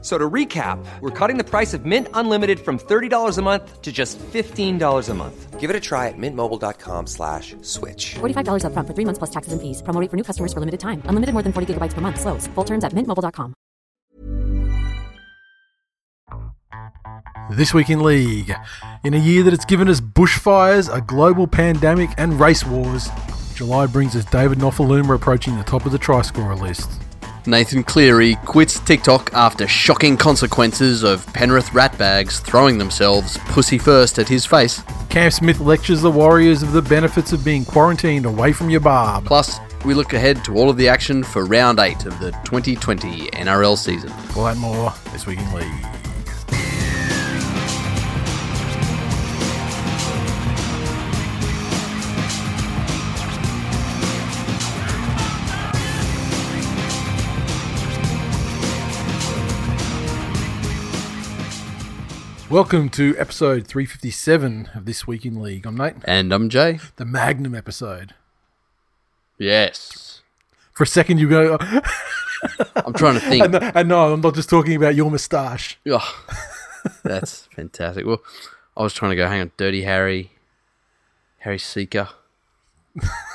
F- 0.00 0.04
So 0.04 0.16
to 0.16 0.30
recap, 0.30 0.78
we're 1.00 1.10
cutting 1.10 1.38
the 1.38 1.44
price 1.44 1.74
of 1.74 1.84
Mint 1.84 2.06
Unlimited 2.14 2.60
from 2.60 2.78
$30 2.78 3.36
a 3.38 3.42
month 3.42 3.82
to 3.82 3.90
just 3.90 4.16
$15 4.18 5.08
a 5.08 5.14
month. 5.14 5.58
Give 5.58 5.70
it 5.70 5.74
a 5.76 5.80
try 5.80 6.06
at 6.06 6.14
mintmobile.com 6.16 7.06
slash 7.08 7.56
switch. 7.62 8.14
$45 8.20 8.62
upfront 8.62 8.86
for 8.86 8.94
three 8.94 9.04
months 9.04 9.18
plus 9.18 9.30
taxes 9.30 9.52
and 9.52 9.60
fees. 9.60 9.82
Promo 9.82 10.00
rate 10.00 10.08
for 10.10 10.16
new 10.16 10.22
customers 10.22 10.52
for 10.52 10.60
limited 10.60 10.78
time. 10.78 11.02
Unlimited 11.06 11.32
more 11.34 11.42
than 11.42 11.52
40 11.52 11.74
gigabytes 11.74 11.94
per 11.94 12.00
month. 12.00 12.20
Slows. 12.20 12.46
Full 12.54 12.64
terms 12.64 12.84
at 12.84 12.92
mintmobile.com. 12.94 13.54
This 17.50 17.74
week 17.74 17.90
in 17.90 18.00
League. 18.04 18.54
In 19.04 19.14
a 19.14 19.18
year 19.18 19.42
that 19.42 19.50
has 19.52 19.64
given 19.64 19.88
us 19.88 20.00
bushfires, 20.00 20.88
a 20.94 21.00
global 21.00 21.46
pandemic, 21.48 22.10
and 22.18 22.38
race 22.38 22.64
wars, 22.64 23.10
July 23.54 23.86
brings 23.86 24.14
us 24.14 24.24
David 24.26 24.58
Nofoaluma 24.58 25.14
approaching 25.16 25.56
the 25.56 25.64
top 25.64 25.86
of 25.86 25.92
the 25.92 25.98
try 25.98 26.22
scorer 26.22 26.54
list. 26.54 26.88
Nathan 27.48 27.82
Cleary 27.82 28.36
quits 28.44 28.78
TikTok 28.80 29.32
after 29.32 29.66
shocking 29.66 30.18
consequences 30.18 31.02
of 31.02 31.26
Penrith 31.32 31.70
ratbags 31.70 32.40
throwing 32.42 32.76
themselves 32.76 33.38
pussy 33.46 33.78
first 33.78 34.18
at 34.18 34.28
his 34.28 34.44
face. 34.44 34.82
Cam 35.08 35.30
Smith 35.30 35.58
lectures 35.58 36.02
the 36.02 36.10
Warriors 36.10 36.62
of 36.62 36.72
the 36.72 36.82
benefits 36.82 37.32
of 37.32 37.42
being 37.42 37.64
quarantined 37.64 38.26
away 38.26 38.52
from 38.52 38.68
your 38.68 38.80
barb. 38.80 39.24
Plus, 39.24 39.58
we 39.86 39.94
look 39.94 40.12
ahead 40.12 40.44
to 40.44 40.56
all 40.56 40.68
of 40.68 40.76
the 40.76 40.88
action 40.88 41.24
for 41.24 41.46
round 41.46 41.78
8 41.78 42.04
of 42.04 42.20
the 42.20 42.32
2020 42.44 43.30
NRL 43.30 43.78
season. 43.78 44.12
All 44.36 44.44
that 44.44 44.58
more 44.58 44.92
this 45.12 45.26
week 45.26 45.38
in 45.38 45.54
League. 45.54 45.97
Welcome 62.50 62.88
to 62.90 63.14
episode 63.18 63.66
357 63.66 64.70
of 64.74 64.86
This 64.86 65.06
Week 65.06 65.26
in 65.26 65.40
League. 65.42 65.66
I'm 65.66 65.76
Nate, 65.76 65.96
And 66.04 66.32
I'm 66.32 66.48
Jay. 66.48 66.78
the 66.96 67.04
Magnum 67.04 67.54
episode. 67.54 68.14
Yes. 69.38 70.22
For 70.72 70.84
a 70.84 70.86
second, 70.86 71.18
you 71.18 71.28
go, 71.28 71.58
I'm 72.76 72.94
trying 72.94 73.14
to 73.14 73.20
think. 73.20 73.44
and, 73.44 73.54
and 73.54 73.88
no, 73.88 74.14
I'm 74.14 74.20
not 74.22 74.34
just 74.34 74.48
talking 74.48 74.74
about 74.76 74.94
your 74.94 75.10
moustache. 75.10 75.78
Oh, 75.90 76.24
that's 77.04 77.46
fantastic. 77.54 78.06
Well, 78.06 78.22
I 78.76 78.82
was 78.82 78.94
trying 78.94 79.10
to 79.10 79.16
go, 79.16 79.26
hang 79.28 79.42
on, 79.42 79.50
Dirty 79.58 79.82
Harry, 79.82 80.30
Harry 81.40 81.58
Siejka, 81.58 82.08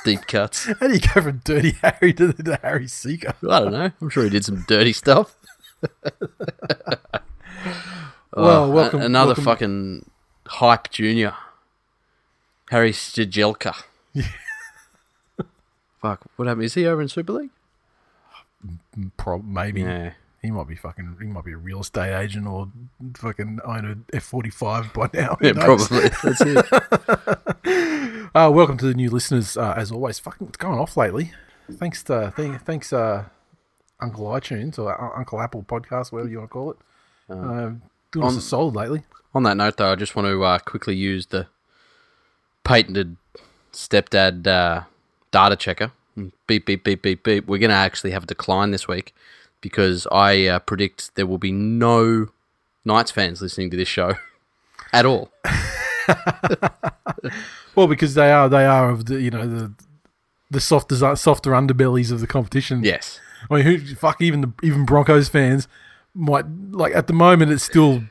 Deep 0.04 0.22
Cuts. 0.26 0.66
How 0.66 0.88
do 0.88 0.92
you 0.94 1.00
go 1.00 1.20
from 1.22 1.40
Dirty 1.44 1.72
Harry 1.82 2.12
to 2.14 2.32
the, 2.32 2.42
to 2.42 2.58
Harry 2.62 2.86
Siejka? 2.86 3.34
I 3.48 3.60
don't 3.60 3.72
know. 3.72 3.92
I'm 4.00 4.10
sure 4.10 4.24
he 4.24 4.30
did 4.30 4.44
some 4.44 4.64
dirty 4.66 4.92
stuff. 4.92 5.36
Well, 8.36 8.64
Oh, 8.64 8.70
welcome. 8.70 9.00
a- 9.02 9.04
another 9.06 9.28
welcome- 9.28 9.44
fucking 9.44 10.10
hype 10.48 10.90
junior, 10.90 11.34
Harry 12.70 12.92
Siejka. 12.92 13.74
Fuck, 16.00 16.24
what 16.36 16.48
happened? 16.48 16.64
Is 16.64 16.74
he 16.74 16.86
over 16.86 17.00
in 17.00 17.08
Super 17.08 17.32
League? 17.32 17.50
Prob- 19.16 19.44
maybe 19.44 19.82
Yeah. 19.82 20.12
he 20.42 20.50
might 20.50 20.66
be 20.68 20.74
fucking. 20.76 21.16
He 21.20 21.26
might 21.26 21.44
be 21.44 21.52
a 21.52 21.56
real 21.56 21.80
estate 21.80 22.14
agent 22.14 22.46
or 22.46 22.68
fucking 23.16 23.60
own 23.64 24.04
a 24.12 24.16
F 24.16 24.22
forty 24.24 24.50
five 24.50 24.92
by 24.92 25.08
now. 25.14 25.36
Who 25.40 25.46
Yeah, 25.46 25.52
knows? 25.52 25.88
probably. 25.88 26.08
That's 26.22 26.40
it. 26.40 28.30
Uh, 28.34 28.50
welcome 28.52 28.76
to 28.78 28.86
the 28.86 28.94
new 28.94 29.10
listeners. 29.10 29.56
Uh, 29.56 29.74
as 29.76 29.90
always, 29.92 30.18
fucking 30.18 30.48
it's 30.48 30.56
going 30.56 30.78
off 30.78 30.96
lately. 30.96 31.32
Thanks 31.72 32.02
to 32.04 32.32
th- 32.36 32.60
thanks 32.62 32.92
uh, 32.92 33.24
Uncle 34.00 34.26
iTunes 34.26 34.78
or 34.78 34.92
uh, 35.00 35.18
Uncle 35.18 35.40
Apple 35.40 35.62
Podcast, 35.62 36.10
whatever 36.12 36.28
you 36.30 36.38
want 36.38 36.50
to 36.50 36.52
call 36.52 36.70
it. 36.72 36.76
Uh, 37.30 37.70
doing 38.14 38.24
us 38.26 38.32
on- 38.32 38.38
a 38.38 38.42
solid 38.42 38.74
lately. 38.74 39.02
On 39.34 39.42
that 39.42 39.56
note, 39.56 39.76
though, 39.76 39.92
I 39.92 39.96
just 39.96 40.14
want 40.16 40.26
to 40.26 40.42
uh, 40.44 40.58
quickly 40.60 40.94
use 40.96 41.26
the 41.26 41.48
patented 42.62 43.16
stepdad 43.72 44.46
uh, 44.46 44.82
data 45.32 45.56
checker. 45.56 45.90
Beep, 46.46 46.64
beep, 46.66 46.84
beep, 46.84 47.02
beep, 47.02 47.24
beep. 47.24 47.46
We're 47.46 47.58
going 47.58 47.70
to 47.70 47.74
actually 47.76 48.12
have 48.12 48.22
a 48.22 48.26
decline 48.26 48.70
this 48.70 48.86
week 48.86 49.12
because 49.60 50.06
I 50.12 50.46
uh, 50.46 50.58
predict 50.60 51.16
there 51.16 51.26
will 51.26 51.38
be 51.38 51.50
no 51.52 52.28
Knights 52.84 53.10
fans 53.10 53.42
listening 53.42 53.70
to 53.70 53.76
this 53.76 53.88
show 53.88 54.14
at 54.92 55.04
all. 55.04 55.30
Well, 57.74 57.88
because 57.88 58.14
they 58.14 58.30
are 58.30 58.48
they 58.48 58.64
are 58.66 58.90
of 58.90 59.06
the 59.06 59.20
you 59.20 59.30
know 59.30 59.46
the 59.48 59.72
the 60.50 60.60
softer 60.60 61.16
softer 61.16 61.50
underbellies 61.50 62.12
of 62.12 62.20
the 62.20 62.26
competition. 62.26 62.84
Yes. 62.84 63.18
I 63.50 63.54
mean, 63.56 63.64
who 63.64 63.94
fuck 63.96 64.22
even 64.22 64.42
the 64.42 64.52
even 64.62 64.84
Broncos 64.84 65.28
fans 65.28 65.66
might 66.14 66.44
like 66.70 66.94
at 66.94 67.06
the 67.08 67.12
moment 67.12 67.50
it's 67.52 67.64
still 67.64 68.02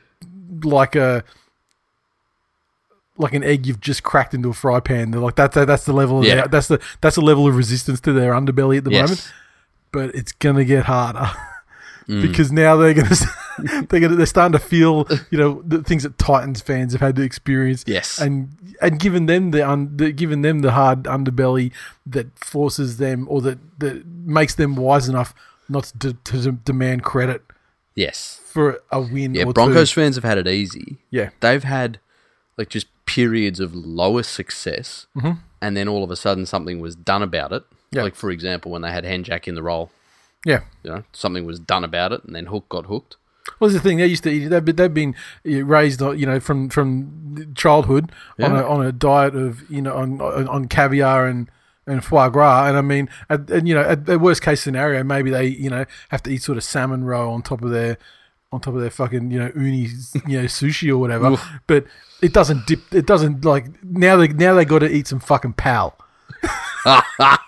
like 0.62 0.94
a 0.94 1.24
like 3.16 3.32
an 3.32 3.44
egg 3.44 3.66
you've 3.66 3.80
just 3.80 4.02
cracked 4.02 4.34
into 4.34 4.48
a 4.48 4.52
fry 4.52 4.80
pan. 4.80 5.10
They're 5.10 5.20
like 5.20 5.36
that's 5.36 5.54
that's 5.54 5.84
the 5.84 5.92
level 5.92 6.18
of 6.18 6.24
Yeah. 6.24 6.34
their, 6.36 6.48
that's 6.48 6.68
the 6.68 6.80
that's 7.00 7.16
the 7.16 7.22
level 7.22 7.46
of 7.46 7.56
resistance 7.56 8.00
to 8.00 8.12
their 8.12 8.32
underbelly 8.32 8.78
at 8.78 8.84
the 8.84 8.90
Yes. 8.90 9.08
moment. 9.08 9.32
But 9.92 10.14
it's 10.14 10.32
gonna 10.32 10.64
get 10.64 10.84
harder 10.84 11.30
Mm. 12.08 12.20
because 12.20 12.52
now 12.52 12.76
they're 12.76 12.92
gonna 12.92 13.16
they're 13.88 14.00
gonna 14.00 14.16
they're 14.16 14.26
starting 14.26 14.52
to 14.52 14.58
feel 14.58 15.06
you 15.30 15.38
know 15.38 15.62
the 15.66 15.82
things 15.82 16.02
that 16.02 16.18
Titans 16.18 16.60
fans 16.60 16.92
have 16.92 17.00
had 17.00 17.16
to 17.16 17.22
experience. 17.22 17.82
Yes. 17.86 18.18
and 18.20 18.50
and 18.82 18.98
given 19.00 19.24
them 19.24 19.52
the, 19.52 19.66
un, 19.66 19.96
the 19.96 20.12
given 20.12 20.42
them 20.42 20.58
the 20.60 20.72
hard 20.72 21.04
underbelly 21.04 21.72
that 22.04 22.38
forces 22.38 22.98
them 22.98 23.26
or 23.30 23.40
that 23.40 23.58
that 23.78 24.04
makes 24.06 24.54
them 24.56 24.76
wise 24.76 25.08
enough 25.08 25.34
not 25.66 25.84
to, 26.00 26.12
to, 26.12 26.42
to 26.42 26.52
demand 26.52 27.04
credit 27.04 27.42
Yes. 27.94 28.40
for 28.44 28.80
a 28.90 29.00
win. 29.00 29.34
Yeah, 29.34 29.44
Broncos 29.44 29.90
two. 29.90 30.00
fans 30.00 30.16
have 30.16 30.24
had 30.24 30.38
it 30.38 30.48
easy. 30.48 30.98
Yeah, 31.10 31.30
They've 31.40 31.64
had 31.64 31.98
like 32.56 32.68
just 32.68 32.86
periods 33.06 33.60
of 33.60 33.74
lower 33.74 34.22
success, 34.22 35.06
and 35.60 35.76
then 35.76 35.88
all 35.88 36.04
of 36.04 36.10
a 36.10 36.16
sudden 36.16 36.46
something 36.46 36.80
was 36.80 36.94
done 36.96 37.22
about 37.22 37.52
it. 37.52 37.64
Yeah. 37.90 38.02
Like 38.02 38.14
for 38.14 38.30
example, 38.30 38.70
when 38.72 38.82
they 38.82 38.90
had 38.90 39.04
Henjack 39.04 39.46
in 39.46 39.54
the 39.54 39.62
role, 39.62 39.90
yeah. 40.44 40.60
you 40.82 40.90
know, 40.90 41.04
something 41.12 41.44
was 41.44 41.60
done 41.60 41.84
about 41.84 42.12
it, 42.12 42.24
and 42.24 42.34
then 42.34 42.46
Hook 42.46 42.68
got 42.68 42.86
hooked. 42.86 43.16
Well, 43.60 43.68
that's 43.70 43.82
the 43.82 43.88
thing. 43.88 43.98
They 43.98 44.06
used 44.06 44.22
to 44.24 44.30
eat. 44.30 44.48
They've 44.48 44.64
been, 44.64 44.76
they've 44.76 44.94
been 44.94 45.14
raised, 45.44 46.00
uh, 46.02 46.12
you 46.12 46.26
know, 46.26 46.40
from 46.40 46.70
from 46.70 47.52
childhood 47.54 48.10
on 48.40 48.56
a 48.56 48.66
on 48.66 48.84
a 48.84 48.90
diet 48.90 49.36
of 49.36 49.68
you 49.70 49.82
know 49.82 49.94
on, 49.94 50.20
on 50.20 50.68
caviar 50.68 51.26
and. 51.26 51.50
And 51.86 52.02
foie 52.02 52.30
gras, 52.30 52.66
and 52.66 52.78
I 52.78 52.80
mean, 52.80 53.10
at, 53.28 53.50
and 53.50 53.68
you 53.68 53.74
know, 53.74 53.82
at 53.82 54.06
the 54.06 54.18
worst 54.18 54.40
case 54.40 54.62
scenario, 54.62 55.04
maybe 55.04 55.30
they, 55.30 55.48
you 55.48 55.68
know, 55.68 55.84
have 56.08 56.22
to 56.22 56.30
eat 56.30 56.42
sort 56.42 56.56
of 56.56 56.64
salmon 56.64 57.04
roe 57.04 57.30
on 57.30 57.42
top 57.42 57.60
of 57.60 57.70
their, 57.70 57.98
on 58.50 58.60
top 58.62 58.74
of 58.74 58.80
their 58.80 58.88
fucking, 58.88 59.30
you 59.30 59.38
know, 59.38 59.52
uni, 59.54 59.88
you 60.26 60.40
know, 60.40 60.44
sushi 60.44 60.88
or 60.88 60.96
whatever. 60.96 61.36
But 61.66 61.84
it 62.22 62.32
doesn't 62.32 62.66
dip. 62.66 62.80
It 62.92 63.06
doesn't 63.06 63.44
like 63.44 63.66
now 63.84 64.16
they 64.16 64.28
now 64.28 64.54
they 64.54 64.64
got 64.64 64.78
to 64.78 64.90
eat 64.90 65.08
some 65.08 65.20
fucking 65.20 65.52
pal. 65.54 65.98
that 66.84 67.40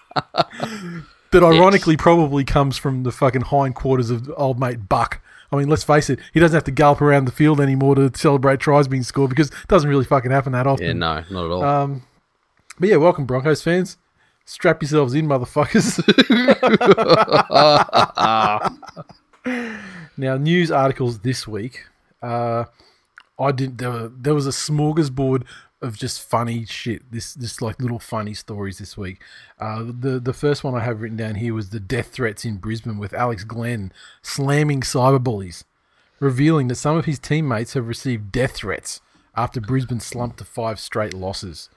ironically 1.34 1.96
probably 1.96 2.44
comes 2.44 2.76
from 2.76 3.02
the 3.02 3.12
fucking 3.12 3.42
hindquarters 3.42 4.10
of 4.10 4.30
old 4.36 4.60
mate 4.60 4.88
Buck. 4.88 5.20
I 5.52 5.56
mean, 5.56 5.68
let's 5.68 5.84
face 5.84 6.10
it, 6.10 6.18
he 6.34 6.40
doesn't 6.40 6.54
have 6.54 6.64
to 6.64 6.70
gallop 6.70 7.00
around 7.00 7.26
the 7.26 7.32
field 7.32 7.60
anymore 7.60 7.94
to 7.94 8.10
celebrate 8.14 8.60
tries 8.60 8.88
being 8.88 9.02
scored 9.02 9.30
because 9.30 9.48
it 9.48 9.68
doesn't 9.68 9.88
really 9.88 10.04
fucking 10.04 10.30
happen 10.30 10.52
that 10.52 10.66
often. 10.66 10.86
Yeah, 10.86 10.92
no, 10.92 11.24
not 11.30 11.44
at 11.44 11.50
all. 11.50 11.64
Um, 11.64 12.02
but 12.78 12.88
yeah, 12.88 12.96
welcome 12.96 13.26
Broncos 13.26 13.62
fans. 13.62 13.96
Strap 14.48 14.80
yourselves 14.80 15.12
in, 15.12 15.26
motherfuckers. 15.26 16.00
now, 20.16 20.36
news 20.36 20.70
articles 20.70 21.18
this 21.18 21.48
week. 21.48 21.84
Uh, 22.22 22.66
I 23.40 23.50
did. 23.50 23.78
There, 23.78 23.90
were, 23.90 24.12
there 24.16 24.34
was 24.34 24.46
a 24.46 24.50
smorgasbord 24.50 25.44
of 25.82 25.98
just 25.98 26.22
funny 26.22 26.64
shit. 26.64 27.10
This, 27.10 27.34
this 27.34 27.60
like 27.60 27.80
little 27.80 27.98
funny 27.98 28.34
stories 28.34 28.78
this 28.78 28.96
week. 28.96 29.20
Uh, 29.58 29.82
the 29.82 30.20
the 30.20 30.32
first 30.32 30.62
one 30.62 30.76
I 30.76 30.80
have 30.84 31.00
written 31.00 31.16
down 31.16 31.34
here 31.34 31.52
was 31.52 31.70
the 31.70 31.80
death 31.80 32.12
threats 32.12 32.44
in 32.44 32.58
Brisbane 32.58 32.98
with 32.98 33.12
Alex 33.12 33.42
Glenn 33.42 33.92
slamming 34.22 34.82
cyberbullies, 34.82 35.64
revealing 36.20 36.68
that 36.68 36.76
some 36.76 36.96
of 36.96 37.04
his 37.04 37.18
teammates 37.18 37.74
have 37.74 37.88
received 37.88 38.30
death 38.30 38.52
threats 38.52 39.00
after 39.34 39.60
Brisbane 39.60 40.00
slumped 40.00 40.38
to 40.38 40.44
five 40.44 40.78
straight 40.78 41.12
losses. 41.12 41.68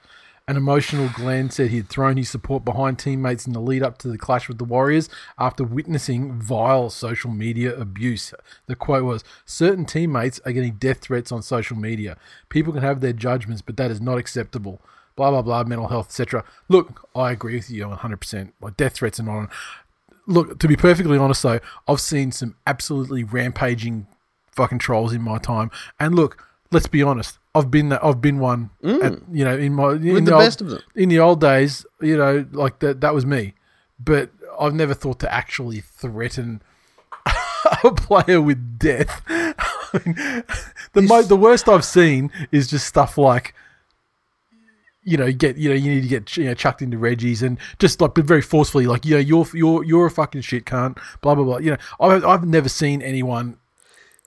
An 0.50 0.56
emotional 0.56 1.08
Glenn 1.14 1.48
said 1.48 1.70
he 1.70 1.76
had 1.76 1.88
thrown 1.88 2.16
his 2.16 2.28
support 2.28 2.64
behind 2.64 2.98
teammates 2.98 3.46
in 3.46 3.52
the 3.52 3.60
lead 3.60 3.84
up 3.84 3.98
to 3.98 4.08
the 4.08 4.18
clash 4.18 4.48
with 4.48 4.58
the 4.58 4.64
Warriors 4.64 5.08
after 5.38 5.62
witnessing 5.62 6.32
vile 6.40 6.90
social 6.90 7.30
media 7.30 7.72
abuse. 7.78 8.34
The 8.66 8.74
quote 8.74 9.04
was 9.04 9.22
Certain 9.44 9.84
teammates 9.84 10.40
are 10.44 10.50
getting 10.50 10.72
death 10.72 11.02
threats 11.02 11.30
on 11.30 11.42
social 11.42 11.76
media. 11.76 12.16
People 12.48 12.72
can 12.72 12.82
have 12.82 13.00
their 13.00 13.12
judgments, 13.12 13.62
but 13.62 13.76
that 13.76 13.92
is 13.92 14.00
not 14.00 14.18
acceptable. 14.18 14.80
Blah, 15.14 15.30
blah, 15.30 15.42
blah, 15.42 15.62
mental 15.62 15.86
health, 15.86 16.06
etc. 16.06 16.42
Look, 16.68 17.08
I 17.14 17.30
agree 17.30 17.54
with 17.54 17.70
you 17.70 17.86
100%. 17.86 18.50
Like, 18.60 18.76
death 18.76 18.94
threats 18.94 19.20
are 19.20 19.22
not. 19.22 19.50
look, 20.26 20.58
to 20.58 20.66
be 20.66 20.74
perfectly 20.74 21.16
honest 21.16 21.44
though, 21.44 21.60
I've 21.86 22.00
seen 22.00 22.32
some 22.32 22.56
absolutely 22.66 23.22
rampaging 23.22 24.08
fucking 24.50 24.80
trolls 24.80 25.12
in 25.12 25.22
my 25.22 25.38
time. 25.38 25.70
And 26.00 26.16
look, 26.16 26.44
let's 26.72 26.88
be 26.88 27.04
honest, 27.04 27.38
I've 27.54 27.70
been 27.70 27.88
that. 27.90 28.04
I've 28.04 28.20
been 28.20 28.38
one. 28.38 28.70
At, 28.84 29.14
you 29.32 29.44
know, 29.44 29.56
in 29.56 29.74
my 29.74 29.92
in 29.92 29.98
Mm. 30.00 30.14
With 30.14 30.26
the 30.26 30.34
old, 30.34 30.40
best 30.42 30.60
of 30.60 30.68
them. 30.70 30.80
in 30.94 31.08
the 31.08 31.18
old 31.18 31.40
days. 31.40 31.84
You 32.00 32.16
know, 32.16 32.46
like 32.52 32.78
that. 32.80 33.00
That 33.00 33.14
was 33.14 33.26
me. 33.26 33.54
But 33.98 34.30
I've 34.58 34.74
never 34.74 34.94
thought 34.94 35.18
to 35.20 35.32
actually 35.32 35.80
threaten 35.80 36.62
a 37.84 37.90
player 37.92 38.40
with 38.40 38.78
death. 38.78 39.22
I 39.28 40.00
mean, 40.06 40.14
the 40.92 41.02
mo- 41.02 41.22
the 41.22 41.36
worst 41.36 41.68
I've 41.68 41.84
seen 41.84 42.30
is 42.52 42.68
just 42.68 42.86
stuff 42.86 43.18
like 43.18 43.54
you 45.02 45.16
know, 45.16 45.32
get 45.32 45.56
you 45.56 45.70
know, 45.70 45.74
you 45.74 45.90
need 45.94 46.02
to 46.02 46.08
get 46.08 46.36
you 46.36 46.44
know 46.44 46.54
chucked 46.54 46.82
into 46.82 46.98
Reggie's 46.98 47.42
and 47.42 47.58
just 47.78 48.00
like, 48.00 48.14
but 48.14 48.26
very 48.26 48.42
forcefully, 48.42 48.86
like 48.86 49.04
you 49.04 49.14
know, 49.14 49.20
you're 49.20 49.46
you're 49.54 49.82
you're 49.82 50.06
a 50.06 50.10
fucking 50.10 50.42
shit 50.42 50.66
cunt, 50.66 50.98
blah 51.22 51.34
blah 51.34 51.42
blah. 51.44 51.58
You 51.58 51.72
know, 51.72 51.76
I've 51.98 52.24
I've 52.24 52.46
never 52.46 52.68
seen 52.68 53.00
anyone 53.02 53.56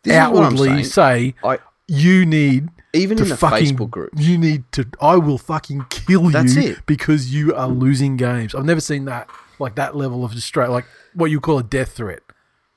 This 0.04 0.14
is 0.14 0.20
what 0.32 0.44
I'm 0.44 0.54
outwardly 0.54 0.84
say 0.84 1.36
I 1.44 1.60
you 1.88 2.26
need 2.26 2.70
even 2.94 3.18
to 3.18 3.24
in 3.24 3.30
the 3.30 3.38
fucking, 3.38 3.76
Facebook 3.76 3.90
groups. 3.90 4.22
You 4.22 4.38
need 4.38 4.64
to. 4.74 4.88
I 5.02 5.18
will 5.18 5.38
fucking 5.38 5.86
kill 5.90 6.26
you. 6.26 6.32
That's 6.32 6.56
you 6.56 6.72
it. 6.72 6.86
because 6.86 7.34
you 7.34 7.54
are 7.56 7.68
losing 7.68 8.18
games. 8.18 8.56
I've 8.56 8.66
never 8.66 8.82
seen 8.82 9.06
that 9.06 9.30
like 9.60 9.76
that 9.76 9.96
level 9.96 10.24
of 10.26 10.34
straight 10.42 10.70
like 10.70 10.86
what 11.14 11.32
you 11.32 11.40
call 11.40 11.60
a 11.60 11.64
death 11.64 11.94
threat. 11.94 12.22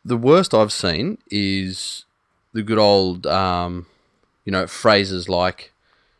the 0.05 0.17
worst 0.17 0.55
I've 0.55 0.73
seen 0.73 1.19
is 1.31 2.05
the 2.53 2.63
good 2.63 2.79
old, 2.79 3.27
um, 3.27 3.87
you 4.45 4.53
know, 4.53 4.67
phrases 4.67 5.29
like, 5.29 5.73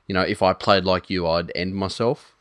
you 0.07 0.15
know, 0.15 0.23
if 0.23 0.43
I 0.43 0.53
played 0.53 0.85
like 0.85 1.09
you, 1.09 1.27
I'd 1.27 1.53
end 1.55 1.75
myself, 1.75 2.36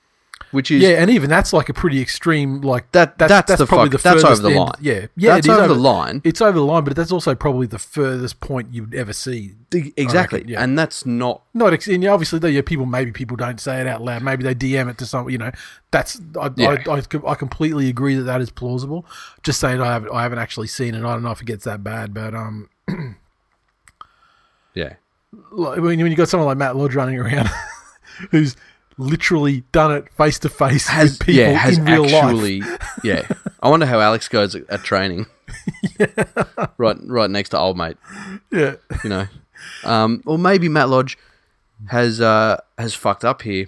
which 0.51 0.71
is 0.71 0.81
Yeah, 0.81 1.01
and 1.01 1.09
even 1.11 1.29
that's 1.29 1.51
like 1.53 1.69
a 1.69 1.73
pretty 1.73 2.01
extreme. 2.01 2.61
Like 2.61 2.91
That- 2.91 3.17
that's 3.17 3.55
the 3.57 3.65
probably 3.65 3.89
fuck- 3.89 4.01
that's 4.01 4.21
furthest 4.23 4.41
over 4.41 4.41
the 4.41 4.55
end- 4.55 4.59
line. 4.59 4.71
Yeah, 4.79 5.05
yeah, 5.17 5.33
That's 5.35 5.47
it 5.47 5.51
is 5.51 5.57
over 5.57 5.73
the 5.73 5.79
line. 5.79 6.21
It's 6.23 6.41
over 6.41 6.57
the 6.57 6.65
line, 6.65 6.83
but 6.83 6.95
that's 6.95 7.11
also 7.11 7.35
probably 7.35 7.67
the 7.67 7.79
furthest 7.79 8.39
point 8.39 8.69
you'd 8.73 8.93
ever 8.95 9.13
see. 9.13 9.55
exactly, 9.71 10.39
reckon, 10.39 10.51
yeah. 10.53 10.63
and 10.63 10.77
that's 10.79 11.05
not 11.05 11.41
Not 11.53 11.73
ex- 11.73 11.87
and 11.87 12.05
obviously 12.05 12.39
though, 12.39 12.47
yeah, 12.47 12.61
people 12.63 12.85
maybe 12.85 13.11
people 13.11 13.35
don't 13.37 13.59
say 13.59 13.81
it 13.81 13.87
out 13.87 14.01
loud. 14.01 14.21
Maybe 14.23 14.43
they 14.43 14.55
DM 14.55 14.89
it 14.89 14.97
to 14.99 15.05
some. 15.05 15.29
You 15.29 15.37
know, 15.37 15.51
that's 15.91 16.19
I, 16.39 16.49
Yeah. 16.55 16.77
I, 16.87 16.91
I, 16.97 17.01
I 17.31 17.35
completely 17.35 17.89
agree 17.89 18.15
that 18.15 18.23
that 18.23 18.39
is 18.41 18.49
plausible. 18.49 19.05
Just 19.43 19.59
saying, 19.59 19.81
I 19.81 19.91
haven't 19.93 20.11
I 20.13 20.23
haven't 20.23 20.39
actually 20.39 20.67
seen 20.67 20.95
it. 20.95 20.99
I 20.99 21.13
don't 21.13 21.23
know 21.23 21.31
if 21.31 21.41
it 21.41 21.45
gets 21.45 21.65
that 21.65 21.83
bad, 21.83 22.13
but 22.13 22.33
um, 22.33 22.69
yeah. 24.73 24.93
like, 25.51 25.77
when, 25.77 25.97
when 25.99 26.07
you 26.07 26.15
got 26.15 26.29
someone 26.29 26.47
like 26.47 26.57
Matt 26.57 26.75
Lodge 26.75 26.95
running 26.95 27.19
around, 27.19 27.49
who's 28.31 28.55
literally 28.97 29.63
done 29.71 29.91
it 29.91 30.11
face 30.13 30.39
to 30.39 30.49
face 30.49 30.89
with 30.97 31.19
people 31.19 31.33
yeah 31.41 31.51
has 31.51 31.77
in 31.77 31.85
real 31.85 32.03
life. 32.03 32.13
actually 32.13 32.61
yeah. 33.03 33.27
I 33.61 33.69
wonder 33.69 33.85
how 33.85 33.99
Alex 33.99 34.27
goes 34.27 34.55
at, 34.55 34.83
training. 34.83 35.25
Right, 36.77 36.97
right 37.05 37.29
next 37.29 37.49
to 37.49 37.57
old 37.59 37.77
mate. 37.77 37.97
Yeah, 38.51 38.75
you 39.03 39.09
know. 39.09 39.27
Um, 39.83 40.21
or 40.25 40.37
maybe 40.37 40.69
Matt 40.69 40.89
Lodge 40.89 41.17
has 41.87 42.19
uh, 42.21 42.57
has 42.77 42.93
fucked 42.93 43.23
up 43.25 43.41
here 43.43 43.67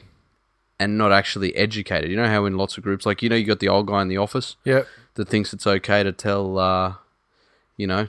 and 0.80 0.98
not 0.98 1.12
actually 1.12 1.56
educated. 1.56 2.10
You 2.12 2.18
know 2.18 2.28
how 2.28 2.46
in 2.46 2.58
lots 2.58 2.78
of 2.78 2.84
groups, 2.84 3.06
like 3.06 3.22
you 3.22 3.30
know, 3.30 3.36
you 3.36 3.46
got 3.46 3.60
the 3.60 3.70
old 3.70 3.88
guy 3.88 4.02
in 4.02 4.08
the 4.08 4.18
office 4.18 4.56
yeah, 4.66 4.84
that 5.16 5.28
thinks 5.30 5.54
it's 5.54 5.66
okay 5.66 6.04
to 6.04 6.12
tell, 6.12 6.60
uh, 6.60 6.96
you 7.78 7.88
know, 7.88 8.08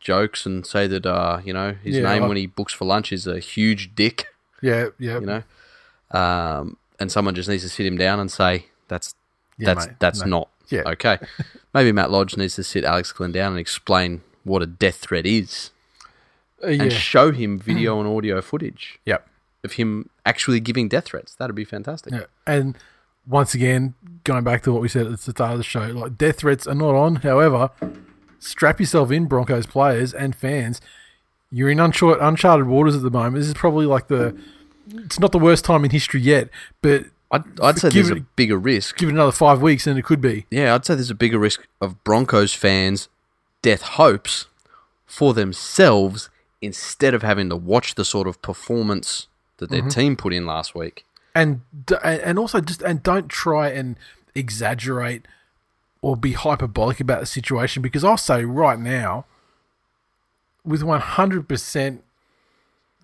jokes 0.00 0.44
and 0.46 0.66
say 0.66 0.86
that 0.86 1.06
uh, 1.06 1.40
you 1.44 1.52
know 1.52 1.72
his 1.82 1.96
Yeah, 1.96 2.02
name 2.04 2.24
I- 2.24 2.28
when 2.28 2.36
he 2.36 2.46
books 2.46 2.72
for 2.72 2.84
lunch 2.84 3.12
is 3.12 3.26
a 3.26 3.38
huge 3.40 3.94
dick. 3.94 4.26
yeah, 4.62 4.88
yeah. 4.98 5.20
You 5.20 5.26
know, 5.26 5.42
um, 6.14 6.76
and 7.00 7.10
someone 7.10 7.34
just 7.34 7.48
needs 7.48 7.62
to 7.62 7.68
sit 7.68 7.84
him 7.86 7.96
down 7.96 8.20
and 8.20 8.30
say 8.30 8.66
that's 8.88 9.14
Yeah, 9.58 9.74
that's 9.74 9.86
mate, 9.86 9.96
that's 9.98 10.20
no. 10.20 10.26
not 10.26 10.48
Yeah. 10.70 10.82
okay. 10.86 11.18
Maybe 11.74 11.90
Matt 11.92 12.10
Lodge 12.10 12.36
needs 12.36 12.54
to 12.54 12.62
sit 12.62 12.84
Alex 12.84 13.12
Glenn 13.12 13.32
down 13.32 13.52
and 13.52 13.58
explain 13.60 14.22
what 14.44 14.62
a 14.62 14.66
death 14.66 14.96
threat 14.96 15.26
is 15.26 15.70
Uh, 16.62 16.68
yeah, 16.68 16.82
and 16.84 16.92
show 16.92 17.32
him 17.32 17.58
video 17.58 17.98
and 18.00 18.08
audio 18.08 18.40
footage 18.40 19.00
yep. 19.04 19.26
of 19.64 19.72
him 19.72 20.08
actually 20.24 20.60
giving 20.60 20.88
death 20.88 21.06
threats. 21.06 21.34
That'd 21.34 21.56
be 21.56 21.64
fantastic. 21.64 22.12
Yeah. 22.12 22.24
And 22.46 22.76
once 23.26 23.54
again, 23.54 23.94
going 24.22 24.44
back 24.44 24.62
to 24.64 24.72
what 24.72 24.82
we 24.82 24.88
said 24.88 25.06
at 25.06 25.12
the 25.12 25.30
start 25.32 25.52
of 25.52 25.58
the 25.58 25.64
show, 25.64 25.86
like 25.86 26.16
death 26.16 26.38
threats 26.38 26.66
are 26.66 26.74
not 26.74 26.94
on. 26.94 27.16
However, 27.16 27.70
strap 28.38 28.78
yourself 28.78 29.10
in, 29.10 29.26
Broncos 29.26 29.66
players 29.66 30.14
and 30.14 30.36
fans. 30.36 30.80
You're 31.50 31.70
in 31.70 31.78
unchar- 31.78 32.18
uncharted 32.20 32.66
waters 32.66 32.94
at 32.96 33.02
the 33.02 33.10
moment. 33.10 33.36
This 33.36 33.48
is 33.48 33.54
probably 33.54 33.86
like 33.86 34.08
the. 34.08 34.38
It's 34.88 35.18
not 35.18 35.32
the 35.32 35.38
worst 35.38 35.64
time 35.64 35.84
in 35.84 35.90
history 35.90 36.20
yet, 36.20 36.48
but 36.82 37.04
I'd, 37.30 37.42
I'd 37.60 37.78
say 37.78 37.88
there's 37.88 38.10
it- 38.10 38.18
a 38.18 38.20
bigger 38.36 38.58
risk. 38.58 38.96
give 38.96 39.08
it 39.08 39.12
another 39.12 39.32
five 39.32 39.60
weeks 39.62 39.86
and 39.86 39.98
it 39.98 40.02
could 40.04 40.20
be. 40.20 40.46
Yeah, 40.50 40.74
I'd 40.74 40.84
say 40.84 40.94
there's 40.94 41.10
a 41.10 41.14
bigger 41.14 41.38
risk 41.38 41.66
of 41.80 42.02
Broncos 42.04 42.52
fans' 42.54 43.08
death 43.62 43.82
hopes 43.82 44.46
for 45.06 45.32
themselves 45.34 46.28
instead 46.60 47.14
of 47.14 47.22
having 47.22 47.48
to 47.50 47.56
watch 47.56 47.94
the 47.94 48.04
sort 48.04 48.26
of 48.28 48.40
performance 48.42 49.26
that 49.58 49.70
Mm-hmm. 49.70 49.80
their 49.80 49.90
team 49.90 50.16
put 50.16 50.32
in 50.34 50.46
last 50.46 50.74
week. 50.74 51.04
and 51.34 51.60
and 52.02 52.38
also 52.38 52.60
just 52.60 52.82
and 52.82 53.02
don't 53.02 53.28
try 53.28 53.68
and 53.70 53.96
exaggerate 54.34 55.26
or 56.02 56.16
be 56.16 56.32
hyperbolic 56.32 57.00
about 57.00 57.20
the 57.20 57.26
situation 57.26 57.80
because 57.82 58.04
I'll 58.04 58.16
say 58.16 58.44
right 58.44 58.78
now, 58.78 59.24
with 60.64 60.82
one 60.82 61.00
hundred 61.00 61.48
percent 61.48 62.02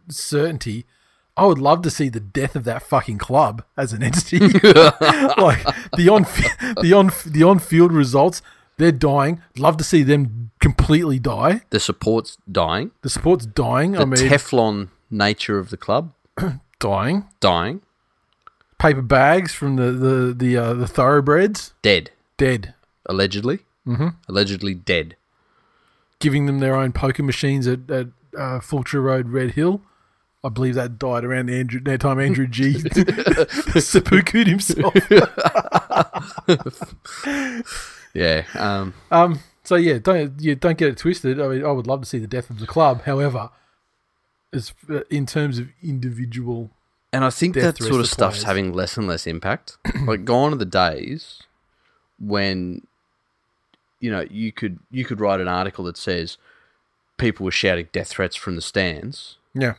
certainty, 0.08 0.84
I 1.40 1.46
would 1.46 1.58
love 1.58 1.80
to 1.82 1.90
see 1.90 2.10
the 2.10 2.20
death 2.20 2.54
of 2.54 2.64
that 2.64 2.82
fucking 2.82 3.16
club 3.16 3.64
as 3.74 3.94
an 3.94 4.02
entity. 4.02 4.38
like 4.58 5.64
the 5.96 6.08
on 6.12 6.24
the 6.82 6.92
on 6.94 7.10
the 7.26 7.42
on 7.42 7.58
field 7.58 7.92
results, 7.92 8.42
they're 8.76 8.92
dying. 8.92 9.40
Love 9.56 9.78
to 9.78 9.84
see 9.84 10.02
them 10.02 10.50
completely 10.60 11.18
die. 11.18 11.62
The 11.70 11.80
support's 11.80 12.36
dying. 12.50 12.90
The 13.00 13.08
support's 13.08 13.46
dying. 13.46 13.92
The 13.92 14.02
I 14.02 14.04
mean, 14.04 14.20
Teflon 14.20 14.88
nature 15.10 15.58
of 15.58 15.70
the 15.70 15.78
club 15.78 16.12
dying. 16.78 17.24
dying. 17.40 17.80
Paper 18.78 19.00
bags 19.02 19.54
from 19.54 19.76
the 19.76 19.92
the 19.92 20.34
the 20.34 20.56
uh, 20.58 20.74
the 20.74 20.86
thoroughbreds 20.86 21.72
Dead. 21.80 22.10
dead. 22.36 22.74
Allegedly. 23.06 23.60
Mm-hmm. 23.86 24.08
Allegedly 24.28 24.74
dead. 24.74 25.16
giving 26.18 26.44
them 26.44 26.58
their 26.58 26.76
own 26.76 26.92
poker 26.92 27.22
machines 27.22 27.66
at, 27.66 27.90
at 27.90 28.08
uh, 28.38 28.60
Fulcher 28.60 29.00
Road, 29.00 29.30
Red 29.30 29.52
Hill. 29.52 29.80
I 30.42 30.48
believe 30.48 30.74
that 30.76 30.98
died 30.98 31.22
around 31.24 31.50
Andrew, 31.50 31.80
that 31.80 32.00
time 32.00 32.18
Andrew 32.18 32.46
G 32.46 32.72
seppuku'd 32.74 34.46
himself. 34.46 34.94
Yeah. 38.12 38.44
Um, 38.54 38.94
Um, 39.10 39.40
so 39.62 39.76
yeah, 39.76 39.98
don't 39.98 40.40
yeah, 40.40 40.54
don't 40.58 40.76
get 40.76 40.88
it 40.88 40.98
twisted. 40.98 41.40
I 41.40 41.46
mean, 41.48 41.64
I 41.64 41.70
would 41.70 41.86
love 41.86 42.00
to 42.00 42.06
see 42.06 42.18
the 42.18 42.26
death 42.26 42.50
of 42.50 42.58
the 42.58 42.66
club. 42.66 43.02
However, 43.02 43.50
as 44.52 44.72
uh, 44.88 45.00
in 45.10 45.26
terms 45.26 45.58
of 45.60 45.68
individual, 45.82 46.70
And 47.12 47.24
I 47.24 47.30
think 47.30 47.54
that 47.54 47.78
sort 47.78 48.00
of 48.00 48.08
stuff's 48.08 48.38
players. 48.38 48.42
having 48.44 48.72
less 48.72 48.96
and 48.96 49.06
less 49.06 49.26
impact. 49.28 49.76
like 50.06 50.24
gone 50.24 50.52
are 50.52 50.56
the 50.56 50.64
days 50.64 51.42
when 52.18 52.84
you 54.00 54.10
know 54.10 54.26
you 54.28 54.50
could 54.50 54.80
you 54.90 55.04
could 55.04 55.20
write 55.20 55.40
an 55.40 55.46
article 55.48 55.84
that 55.84 55.96
says 55.96 56.36
people 57.16 57.44
were 57.44 57.52
shouting 57.52 57.88
death 57.92 58.08
threats 58.08 58.34
from 58.34 58.56
the 58.56 58.62
stands 58.62 59.36
yeah, 59.54 59.74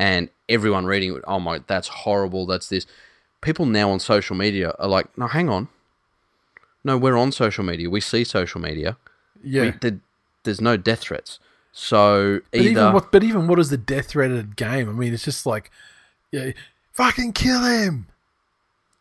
and 0.00 0.30
everyone 0.48 0.86
reading 0.86 1.14
it, 1.14 1.22
oh 1.26 1.38
my, 1.38 1.60
that's 1.66 1.88
horrible, 1.88 2.46
that's 2.46 2.68
this. 2.68 2.86
People 3.42 3.66
now 3.66 3.90
on 3.90 4.00
social 4.00 4.34
media 4.36 4.74
are 4.78 4.88
like, 4.88 5.06
no, 5.18 5.26
hang 5.26 5.48
on. 5.48 5.68
No, 6.84 6.96
we're 6.96 7.16
on 7.16 7.30
social 7.32 7.62
media. 7.64 7.88
We 7.90 8.00
see 8.00 8.24
social 8.24 8.60
media. 8.60 8.96
yeah. 9.44 9.62
We, 9.62 9.70
there- 9.80 10.00
there's 10.44 10.60
no 10.62 10.78
death 10.78 11.00
threats. 11.00 11.38
So 11.72 12.40
but 12.50 12.60
either 12.60 12.70
even 12.70 12.92
what, 12.94 13.12
but 13.12 13.22
even 13.22 13.46
what 13.46 13.58
is 13.58 13.68
the 13.68 13.76
death 13.76 14.06
threat 14.08 14.30
at 14.30 14.38
a 14.38 14.42
game? 14.42 14.88
I 14.88 14.92
mean, 14.92 15.12
it's 15.12 15.24
just 15.24 15.44
like, 15.44 15.70
yeah, 16.32 16.52
fucking 16.92 17.34
kill 17.34 17.62
him. 17.62 18.06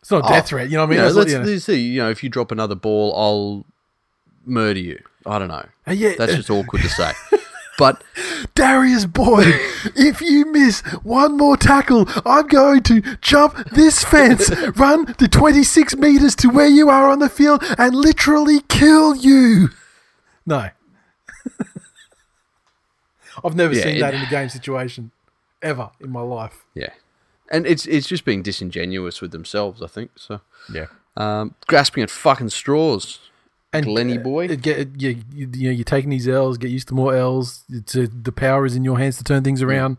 It's 0.02 0.12
not 0.12 0.26
a 0.26 0.34
death 0.34 0.48
threat, 0.50 0.70
you 0.70 0.76
know 0.78 0.86
what 0.86 0.90
I 0.90 0.96
mean? 0.98 1.00
Oh, 1.00 1.08
You 1.08 1.14
know, 1.14 1.20
let's, 1.20 1.32
you 1.32 1.40
know. 1.40 1.46
let's 1.46 1.64
see. 1.66 1.80
You 1.82 2.02
know, 2.04 2.10
if 2.10 2.24
you 2.24 2.30
drop 2.30 2.52
another 2.52 2.76
ball, 2.76 3.14
I'll 3.16 3.66
murder 4.46 4.80
you. 4.82 5.02
I 5.26 5.40
don't 5.40 5.48
know. 5.48 5.66
Uh, 5.88 5.92
yeah, 5.94 6.14
That's 6.18 6.36
just 6.36 6.50
awkward 6.50 6.82
to 6.82 6.90
say. 6.90 7.12
But 7.80 8.04
Darius 8.56 9.06
Boyd, 9.06 9.48
if 9.96 10.20
you 10.22 10.46
miss 10.52 10.82
one 11.02 11.38
more 11.38 11.56
tackle, 11.58 12.06
I'm 12.26 12.46
going 12.48 12.84
to 12.84 13.02
jump 13.22 13.56
this 13.70 14.04
fence, 14.04 14.50
run 14.76 15.16
the 15.18 15.30
26 15.30 15.96
meters 15.96 16.36
to 16.36 16.50
where 16.50 16.68
you 16.68 16.90
are 16.90 17.10
on 17.10 17.20
the 17.20 17.30
field, 17.30 17.64
and 17.78 17.96
literally 17.96 18.60
kill 18.68 19.16
you. 19.16 19.70
No. 20.46 20.70
I've 23.44 23.56
never 23.56 23.74
Yeah, 23.74 23.84
seen 23.84 23.96
it- 23.98 24.00
that 24.02 24.14
in 24.14 24.22
a 24.22 24.30
game 24.30 24.50
situation 24.50 25.12
ever 25.62 25.90
in 26.02 26.10
my 26.12 26.22
life. 26.22 26.66
yeah, 26.74 26.90
and 27.52 27.66
it's 27.66 27.86
it's 27.88 28.08
just 28.08 28.26
being 28.26 28.42
disingenuous 28.44 29.22
with 29.22 29.32
themselves. 29.32 29.82
I 29.82 29.88
think 29.88 30.12
so. 30.18 30.42
Yeah. 30.74 30.88
Um, 31.16 31.56
grasping 31.68 32.04
at 32.04 32.10
fucking 32.10 32.50
straws. 32.50 33.20
And 33.72 33.86
Glenny 33.86 34.18
uh, 34.18 34.22
boy. 34.22 34.46
it 34.46 34.62
get, 34.62 35.00
you, 35.00 35.22
you, 35.32 35.50
you 35.54 35.70
know, 35.70 35.76
you're 35.76 35.84
taking 35.84 36.10
these 36.10 36.28
L's, 36.28 36.58
get 36.58 36.72
used 36.72 36.88
to 36.88 36.96
more 36.96 37.16
L's. 37.16 37.64
It's, 37.70 37.96
uh, 37.96 38.08
the 38.12 38.32
power 38.32 38.66
is 38.66 38.76
in 38.76 38.84
your 38.84 38.98
hands 38.98 39.18
to 39.18 39.24
turn 39.24 39.44
things 39.44 39.62
around. 39.62 39.98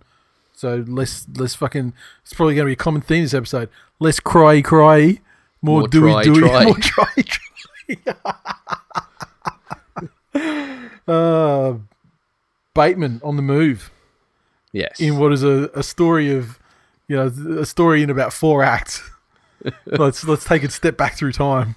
So 0.53 0.85
less, 0.89 1.27
less 1.37 1.55
fucking. 1.55 1.95
It's 2.23 2.35
probably 2.35 2.55
going 2.55 2.65
to 2.67 2.71
be 2.71 2.73
a 2.73 2.77
common 2.77 3.01
theme 3.01 3.23
this 3.23 3.33
episode. 3.33 3.71
Less 4.01 4.19
cry, 4.21 4.61
cry, 4.61 5.21
more, 5.63 5.81
More 5.81 5.89
doey, 5.89 6.13
try, 6.13 6.25
doey, 6.25 6.39
try. 6.41 6.65
more 6.65 6.75
try, 6.75 7.07
try. 7.23 8.15
Uh, 11.09 11.75
Bateman 12.75 13.21
on 13.25 13.35
the 13.35 13.43
move 13.43 13.91
Yes. 14.73 15.01
in 15.01 15.19
what 15.19 15.33
is 15.33 15.43
a, 15.43 15.69
a 15.75 15.83
story 15.83 16.33
of, 16.33 16.61
you 17.09 17.17
know, 17.17 17.27
a 17.59 17.67
story 17.67 18.05
in 18.05 18.11
about 18.11 18.33
four 18.33 18.63
acts. 18.63 19.03
let's 19.87 20.23
let's 20.25 20.45
take 20.45 20.63
a 20.63 20.71
step 20.71 20.97
back 20.97 21.17
through 21.17 21.33
time, 21.33 21.75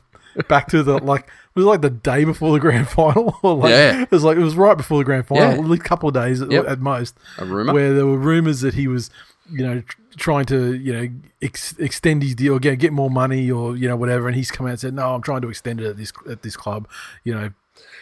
back 0.47 0.67
to 0.67 0.83
the 0.83 0.99
like 0.99 1.27
was 1.55 1.65
like 1.65 1.81
the 1.81 1.89
day 1.89 2.23
before 2.23 2.51
the 2.53 2.59
grand 2.59 2.87
final, 2.99 3.37
or 3.43 3.55
like, 3.57 3.69
Yeah. 3.71 4.01
it 4.03 4.11
was 4.11 4.23
like 4.23 4.37
it 4.37 4.43
was 4.43 4.55
right 4.55 4.75
before 4.77 4.97
the 4.99 5.03
grand 5.05 5.27
final, 5.27 5.67
Yeah. 5.67 5.73
a 5.75 5.77
couple 5.77 6.09
of 6.09 6.15
days 6.15 6.41
at, 6.41 6.49
Yep. 6.51 6.65
at 6.67 6.79
most. 6.79 7.15
A 7.37 7.45
rumour. 7.45 7.73
where 7.73 7.93
there 7.93 8.05
were 8.05 8.17
rumors 8.17 8.61
that 8.61 8.73
he 8.73 8.87
was, 8.87 9.09
you 9.51 9.63
know, 9.65 9.83
trying 10.17 10.45
to 10.45 10.73
you 10.75 10.93
know 10.93 11.09
ex- 11.41 11.75
extend 11.79 12.21
his 12.23 12.35
deal, 12.35 12.59
get 12.59 12.77
get 12.79 12.93
more 12.93 13.09
money, 13.09 13.49
or 13.51 13.75
you 13.75 13.87
know 13.87 13.95
whatever, 13.95 14.27
and 14.27 14.35
he's 14.35 14.51
come 14.51 14.65
out 14.67 14.71
and 14.71 14.79
said, 14.79 14.93
no, 14.93 15.13
I'm 15.15 15.21
trying 15.21 15.41
to 15.41 15.49
extend 15.49 15.81
it 15.81 15.87
at 15.87 15.97
this 15.97 16.11
at 16.29 16.41
this 16.43 16.55
club, 16.55 16.87
you 17.23 17.33
know, 17.33 17.49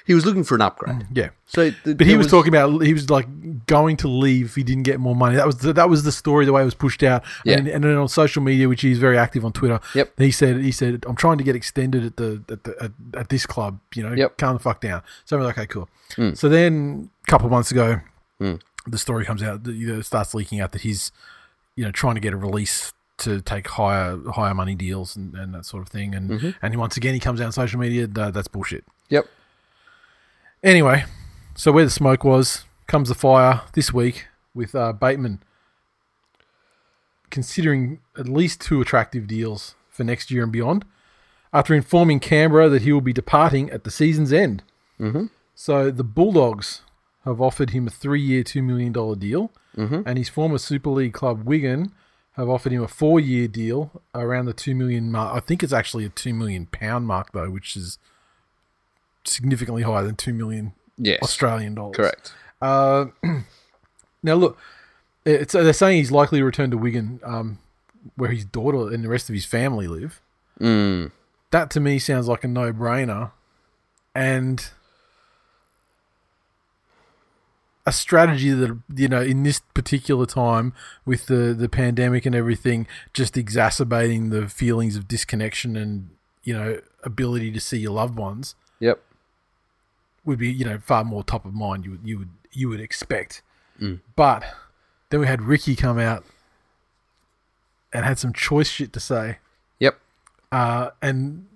he 0.06 0.14
was 0.14 0.26
looking 0.26 0.44
for 0.44 0.56
an 0.56 0.62
upgrade. 0.62 1.06
yeah. 1.14 1.30
So, 1.46 1.70
th- 1.70 1.76
But 1.84 2.02
he 2.02 2.14
there 2.14 2.18
was, 2.18 2.28
talking 2.28 2.50
about 2.50 2.82
he 2.84 2.94
was 2.94 3.10
like 3.10 3.28
going 3.68 3.98
to 3.98 4.08
leave 4.08 4.46
if 4.48 4.56
he 4.56 4.64
didn't 4.64 4.84
get 4.84 5.00
more 5.00 5.16
money. 5.16 5.36
That 5.36 5.46
was 5.46 5.58
the, 5.58 5.74
that 5.74 5.90
was 5.90 6.04
the 6.04 6.12
story, 6.12 6.46
the 6.46 6.54
way 6.54 6.62
it 6.62 6.66
was 6.66 6.74
pushed 6.74 7.04
out. 7.04 7.24
Yeah. 7.46 7.58
And, 7.58 7.68
and 7.68 7.84
then 7.84 7.96
on 7.98 8.08
social 8.08 8.42
media, 8.42 8.68
which 8.70 8.82
he's 8.82 8.98
very 9.00 9.18
active 9.18 9.44
on 9.46 9.52
Twitter. 9.54 9.80
Yep. 9.96 10.14
He 10.18 10.32
said 10.32 10.58
he 10.62 10.72
said 10.72 11.04
I'm 11.08 11.16
trying 11.16 11.38
to 11.38 11.44
get 11.44 11.56
extended 11.56 12.06
at 12.06 12.18
the 12.18 12.42
at 12.50 12.64
the 12.64 12.76
at, 12.84 12.92
at 13.18 13.30
this 13.30 13.46
club. 13.46 13.80
You 13.94 14.04
know, 14.04 14.14
Yep. 14.14 14.38
calm 14.38 14.54
the 14.56 14.60
fuck 14.60 14.82
down. 14.82 15.02
So 15.26 15.38
I'm 15.38 15.44
like, 15.44 15.58
okay, 15.58 15.68
cool. 15.68 15.90
So 16.36 16.50
then 16.50 17.10
a 17.28 17.32
couple 17.32 17.46
of 17.48 17.52
months 17.52 17.72
ago, 17.72 18.02
Mm. 18.42 18.60
the 18.88 18.98
story 18.98 19.24
comes 19.26 19.44
out. 19.44 19.64
That, 19.66 19.74
you 19.74 19.88
know, 19.88 20.02
starts 20.02 20.34
leaking 20.34 20.60
out 20.62 20.72
that 20.72 20.82
he's 20.82 21.12
you 21.76 21.86
know 21.86 21.92
trying 21.92 22.16
to 22.16 22.22
get 22.22 22.34
a 22.34 22.38
release 22.38 22.92
to 23.20 23.40
take 23.42 23.68
higher 23.68 24.18
higher 24.34 24.54
money 24.56 24.74
deals 24.74 25.16
and, 25.16 25.36
and 25.36 25.54
that 25.54 25.66
sort 25.66 25.84
of 25.84 25.90
thing. 25.90 26.16
And 26.16 26.30
Mm-hmm. 26.32 26.50
and 26.66 26.76
once 26.78 26.98
again, 26.98 27.14
he 27.14 27.20
comes 27.20 27.40
out 27.40 27.46
on 27.46 27.52
social 27.52 27.80
media. 27.80 28.08
That's 28.08 28.48
bullshit. 28.48 28.84
Yep. 29.10 29.28
Anyway, 30.64 31.06
so 31.56 31.72
where 31.72 31.84
the 31.84 31.90
smoke 31.90 32.24
was, 32.24 32.66
comes 32.88 33.10
the 33.10 33.16
fire 33.16 33.62
this 33.74 33.94
week 33.94 34.28
with 34.54 34.76
uh, 34.76 34.94
Bateman 34.94 35.42
considering 37.30 38.00
at 38.18 38.28
least 38.28 38.62
two 38.62 38.82
attractive 38.82 39.26
deals 39.26 39.76
for 39.90 40.04
next 40.04 40.30
year 40.30 40.44
and 40.44 40.52
beyond 40.52 40.86
after 41.54 41.74
informing 41.74 42.20
Canberra 42.20 42.70
that 42.70 42.84
he 42.84 42.92
will 42.92 43.02
be 43.02 43.14
departing 43.14 43.70
at 43.72 43.84
the 43.84 43.92
season's 43.92 44.32
end. 44.32 44.64
Mm-hmm. 45.00 45.26
So 45.56 45.92
the 45.92 46.04
Bulldogs 46.04 46.82
have 47.26 47.42
offered 47.42 47.72
him 47.72 47.88
a 47.88 47.90
three 47.90 48.22
year, 48.22 48.44
$2 48.44 48.64
million 48.64 48.92
deal, 48.92 49.52
mm-hmm. 49.76 50.02
and 50.06 50.18
his 50.18 50.30
former 50.30 50.58
Super 50.58 50.90
League 50.90 51.14
club, 51.14 51.44
Wigan, 51.44 51.92
have 52.34 52.50
offered 52.50 52.72
him 52.72 52.84
a 52.84 52.88
four 52.88 53.20
year 53.20 53.48
deal 53.48 54.02
around 54.16 54.46
the 54.46 54.54
2 54.54 54.74
million 54.76 55.12
mark. 55.12 55.36
I 55.36 55.40
think 55.40 55.64
it's 55.64 55.74
actually 55.74 56.06
a 56.06 56.10
2 56.10 56.34
million 56.34 56.68
pound 56.68 57.06
mark, 57.06 57.32
though, 57.34 57.50
which 57.50 57.76
is 57.76 57.98
significantly 59.24 59.84
higher 59.84 60.04
than 60.04 60.16
2 60.16 60.34
million 60.34 60.74
Yes. 60.98 61.20
Australian 61.24 61.76
dollars. 61.76 61.96
Correct. 61.96 62.34
Uh, 62.62 63.06
now 64.24 64.36
look, 64.36 64.58
it's 65.26 65.54
they're 65.54 65.74
saying 65.74 65.98
he's 65.98 66.12
likely 66.12 66.40
to 66.40 66.46
return 66.46 66.72
to 66.72 66.78
Wigan, 66.78 67.20
um, 67.24 67.58
where 68.16 68.32
his 68.32 68.46
daughter 68.46 68.94
and 68.94 69.04
the 69.04 69.10
rest 69.10 69.30
of 69.30 69.34
his 69.34 69.46
family 69.46 69.88
live. 69.88 70.22
Mm. 70.60 71.12
That 71.52 71.72
to 71.72 71.80
me 71.80 72.00
sounds 72.00 72.28
like 72.28 72.44
a 72.44 72.48
no-brainer, 72.48 73.32
and 74.14 74.70
a 77.86 77.92
strategy 77.92 78.52
that 78.52 78.78
you 78.96 79.08
know 79.08 79.22
in 79.22 79.44
this 79.44 79.62
particular 79.74 80.26
time 80.26 80.74
with 81.06 81.26
the 81.26 81.56
the 81.58 81.70
pandemic 81.70 82.26
and 82.26 82.36
everything, 82.36 82.88
just 83.14 83.38
exacerbating 83.38 84.30
the 84.30 84.48
feelings 84.48 84.96
of 84.96 85.08
disconnection 85.08 85.76
and 85.76 86.10
you 86.44 86.54
know 86.54 86.80
ability 87.04 87.52
to 87.52 87.60
see 87.60 87.80
your 87.80 87.94
loved 87.94 88.16
ones. 88.18 88.56
Would 90.26 90.40
be 90.40 90.52
you 90.52 90.66
know 90.66 90.78
far 90.80 91.04
more 91.04 91.24
top 91.24 91.46
of 91.46 91.54
mind 91.54 91.84
you 91.86 91.92
would 91.92 92.02
you 92.04 92.18
would 92.20 92.30
you 92.52 92.70
would 92.70 92.80
expect. 92.82 93.42
But 94.16 94.44
then 95.10 95.20
we 95.22 95.26
had 95.28 95.42
Ricky 95.42 95.76
come 95.76 95.98
out 95.98 96.24
and 97.92 98.06
had 98.06 98.20
some 98.20 98.32
choice 98.34 98.70
shit 98.70 98.94
to 98.94 99.00
say. 99.00 99.40
Yep. 99.80 100.00
Uh, 100.52 100.92
and 101.02 101.48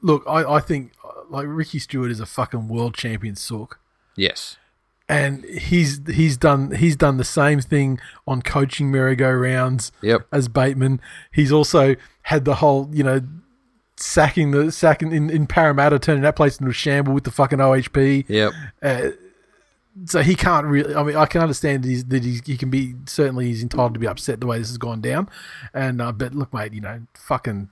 look, 0.00 0.24
I, 0.26 0.54
I 0.54 0.60
think 0.60 0.92
like 1.28 1.46
Ricky 1.46 1.78
Stuart 1.78 2.10
is 2.10 2.20
a 2.20 2.26
fucking 2.26 2.68
world 2.68 2.94
champion 2.94 3.36
sook. 3.36 3.78
Yes. 4.16 4.56
And 5.10 5.44
he's 5.44 6.00
he's 6.10 6.36
done 6.36 6.70
he's 6.72 6.96
done 6.96 7.16
the 7.18 7.24
same 7.24 7.60
thing 7.60 7.98
on 8.26 8.42
coaching 8.42 8.90
merry-go-rounds 8.90 9.92
Yep. 10.02 10.26
as 10.32 10.48
Bateman. 10.48 11.00
He's 11.32 11.52
also 11.52 11.96
had 12.22 12.44
the 12.44 12.56
whole, 12.56 12.90
you 12.92 13.02
know, 13.04 13.20
sacking 13.98 14.50
the 14.52 14.70
sacking 14.72 15.12
in, 15.12 15.28
in 15.30 15.46
Parramatta, 15.46 15.98
turning 15.98 16.22
that 16.22 16.36
place 16.36 16.58
into 16.58 16.70
a 16.70 16.74
shamble 16.74 17.12
with 17.12 17.24
the 17.24 17.30
fucking 17.30 17.58
OHP. 17.58 18.24
Yep. 18.28 18.52
Uh, 18.82 19.08
so 20.04 20.22
he 20.22 20.34
can't 20.36 20.66
really. 20.66 20.94
I 20.94 21.02
mean, 21.02 21.16
I 21.16 21.26
can 21.26 21.40
understand 21.42 21.82
that, 21.82 21.88
he's, 21.88 22.04
that 22.04 22.22
he's, 22.22 22.46
he 22.46 22.56
can 22.56 22.70
be 22.70 22.94
certainly 23.06 23.46
he's 23.46 23.62
entitled 23.62 23.94
to 23.94 24.00
be 24.00 24.06
upset 24.06 24.40
the 24.40 24.46
way 24.46 24.58
this 24.58 24.68
has 24.68 24.78
gone 24.78 25.00
down. 25.00 25.28
And 25.74 26.00
uh, 26.00 26.12
but 26.12 26.34
look, 26.34 26.52
mate, 26.54 26.72
you 26.72 26.80
know, 26.80 27.00
fucking 27.14 27.68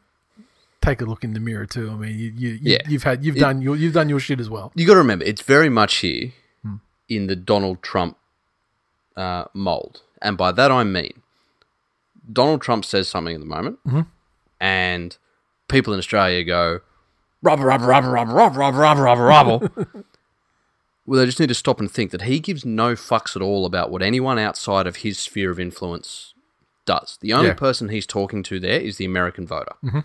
take 0.82 1.00
a 1.00 1.04
look 1.04 1.22
in 1.24 1.34
the 1.34 1.40
mirror 1.40 1.66
too. 1.66 1.90
I 1.90 1.94
mean, 1.94 2.18
you, 2.18 2.32
you, 2.36 2.48
you 2.50 2.58
Yeah. 2.62 2.78
you've 2.88 3.04
had 3.04 3.24
you've 3.24 3.36
It- 3.36 3.40
done 3.40 3.62
your 3.62 3.76
you've 3.76 3.94
done 3.94 4.08
your 4.08 4.18
shit 4.20 4.40
as 4.40 4.50
well. 4.50 4.72
You 4.74 4.86
got 4.86 4.94
to 4.94 4.98
remember, 4.98 5.24
it's 5.24 5.42
very 5.42 5.68
much 5.68 5.96
here 5.98 6.32
Hmm. 6.62 6.76
in 7.08 7.28
the 7.28 7.36
Donald 7.36 7.82
Trump 7.82 8.16
uh, 9.16 9.44
mold, 9.54 10.02
and 10.20 10.36
by 10.36 10.50
that 10.52 10.70
I 10.72 10.82
mean 10.84 11.22
Donald 12.32 12.60
Trump 12.60 12.84
says 12.84 13.08
something 13.08 13.34
at 13.34 13.40
the 13.40 13.46
moment, 13.46 13.78
Mm-hmm. 13.86 14.00
and 14.60 15.16
people 15.68 15.92
in 15.92 15.98
Australia 15.98 16.44
go 16.44 16.80
rubber, 17.42 17.64
rubber, 17.66 17.86
rubber, 17.86 18.10
rubber, 18.10 18.32
rubber, 18.32 18.58
rubber, 18.58 18.78
rubber, 18.78 19.02
rubber, 19.02 19.22
rubber. 19.24 19.70
well, 21.06 21.20
they 21.20 21.26
just 21.26 21.40
need 21.40 21.48
to 21.48 21.54
stop 21.54 21.80
and 21.80 21.90
think 21.90 22.10
that 22.10 22.22
he 22.22 22.40
gives 22.40 22.64
no 22.64 22.94
fucks 22.94 23.36
at 23.36 23.42
all 23.42 23.64
about 23.66 23.90
what 23.90 24.02
anyone 24.02 24.38
outside 24.38 24.86
of 24.86 24.96
his 24.96 25.18
sphere 25.18 25.50
of 25.50 25.60
influence 25.60 26.34
does. 26.84 27.18
The 27.20 27.32
only 27.32 27.48
Yeah. 27.48 27.54
person 27.54 27.88
he's 27.88 28.06
talking 28.06 28.42
to 28.44 28.58
there 28.60 28.80
is 28.80 28.96
the 28.96 29.04
American 29.04 29.46
voter. 29.46 29.72
Mm-hmm. 29.84 29.98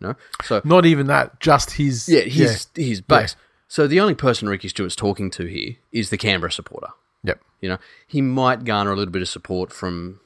You 0.00 0.06
know, 0.08 0.14
so 0.44 0.60
Not 0.64 0.86
even 0.86 1.06
that, 1.08 1.40
just 1.40 1.72
his 1.72 2.08
yeah, 2.08 2.20
his 2.20 2.68
his 2.76 3.00
base. 3.00 3.34
Yeah. 3.36 3.44
So 3.66 3.86
the 3.88 4.00
only 4.00 4.14
person 4.14 4.48
Ricky 4.48 4.68
Stuart's 4.68 4.94
talking 4.96 5.30
to 5.32 5.44
here 5.46 5.74
is 5.92 6.10
the 6.10 6.16
Canberra 6.16 6.52
supporter. 6.52 6.88
Yep. 7.24 7.40
You 7.60 7.68
know, 7.70 7.78
he 8.06 8.22
might 8.22 8.62
garner 8.64 8.92
a 8.92 8.96
little 8.96 9.10
bit 9.12 9.22
of 9.22 9.28
support 9.28 9.72
from, 9.72 10.20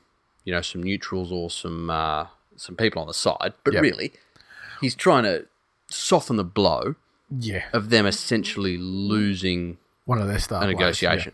you 0.44 0.52
know, 0.52 0.61
some 0.61 0.82
neutrals 0.82 1.32
or 1.32 1.49
some 1.50 1.88
uh, 1.88 2.26
some 2.56 2.76
people 2.76 3.00
on 3.00 3.08
the 3.08 3.14
side, 3.14 3.54
but 3.64 3.72
Yep. 3.72 3.82
really, 3.82 4.12
he's 4.82 4.94
trying 4.94 5.24
to 5.24 5.46
soften 5.88 6.36
the 6.36 6.44
blow 6.44 6.96
Yeah, 7.30 7.64
of 7.72 7.88
them 7.90 8.04
essentially 8.06 8.76
losing 8.76 9.78
one 10.04 10.20
of 10.20 10.28
their 10.28 10.38
star 10.38 10.58
a 10.58 10.64
players, 10.64 10.78
negotiation. 10.78 11.32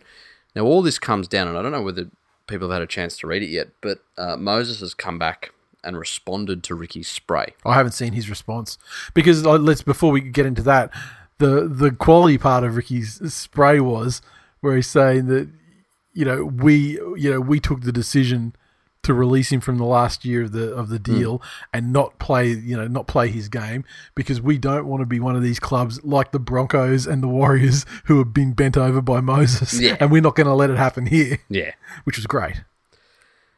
Now, 0.55 0.63
all 0.63 0.81
this 0.81 0.99
comes 0.99 1.27
down, 1.27 1.47
and 1.47 1.57
I 1.57 1.61
don't 1.61 1.71
know 1.71 1.81
whether 1.81 2.07
people 2.47 2.69
have 2.69 2.75
had 2.75 2.81
a 2.81 2.87
chance 2.87 3.17
to 3.19 3.27
read 3.27 3.43
it 3.43 3.49
yet, 3.49 3.67
but 3.81 3.99
uh, 4.17 4.35
Moses 4.37 4.79
has 4.79 4.93
come 4.93 5.19
back 5.19 5.51
and 5.83 5.97
responded 5.97 6.63
to 6.63 6.75
Ricky's 6.75 7.07
spray. 7.07 7.53
I 7.65 7.75
haven't 7.75 7.93
seen 7.93 8.13
his 8.13 8.29
response 8.29 8.77
because 9.13 9.45
let's 9.45 9.81
before 9.81 10.11
we 10.11 10.21
get 10.21 10.45
into 10.45 10.61
that, 10.63 10.91
the 11.37 11.67
the 11.67 11.91
quality 11.91 12.37
part 12.37 12.63
of 12.63 12.75
Ricky's 12.75 13.33
spray 13.33 13.79
was 13.79 14.21
where 14.59 14.75
he's 14.75 14.87
saying 14.87 15.27
that 15.27 15.47
you 16.13 16.25
know 16.25 16.43
we 16.43 16.99
you 17.15 17.31
know 17.31 17.39
we 17.39 17.59
took 17.61 17.81
the 17.81 17.93
decision 17.93 18.53
to 19.01 19.13
release 19.13 19.49
him 19.51 19.61
from 19.61 19.77
the 19.77 19.85
last 19.85 20.25
year 20.25 20.43
of 20.43 20.51
the 20.51 20.73
of 20.73 20.89
the 20.89 20.99
deal 20.99 21.41
and 21.73 21.93
not 21.93 22.19
play 22.19 22.49
you 22.49 22.75
know 22.75 22.87
not 22.87 23.07
play 23.07 23.29
his 23.29 23.47
game 23.47 23.85
because 24.13 24.41
we 24.41 24.57
don't 24.57 24.85
want 24.85 25.01
to 25.01 25.05
be 25.05 25.19
one 25.19 25.35
of 25.37 25.41
these 25.41 25.59
clubs 25.59 26.03
like 26.03 26.31
the 26.31 26.39
Broncos 26.39 27.07
and 27.07 27.23
the 27.23 27.27
Warriors 27.27 27.85
who 28.05 28.17
have 28.17 28.33
been 28.33 28.51
bent 28.53 28.75
over 28.75 29.01
by 29.01 29.21
Moses 29.21 29.79
Yeah. 29.79 29.95
and 29.99 30.11
we're 30.11 30.21
not 30.21 30.35
going 30.35 30.47
to 30.47 30.53
let 30.53 30.69
it 30.69 30.77
happen 30.77 31.05
here 31.05 31.39
Yeah. 31.49 31.71
which 32.03 32.17
was 32.17 32.27
great. 32.27 32.61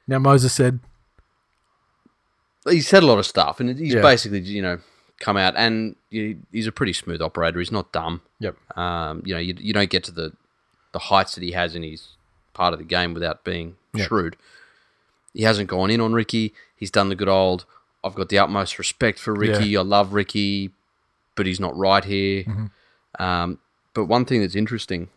Now 0.07 0.19
Moses 0.19 0.53
said 0.53 0.79
He 2.69 2.81
said 2.81 3.01
a 3.03 3.07
lot 3.07 3.17
of 3.17 3.25
stuff, 3.25 3.59
and 3.59 3.77
he's 3.79 3.95
Yeah. 3.95 4.01
basically, 4.01 4.41
you 4.41 4.61
know, 4.61 4.77
come 5.19 5.37
out, 5.37 5.55
and 5.57 5.95
he's 6.11 6.67
a 6.67 6.71
pretty 6.71 6.93
smooth 6.93 7.21
operator. 7.21 7.57
He's 7.59 7.71
not 7.71 7.91
dumb. 7.91 8.21
Yep. 8.39 8.55
Um, 8.77 9.23
you 9.25 9.33
know, 9.33 9.39
you, 9.39 9.55
you 9.57 9.73
don't 9.73 9.89
get 9.89 10.03
to 10.05 10.11
the 10.11 10.33
the 10.93 10.99
heights 10.99 11.35
that 11.35 11.43
he 11.43 11.51
has 11.53 11.73
in 11.73 11.83
his 11.83 12.09
part 12.53 12.73
of 12.73 12.79
the 12.79 12.85
game 12.85 13.13
without 13.13 13.43
being 13.45 13.77
Yep. 13.95 14.07
shrewd. 14.09 14.35
He 15.33 15.43
hasn't 15.43 15.69
gone 15.69 15.89
in 15.89 16.01
on 16.01 16.13
Ricky. 16.13 16.53
He's 16.75 16.91
done 16.91 17.09
the 17.09 17.15
good 17.15 17.29
old. 17.29 17.65
I've 18.03 18.15
got 18.15 18.29
the 18.29 18.39
utmost 18.39 18.79
respect 18.79 19.19
for 19.19 19.33
Ricky. 19.33 19.77
I 19.77 19.81
love 19.81 20.13
Ricky, 20.13 20.71
but 21.35 21.45
he's 21.45 21.59
not 21.59 21.77
right 21.77 22.03
here. 22.03 22.43
Mm-hmm. 22.43 23.23
Um, 23.23 23.59
but 23.93 24.05
one 24.05 24.25
thing 24.25 24.41
that's 24.41 24.55
interesting 24.55 25.09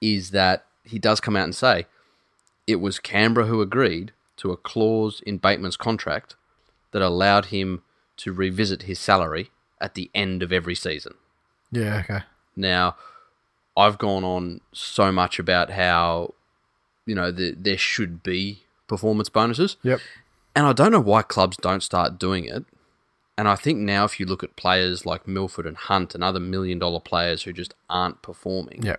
is 0.00 0.30
that 0.30 0.64
he 0.84 0.98
does 0.98 1.20
come 1.20 1.36
out 1.36 1.44
and 1.44 1.54
say 1.54 1.86
it 2.66 2.76
was 2.76 2.98
Canberra 2.98 3.46
who 3.46 3.60
agreed 3.60 4.12
to 4.38 4.50
a 4.50 4.56
clause 4.56 5.22
in 5.24 5.38
Bateman's 5.38 5.76
contract 5.76 6.34
that 6.90 7.02
allowed 7.02 7.46
him 7.46 7.82
to 8.18 8.32
revisit 8.32 8.82
his 8.82 8.98
salary 8.98 9.50
at 9.80 9.94
the 9.94 10.10
end 10.14 10.42
of 10.42 10.52
every 10.52 10.74
season. 10.74 11.14
yeah 11.70 12.02
okay 12.04 12.24
Now, 12.56 12.96
I've 13.76 13.98
gone 13.98 14.24
on 14.24 14.60
so 14.72 15.10
much 15.10 15.38
about 15.38 15.70
how, 15.70 16.34
you 17.06 17.14
know, 17.14 17.30
the, 17.30 17.52
there 17.52 17.78
should 17.78 18.22
be 18.22 18.61
performance 18.88 19.28
bonuses. 19.28 19.76
yep 19.82 20.00
And 20.54 20.66
I 20.66 20.72
don't 20.72 20.92
know 20.92 21.00
why 21.00 21.22
clubs 21.22 21.56
don't 21.56 21.82
start 21.82 22.18
doing 22.18 22.44
it. 22.44 22.64
And 23.38 23.48
I 23.48 23.56
think 23.56 23.78
now, 23.78 24.04
if 24.04 24.20
you 24.20 24.26
look 24.26 24.44
at 24.44 24.56
players 24.56 25.06
like 25.06 25.26
Milford 25.26 25.66
and 25.66 25.76
Hunt 25.76 26.14
and 26.14 26.22
other 26.22 26.38
million 26.38 26.78
dollar 26.78 27.00
players 27.00 27.44
who 27.44 27.52
just 27.52 27.74
aren't 27.88 28.20
performing, 28.20 28.82
Yeah. 28.82 28.96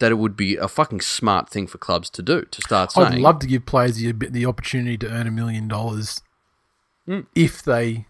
that 0.00 0.10
it 0.10 0.16
would 0.16 0.36
be 0.36 0.56
a 0.56 0.66
fucking 0.68 1.00
smart 1.00 1.48
thing 1.48 1.66
for 1.68 1.78
clubs 1.78 2.10
to 2.10 2.22
do 2.22 2.42
to 2.42 2.60
start 2.62 2.90
saying, 2.92 3.06
I'd 3.14 3.18
love 3.20 3.38
to 3.40 3.46
give 3.46 3.66
players 3.66 3.96
the, 3.96 4.12
the 4.12 4.46
opportunity 4.46 4.98
to 4.98 5.08
earn 5.10 5.26
a 5.28 5.30
million 5.30 5.68
dollars 5.68 6.20
hmm. 7.06 7.20
if 7.34 7.62
they. 7.62 8.06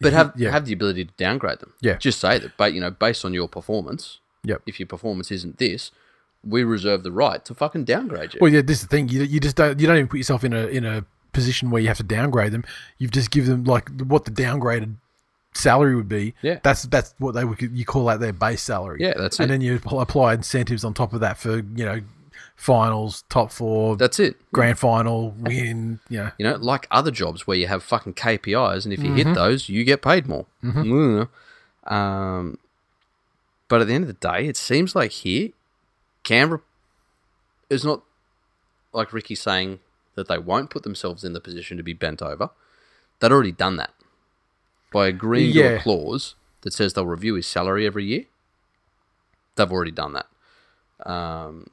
but 0.00 0.12
have 0.14 0.32
yeah. 0.36 0.50
have 0.50 0.64
the 0.66 0.72
ability 0.72 1.04
to 1.04 1.12
downgrade 1.18 1.58
them. 1.60 1.74
Yeah. 1.82 1.96
just 1.98 2.20
say 2.20 2.38
that, 2.38 2.56
but 2.56 2.72
you 2.72 2.80
know, 2.80 2.90
based 2.90 3.24
on 3.24 3.34
your 3.34 3.48
performance, 3.48 4.18
Yep. 4.44 4.62
if 4.66 4.78
your 4.80 4.86
performance 4.86 5.30
isn't 5.30 5.58
this, 5.58 5.90
we 6.46 6.64
reserve 6.64 7.02
the 7.02 7.12
right 7.12 7.44
to 7.44 7.54
fucking 7.54 7.84
downgrade 7.84 8.34
you. 8.34 8.38
Well, 8.40 8.52
yeah, 8.52 8.62
this 8.62 8.78
is 8.78 8.82
the 8.82 8.88
thing. 8.88 9.08
You, 9.08 9.22
you 9.22 9.40
just 9.40 9.56
don't. 9.56 9.78
You 9.80 9.86
don't 9.86 9.96
even 9.96 10.08
put 10.08 10.18
yourself 10.18 10.44
in 10.44 10.52
a 10.52 10.66
in 10.66 10.84
a 10.84 11.04
position 11.32 11.70
where 11.70 11.80
you 11.82 11.88
have 11.88 11.96
to 11.98 12.02
downgrade 12.04 12.52
them. 12.52 12.64
You've 12.98 13.10
just 13.10 13.30
give 13.30 13.46
them 13.46 13.64
like 13.64 13.88
what 14.02 14.24
the 14.24 14.30
downgraded 14.30 14.94
salary 15.54 15.94
would 15.96 16.08
be. 16.08 16.34
Yeah. 16.42 16.58
That's 16.62 16.82
that's 16.84 17.14
what 17.18 17.32
they 17.34 17.44
would 17.44 17.60
you 17.60 17.84
call 17.84 18.06
that 18.06 18.20
their 18.20 18.32
base 18.32 18.62
salary. 18.62 18.98
Yeah, 19.00 19.14
that's 19.16 19.38
and 19.40 19.50
it. 19.50 19.54
And 19.54 19.62
then 19.62 19.68
you 19.68 19.98
apply 19.98 20.34
incentives 20.34 20.84
on 20.84 20.94
top 20.94 21.12
of 21.12 21.20
that 21.20 21.38
for 21.38 21.56
you 21.56 21.84
know 21.84 22.00
finals, 22.56 23.24
top 23.30 23.50
four, 23.50 23.96
That's 23.96 24.20
it. 24.20 24.36
grand 24.52 24.78
final, 24.78 25.30
win. 25.40 25.98
Know. 26.08 26.30
You 26.38 26.44
know, 26.44 26.54
like 26.56 26.86
other 26.90 27.10
jobs 27.10 27.46
where 27.48 27.56
you 27.56 27.66
have 27.66 27.82
fucking 27.82 28.14
KPIs, 28.14 28.84
and 28.84 28.92
if 28.94 29.00
you 29.02 29.06
Mm-hmm. 29.10 29.28
hit 29.28 29.34
those, 29.34 29.68
you 29.68 29.82
get 29.82 30.02
paid 30.02 30.28
more. 30.28 30.46
Mm. 30.62 31.28
Um, 31.86 32.58
but 33.68 33.80
at 33.80 33.88
the 33.88 33.94
end 33.94 34.04
of 34.04 34.08
the 34.08 34.14
day, 34.28 34.46
it 34.46 34.56
seems 34.56 34.94
like 34.94 35.10
here, 35.10 35.50
Canberra 36.24 36.60
is 37.70 37.84
not 37.84 38.02
like 38.92 39.12
Ricky 39.12 39.34
saying 39.34 39.78
that 40.14 40.28
they 40.28 40.38
won't 40.38 40.70
put 40.70 40.82
themselves 40.82 41.24
in 41.24 41.32
the 41.32 41.40
position 41.40 41.76
to 41.76 41.82
be 41.82 41.92
bent 41.92 42.20
over. 42.22 42.50
They'd 43.20 43.32
already 43.32 43.52
done 43.52 43.76
that 43.76 43.92
by 44.92 45.06
agreeing 45.08 45.52
to 45.54 45.60
a 45.76 45.80
clause 45.80 46.34
that 46.62 46.72
says 46.72 46.92
they'll 46.94 47.06
review 47.06 47.34
his 47.34 47.46
salary 47.46 47.86
every 47.86 48.04
year. 48.04 48.24
They've 49.56 49.70
already 49.70 49.90
done 49.92 50.14
that. 50.14 51.08
Um, 51.08 51.66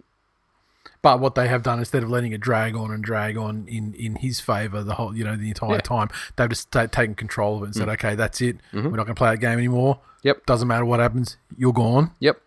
But 1.02 1.20
what 1.20 1.36
they 1.36 1.48
have 1.48 1.64
done 1.64 1.80
instead 1.80 2.04
of 2.04 2.10
letting 2.10 2.32
it 2.32 2.42
drag 2.42 2.76
on 2.76 2.92
and 2.92 3.04
drag 3.04 3.38
on 3.38 3.68
in, 3.68 3.94
in 3.96 4.16
his 4.18 4.40
favour 4.40 4.84
the 4.84 4.96
whole 4.96 5.16
you 5.16 5.24
know 5.24 5.36
the 5.36 5.48
entire 5.50 5.74
Yeah. 5.76 5.78
Mm. 5.82 5.84
time, 5.84 6.10
they've 6.36 6.50
just 6.50 6.72
ta- 6.72 6.86
taken 6.88 7.16
control 7.16 7.58
of 7.58 7.64
it 7.64 7.66
and 7.68 7.76
said, 7.76 7.90
okay, 7.90 8.16
that's 8.16 8.42
it. 8.42 8.58
We're 8.74 8.82
not 8.82 9.06
going 9.06 9.08
to 9.08 9.14
play 9.16 9.32
that 9.32 9.38
game 9.40 9.58
anymore. 9.58 9.96
Mm-hmm. 9.96 10.28
Yep. 10.28 10.46
Doesn't 10.46 10.68
matter 10.68 10.86
what 10.86 11.00
happens, 11.00 11.38
you're 11.58 11.74
gone. 11.74 12.12
yep. 12.20 12.42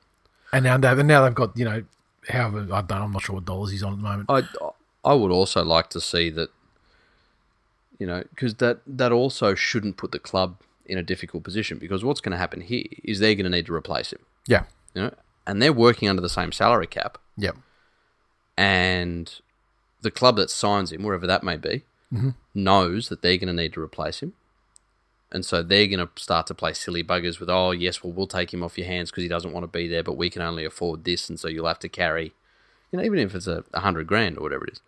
And 0.54 0.64
now 0.64 0.78
they've 0.78 0.99
and 0.99 1.08
now 1.08 1.25
they've 1.25 1.34
got 1.34 1.56
you 1.56 1.64
know, 1.64 1.82
however 2.28 2.66
I 2.73 2.80
don't 2.82 3.02
I'm 3.02 3.12
not 3.12 3.23
sure 3.23 3.34
what 3.34 3.44
dollars 3.44 3.73
he's 3.73 3.82
on 3.82 3.94
at 3.94 3.96
the 3.96 4.02
moment. 4.02 4.30
I 4.30 4.42
I 5.04 5.14
would 5.14 5.32
also 5.32 5.64
like 5.64 5.90
to 5.90 6.00
see 6.00 6.30
that, 6.30 6.50
you 7.99 8.06
know, 8.06 8.23
because 8.30 8.54
that 8.56 8.80
that 8.87 9.12
also 9.12 9.54
shouldn't 9.54 9.96
put 9.96 10.12
the 10.12 10.18
club 10.18 10.56
in 10.87 10.96
a 10.96 11.02
difficult 11.02 11.42
position 11.42 11.78
because 11.78 12.04
what's 12.04 12.20
going 12.20 12.32
to 12.32 12.38
happen 12.38 12.61
here 12.61 12.84
is 13.02 13.18
they're 13.18 13.34
going 13.34 13.44
to 13.44 13.50
need 13.50 13.66
to 13.66 13.75
replace 13.75 14.12
him, 14.12 14.20
yeah. 14.46 14.64
you 14.94 15.02
know, 15.02 15.14
and 15.46 15.61
they're 15.61 15.73
working 15.73 16.08
under 16.08 16.23
the 16.23 16.28
same 16.28 16.52
salary 16.52 16.87
cap, 16.87 17.18
Yep. 17.38 17.56
and 18.56 19.40
the 20.02 20.11
club 20.11 20.37
that 20.37 20.50
signs 20.50 20.92
him, 20.92 21.02
wherever 21.02 21.26
that 21.26 21.42
may 21.42 21.56
be, 21.56 21.82
mm-hmm. 22.12 22.30
knows 22.54 23.08
that 23.08 23.23
they're 23.23 23.38
going 23.38 23.49
to 23.49 23.62
need 23.62 23.73
to 23.73 23.80
replace 23.80 24.20
him. 24.20 24.34
And 25.34 25.44
so 25.44 25.62
they're 25.64 25.88
going 25.88 25.98
to 25.98 26.08
start 26.16 26.46
to 26.46 26.54
play 26.54 26.72
silly 26.74 27.02
buggers 27.02 27.40
with, 27.40 27.50
oh, 27.50 27.72
yes, 27.72 28.02
well, 28.04 28.12
we'll 28.12 28.28
take 28.28 28.54
him 28.54 28.62
off 28.62 28.78
your 28.78 28.86
hands 28.86 29.10
because 29.10 29.22
he 29.24 29.28
doesn't 29.28 29.52
want 29.52 29.64
to 29.64 29.68
be 29.68 29.88
there, 29.88 30.04
but 30.04 30.16
we 30.16 30.30
can 30.30 30.40
only 30.40 30.64
afford 30.64 31.04
this. 31.04 31.28
And 31.28 31.40
so 31.40 31.48
you'll 31.48 31.66
have 31.66 31.80
to 31.80 31.88
carry, 31.88 32.32
you 32.92 32.98
know, 32.98 33.04
even 33.04 33.18
if 33.18 33.34
it's 33.34 33.48
a, 33.48 33.64
a 33.74 33.80
hundred 33.80 34.06
grand 34.06 34.38
or 34.38 34.42
whatever 34.42 34.64
it 34.64 34.74
is. 34.74 34.80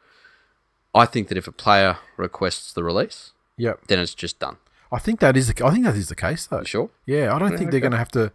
I 0.94 1.04
think 1.04 1.26
that 1.28 1.36
if 1.36 1.48
a 1.48 1.52
player 1.52 1.98
requests 2.16 2.72
the 2.72 2.84
release, 2.84 3.32
Yep. 3.58 3.88
then 3.88 3.98
it's 3.98 4.14
just 4.14 4.38
done. 4.38 4.56
I 4.92 5.00
think 5.00 5.18
that 5.18 5.36
is 5.36 5.52
the 5.52 5.66
I 5.66 5.72
think 5.72 5.84
that 5.84 5.96
is 5.96 6.08
the 6.08 6.14
case 6.14 6.46
though. 6.46 6.60
You 6.60 6.64
sure? 6.64 6.90
Yeah, 7.06 7.34
I 7.34 7.40
don't 7.40 7.58
think 7.58 7.72
they're 7.72 7.80
going 7.80 7.90
to 7.92 7.98
have 7.98 8.12
to. 8.12 8.30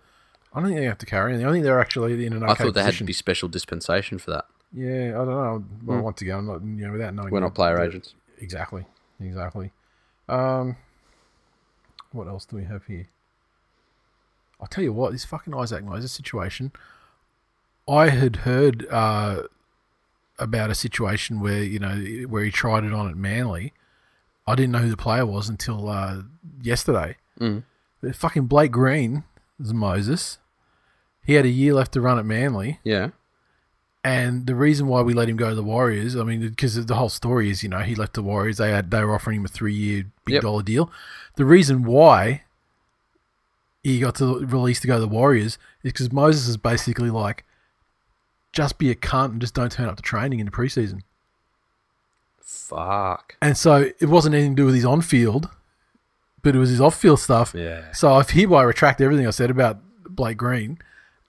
I 0.53 0.59
don't 0.59 0.67
think 0.69 0.79
they 0.81 0.85
have 0.85 0.97
to 0.97 1.05
carry 1.05 1.31
anything. 1.31 1.47
I 1.47 1.51
think 1.53 1.63
they're 1.63 1.79
actually 1.79 2.25
in 2.25 2.33
an 2.33 2.43
okay 2.43 2.51
I 2.51 2.55
thought 2.55 2.73
there 2.73 2.83
had 2.83 2.95
to 2.95 3.05
be 3.05 3.13
special 3.13 3.47
dispensation 3.47 4.17
for 4.19 4.31
that. 4.31 4.45
Yeah, 4.73 5.11
I 5.11 5.25
don't 5.25 5.27
know. 5.27 5.63
Well, 5.85 6.01
once 6.01 6.21
again, 6.21 6.39
I'm 6.39 6.45
not 6.47 6.61
you 6.61 6.85
know 6.87 6.91
without 6.91 7.13
knowing. 7.13 7.31
We're 7.31 7.39
not 7.39 7.55
player 7.55 7.79
agents. 7.81 8.15
Exactly. 8.39 8.85
Exactly. 9.21 9.71
Um, 10.27 10.75
what 12.11 12.27
else 12.27 12.45
do 12.45 12.55
we 12.55 12.63
have 12.65 12.85
here? 12.85 13.07
I'll 14.59 14.67
tell 14.67 14.83
you 14.83 14.93
what, 14.93 15.11
this 15.11 15.25
fucking 15.25 15.55
Isaac 15.55 15.83
Moses 15.83 16.11
situation. 16.11 16.71
I 17.87 18.09
had 18.09 18.37
heard 18.37 18.87
uh, 18.91 19.43
about 20.37 20.69
a 20.69 20.75
situation 20.75 21.39
where 21.39 21.63
you 21.63 21.79
know 21.79 21.95
where 22.27 22.43
he 22.43 22.51
tried 22.51 22.83
it 22.83 22.93
on 22.93 23.09
at 23.09 23.15
Manly. 23.15 23.73
I 24.45 24.55
didn't 24.55 24.71
know 24.71 24.79
who 24.79 24.89
the 24.89 24.97
player 24.97 25.25
was 25.25 25.49
until 25.49 25.89
uh, 25.89 26.21
yesterday. 26.61 27.17
Mm. 27.39 27.63
The 28.01 28.13
fucking 28.13 28.47
Blake 28.47 28.71
Green 28.71 29.23
is 29.59 29.73
Moses. 29.73 30.39
He 31.23 31.33
had 31.33 31.45
a 31.45 31.49
year 31.49 31.73
left 31.73 31.93
to 31.93 32.01
run 32.01 32.17
at 32.17 32.25
Manly. 32.25 32.79
Yeah. 32.83 33.09
And 34.03 34.47
the 34.47 34.55
reason 34.55 34.87
why 34.87 35.01
we 35.01 35.13
let 35.13 35.29
him 35.29 35.37
go 35.37 35.49
to 35.49 35.55
the 35.55 35.63
Warriors, 35.63 36.15
I 36.15 36.23
mean, 36.23 36.41
because 36.41 36.83
the 36.85 36.95
whole 36.95 37.09
story 37.09 37.51
is, 37.51 37.61
you 37.61 37.69
know, 37.69 37.79
he 37.79 37.93
left 37.93 38.13
the 38.13 38.23
Warriors. 38.23 38.57
They 38.57 38.71
had 38.71 38.89
they 38.89 39.03
were 39.03 39.13
offering 39.13 39.37
him 39.37 39.45
a 39.45 39.47
three 39.47 39.75
year 39.75 40.05
big 40.25 40.33
Yep. 40.35 40.41
dollar 40.41 40.63
deal. 40.63 40.91
The 41.35 41.45
reason 41.45 41.83
why 41.83 42.43
he 43.83 43.99
got 43.99 44.15
to 44.15 44.39
release 44.45 44.79
to 44.81 44.87
go 44.87 44.95
to 44.95 45.01
the 45.01 45.07
Warriors 45.07 45.59
is 45.83 45.91
because 45.93 46.11
Moses 46.11 46.47
is 46.47 46.57
basically 46.57 47.09
like, 47.11 47.43
just 48.53 48.77
be 48.79 48.89
a 48.89 48.95
cunt 48.95 49.31
and 49.33 49.41
just 49.41 49.53
don't 49.53 49.71
turn 49.71 49.87
up 49.87 49.95
to 49.97 50.01
training 50.03 50.39
in 50.39 50.45
the 50.45 50.51
preseason. 50.51 51.01
Fuck. 52.41 53.35
And 53.41 53.57
so 53.57 53.91
it 53.99 54.09
wasn't 54.09 54.35
anything 54.35 54.55
to 54.55 54.61
do 54.61 54.65
with 54.65 54.75
his 54.75 54.85
on 54.85 55.01
field, 55.01 55.49
but 56.43 56.55
it 56.55 56.59
was 56.59 56.69
his 56.69 56.81
off 56.81 56.95
field 56.99 57.19
stuff. 57.19 57.53
Yeah. 57.55 57.91
So 57.93 58.13
I 58.13 58.23
hereby 58.23 58.63
retract 58.63 58.99
everything 59.01 59.27
I 59.27 59.31
said 59.31 59.49
about 59.51 59.79
Blake 60.09 60.37
Green, 60.37 60.79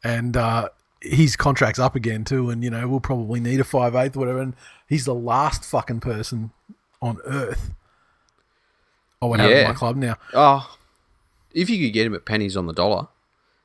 and 0.03 0.37
uh, 0.37 0.71
his 1.03 1.37
contract's 1.37 1.79
up 1.79 1.95
again 1.97 2.25
too. 2.25 2.49
And 2.51 2.63
you 2.65 2.71
know 2.71 2.87
we'll 2.89 3.01
probably 3.01 3.41
need 3.41 3.61
a 3.61 3.65
five 3.65 3.95
eighth 3.95 4.17
or 4.17 4.21
whatever. 4.21 4.41
And 4.41 4.55
he's 4.89 5.05
the 5.05 5.15
last 5.15 5.65
fucking 5.65 6.01
person 6.01 6.51
on 7.01 7.19
earth. 7.27 7.71
I 9.21 9.27
would 9.27 9.41
have 9.41 9.51
Yeah. 9.51 9.69
my 9.69 9.75
club 9.75 9.97
now. 9.97 10.17
Oh, 10.35 10.77
if 11.53 11.69
you 11.71 11.85
could 11.87 11.93
get 11.93 12.07
him 12.07 12.15
at 12.15 12.25
pennies 12.25 12.57
on 12.57 12.67
the 12.67 12.73
dollar, 12.73 13.09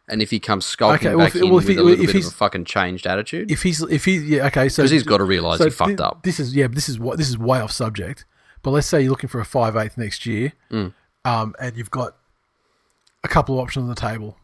and 0.08 0.21
if 0.21 0.30
he 0.30 0.39
comes 0.39 0.65
skulking 0.65 1.08
Okay, 1.08 1.15
well, 1.15 1.26
back 1.26 1.36
if- 1.36 1.41
in 1.41 1.50
well, 1.50 1.60
if 1.60 1.65
with 1.65 1.76
he- 1.76 1.82
a 1.82 1.84
little 1.84 2.06
bit 2.06 2.15
of 2.15 2.28
a 2.28 2.32
fucking 2.32 2.65
changed 2.65 3.08
attitude, 3.08 3.52
If 3.52 3.63
he's 3.63 3.82
if 3.84 4.06
he 4.06 4.17
yeah 4.17 4.45
okay 4.47 4.69
so 4.69 4.84
'Cause 4.84 4.91
he's 4.91 5.04
gotta 5.04 5.23
realise 5.23 5.63
he 5.63 5.69
fucked 5.69 6.00
up. 6.02 6.23
This 6.23 6.39
is 6.39 6.56
yeah 6.56 6.67
this 6.67 6.88
is 6.89 7.00
what 7.00 7.17
this 7.17 7.30
is 7.30 7.38
way 7.38 7.60
off 7.60 7.71
subject. 7.71 8.26
But 8.63 8.71
let's 8.71 8.88
say 8.88 9.02
you're 9.02 9.12
looking 9.12 9.30
for 9.30 9.39
a 9.39 9.45
five 9.45 9.76
eighth 9.76 9.97
next 9.97 10.26
year, 10.26 10.54
Mm. 10.71 10.93
um, 11.26 11.56
and 11.60 11.78
you've 11.78 11.91
got 11.91 12.15
a 13.23 13.28
couple 13.28 13.56
of 13.58 13.62
options 13.63 13.84
on 13.84 13.89
the 13.89 13.95
table. 13.95 14.38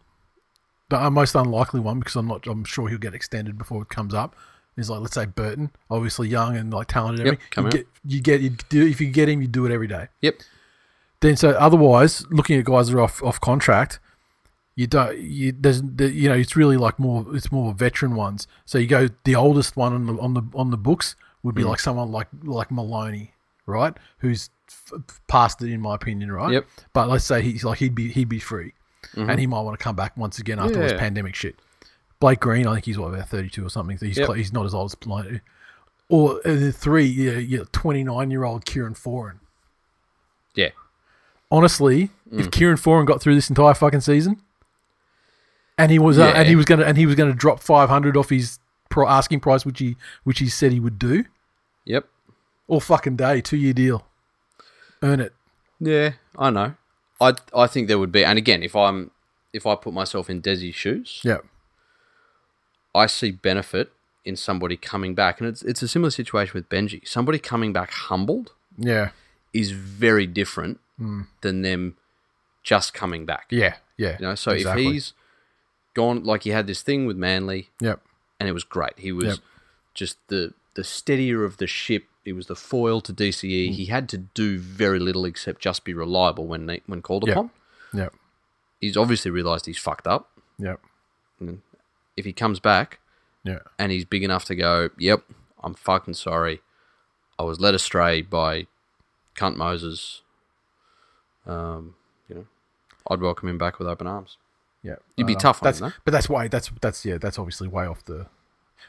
The 0.90 1.10
most 1.10 1.36
unlikely 1.36 1.80
one 1.80 2.00
because 2.00 2.16
I'm 2.16 2.28
not 2.28 2.46
I'm 2.48 2.66
sure 2.66 2.88
he'll 2.90 2.98
get 2.98 3.14
extended 3.14 3.58
before 3.58 3.82
it 3.82 3.90
comes 3.90 4.14
up. 4.14 4.36
Is 4.76 4.90
like 4.90 5.02
let's 5.02 5.14
say 5.14 5.26
Burton, 5.26 5.72
obviously 5.90 6.28
young 6.30 6.58
and 6.58 6.74
like 6.74 6.88
talented. 6.88 7.26
Yep, 7.26 7.40
come 7.52 7.66
you 7.66 7.72
get 7.72 7.88
you 8.06 8.22
get 8.22 8.42
you 8.42 8.50
do 8.70 8.86
if 8.86 9.00
you 9.00 9.10
get 9.10 9.30
him, 9.30 9.42
you 9.42 9.48
do 9.48 9.66
it 9.66 9.72
every 9.72 9.88
day. 9.88 10.08
yep, 10.22 10.40
Then 11.20 11.36
so 11.36 11.52
otherwise, 11.52 12.26
looking 12.32 12.58
at 12.58 12.66
guys 12.66 12.90
that 12.90 12.98
are 12.98 13.02
off 13.02 13.22
off 13.22 13.40
contract, 13.40 14.00
you 14.76 14.88
don't 14.88 15.18
you 15.18 15.52
there's 15.52 15.82
the, 15.82 16.10
you 16.12 16.28
know 16.28 16.36
it's 16.36 16.56
really 16.56 16.78
like 16.78 16.98
more 16.98 17.26
it's 17.36 17.52
more 17.52 17.74
veteran 17.74 18.16
ones. 18.16 18.48
So 18.66 18.80
you 18.80 18.88
go 18.88 19.10
the 19.24 19.36
oldest 19.36 19.78
one 19.78 19.94
on 19.94 20.08
the 20.08 20.18
on 20.20 20.34
the 20.34 20.42
on 20.56 20.72
the 20.72 20.78
books 20.78 21.16
would 21.44 21.56
be 21.56 21.64
mm. 21.64 21.70
like 21.70 21.80
someone 21.80 22.12
like 22.12 22.28
like 22.44 22.72
Maloney, 22.72 23.34
right? 23.66 23.94
Who's 24.20 24.50
f- 24.68 25.22
past 25.28 25.62
it 25.62 25.72
in 25.72 25.82
my 25.82 25.96
opinion, 25.96 26.32
right? 26.32 26.54
Yep. 26.54 26.66
But 26.94 27.10
let's 27.10 27.26
say 27.26 27.42
he's 27.42 27.64
like 27.64 27.80
he'd 27.80 27.94
be 27.94 28.12
he'd 28.12 28.30
be 28.30 28.40
free, 28.40 28.74
and 29.16 29.40
he 29.40 29.48
might 29.48 29.62
want 29.62 29.78
to 29.78 29.84
come 29.84 29.96
back 29.96 30.16
once 30.18 30.40
again 30.40 30.60
after 30.60 30.76
all 30.76 30.82
this 30.84 30.92
Yeah. 30.94 30.98
pandemic 31.00 31.36
shit. 31.36 31.56
Blake 32.20 32.40
Green, 32.40 32.66
I 32.68 32.74
think 32.74 32.86
he's 32.86 32.98
what 32.98 33.14
about 33.14 33.28
thirty 33.30 33.50
two 33.50 33.66
or 33.66 33.70
something. 33.70 33.98
So 33.98 34.06
he's 34.06 34.18
Yep. 34.18 34.36
he's 34.36 34.54
not 34.54 34.66
as 34.66 34.74
old 34.74 34.92
as 34.92 35.08
Maloney. 35.08 35.42
Or 36.10 36.38
uh, 36.46 36.54
the 36.54 36.72
three, 36.72 37.06
yeah, 37.06 37.34
yeah, 37.34 37.64
twenty 37.72 38.04
nine 38.04 38.30
year 38.32 38.44
old 38.44 38.66
Kieran 38.66 38.94
Foran. 38.94 39.40
yeah, 40.56 40.70
honestly, 41.52 42.10
Mm. 42.32 42.40
if 42.40 42.52
Kieran 42.52 42.78
Foran 42.78 43.06
got 43.06 43.22
through 43.22 43.36
this 43.36 43.50
entire 43.50 43.74
fucking 43.74 44.02
season, 44.02 44.42
and 45.78 45.92
he 45.92 46.00
was 46.00 46.18
uh, 46.20 46.32
and 46.36 46.48
he 46.48 46.56
was 46.56 46.66
gonna 46.66 46.84
and 46.84 46.98
he 46.98 47.06
was 47.06 47.16
gonna 47.16 47.34
drop 47.34 47.60
five 47.60 47.90
hundred 47.90 48.16
off 48.18 48.30
his 48.30 48.60
pro 48.90 49.08
asking 49.08 49.40
price, 49.40 49.66
which 49.66 49.80
he 49.80 49.96
which 50.24 50.40
he 50.40 50.48
said 50.50 50.72
he 50.72 50.80
would 50.80 51.00
do, 51.00 51.26
yep, 51.86 52.08
all 52.68 52.80
fucking 52.80 53.16
day, 53.16 53.42
two 53.42 53.58
year 53.58 53.74
deal, 53.74 54.06
earn 55.02 55.20
it. 55.20 55.34
yeah. 55.80 56.14
I 56.38 56.50
know. 56.50 56.76
I 57.24 57.34
I 57.64 57.68
think 57.68 57.88
there 57.88 58.00
would 58.00 58.12
be, 58.12 58.24
and 58.26 58.38
again, 58.38 58.64
if 58.64 58.76
I'm 58.76 59.12
if 59.54 59.66
I 59.66 59.76
put 59.76 59.94
myself 59.94 60.30
in 60.30 60.42
Desi's 60.42 60.76
shoes, 60.76 61.22
Yeah, 61.24 61.40
I 62.94 63.06
see 63.08 63.32
benefit 63.32 63.92
in 64.26 64.36
somebody 64.36 64.78
coming 64.78 65.16
back, 65.16 65.40
and 65.40 65.50
it's 65.50 65.62
it's 65.64 65.82
a 65.82 65.88
similar 65.88 66.12
situation 66.12 66.54
with 66.54 66.70
Benji. 66.70 67.08
Somebody 67.08 67.40
coming 67.40 67.74
back 67.74 67.92
humbled 67.92 68.52
yeah, 68.78 69.10
is 69.54 69.72
very 69.72 70.28
different 70.28 70.80
hmm. 70.98 71.22
than 71.42 71.62
them 71.62 71.98
just 72.64 72.94
coming 72.94 73.26
back. 73.26 73.48
yeah, 73.50 73.76
yeah. 73.98 74.18
You 74.20 74.28
know, 74.28 74.36
so 74.36 74.52
exactly. 74.52 74.88
if 74.88 74.94
he's 74.94 75.14
gone, 75.94 76.24
like 76.24 76.44
he 76.44 76.52
had 76.52 76.68
this 76.68 76.82
thing 76.82 77.06
with 77.06 77.18
Manly, 77.18 77.70
yep, 77.80 78.02
and 78.40 78.48
it 78.50 78.54
was 78.54 78.64
great. 78.64 78.94
He 78.98 79.12
was 79.12 79.26
Yep. 79.26 79.38
just 79.94 80.18
the 80.28 80.54
the 80.76 80.84
steadier 80.84 81.44
of 81.44 81.58
the 81.58 81.68
ship. 81.68 82.06
He 82.24 82.32
was 82.34 82.48
the 82.48 82.56
foil 82.56 83.02
to 83.02 83.14
DCE. 83.14 83.70
Mm. 83.70 83.74
He 83.74 83.86
had 83.86 84.08
to 84.10 84.18
do 84.18 84.58
very 84.58 85.00
little 85.00 85.26
except 85.26 85.62
just 85.62 85.84
be 85.84 85.94
reliable 85.94 86.48
when 86.48 86.66
they, 86.68 86.82
when 86.86 87.02
called 87.02 87.26
Yeah. 87.28 87.34
upon. 87.34 87.52
Yep. 87.94 88.14
He's 88.80 88.96
obviously 88.98 89.30
realised 89.32 89.66
he's 89.66 89.78
fucked 89.78 90.08
up. 90.08 90.30
Yep. 90.58 90.80
If 92.16 92.26
he 92.26 92.32
comes 92.34 92.60
back 92.60 93.00
Yeah. 93.44 93.60
and 93.78 93.92
he's 93.92 94.06
big 94.06 94.24
enough 94.24 94.46
to 94.46 94.56
go, 94.56 94.90
"Yep, 94.98 95.24
I'm 95.64 95.74
fucking 95.74 96.14
sorry. 96.14 96.62
I 97.38 97.44
was 97.44 97.60
led 97.60 97.74
astray 97.76 98.22
by 98.22 98.68
cunt 99.36 99.56
Moses." 99.58 100.22
Um, 101.46 101.96
you 102.30 102.36
know, 102.36 102.46
I'd 103.10 103.20
welcome 103.22 103.50
him 103.50 103.58
back 103.58 103.80
with 103.80 103.88
open 103.88 104.08
arms. 104.08 104.38
Yeah, 104.82 104.96
You'd 105.18 105.28
be 105.28 105.36
Uh, 105.36 105.40
tough 105.40 105.62
on 105.62 105.68
that's, 105.68 105.80
him, 105.80 105.94
but 106.06 106.12
that's 106.12 106.28
why 106.30 106.48
that's 106.48 106.70
that's 106.82 107.06
yeah 107.06 107.18
that's 107.18 107.40
obviously 107.40 107.68
way 107.68 107.86
off 107.86 108.04
the. 108.06 108.28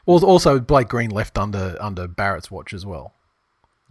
Well, 0.06 0.24
also 0.24 0.58
Blake 0.60 0.88
Green 0.88 1.10
left 1.10 1.38
under 1.38 1.76
under 1.80 2.06
Barrett's 2.08 2.50
watch 2.50 2.72
as 2.74 2.84
well. 2.84 3.12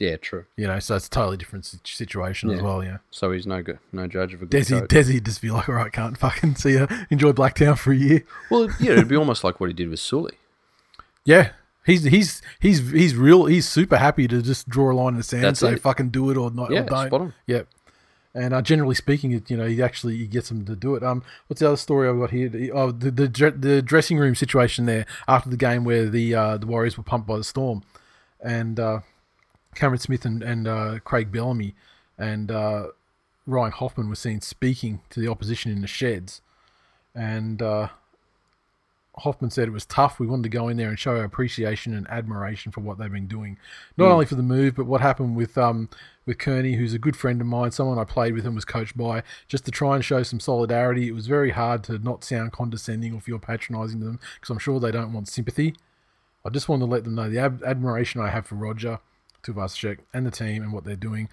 Yeah, 0.03 0.17
true. 0.17 0.45
You 0.57 0.67
know, 0.67 0.79
so 0.79 0.95
it's 0.95 1.07
a 1.07 1.09
totally 1.09 1.37
different 1.37 1.65
si- 1.65 1.77
situation 1.83 2.49
as 2.51 2.61
well. 2.61 2.83
Yeah, 2.83 2.97
So 3.11 3.31
he's 3.31 3.47
no 3.47 3.61
good, 3.63 3.79
no 3.91 4.05
judge 4.07 4.33
of 4.33 4.41
a 4.41 4.45
good 4.45 4.61
Desi 4.65 4.79
coach. 4.79 4.89
Desi 4.89 5.23
just 5.23 5.41
be 5.41 5.49
like, 5.51 5.69
all 5.69 5.75
right, 5.75 5.91
can't 5.91 6.17
fucking 6.17 6.55
see 6.55 6.73
ya. 6.73 6.87
Enjoy 7.09 7.31
Blacktown 7.31 7.77
for 7.77 7.91
a 7.93 7.95
year. 7.95 8.23
Well, 8.49 8.69
yeah, 8.79 8.91
it'd 8.93 9.07
be 9.07 9.15
almost 9.15 9.43
like 9.43 9.59
what 9.59 9.69
he 9.69 9.73
did 9.73 9.89
with 9.89 9.99
Sully. 9.99 10.33
Yeah. 11.25 11.51
He's 11.85 12.03
he's 12.05 12.41
he's 12.61 12.91
he's 12.91 13.15
real. 13.15 13.45
He's 13.45 13.67
super 13.67 13.97
happy 13.97 14.25
to 14.29 14.41
just 14.41 14.69
draw 14.69 14.91
a 14.91 14.95
line 14.95 15.13
in 15.13 15.17
the 15.17 15.23
sand, 15.23 15.43
That's 15.43 15.59
say 15.59 15.73
it. 15.73 15.81
fucking 15.81 16.09
do 16.11 16.29
it 16.29 16.37
or 16.37 16.49
not. 16.49 16.71
Yeah, 16.71 16.81
or 16.81 16.85
don't. 16.85 17.07
spot 17.07 17.21
on. 17.21 17.33
Yep. 17.47 17.67
And 18.33 18.53
uh, 18.53 18.61
generally 18.61 18.95
speaking, 18.95 19.31
it 19.33 19.51
you 19.51 19.57
know 19.57 19.67
he 19.67 19.81
actually 19.83 20.15
he 20.15 20.25
gets 20.27 20.47
them 20.49 20.63
to 20.65 20.75
do 20.77 20.95
it. 20.95 21.03
Um, 21.03 21.23
what's 21.47 21.59
the 21.59 21.67
other 21.67 21.75
story 21.77 22.07
I've 22.07 22.17
got 22.17 22.31
here? 22.31 22.47
The- 22.47 22.71
Oh, 22.71 22.91
the 22.91 23.11
the, 23.11 23.27
the 23.57 23.81
dressing 23.81 24.17
room 24.17 24.33
situation 24.33 24.85
there 24.85 25.05
after 25.27 25.49
the 25.49 25.57
game 25.57 25.83
where 25.83 26.07
the 26.09 26.33
uh, 26.33 26.57
the 26.57 26.65
Warriors 26.67 26.97
were 26.97 27.03
pumped 27.03 27.27
by 27.27 27.35
the 27.37 27.43
Storm, 27.43 27.83
and 28.41 28.79
uh, 28.79 28.99
Cameron 29.75 29.99
Smith 29.99 30.25
and 30.25 30.41
and 30.41 30.67
uh, 30.67 30.99
Craig 31.03 31.31
Bellamy 31.31 31.75
and 32.17 32.51
uh, 32.51 32.87
Ryan 33.45 33.71
Hoffman 33.71 34.09
were 34.09 34.15
seen 34.15 34.41
speaking 34.41 35.01
to 35.09 35.19
the 35.19 35.27
opposition 35.27 35.71
in 35.71 35.81
the 35.81 35.87
sheds, 35.87 36.41
and 37.15 37.61
uh, 37.61 37.89
Hoffman 39.17 39.51
said 39.51 39.67
it 39.67 39.71
was 39.71 39.85
tough. 39.85 40.19
We 40.19 40.25
wanted 40.25 40.43
to 40.43 40.49
go 40.49 40.69
in 40.69 40.77
there 40.77 40.89
and 40.89 40.97
show 40.97 41.17
our 41.17 41.23
appreciation 41.23 41.93
and 41.93 42.09
admiration 42.09 42.71
for 42.71 42.81
what 42.81 42.97
they've 42.97 43.11
been 43.11 43.27
doing, 43.27 43.57
not 43.97 44.09
only 44.09 44.25
for 44.25 44.35
the 44.35 44.43
move, 44.43 44.75
but 44.75 44.85
what 44.85 45.01
happened 45.01 45.35
with 45.35 45.57
um 45.57 45.89
with 46.25 46.37
Kearney, 46.37 46.73
who's 46.73 46.93
a 46.93 46.99
good 46.99 47.15
friend 47.15 47.41
of 47.41 47.47
mine, 47.47 47.71
someone 47.71 47.99
I 47.99 48.05
played 48.05 48.33
with 48.33 48.45
and 48.45 48.55
was 48.55 48.65
coached 48.65 48.97
by, 48.97 49.23
just 49.47 49.65
to 49.65 49.71
try 49.71 49.95
and 49.95 50.05
show 50.05 50.23
some 50.23 50.39
solidarity. 50.39 51.07
It 51.07 51.13
was 51.13 51.27
very 51.27 51.51
hard 51.51 51.83
to 51.85 51.99
not 51.99 52.23
sound 52.23 52.53
condescending 52.53 53.13
or 53.13 53.19
feel 53.19 53.39
patronising 53.39 53.99
to 53.99 54.05
them 54.05 54.19
because 54.35 54.49
I'm 54.49 54.59
sure 54.59 54.79
they 54.79 54.91
don't 54.91 55.13
want 55.13 55.27
sympathy. 55.27 55.75
I 56.45 56.49
just 56.49 56.67
wanted 56.67 56.85
to 56.85 56.91
let 56.91 57.03
them 57.03 57.15
know 57.15 57.29
the 57.29 57.39
ab- 57.39 57.63
admiration 57.63 58.19
I 58.19 58.29
have 58.29 58.45
for 58.45 58.55
Roger, 58.55 58.99
Tuivasa-Sheck, 59.43 59.99
and 60.13 60.25
the 60.25 60.31
team 60.31 60.63
and 60.63 60.71
what 60.73 60.83
they're 60.83 60.95
doing. 60.95 61.29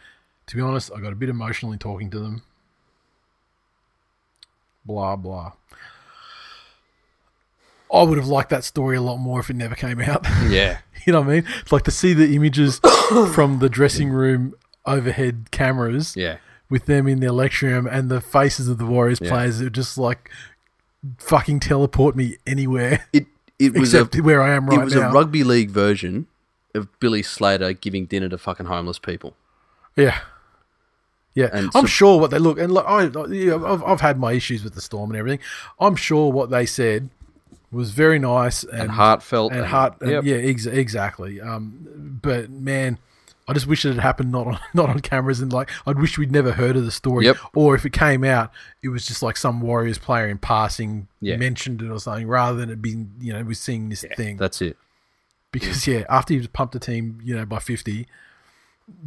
To 0.46 0.56
be 0.56 0.62
honest, 0.62 0.90
I 0.94 1.00
got 1.00 1.12
a 1.12 1.16
bit 1.16 1.28
emotional 1.28 1.72
in 1.72 1.78
talking 1.78 2.10
to 2.10 2.18
them. 2.18 2.42
Blah 4.84 5.16
blah. 5.16 5.52
I 7.92 8.02
would 8.04 8.18
have 8.18 8.28
liked 8.28 8.50
that 8.50 8.62
story 8.64 8.96
a 8.96 9.00
lot 9.02 9.16
more 9.16 9.40
if 9.40 9.50
it 9.50 9.56
never 9.56 9.74
came 9.74 10.00
out. 10.00 10.24
Yeah. 10.48 10.78
you 11.06 11.12
know 11.12 11.20
what 11.20 11.28
I 11.28 11.32
mean? 11.40 11.44
It's 11.60 11.72
like 11.72 11.82
to 11.84 11.90
see 11.90 12.14
the 12.14 12.34
images 12.36 12.78
from 13.32 13.58
the 13.58 13.68
dressing 13.68 14.10
room 14.10 14.54
overhead 14.86 15.50
cameras 15.50 16.14
Yeah. 16.16 16.38
with 16.68 16.86
them 16.86 17.06
in 17.08 17.20
their 17.20 17.32
lecture 17.32 17.66
room 17.66 17.86
and 17.86 18.08
the 18.08 18.20
faces 18.20 18.68
of 18.68 18.78
the 18.78 18.86
Warriors 18.86 19.18
Yeah. 19.20 19.28
players 19.30 19.60
it 19.60 19.72
just 19.72 19.98
like 19.98 20.30
fucking 21.18 21.60
teleport 21.60 22.14
me 22.16 22.36
anywhere 22.46 23.06
It 23.12 23.26
it 23.58 23.74
was 23.74 23.92
a 23.94 24.04
where 24.22 24.40
I 24.42 24.54
am 24.54 24.66
right 24.66 24.76
now. 24.76 24.82
it 24.82 24.84
was 24.84 24.94
now. 24.94 25.10
a 25.10 25.12
rugby 25.12 25.44
league 25.44 25.70
version 25.70 26.26
of 26.74 26.88
Billy 27.00 27.22
Slater 27.22 27.72
giving 27.72 28.06
dinner 28.06 28.28
to 28.28 28.38
fucking 28.38 28.66
homeless 28.66 28.98
people. 28.98 29.34
Yeah. 29.96 30.20
Yeah, 31.34 31.48
And 31.52 31.66
I'm 31.74 31.82
so- 31.82 31.86
sure 31.86 32.20
what 32.20 32.30
they 32.32 32.38
look 32.38 32.58
and 32.58 32.72
look. 32.72 32.84
I, 32.88 33.06
know, 33.06 33.64
I've, 33.66 33.82
I've 33.84 34.00
had 34.00 34.18
my 34.18 34.32
issues 34.32 34.64
with 34.64 34.74
the 34.74 34.80
storm 34.80 35.10
and 35.10 35.18
everything. 35.18 35.38
I'm 35.78 35.94
sure 35.96 36.30
what 36.32 36.50
they 36.50 36.66
said 36.66 37.08
was 37.70 37.92
very 37.92 38.18
nice 38.18 38.64
and, 38.64 38.82
And 38.82 38.90
heartfelt 38.90 39.52
and 39.52 39.60
and- 39.60 39.68
heart. 39.70 40.00
and- 40.00 40.10
yep. 40.10 40.24
yeah, 40.24 40.36
ex- 40.36 40.66
exactly. 40.66 41.40
Um, 41.40 42.18
but 42.20 42.50
man, 42.50 42.98
I 43.46 43.52
just 43.52 43.68
wish 43.68 43.84
it 43.84 43.90
had 43.94 44.00
happened 44.00 44.32
not 44.32 44.46
on 44.48 44.58
not 44.74 44.90
on 44.90 45.00
cameras 45.00 45.40
and 45.40 45.52
like 45.52 45.70
I'd 45.86 45.98
wish 46.00 46.18
we'd 46.18 46.32
never 46.32 46.52
heard 46.52 46.76
of 46.76 46.84
the 46.84 46.90
story. 46.90 47.26
Yep. 47.26 47.36
Or 47.54 47.74
if 47.76 47.84
it 47.86 47.92
came 47.92 48.24
out, 48.24 48.50
it 48.82 48.88
was 48.88 49.06
just 49.06 49.22
like 49.22 49.36
some 49.36 49.60
Warriors 49.60 49.98
player 49.98 50.28
in 50.28 50.38
passing 50.38 51.06
Yeah. 51.20 51.36
mentioned 51.36 51.80
it 51.80 51.90
or 51.90 52.00
something, 52.00 52.26
rather 52.28 52.58
than 52.58 52.70
it 52.70 52.82
being 52.82 53.12
you 53.20 53.32
know 53.32 53.42
we're 53.44 53.54
seeing 53.54 53.88
this 53.88 54.04
thing 54.16 54.36
That's 54.36 54.60
it. 54.62 54.76
Because 55.52 55.86
yeah, 55.86 56.04
after 56.08 56.34
you've 56.34 56.52
pumped 56.52 56.72
the 56.74 56.80
team, 56.80 57.20
you 57.22 57.34
know, 57.36 57.44
by 57.44 57.58
fifty, 57.58 58.06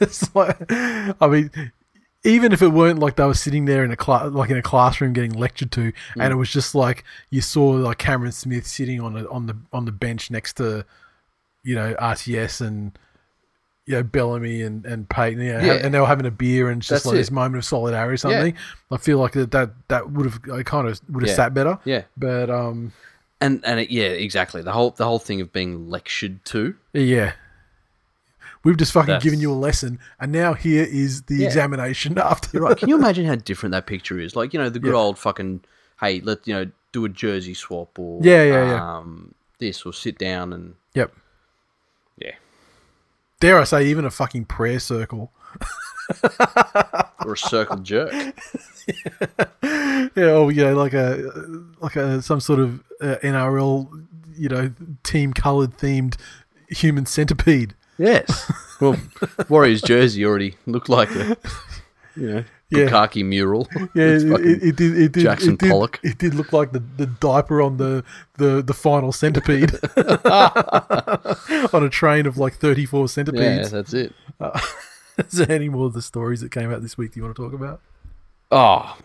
it's 0.00 0.34
like, 0.34 0.56
I 0.70 1.26
mean, 1.28 1.50
even 2.24 2.52
if 2.52 2.62
it 2.62 2.68
weren't 2.68 2.98
like 2.98 3.16
they 3.16 3.24
were 3.24 3.34
sitting 3.34 3.64
there 3.64 3.84
in 3.84 3.90
a 3.90 3.96
class, 3.96 4.30
like 4.32 4.50
in 4.50 4.56
a 4.56 4.62
classroom 4.62 5.12
getting 5.12 5.32
lectured 5.32 5.70
to, 5.72 5.92
and 6.18 6.32
it 6.32 6.36
was 6.36 6.50
just 6.50 6.74
like 6.74 7.04
you 7.30 7.40
saw 7.40 7.64
like 7.70 7.98
Cameron 7.98 8.32
Smith 8.32 8.66
sitting 8.66 9.00
on 9.00 9.16
a, 9.16 9.28
on 9.28 9.46
the 9.46 9.56
on 9.72 9.84
the 9.84 9.92
bench 9.92 10.30
next 10.30 10.54
to, 10.58 10.84
you 11.62 11.74
know, 11.74 11.94
RTS 11.94 12.60
and. 12.66 12.98
You 13.86 13.96
know, 13.96 14.02
Bellamy 14.02 14.62
and, 14.62 14.86
and 14.86 15.06
Peyton, 15.10 15.42
you 15.44 15.52
know, 15.52 15.60
Yeah. 15.60 15.72
and 15.74 15.92
they 15.92 16.00
were 16.00 16.06
having 16.06 16.24
a 16.24 16.30
beer 16.30 16.70
and 16.70 16.80
just 16.80 16.88
That's 16.88 17.04
like 17.04 17.16
this 17.16 17.30
moment 17.30 17.58
of 17.58 17.66
solidarity 17.66 18.14
or 18.14 18.16
something. 18.16 18.54
I 18.90 18.96
feel 18.96 19.18
like 19.18 19.32
that 19.32 19.50
that, 19.50 19.72
that 19.88 20.10
would 20.10 20.24
have 20.24 20.40
I 20.50 20.62
kind 20.62 20.88
of 20.88 20.98
would 21.10 21.22
have 21.22 21.28
Yeah. 21.28 21.34
sat 21.36 21.52
better. 21.52 21.78
Yeah. 21.84 22.04
But 22.16 22.48
um 22.48 22.94
And 23.40 23.62
and 23.64 23.80
it, 23.80 23.90
yeah, 23.90 24.04
exactly. 24.04 24.62
The 24.62 24.72
whole 24.72 24.90
the 24.90 25.04
whole 25.04 25.18
thing 25.18 25.40
of 25.40 25.52
being 25.52 25.88
lectured 25.90 26.44
to. 26.46 26.74
Yeah. 26.92 27.32
We've 28.62 28.76
just 28.78 28.92
fucking 28.92 29.08
That's- 29.08 29.22
given 29.24 29.40
you 29.40 29.52
a 29.52 29.54
lesson, 29.54 29.98
and 30.18 30.32
now 30.32 30.54
here 30.54 30.84
is 30.84 31.22
the 31.22 31.36
Yeah. 31.36 31.46
examination 31.48 32.16
after. 32.18 32.60
Right. 32.60 32.76
Can 32.76 32.88
you 32.88 32.96
imagine 32.98 33.26
how 33.26 33.34
different 33.34 33.72
that 33.72 33.86
picture 33.86 34.18
is? 34.18 34.34
Like, 34.34 34.54
you 34.54 34.58
know, 34.58 34.70
the 34.70 34.78
good 34.78 34.92
Yeah. 34.94 34.98
old 35.00 35.18
fucking 35.18 35.64
hey, 36.00 36.20
let 36.20 36.46
you 36.48 36.54
know, 36.54 36.70
do 36.92 37.04
a 37.04 37.08
jersey 37.08 37.54
swap 37.54 37.98
or 37.98 38.20
Yeah, 38.22 38.42
yeah, 38.44 38.66
yeah. 38.70 38.96
um 38.98 39.34
this 39.58 39.84
or 39.84 39.92
sit 39.92 40.16
down 40.18 40.52
and 40.52 40.74
Yep. 40.94 41.12
yeah. 42.18 42.34
Dare 43.40 43.58
I 43.58 43.64
say, 43.64 43.86
even 43.86 44.04
a 44.06 44.10
fucking 44.10 44.46
prayer 44.46 44.78
circle. 44.80 45.30
Or 47.24 47.32
a 47.32 47.36
circle 47.36 47.78
jerk. 47.78 48.12
Yeah, 50.16 50.32
or 50.36 50.52
you 50.52 50.62
know, 50.62 50.74
like 50.74 50.92
a 50.92 51.32
like 51.80 51.96
a 51.96 52.20
some 52.20 52.38
sort 52.38 52.60
of 52.60 52.80
uh, 53.00 53.16
NRL, 53.22 54.06
you 54.36 54.48
know, 54.50 54.72
team 55.02 55.32
coloured 55.32 55.78
themed 55.78 56.16
human 56.68 57.06
centipede. 57.06 57.74
Yes. 57.98 58.52
Well, 58.80 58.96
Warriors 59.48 59.80
jersey 59.80 60.24
already 60.24 60.56
looked 60.66 60.88
like 60.90 61.10
a 61.12 61.36
you 62.14 62.28
know 62.30 62.44
Yeah. 62.68 62.86
Bukaki 62.86 63.24
mural. 63.24 63.66
Yeah, 63.94 64.04
it, 64.04 64.22
it, 64.24 64.62
it 64.62 64.76
did. 64.76 64.98
It 64.98 65.12
did. 65.12 65.22
Jackson 65.22 65.54
it 65.54 65.60
did, 65.60 65.70
Pollock. 65.70 65.98
It 66.02 66.18
did 66.18 66.34
look 66.34 66.52
like 66.52 66.72
the, 66.72 66.80
the 66.98 67.06
diaper 67.06 67.62
on 67.62 67.78
the, 67.78 68.04
the, 68.36 68.62
the 68.62 68.74
final 68.74 69.12
centipede 69.12 69.72
on 71.72 71.82
a 71.84 71.88
train 71.90 72.26
of 72.26 72.36
like 72.36 72.56
thirty 72.56 72.84
four 72.84 73.08
centipedes. 73.08 73.42
yeah, 73.42 73.68
that's 73.68 73.94
it. 73.94 74.12
Is 75.18 75.32
there 75.38 75.50
any 75.52 75.68
more 75.68 75.86
of 75.86 75.92
the 75.92 76.02
stories 76.02 76.40
that 76.40 76.50
came 76.50 76.72
out 76.72 76.82
this 76.82 76.96
week? 76.98 77.12
Do 77.12 77.20
you 77.20 77.24
want 77.24 77.36
to 77.36 77.42
talk 77.42 77.52
about? 77.52 77.80
Oh, 78.50 78.96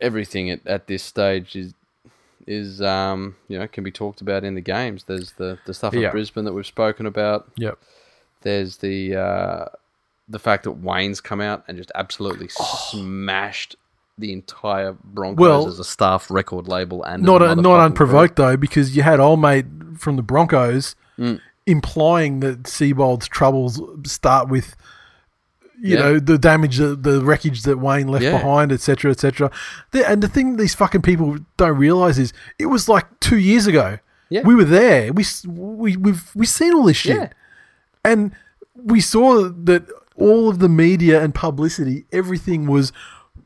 everything 0.00 0.50
at, 0.50 0.66
at 0.66 0.86
this 0.86 1.02
stage 1.02 1.56
is 1.56 1.74
is 2.46 2.82
um 2.82 3.36
you 3.46 3.56
know 3.56 3.68
can 3.68 3.84
be 3.84 3.92
talked 3.92 4.20
about 4.20 4.44
in 4.44 4.54
the 4.54 4.60
games. 4.60 5.04
There's 5.04 5.32
the 5.32 5.58
the 5.66 5.74
stuff 5.74 5.94
Yeah. 5.94 6.08
at 6.08 6.12
Brisbane 6.12 6.44
that 6.44 6.52
we've 6.52 6.66
spoken 6.66 7.06
about. 7.06 7.48
Yep. 7.56 7.78
There's 8.42 8.78
the 8.78 9.14
uh, 9.16 9.64
the 10.28 10.38
fact 10.40 10.64
that 10.64 10.72
Wayne's 10.72 11.20
come 11.20 11.40
out 11.40 11.62
and 11.68 11.78
just 11.78 11.92
absolutely 11.94 12.48
Oh. 12.58 12.88
smashed 12.90 13.76
the 14.18 14.32
entire 14.32 14.92
Broncos 15.04 15.40
Well- 15.40 15.68
as 15.68 15.78
a 15.78 15.84
staff 15.84 16.30
record 16.30 16.68
label 16.68 17.02
and 17.04 17.22
not 17.22 17.42
a 17.42 17.54
not 17.54 17.80
unprovoked 17.80 18.36
though, 18.36 18.56
because 18.56 18.96
you 18.96 19.02
had 19.02 19.20
old 19.20 19.40
mate 19.40 19.66
from 19.98 20.16
the 20.16 20.22
Broncos 20.22 20.94
Mm. 21.18 21.40
implying 21.66 22.40
that 22.40 22.66
Seibold's 22.66 23.28
troubles 23.28 23.80
start 24.04 24.48
with, 24.48 24.74
you 25.84 25.96
Yeah. 25.96 26.02
know, 26.02 26.18
the 26.20 26.38
damage, 26.38 26.76
the, 26.78 26.94
the 26.94 27.20
wreckage 27.24 27.62
that 27.64 27.78
Wayne 27.78 28.06
left 28.08 28.24
Yeah. 28.24 28.38
behind, 28.38 28.70
etc., 28.72 29.10
etc. 29.10 29.50
And 30.06 30.22
the 30.22 30.28
thing 30.28 30.56
these 30.56 30.74
fucking 30.74 31.02
people 31.02 31.36
don't 31.56 31.76
realize 31.76 32.18
is 32.18 32.32
it 32.58 32.66
was 32.66 32.88
like 32.88 33.06
two 33.20 33.38
years 33.38 33.66
ago. 33.66 33.98
Yeah. 34.30 34.42
We 34.44 34.54
were 34.54 34.64
there. 34.64 35.12
We 35.12 35.24
we 35.46 35.96
we've 35.96 36.30
we 36.34 36.46
seen 36.46 36.72
all 36.72 36.84
this 36.84 36.96
shit, 36.96 37.16
Yeah. 37.16 37.28
and 38.04 38.32
we 38.74 39.00
saw 39.00 39.50
that 39.64 39.82
all 40.16 40.48
of 40.48 40.58
the 40.60 40.68
media 40.68 41.22
and 41.22 41.34
publicity, 41.34 42.04
everything 42.12 42.66
was 42.66 42.92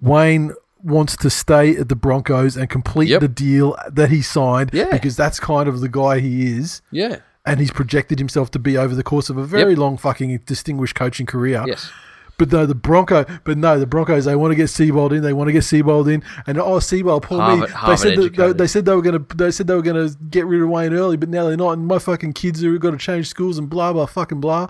Wayne 0.01 0.53
wants 0.83 1.17
to 1.17 1.31
stay 1.31 1.77
at 1.77 1.89
the 1.89 1.97
Broncos 1.97 2.57
and 2.57 2.69
complete 2.71 3.09
Yep. 3.09 3.21
the 3.21 3.29
deal 3.29 3.77
that 3.91 4.11
he 4.11 4.23
signed 4.23 4.71
because 4.71 5.17
that's 5.17 5.41
kind 5.41 5.69
of 5.69 5.81
the 5.81 5.89
guy 5.89 6.21
he 6.21 6.57
is. 6.59 6.83
Yeah. 6.93 7.17
And 7.45 7.59
he's 7.61 7.71
projected 7.73 8.19
himself 8.19 8.51
to 8.53 8.59
be 8.59 8.77
over 8.77 8.95
the 8.95 9.03
course 9.03 9.29
of 9.31 9.37
a 9.37 9.45
very 9.45 9.71
Yep. 9.71 9.79
long 9.79 9.97
fucking 9.97 10.41
distinguished 10.47 10.95
coaching 10.95 11.27
career. 11.27 11.65
Yes. 11.67 11.91
But 12.39 12.53
no, 12.53 12.67
the 12.67 12.75
Bronco. 12.75 13.25
But 13.45 13.57
no, 13.57 13.79
the 13.79 13.87
Broncos. 13.87 14.27
They 14.27 14.37
want 14.37 14.53
to 14.53 14.57
get 14.57 14.67
Seibold 14.67 15.17
in. 15.17 15.23
They 15.23 15.33
want 15.33 15.49
to 15.49 15.53
get 15.53 15.63
Seibold 15.63 16.13
in. 16.13 16.23
And 16.47 16.59
oh, 16.59 16.79
Seibold, 16.79 17.23
poor 17.23 17.41
Harvard- 17.41 17.69
me. 17.69 17.75
Harvard 17.75 17.99
they 17.99 18.03
said 18.03 18.19
that, 18.19 18.37
they, 18.37 18.53
they 18.53 18.67
said 18.67 18.85
they 18.85 18.95
were 18.95 19.03
gonna. 19.03 19.25
They 19.35 19.51
said 19.51 19.67
they 19.67 19.75
were 19.75 19.83
gonna 19.83 20.11
get 20.29 20.47
rid 20.47 20.61
of 20.61 20.69
Wayne 20.69 20.93
early, 20.93 21.17
but 21.17 21.29
now 21.29 21.45
they're 21.47 21.57
not. 21.57 21.73
And 21.73 21.87
my 21.87 21.99
fucking 21.99 22.35
kids 22.35 22.63
are 22.63 22.77
got 22.79 22.91
to 22.91 22.99
change 22.99 23.29
schools 23.29 23.59
and 23.59 23.71
blah 23.71 23.93
blah 23.93 24.07
fucking 24.07 24.41
blah. 24.41 24.69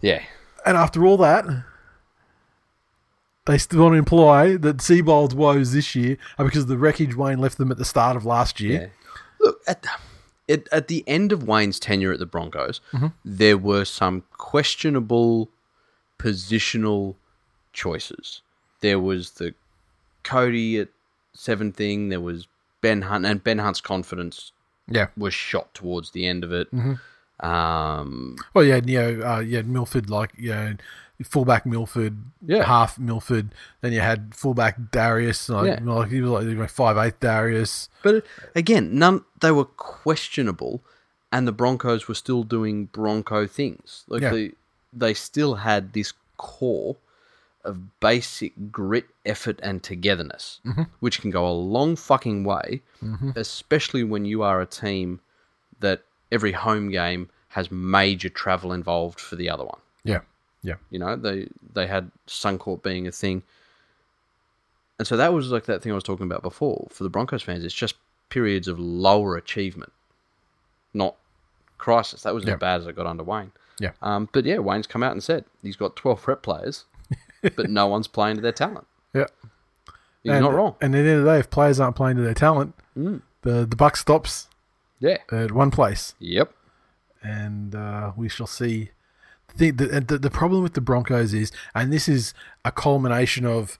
Yeah. 0.00 0.22
And 0.66 0.76
after 0.76 1.06
all 1.06 1.16
that, 1.18 1.46
they 3.46 3.58
still 3.58 3.82
want 3.82 3.94
to 3.94 3.98
imply 3.98 4.56
that 4.56 4.78
Seibold's 4.78 5.34
woes 5.34 5.72
this 5.72 5.94
year 5.94 6.18
are 6.38 6.44
because 6.44 6.64
of 6.64 6.68
the 6.68 6.78
wreckage 6.78 7.16
Wayne 7.16 7.38
left 7.38 7.58
them 7.58 7.70
at 7.70 7.78
the 7.78 7.84
start 7.84 8.16
of 8.16 8.24
last 8.24 8.60
year. 8.60 8.80
Yeah. 8.82 8.88
Look, 9.40 9.60
at, 9.66 9.86
at, 10.48 10.68
at 10.70 10.88
the 10.88 11.02
end 11.06 11.32
of 11.32 11.48
Wayne's 11.48 11.80
tenure 11.80 12.12
at 12.12 12.20
the 12.20 12.26
Broncos, 12.26 12.80
mm-hmm. 12.92 13.08
there 13.24 13.58
were 13.58 13.84
some 13.84 14.22
questionable 14.36 15.50
positional 16.22 17.16
choices. 17.72 18.42
There 18.80 18.98
was 19.00 19.32
the 19.32 19.54
Cody 20.24 20.78
at 20.78 20.88
seven 21.34 21.72
thing, 21.72 22.08
there 22.10 22.20
was 22.20 22.46
Ben 22.80 23.02
Hunt, 23.02 23.26
and 23.26 23.42
Ben 23.42 23.58
Hunt's 23.58 23.80
confidence 23.80 24.52
Yeah. 24.88 25.08
was 25.16 25.34
shot 25.34 25.72
towards 25.74 26.10
the 26.12 26.26
end 26.26 26.44
of 26.44 26.52
it. 26.52 26.68
Um, 27.40 28.36
Well, 28.54 28.64
yeah, 28.64 28.80
you 28.84 28.98
know, 28.98 29.26
uh, 29.28 29.38
you 29.40 29.56
had 29.56 29.66
Milford, 29.68 30.08
like, 30.10 30.30
you 30.36 30.50
know, 30.50 30.74
fullback 31.24 31.64
Milford, 31.66 32.18
Yeah. 32.44 32.64
half 32.64 32.98
Milford. 32.98 33.54
Then 33.80 33.92
you 33.92 34.00
had 34.00 34.34
fullback 34.34 34.90
Darius, 34.90 35.48
like, 35.48 35.66
Yeah. 35.66 35.80
like 35.84 36.10
he 36.10 36.20
was 36.20 36.44
like 36.46 36.70
five 36.70 36.96
eight 36.98 37.20
Darius. 37.20 37.88
But 38.02 38.24
again, 38.54 38.96
none 38.98 39.24
they 39.40 39.50
were 39.52 39.64
questionable, 39.64 40.82
and 41.32 41.46
the 41.48 41.52
Broncos 41.52 42.06
were 42.08 42.14
still 42.14 42.42
doing 42.44 42.86
Bronco 42.86 43.46
things. 43.46 44.04
Like 44.08 44.22
Yeah. 44.22 44.30
they 44.30 44.52
they 44.92 45.14
still 45.14 45.56
had 45.56 45.92
this 45.92 46.12
core 46.36 46.96
of 47.64 48.00
basic 48.00 48.52
grit, 48.72 49.06
effort, 49.24 49.60
and 49.62 49.82
togetherness, 49.82 50.60
mm-hmm. 50.66 50.82
which 51.00 51.20
can 51.20 51.30
go 51.30 51.46
a 51.46 51.52
long 51.52 51.94
fucking 51.94 52.44
way, 52.44 52.82
mm-hmm. 53.02 53.30
especially 53.36 54.02
when 54.02 54.24
you 54.24 54.42
are 54.42 54.60
a 54.60 54.66
team 54.66 55.20
that 55.80 56.02
every 56.32 56.52
home 56.52 56.90
game 56.90 57.28
has 57.48 57.70
major 57.70 58.28
travel 58.28 58.72
involved 58.72 59.20
for 59.20 59.36
the 59.36 59.48
other 59.48 59.64
one. 59.64 59.78
Yeah, 60.04 60.20
yeah, 60.62 60.74
You 60.90 60.98
know, 60.98 61.16
they 61.16 61.48
they 61.72 61.86
had 61.86 62.10
Suncorp 62.26 62.82
being 62.82 63.06
a 63.06 63.12
thing, 63.12 63.42
and 64.98 65.06
so 65.06 65.16
that 65.16 65.32
was 65.32 65.50
like 65.50 65.66
that 65.66 65.82
thing 65.82 65.92
I 65.92 65.94
was 65.94 66.04
talking 66.04 66.26
about 66.26 66.42
before. 66.42 66.88
For 66.90 67.04
the 67.04 67.10
Broncos 67.10 67.42
fans, 67.42 67.64
it's 67.64 67.74
just 67.74 67.94
periods 68.28 68.66
of 68.66 68.78
lower 68.80 69.36
achievement, 69.36 69.92
not 70.94 71.16
crisis. 71.78 72.22
That 72.22 72.34
was 72.34 72.44
Yeah. 72.44 72.54
as 72.54 72.58
bad 72.58 72.80
as 72.80 72.86
it 72.86 72.96
got 72.96 73.06
under 73.06 73.22
Wayne. 73.22 73.52
Yeah. 73.82 73.90
Um, 74.00 74.28
but 74.32 74.44
yeah, 74.44 74.58
Wayne's 74.58 74.86
come 74.86 75.02
out 75.02 75.12
and 75.12 75.22
said 75.22 75.44
he's 75.62 75.76
got 75.76 75.96
twelve 75.96 76.22
prep 76.22 76.42
players, 76.42 76.84
but 77.42 77.68
no 77.68 77.86
one's 77.88 78.06
playing 78.08 78.36
to 78.36 78.42
their 78.42 78.52
talent. 78.52 78.86
yeah. 79.14 79.26
He's 80.22 80.32
and, 80.32 80.42
not 80.44 80.54
wrong. 80.54 80.76
And 80.80 80.94
at 80.94 81.02
the 81.02 81.08
end 81.10 81.18
of 81.18 81.24
the 81.24 81.30
day, 81.32 81.38
if 81.40 81.50
players 81.50 81.80
aren't 81.80 81.96
playing 81.96 82.16
to 82.16 82.22
their 82.22 82.34
talent, 82.34 82.74
the 82.94 83.20
the 83.42 83.76
buck 83.76 83.96
stops 83.96 84.48
Yeah. 85.00 85.18
at 85.32 85.50
one 85.52 85.70
place. 85.70 86.14
Yep. 86.20 86.52
and 87.22 87.74
uh, 87.74 88.12
we 88.16 88.28
shall 88.28 88.46
see. 88.46 88.90
The, 89.56 89.70
the, 89.70 89.86
the 90.00 90.18
the 90.18 90.30
problem 90.30 90.62
with 90.62 90.72
the 90.74 90.80
Broncos 90.80 91.34
is, 91.34 91.52
and 91.74 91.92
this 91.92 92.08
is 92.08 92.32
a 92.64 92.72
culmination 92.72 93.44
of 93.44 93.78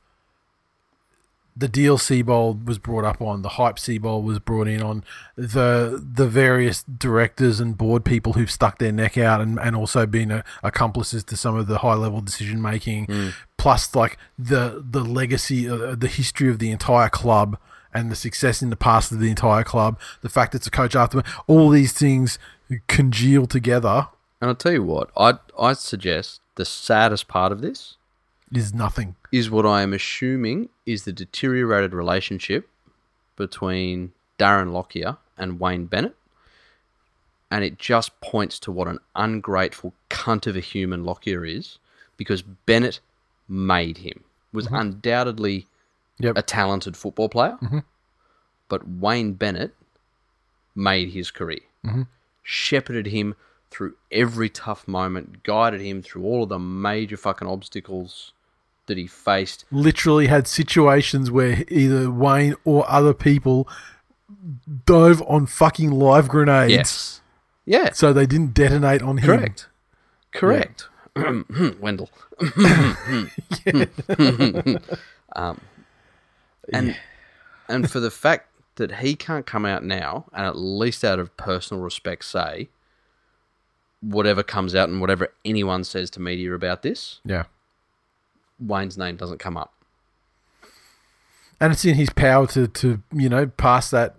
the 1.57 1.69
deal 1.69 1.99
Seibold 1.99 2.65
was 2.65 2.79
brought 2.79 3.05
up 3.05 3.21
on, 3.21 3.43
the 3.43 3.51
hype 3.51 3.79
C 3.79 3.99
Seibold 3.99 4.25
was 4.25 4.39
brought 4.39 4.69
in 4.69 4.83
on, 4.83 5.05
the 5.37 6.03
the 6.03 6.27
various 6.27 6.83
directors 6.83 7.61
and 7.61 7.77
board 7.77 8.05
people 8.05 8.35
who've 8.35 8.51
stuck 8.51 8.79
their 8.79 8.93
neck 8.93 9.19
out 9.19 9.41
and, 9.41 9.59
and 9.59 9.77
also 9.77 10.07
been 10.07 10.33
uh 10.33 10.43
accomplices 10.63 11.25
to 11.25 11.37
some 11.37 11.57
of 11.57 11.67
the 11.67 11.79
high 11.79 11.95
level 11.95 12.21
decision 12.21 12.63
making, 12.63 13.33
plus 13.59 13.95
like 13.95 14.17
the 14.39 14.83
the 14.89 15.05
legacy, 15.05 15.69
uh, 15.69 15.95
the 15.95 16.09
history 16.09 16.49
of 16.49 16.59
the 16.59 16.71
entire 16.71 17.09
club 17.09 17.59
and 17.93 18.11
the 18.11 18.17
success 18.17 18.63
in 18.63 18.71
the 18.71 18.77
past 18.77 19.13
of 19.13 19.19
the 19.19 19.29
entire 19.29 19.65
club, 19.65 19.99
the 20.23 20.31
fact 20.31 20.55
it's 20.55 20.67
a 20.67 20.71
coach 20.71 20.97
after 20.97 21.23
all 21.47 21.69
these 21.69 21.93
things 21.93 22.39
congeal 22.87 23.47
together. 23.47 24.09
And 24.41 24.49
I'll 24.49 24.55
tell 24.55 24.73
you 24.73 24.83
what, 24.83 25.11
I 25.17 25.35
I 25.59 25.75
suggest 25.75 26.41
the 26.55 26.65
saddest 26.65 27.29
part 27.29 27.53
of 27.53 27.61
this 27.61 27.97
is 28.57 28.75
nothing. 28.75 29.17
is 29.31 29.51
what 29.51 29.67
I 29.67 29.83
am 29.83 29.93
assuming 29.93 30.69
is 30.87 31.05
the 31.05 31.13
deteriorated 31.13 31.95
relationship 31.95 32.69
between 33.37 34.13
Darren 34.39 34.73
Lockyer 34.73 35.17
and 35.39 35.59
Wayne 35.59 35.87
Bennett. 35.87 36.17
And 37.51 37.65
it 37.65 37.79
just 37.79 38.19
points 38.21 38.59
to 38.61 38.73
what 38.73 38.89
an 38.89 38.99
ungrateful 39.15 39.95
cunt 40.09 40.47
of 40.47 40.57
a 40.57 40.61
human 40.61 41.05
Lockyer 41.05 41.45
is 41.45 41.79
because 42.17 42.43
Bennett 42.43 43.01
made 43.49 43.99
him, 43.99 44.25
was 44.53 44.67
mm-hmm. 44.67 44.77
undoubtedly 44.77 45.67
Yep. 46.19 46.39
a 46.39 46.43
talented 46.43 46.97
football 46.97 47.29
player, 47.29 47.59
mm-hmm. 47.61 47.81
but 48.69 48.87
Wayne 48.89 49.33
Bennett 49.33 49.75
made 50.75 51.11
his 51.11 51.33
career, 51.33 51.61
mm-hmm. 51.85 52.03
shepherded 52.43 53.07
him 53.07 53.35
through 53.71 53.95
every 54.13 54.49
tough 54.49 54.87
moment, 54.87 55.43
guided 55.43 55.81
him 55.81 56.01
through 56.01 56.23
all 56.23 56.45
of 56.45 56.49
the 56.49 56.61
major 56.61 57.17
fucking 57.17 57.49
obstacles 57.49 58.33
that 58.87 58.97
he 58.99 59.07
faced. 59.07 59.65
Literally 59.71 60.27
had 60.27 60.49
situations 60.49 61.31
where 61.31 61.65
either 61.69 62.11
Wayne 62.11 62.55
or 62.65 62.85
other 62.91 63.15
people 63.15 63.69
dove 64.87 65.23
on 65.29 65.47
fucking 65.47 65.91
live 65.91 66.29
grenades 66.29 66.73
Yes. 66.73 67.21
Yeah. 67.65 67.93
so 67.93 68.13
they 68.13 68.27
didn't 68.27 68.55
detonate 68.55 69.03
on 69.03 69.19
him. 69.19 69.27
Correct. 69.27 69.69
Correct. 70.33 70.89
Wendell. 71.81 72.11
um, 75.37 75.61
and 76.73 76.97
and 77.69 77.91
for 77.91 78.01
the 78.01 78.11
fact 78.11 78.49
that 78.77 78.97
he 78.97 79.15
can't 79.15 79.47
come 79.47 79.67
out 79.67 79.85
now 79.85 80.25
and 80.33 80.47
at 80.47 80.57
least 80.57 81.05
out 81.05 81.19
of 81.19 81.37
personal 81.37 81.83
respect 81.83 82.25
say 82.25 82.69
whatever 84.01 84.43
comes 84.43 84.75
out 84.75 84.89
and 84.89 85.01
whatever 85.01 85.29
anyone 85.45 85.85
says 85.85 86.11
to 86.11 86.21
media 86.21 86.53
about 86.55 86.83
this, 86.83 87.21
Yeah. 87.25 87.45
Wayne's 88.67 88.97
name 88.99 89.17
doesn't 89.17 89.39
come 89.39 89.57
up. 89.57 89.73
And 91.61 91.73
it's 91.73 91.85
in 91.85 91.95
his 91.95 92.11
power 92.11 92.47
to, 92.49 92.67
to 92.67 93.03
you 93.13 93.29
know, 93.29 93.47
pass 93.47 93.91
that. 93.91 94.17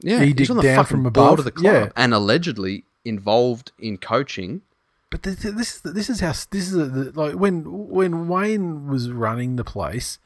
Yeah, 0.00 0.20
Edict 0.22 0.38
he's 0.40 0.50
on 0.50 0.56
the 0.58 0.62
down 0.62 0.76
fucking 0.76 0.88
from 0.98 1.06
above. 1.06 1.38
of 1.38 1.44
the 1.44 1.50
club 1.50 1.72
Yeah. 1.74 1.88
and 1.96 2.12
allegedly 2.12 2.84
involved 3.04 3.72
in 3.78 3.96
coaching. 3.96 4.62
But 5.10 5.22
this, 5.22 5.36
this, 5.36 5.80
this 5.80 6.10
is 6.10 6.20
how 6.20 6.28
this 6.50 6.70
is 6.70 6.72
the, 6.72 7.12
like 7.14 7.34
when 7.36 7.88
when 7.88 8.28
Wayne 8.28 8.88
was 8.88 9.10
running 9.10 9.56
the 9.56 9.64
place, 9.64 10.18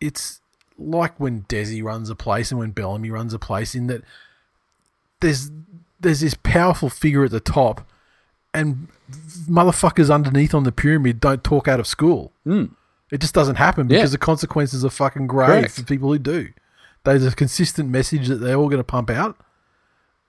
it's 0.00 0.40
like 0.78 1.20
when 1.20 1.42
Desi 1.42 1.84
runs 1.84 2.08
a 2.10 2.16
place 2.16 2.50
and 2.50 2.58
when 2.58 2.70
Bellamy 2.70 3.10
runs 3.10 3.34
a 3.34 3.38
place. 3.38 3.74
In 3.74 3.86
that 3.88 4.02
there's 5.20 5.50
there's 6.00 6.20
this 6.20 6.34
powerful 6.42 6.88
figure 6.88 7.24
at 7.24 7.30
the 7.30 7.40
top, 7.40 7.86
and 8.52 8.88
motherfuckers 9.48 10.12
underneath 10.12 10.54
on 10.54 10.64
the 10.64 10.72
pyramid 10.72 11.20
don't 11.20 11.42
talk 11.44 11.68
out 11.68 11.80
of 11.80 11.86
school. 11.86 12.32
It 12.46 13.20
just 13.20 13.34
doesn't 13.34 13.56
happen 13.56 13.86
Hmm. 13.86 13.92
Yeah. 13.92 13.98
because 13.98 14.12
the 14.12 14.18
consequences 14.18 14.84
are 14.84 14.90
fucking 14.90 15.26
grave 15.26 15.48
Correct. 15.48 15.72
for 15.72 15.82
people 15.84 16.12
who 16.12 16.18
do. 16.18 16.48
There's 17.04 17.24
a 17.26 17.32
consistent 17.34 17.88
message 17.90 18.28
that 18.28 18.36
they're 18.36 18.56
all 18.56 18.68
going 18.68 18.78
to 18.78 18.84
pump 18.84 19.10
out, 19.10 19.36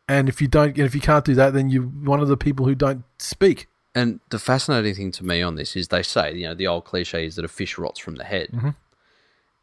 and 0.08 0.30
if 0.30 0.42
you 0.42 0.48
don't, 0.48 0.70
and 0.78 0.86
if 0.86 0.96
you 0.96 1.02
can't 1.02 1.26
do 1.26 1.36
that, 1.36 1.54
then 1.54 1.70
you're 1.70 1.84
one 1.84 2.20
of 2.22 2.28
the 2.28 2.38
people 2.38 2.66
who 2.66 2.76
don't 2.76 3.04
speak. 3.20 3.68
And 3.94 4.22
the 4.30 4.40
fascinating 4.40 4.96
thing 4.96 5.12
to 5.14 5.26
me 5.26 5.42
on 5.42 5.56
this 5.56 5.76
is 5.76 5.90
they 5.90 6.02
say, 6.02 6.34
you 6.34 6.44
know, 6.48 6.54
the 6.56 6.68
old 6.68 6.86
cliche 6.86 7.26
is 7.26 7.36
that 7.36 7.44
a 7.44 7.50
fish 7.50 7.78
rots 7.78 8.00
from 8.00 8.16
the 8.16 8.24
head. 8.24 8.48
Mm-hmm. 8.54 8.70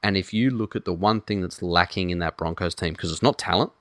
And 0.03 0.17
if 0.19 0.35
you 0.35 0.51
look 0.51 0.77
at 0.77 0.85
the 0.85 0.93
one 0.93 1.23
thing 1.23 1.41
that's 1.41 1.63
lacking 1.63 2.11
in 2.11 2.19
that 2.19 2.37
Broncos 2.37 2.75
team, 2.75 2.93
because 2.93 3.11
it's 3.11 3.23
not 3.23 3.39
talent, 3.39 3.73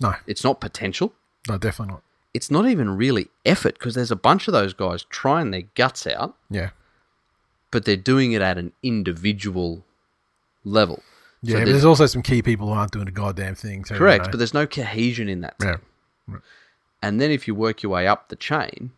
No, 0.00 0.14
it's 0.26 0.44
not 0.44 0.60
potential, 0.60 1.12
no, 1.48 1.58
definitely 1.58 1.94
not. 1.94 2.02
It's 2.36 2.50
not 2.50 2.66
even 2.68 2.96
really 2.96 3.28
effort, 3.44 3.74
because 3.78 3.94
there's 3.94 4.10
a 4.10 4.16
bunch 4.16 4.46
of 4.48 4.52
those 4.52 4.72
guys 4.74 5.04
trying 5.10 5.50
their 5.50 5.62
guts 5.74 6.06
out, 6.06 6.36
Yeah. 6.50 6.70
but 7.70 7.84
they're 7.84 7.96
doing 7.96 8.32
it 8.32 8.42
at 8.42 8.58
an 8.58 8.72
individual 8.82 9.84
level. 10.64 11.02
Yeah, 11.42 11.52
So 11.52 11.58
but 11.60 11.64
there's- 11.64 11.68
there's 11.74 11.84
also 11.84 12.06
some 12.06 12.22
key 12.22 12.42
people 12.42 12.66
who 12.68 12.72
aren't 12.74 12.92
doing 12.92 13.08
a 13.08 13.12
goddamn 13.12 13.54
thing. 13.54 13.84
So, 13.84 13.94
you 13.94 13.98
correct, 13.98 14.24
know. 14.26 14.30
but 14.32 14.38
there's 14.38 14.54
no 14.54 14.66
cohesion 14.66 15.28
in 15.28 15.40
that 15.42 15.58
team. 15.58 15.76
yeah, 16.28 16.36
And 17.02 17.20
then 17.20 17.30
if 17.30 17.46
you 17.46 17.54
work 17.54 17.82
your 17.82 17.92
way 17.92 18.06
up 18.06 18.28
the 18.28 18.36
chain, 18.36 18.90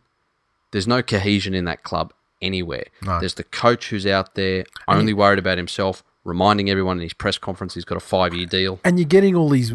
there's 0.71 0.87
no 0.87 1.01
cohesion 1.01 1.53
in 1.53 1.65
that 1.65 1.83
club 1.83 2.13
anywhere. 2.41 2.85
No. 3.01 3.19
There's 3.19 3.35
the 3.35 3.43
coach 3.43 3.89
who's 3.89 4.05
out 4.07 4.35
there 4.35 4.65
only 4.87 5.13
worried 5.13 5.39
about 5.39 5.57
himself, 5.57 6.03
reminding 6.23 6.69
everyone 6.69 6.97
in 6.97 7.03
his 7.03 7.13
press 7.13 7.37
conference 7.37 7.73
he's 7.73 7.85
got 7.85 7.97
a 7.97 8.01
five 8.01 8.33
year 8.33 8.45
deal. 8.45 8.79
and 8.83 8.99
you're 8.99 9.07
getting 9.07 9.35
all 9.35 9.49
these 9.49 9.73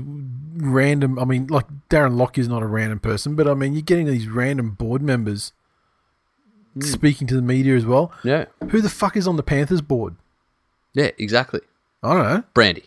random. 0.56 1.18
I 1.18 1.24
mean, 1.24 1.46
like 1.48 1.66
Darren 1.90 2.16
Lockyer 2.16 2.40
is 2.42 2.48
not 2.48 2.62
a 2.62 2.66
random 2.66 3.00
person, 3.00 3.34
but 3.34 3.48
I 3.48 3.54
mean, 3.54 3.72
you're 3.72 3.82
getting 3.82 4.06
these 4.06 4.28
random 4.28 4.70
board 4.72 5.02
members 5.02 5.52
speaking 6.80 7.26
to 7.28 7.34
the 7.36 7.42
media 7.42 7.76
as 7.76 7.86
well. 7.86 8.12
Yeah. 8.24 8.46
Who 8.70 8.80
the 8.80 8.88
fuck 8.90 9.16
is 9.16 9.26
on 9.28 9.36
the 9.36 9.42
Panthers 9.42 9.80
board? 9.80 10.16
Yeah, 10.92 11.10
exactly. 11.18 11.60
I 12.02 12.14
don't 12.14 12.22
know. 12.22 12.42
Brandy. 12.54 12.84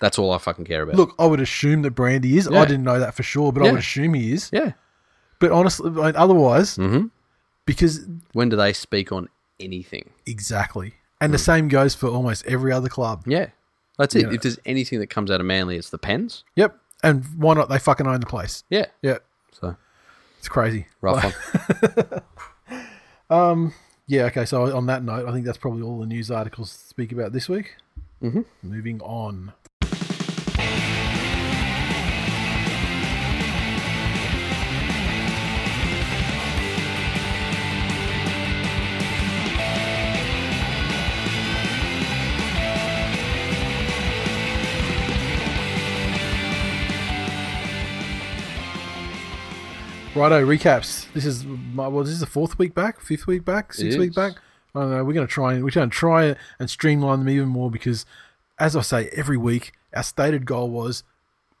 That's 0.00 0.18
all 0.18 0.32
I 0.32 0.38
fucking 0.38 0.64
care 0.64 0.82
about. 0.82 0.96
Look, 0.96 1.14
I 1.18 1.26
would 1.26 1.40
assume 1.40 1.82
that 1.82 1.92
Brandy 1.92 2.36
is. 2.36 2.48
Yeah. 2.50 2.60
I 2.60 2.64
didn't 2.64 2.84
know 2.84 2.98
that 2.98 3.14
for 3.14 3.22
sure, 3.22 3.52
but 3.52 3.62
I 3.66 3.70
would 3.70 3.80
assume 3.80 4.14
he 4.14 4.32
is. 4.32 4.50
Yeah. 4.52 4.72
But 5.40 5.50
honestly, 5.50 5.90
otherwise, 6.14 6.76
Mhm. 6.76 7.10
because 7.66 8.06
When 8.32 8.48
do 8.48 8.56
they 8.56 8.72
speak 8.72 9.12
on 9.12 9.28
anything. 9.60 10.10
Exactly. 10.26 10.94
And 11.20 11.32
the 11.32 11.38
same 11.38 11.68
goes 11.68 11.94
for 11.94 12.08
almost 12.08 12.44
every 12.46 12.72
other 12.72 12.88
club. 12.88 13.22
Yeah, 13.26 13.46
that's 13.98 14.14
it. 14.14 14.22
Yeah. 14.26 14.32
If 14.34 14.42
there's 14.42 14.58
anything 14.66 14.98
that 15.00 15.08
comes 15.08 15.30
out 15.30 15.40
of 15.40 15.46
Manly, 15.46 15.76
it's 15.76 15.90
the 15.90 15.98
Penns. 15.98 16.44
Yep. 16.56 16.78
And 17.02 17.24
why 17.36 17.54
not? 17.54 17.68
They 17.68 17.78
fucking 17.78 18.06
own 18.06 18.20
the 18.20 18.26
place. 18.26 18.64
Yeah, 18.70 18.86
Yeah. 19.02 19.18
so 19.52 19.76
It's 20.38 20.48
crazy. 20.48 20.86
rough 21.00 21.22
one. 21.24 22.22
Yeah, 24.06 24.24
okay. 24.24 24.44
So 24.44 24.76
on 24.76 24.84
that 24.86 25.02
note, 25.02 25.26
I 25.26 25.32
think 25.32 25.46
that's 25.46 25.56
probably 25.56 25.80
all 25.80 25.98
the 25.98 26.04
news 26.06 26.30
articles 26.30 26.76
to 26.76 26.78
speak 26.86 27.10
about 27.10 27.32
this 27.32 27.48
week. 27.48 27.76
Mm-hmm. 28.22 28.42
Moving 28.62 29.00
on. 29.00 29.54
Righto, 50.14 50.46
recaps. 50.46 51.12
This 51.12 51.26
is 51.26 51.44
my, 51.44 51.88
well, 51.88 52.04
this 52.04 52.12
is 52.12 52.20
the 52.20 52.26
fourth 52.26 52.56
week 52.56 52.72
back, 52.72 53.00
fifth 53.00 53.26
week 53.26 53.44
back, 53.44 53.74
sixth 53.74 53.98
week 53.98 54.14
back. 54.14 54.34
I 54.72 54.80
don't 54.80 54.90
know. 54.90 55.02
We're 55.02 55.12
going 55.12 55.26
to 55.26 55.32
try 55.32 55.54
and 55.54 55.64
we're 55.64 55.70
going 55.70 55.90
to 55.90 55.96
try 55.96 56.36
and 56.60 56.70
streamline 56.70 57.18
them 57.18 57.28
even 57.28 57.48
more 57.48 57.68
because, 57.68 58.06
as 58.56 58.76
I 58.76 58.82
say 58.82 59.08
every 59.08 59.36
week, 59.36 59.72
our 59.92 60.04
stated 60.04 60.46
goal 60.46 60.70
was 60.70 61.02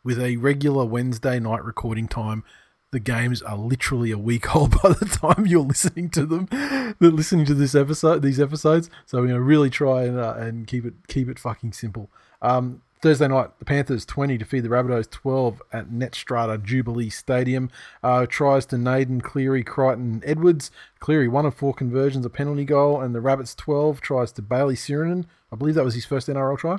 with 0.04 0.20
a 0.20 0.36
regular 0.36 0.84
Wednesday 0.84 1.40
night 1.40 1.64
recording 1.64 2.06
time. 2.06 2.44
The 2.92 3.00
games 3.00 3.42
are 3.42 3.56
literally 3.56 4.12
a 4.12 4.18
week 4.18 4.54
old 4.54 4.80
by 4.80 4.90
the 4.90 5.06
time 5.06 5.48
you're 5.48 5.62
listening 5.62 6.08
to 6.10 6.24
them. 6.24 6.46
They're 7.00 7.10
listening 7.10 7.46
to 7.46 7.54
this 7.54 7.74
episode, 7.74 8.22
these 8.22 8.38
episodes. 8.38 8.88
So 9.06 9.18
we're 9.18 9.26
going 9.26 9.38
to 9.38 9.42
really 9.42 9.70
try 9.70 10.04
and 10.04 10.16
uh, 10.16 10.34
and 10.38 10.68
keep 10.68 10.84
it 10.84 10.94
keep 11.08 11.28
it 11.28 11.40
fucking 11.40 11.72
simple. 11.72 12.08
Um, 12.40 12.82
Thursday 13.04 13.28
night, 13.28 13.50
the 13.58 13.66
Panthers 13.66 14.06
20 14.06 14.38
to 14.38 14.46
feed 14.46 14.60
the 14.60 14.70
Rabbitohs 14.70 15.10
12 15.10 15.60
at 15.74 15.90
Netstrata 15.90 16.64
Jubilee 16.64 17.10
Stadium. 17.10 17.70
Uh, 18.02 18.24
tries 18.24 18.64
to 18.64 18.78
Naden, 18.78 19.20
Cleary, 19.20 19.62
Crichton, 19.62 20.22
Edwards. 20.24 20.70
Cleary, 21.00 21.28
one 21.28 21.44
of 21.44 21.54
four 21.54 21.74
conversions, 21.74 22.24
a 22.24 22.30
penalty 22.30 22.64
goal, 22.64 23.02
and 23.02 23.14
the 23.14 23.20
Rabbits 23.20 23.54
12 23.56 24.00
tries 24.00 24.32
to 24.32 24.40
Bayley 24.40 24.74
Sironen. 24.74 25.26
I 25.52 25.56
believe 25.56 25.74
that 25.74 25.84
was 25.84 25.92
his 25.92 26.06
first 26.06 26.28
NRL 26.28 26.56
try. 26.56 26.78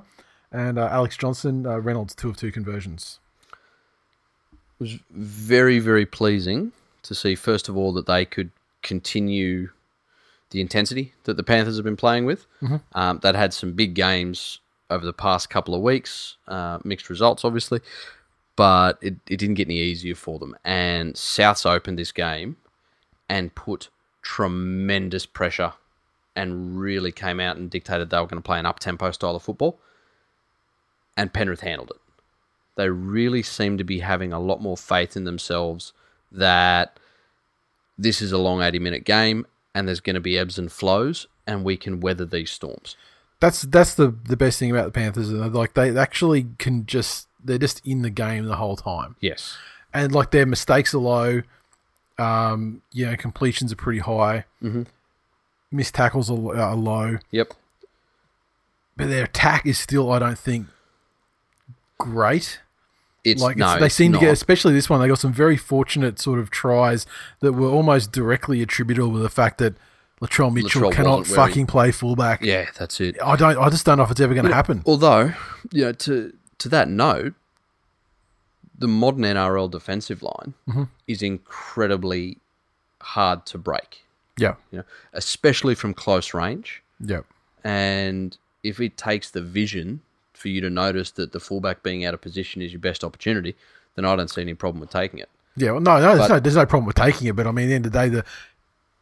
And 0.52 0.80
uh, 0.80 0.90
Alex 0.92 1.16
Johnson, 1.16 1.68
uh, 1.68 1.78
Reynolds, 1.78 2.16
two 2.16 2.30
of 2.30 2.38
two 2.38 2.52
conversions. 2.52 3.20
It 3.54 4.80
was 4.80 4.98
very, 5.12 5.78
very 5.78 6.08
pleasing 6.08 6.72
to 7.04 7.14
see, 7.14 7.36
first 7.36 7.70
of 7.70 7.78
all, 7.78 7.94
that 7.94 8.08
they 8.08 8.26
could 8.26 8.50
continue 8.82 9.70
the 10.50 10.60
intensity 10.60 11.14
that 11.26 11.38
the 11.38 11.44
Panthers 11.44 11.76
have 11.76 11.86
been 11.86 11.96
playing 11.96 12.26
with. 12.26 12.48
Um, 12.94 13.20
they'd 13.22 13.36
had 13.36 13.54
some 13.54 13.74
big 13.74 13.94
games 13.94 14.60
over 14.90 15.06
the 15.06 15.14
past 15.14 15.50
couple 15.50 15.74
of 15.74 15.82
weeks, 15.82 16.38
uh, 16.48 16.80
mixed 16.84 17.10
results, 17.10 17.44
obviously, 17.44 17.80
but 18.56 18.98
it, 19.02 19.16
it 19.28 19.38
didn't 19.38 19.56
get 19.56 19.68
any 19.68 19.80
easier 19.80 20.16
for 20.16 20.40
them. 20.40 20.56
And 20.64 21.16
Souths 21.16 21.66
opened 21.70 22.00
this 22.00 22.12
game 22.12 22.58
and 23.28 23.54
put 23.56 23.90
tremendous 24.22 25.26
pressure 25.26 25.74
and 26.36 26.80
really 26.80 27.12
came 27.12 27.40
out 27.40 27.58
and 27.58 27.70
dictated 27.70 28.10
they 28.10 28.18
were 28.18 28.28
going 28.28 28.42
to 28.42 28.46
play 28.46 28.60
an 28.60 28.66
up 28.66 28.80
tempo 28.80 29.12
style 29.12 29.36
of 29.36 29.44
football. 29.44 29.80
And 31.18 31.34
Penrith 31.34 31.62
handled 31.62 31.92
it 31.92 32.02
they 32.76 32.90
really 32.90 33.42
seem 33.42 33.78
to 33.78 33.84
be 33.84 34.00
having 34.00 34.32
a 34.32 34.40
lot 34.40 34.62
more 34.62 34.78
faith 34.78 35.18
in 35.18 35.24
themselves 35.24 35.94
that 36.32 37.00
this 37.98 38.22
is 38.22 38.32
a 38.32 38.38
long 38.38 38.62
80 38.62 38.80
minute 38.80 39.06
game 39.06 39.48
and 39.74 39.88
there's 39.88 40.02
going 40.02 40.16
to 40.16 40.22
be 40.22 40.38
ebbs 40.38 40.60
and 40.60 40.72
flows 40.72 41.28
and 41.48 41.64
we 41.64 41.78
can 41.78 42.00
weather 42.00 42.26
these 42.26 42.52
storms. 42.52 42.96
That's 43.40 43.64
that's 43.64 43.96
the 43.96 44.16
the 44.26 44.38
best 44.38 44.60
thing 44.60 44.72
about 44.72 44.86
the 44.86 44.92
Panthers. 44.92 45.30
and 45.30 45.54
Like 45.54 45.74
they 45.74 45.96
actually 45.98 46.48
can 46.58 46.86
just 46.86 47.28
they're 47.44 47.58
just 47.58 47.82
in 47.86 48.02
the 48.02 48.10
game 48.10 48.46
the 48.46 48.56
whole 48.56 48.76
time. 48.76 49.16
Yes. 49.20 49.58
and 49.94 50.14
like 50.14 50.32
their 50.32 50.46
mistakes 50.46 50.94
are 50.94 51.00
low. 51.00 51.42
Um, 52.18 52.82
you 52.94 53.06
know, 53.06 53.16
completions 53.18 53.72
are 53.74 53.76
pretty 53.76 54.00
high. 54.00 54.46
Mm-hmm. 54.64 54.84
Missed 55.72 55.94
tackles 55.96 56.32
are, 56.32 56.58
are 56.58 56.76
low, 56.76 57.18
Yep. 57.32 57.54
but 58.96 59.08
their 59.10 59.26
attack 59.26 59.66
is 59.66 59.78
still, 59.78 60.10
I 60.12 60.20
don't 60.20 60.40
think, 60.40 60.68
great. 61.98 62.60
It's 63.24 63.42
like 63.42 63.58
no, 63.58 63.80
they 63.80 63.90
seem 63.90 64.14
to 64.14 64.20
get, 64.20 64.32
especially 64.32 64.74
this 64.74 64.90
one, 64.90 65.02
they 65.02 65.08
got 65.08 65.18
some 65.20 65.34
very 65.34 65.58
fortunate 65.58 66.20
sort 66.20 66.40
of 66.40 66.52
tries 66.52 67.06
that 67.40 67.54
were 67.54 67.68
almost 67.68 68.12
directly 68.12 68.62
attributable 68.62 69.14
to 69.14 69.20
the 69.20 69.30
fact 69.30 69.58
that 69.58 69.74
Latrell 70.22 70.54
Mitchell 70.54 70.82
Latrell 70.84 70.92
cannot 70.94 71.18
wasn't 71.20 71.28
he- 71.28 71.36
fucking 71.36 71.68
play 71.68 71.92
fullback. 71.92 72.42
Yeah, 72.42 72.70
that's 72.78 73.00
it. 73.02 73.18
I 73.24 73.36
don't. 73.36 73.58
I 73.58 73.70
just 73.70 73.86
don't 73.86 73.98
know 73.98 74.04
if 74.06 74.12
it's 74.12 74.22
ever 74.22 74.34
going 74.34 74.46
to 74.48 74.54
happen. 74.54 74.82
Although, 74.86 75.34
you 75.72 75.86
know, 75.86 75.92
to 75.92 76.34
to 76.60 76.70
that 76.70 76.88
note, 76.90 77.34
the 78.78 78.88
modern 78.88 79.24
NRL 79.24 79.70
defensive 79.72 80.22
line 80.24 80.54
Mm-hmm. 80.70 80.84
is 81.08 81.22
incredibly 81.22 82.38
hard 83.02 83.46
to 83.48 83.58
break. 83.58 84.04
Yeah, 84.38 84.56
You 84.72 84.80
know, 84.80 84.84
especially 85.14 85.76
from 85.76 85.94
close 85.94 86.34
range. 86.34 86.82
yeah, 87.00 87.22
And 87.64 88.38
if 88.64 88.82
it 88.82 88.98
takes 88.98 89.32
the 89.32 89.42
vision 89.42 90.02
for 90.34 90.50
you 90.50 90.60
to 90.60 90.70
notice 90.70 91.12
that 91.12 91.32
the 91.32 91.40
fullback 91.40 91.84
being 91.84 92.04
out 92.04 92.14
of 92.14 92.20
position 92.20 92.62
is 92.62 92.74
your 92.74 92.82
best 92.82 93.04
opportunity, 93.06 93.56
then 93.96 94.04
I 94.04 94.14
don't 94.18 94.30
see 94.30 94.42
any 94.42 94.54
problem 94.54 94.82
with 94.82 94.90
taking 94.90 95.20
it. 95.20 95.30
yeah. 95.56 95.72
Well, 95.72 95.80
no, 95.80 96.02
no, 96.02 96.18
there's 96.18 96.30
no, 96.30 96.40
there's 96.42 96.56
no 96.58 96.66
problem 96.66 96.86
with 96.86 96.98
taking 96.98 97.28
it. 97.28 97.36
But 97.38 97.48
I 97.48 97.52
mean, 97.52 97.66
at 97.66 97.70
the 97.70 97.74
end 97.76 97.86
of 97.86 97.92
the 97.94 98.00
day, 98.00 98.10
the 98.10 98.26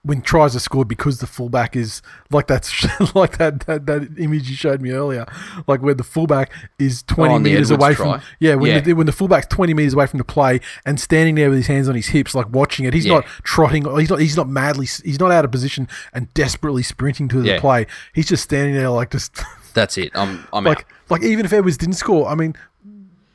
when 0.05 0.21
tries 0.21 0.53
are 0.53 0.59
scored 0.59 0.87
because 0.89 1.19
the 1.19 1.27
fullback 1.27 1.75
is 1.77 2.01
like 2.29 2.47
that's 2.47 2.83
like 3.15 3.37
that, 3.37 3.61
that 3.61 3.85
that 3.85 4.09
image 4.19 4.49
you 4.49 4.55
showed 4.55 4.81
me 4.81 4.91
earlier, 4.91 5.25
like 5.65 5.81
where 5.81 5.93
the 5.93 6.03
fullback 6.03 6.51
is 6.77 7.03
twenty 7.03 7.35
Oh, 7.35 7.39
meters 7.39 7.71
away 7.71 7.93
try? 7.93 8.17
from 8.19 8.21
yeah 8.39 8.55
when 8.55 8.71
Yeah. 8.71 8.79
The, 8.81 8.93
when 8.93 9.05
the 9.05 9.13
fullback's 9.13 9.47
twenty 9.47 9.73
meters 9.73 9.93
away 9.93 10.07
from 10.07 10.17
the 10.17 10.25
play 10.25 10.59
and 10.85 10.99
standing 10.99 11.35
there 11.35 11.49
with 11.49 11.57
his 11.57 11.67
hands 11.67 11.87
on 11.87 11.95
his 11.95 12.07
hips 12.07 12.35
like 12.35 12.49
watching 12.49 12.85
it. 12.85 12.93
He's 12.93 13.05
Yeah. 13.05 13.13
not 13.15 13.25
trotting. 13.43 13.85
He's 13.97 14.09
not. 14.09 14.19
He's 14.19 14.35
not 14.35 14.49
madly. 14.49 14.87
He's 15.05 15.19
not 15.19 15.31
out 15.31 15.45
of 15.45 15.51
position 15.51 15.87
and 16.11 16.33
desperately 16.33 16.83
sprinting 16.83 17.29
to 17.29 17.41
the 17.41 17.47
Yeah. 17.47 17.59
play. 17.61 17.87
He's 18.13 18.27
just 18.27 18.43
standing 18.43 18.75
there 18.75 18.89
like 18.89 19.11
just 19.11 19.39
That's 19.73 19.97
it. 19.97 20.11
I'm 20.15 20.45
I'm 20.51 20.65
like 20.65 20.79
out. 20.79 20.85
like 21.11 21.23
even 21.23 21.45
if 21.45 21.53
Edwards 21.53 21.77
didn't 21.77 21.95
score, 21.95 22.27
I 22.27 22.35
mean. 22.35 22.55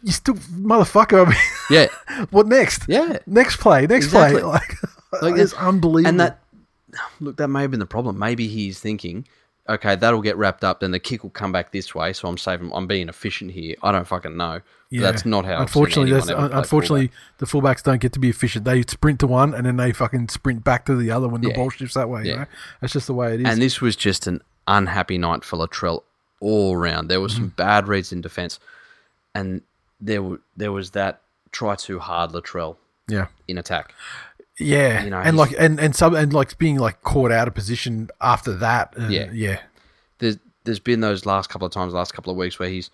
You 0.04 0.12
still, 0.12 0.34
motherfucker. 0.34 1.26
I 1.26 1.30
mean, 1.30 1.38
Yeah. 1.70 2.24
what 2.30 2.46
next? 2.46 2.82
Yeah. 2.88 3.18
Next 3.26 3.56
play. 3.56 3.86
Next 3.86 4.04
Exactly. 4.06 4.42
play. 4.42 4.50
Like, 4.50 5.22
Like, 5.22 5.38
it's 5.38 5.54
unbelievable. 5.54 6.08
And 6.08 6.20
that 6.20 6.38
look, 7.20 7.36
that 7.36 7.48
may 7.48 7.62
have 7.62 7.70
been 7.70 7.80
the 7.80 7.86
problem. 7.86 8.18
Maybe 8.18 8.48
he's 8.48 8.80
thinking, 8.80 9.26
okay, 9.68 9.96
that'll 9.96 10.22
get 10.22 10.36
wrapped 10.36 10.64
up, 10.64 10.80
then 10.80 10.90
the 10.92 10.98
kick 10.98 11.22
will 11.22 11.30
come 11.30 11.52
back 11.52 11.72
this 11.72 11.94
way, 11.94 12.12
so 12.12 12.28
I'm 12.28 12.38
saving 12.38 12.70
I'm 12.72 12.86
being 12.86 13.08
efficient 13.08 13.50
here. 13.52 13.76
I 13.82 13.92
don't 13.92 14.06
fucking 14.06 14.36
know. 14.36 14.60
But 14.90 15.00
that's 15.00 15.26
not 15.26 15.44
how 15.44 15.60
Unfortunately, 15.60 16.10
that's 16.10 16.26
play 16.26 16.48
unfortunately 16.52 17.10
the 17.36 17.44
fullbacks 17.46 17.82
don't 17.82 18.00
get 18.00 18.14
to 18.14 18.18
be 18.18 18.30
efficient. 18.30 18.64
They 18.64 18.80
sprint 18.82 19.20
to 19.20 19.26
one 19.26 19.52
and 19.52 19.66
then 19.66 19.76
they 19.76 19.92
fucking 19.92 20.28
sprint 20.30 20.64
back 20.64 20.86
to 20.86 20.96
the 20.96 21.10
other 21.10 21.28
when 21.28 21.42
the 21.42 21.52
ball 21.52 21.68
shifts 21.68 21.94
that 21.94 22.08
way. 22.08 22.22
You 22.24 22.30
Yeah. 22.30 22.36
know? 22.36 22.44
That's 22.80 22.94
just 22.94 23.06
the 23.06 23.12
way 23.12 23.34
it 23.34 23.40
is. 23.42 23.46
And 23.46 23.60
this 23.60 23.82
was 23.82 23.96
just 23.96 24.26
an 24.26 24.40
unhappy 24.66 25.18
night 25.18 25.44
for 25.44 25.58
Latrell 25.58 26.04
all 26.40 26.76
round. 26.78 27.10
There 27.10 27.20
were 27.20 27.26
Mm-hmm. 27.28 27.36
some 27.36 27.48
bad 27.48 27.86
reads 27.86 28.12
in 28.12 28.22
defence, 28.22 28.58
and 29.34 29.60
there 30.00 30.22
were 30.22 30.40
there 30.56 30.72
was 30.72 30.92
that 30.92 31.20
try 31.52 31.74
too 31.74 31.98
hard 31.98 32.30
Latrell 32.30 32.76
yeah, 33.08 33.26
in 33.46 33.58
attack. 33.58 33.92
Yeah, 34.58 35.04
You 35.04 35.10
know, 35.10 35.18
and 35.20 35.36
like 35.36 35.54
and 35.58 35.78
and 35.80 35.94
some 35.94 36.14
and 36.14 36.32
like 36.32 36.56
being 36.58 36.78
like 36.78 37.02
caught 37.02 37.30
out 37.32 37.48
of 37.48 37.54
position 37.54 38.08
after 38.20 38.52
that. 38.56 38.94
uh, 38.98 39.08
Yeah. 39.08 39.30
yeah, 39.32 39.60
There's 40.18 40.38
there's 40.64 40.80
been 40.80 41.00
those 41.00 41.24
last 41.26 41.48
couple 41.50 41.66
of 41.66 41.72
times, 41.72 41.92
last 41.94 42.12
couple 42.12 42.30
of 42.30 42.36
weeks 42.36 42.58
where 42.58 42.68
he's 42.68 42.90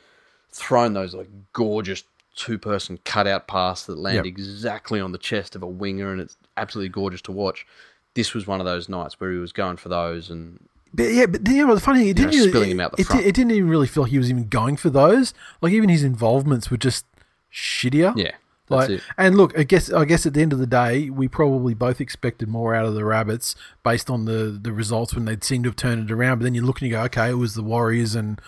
thrown 0.53 0.93
those 0.93 1.15
like 1.15 1.29
gorgeous 1.53 2.05
two 2.37 2.59
person 2.59 2.99
cutout 3.05 3.47
pass 3.49 3.85
that 3.87 3.97
land 3.99 4.17
Yep. 4.17 4.27
exactly 4.27 5.01
on 5.01 5.13
the 5.13 5.19
chest 5.19 5.55
of 5.57 5.63
a 5.63 5.67
winger, 5.67 6.13
and 6.13 6.21
it's 6.21 6.37
absolutely 6.57 6.89
gorgeous 6.91 7.23
to 7.23 7.33
watch. 7.33 7.67
This 8.15 8.35
was 8.35 8.47
one 8.47 8.61
of 8.61 8.67
those 8.67 8.89
nights 8.89 9.19
where 9.21 9.33
he 9.33 9.39
was 9.39 9.53
going 9.53 9.77
for 9.77 9.89
those, 9.89 10.31
and 10.31 10.61
But 10.93 11.13
yeah, 11.13 11.27
but 11.27 11.47
you 11.49 11.67
know, 11.67 11.75
the 11.75 11.81
funny 11.81 12.01
thing, 12.01 12.09
it 12.09 12.17
didn't 12.17 12.33
really, 12.33 12.49
spilling 12.51 12.71
him 12.71 12.81
out 12.81 12.93
the 12.97 13.01
it, 13.03 13.07
front. 13.07 13.27
It, 13.27 13.35
didn't 13.35 13.51
even 13.53 13.69
really 13.69 13.87
feel 13.89 14.05
like 14.05 14.13
he 14.13 14.19
was 14.19 14.31
even 14.31 14.49
going 14.49 14.77
for 14.77 14.91
those. 14.91 15.35
Like 15.61 15.73
even 15.73 15.89
his 15.89 16.05
involvements 16.05 16.71
were 16.71 16.77
just 16.77 17.07
shittier. 17.53 18.17
yeah, 18.17 18.33
Like, 18.69 19.01
and 19.19 19.37
look, 19.37 19.59
I 19.59 19.63
guess 19.63 19.93
I 19.93 20.07
guess 20.07 20.25
at 20.25 20.33
the 20.33 20.41
end 20.41 20.55
of 20.55 20.59
the 20.59 20.67
day, 20.67 21.11
we 21.11 21.29
probably 21.29 21.75
both 21.75 22.01
expected 22.01 22.49
more 22.49 22.75
out 22.75 22.87
of 22.87 22.95
the 22.95 23.05
Rabbits 23.05 23.55
based 23.83 24.09
on 24.09 24.25
the 24.25 24.59
the 24.61 24.73
results 24.73 25.15
when 25.15 25.27
they'd 25.27 25.45
seemed 25.45 25.65
to 25.65 25.69
have 25.69 25.77
turned 25.77 26.11
it 26.11 26.13
around. 26.13 26.39
But 26.39 26.45
then 26.45 26.55
you 26.55 26.63
look 26.63 26.81
and 26.81 26.89
you 26.89 26.97
go, 26.97 27.03
okay, 27.03 27.31
it 27.31 27.35
was 27.35 27.55
the 27.55 27.63
Warriors 27.63 28.15
and 28.15 28.41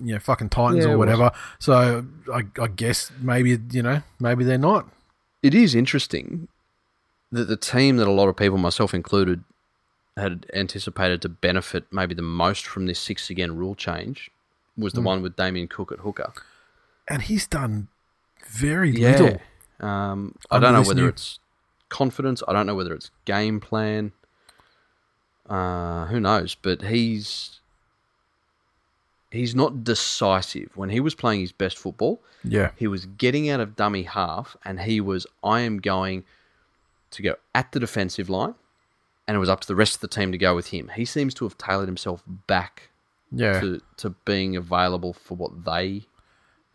you 0.00 0.12
know 0.12 0.20
fucking 0.20 0.50
Titans 0.50 0.84
Yeah, 0.84 0.92
or 0.92 0.98
whatever. 0.98 1.32
So 1.58 2.06
I, 2.32 2.42
I 2.60 2.68
guess 2.68 3.10
maybe 3.20 3.58
you 3.72 3.82
know 3.82 4.02
maybe 4.20 4.44
they're 4.44 4.58
not. 4.58 4.88
It 5.42 5.54
is 5.54 5.74
interesting 5.74 6.46
that 7.32 7.48
the 7.48 7.56
team 7.56 7.96
that 7.96 8.06
a 8.06 8.12
lot 8.12 8.28
of 8.28 8.36
people, 8.36 8.58
myself 8.58 8.94
included, 8.94 9.42
had 10.16 10.46
anticipated 10.54 11.20
to 11.22 11.28
benefit 11.28 11.84
maybe 11.90 12.14
the 12.14 12.22
most 12.22 12.64
from 12.66 12.86
this 12.86 13.00
six 13.00 13.28
again 13.28 13.56
rule 13.56 13.74
change 13.74 14.30
was 14.76 14.92
the 14.92 15.00
hmm. 15.00 15.06
one 15.06 15.22
with 15.22 15.34
Damien 15.36 15.66
Cook 15.66 15.90
at 15.90 15.98
hooker. 15.98 16.32
And 17.08 17.22
he's 17.22 17.46
done 17.46 17.88
very 18.46 18.92
little. 18.92 19.40
Um, 19.80 20.34
I 20.50 20.58
don't 20.58 20.72
know 20.72 20.82
whether 20.82 21.08
it's 21.08 21.38
confidence. 21.88 22.42
I 22.46 22.52
don't 22.52 22.66
know 22.66 22.74
whether 22.74 22.94
it's 22.94 23.10
game 23.24 23.60
plan. 23.60 24.12
Uh, 25.48 26.06
who 26.06 26.20
knows? 26.20 26.54
But 26.54 26.82
he's 26.82 27.60
he's 29.30 29.54
not 29.54 29.84
decisive. 29.84 30.70
When 30.76 30.90
he 30.90 31.00
was 31.00 31.14
playing 31.14 31.40
his 31.40 31.52
best 31.52 31.76
football, 31.76 32.22
Yeah. 32.44 32.70
he 32.76 32.86
was 32.86 33.06
getting 33.06 33.48
out 33.50 33.60
of 33.60 33.76
dummy 33.76 34.04
half, 34.04 34.56
and 34.64 34.80
he 34.80 35.00
was 35.00 35.26
I 35.42 35.60
am 35.60 35.78
going 35.80 36.24
to 37.10 37.22
go 37.22 37.34
at 37.54 37.72
the 37.72 37.80
defensive 37.80 38.30
line, 38.30 38.54
and 39.26 39.36
it 39.36 39.40
was 39.40 39.48
up 39.48 39.60
to 39.60 39.66
the 39.68 39.74
rest 39.76 39.96
of 39.96 40.00
the 40.00 40.08
team 40.08 40.32
to 40.32 40.38
go 40.38 40.54
with 40.54 40.68
him. 40.68 40.90
He 40.94 41.04
seems 41.04 41.34
to 41.34 41.44
have 41.44 41.58
tailored 41.58 41.88
himself 41.88 42.22
back 42.46 42.90
Yeah. 43.32 43.60
to, 43.60 43.80
to 43.98 44.10
being 44.24 44.56
available 44.56 45.12
for 45.12 45.36
what 45.36 45.64
they 45.64 46.06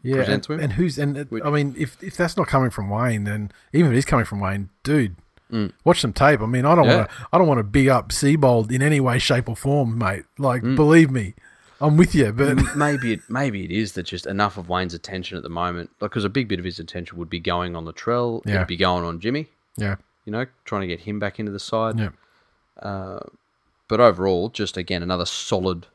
yeah. 0.04 0.16
present 0.16 0.34
and, 0.34 0.44
to 0.44 0.54
him. 0.54 0.60
and 0.62 0.74
who's 0.74 0.98
and 0.98 1.18
Which- 1.30 1.44
I 1.44 1.50
mean, 1.50 1.76
if 1.78 2.02
if 2.04 2.16
that's 2.18 2.38
not 2.38 2.48
coming 2.48 2.70
from 2.70 2.90
Wayne, 2.90 3.24
then 3.26 3.52
even 3.74 3.92
if 3.92 3.96
it 3.96 3.98
is 4.00 4.06
coming 4.06 4.26
from 4.26 4.40
Wayne, 4.40 4.70
dude, 4.84 5.16
Mm. 5.52 5.72
watch 5.84 6.00
some 6.02 6.14
tape. 6.14 6.42
I 6.42 6.46
mean, 6.46 6.64
I 6.64 6.76
don't 6.76 6.86
Yeah. 6.86 6.98
want 6.98 7.10
to 7.10 7.16
I 7.34 7.38
don't 7.40 7.48
want 7.48 7.58
to 7.58 7.64
big 7.64 7.88
up 7.88 8.10
Seibold 8.10 8.72
in 8.72 8.84
any 8.84 9.00
way, 9.00 9.18
shape, 9.18 9.50
or 9.50 9.56
form, 9.56 9.98
mate. 9.98 10.26
Like, 10.38 10.62
Mm. 10.62 10.76
believe 10.76 11.10
me, 11.10 11.34
I'm 11.82 11.98
with 11.98 12.14
you. 12.14 12.32
But 12.32 12.76
maybe 12.76 13.14
it 13.14 13.22
maybe 13.30 13.64
it 13.66 13.72
is 13.72 13.94
that 13.94 14.04
just 14.04 14.28
enough 14.28 14.58
of 14.58 14.70
Wayne's 14.70 14.94
attention 14.94 15.38
at 15.38 15.44
the 15.44 15.50
moment, 15.50 15.90
because 16.00 16.24
a 16.24 16.30
big 16.30 16.48
bit 16.48 16.60
of 16.60 16.66
his 16.66 16.78
attention 16.78 17.18
would 17.18 17.30
be 17.32 17.40
going 17.40 17.76
on 17.76 17.86
the 17.86 17.94
trail, 17.94 18.44
Yeah. 18.46 18.56
it'd 18.58 18.68
be 18.68 18.78
going 18.78 19.04
on 19.04 19.20
Jimmy, 19.20 19.48
yeah, 19.76 19.96
you 20.24 20.32
know, 20.32 20.46
trying 20.66 20.82
to 20.82 20.88
get 20.88 21.00
him 21.02 21.18
back 21.18 21.40
into 21.40 21.52
the 21.52 21.60
side. 21.60 21.98
yeah, 21.98 22.10
But 23.88 24.00
overall, 24.00 24.50
just 24.50 24.78
again 24.78 25.02
another 25.02 25.26
solid 25.26 25.88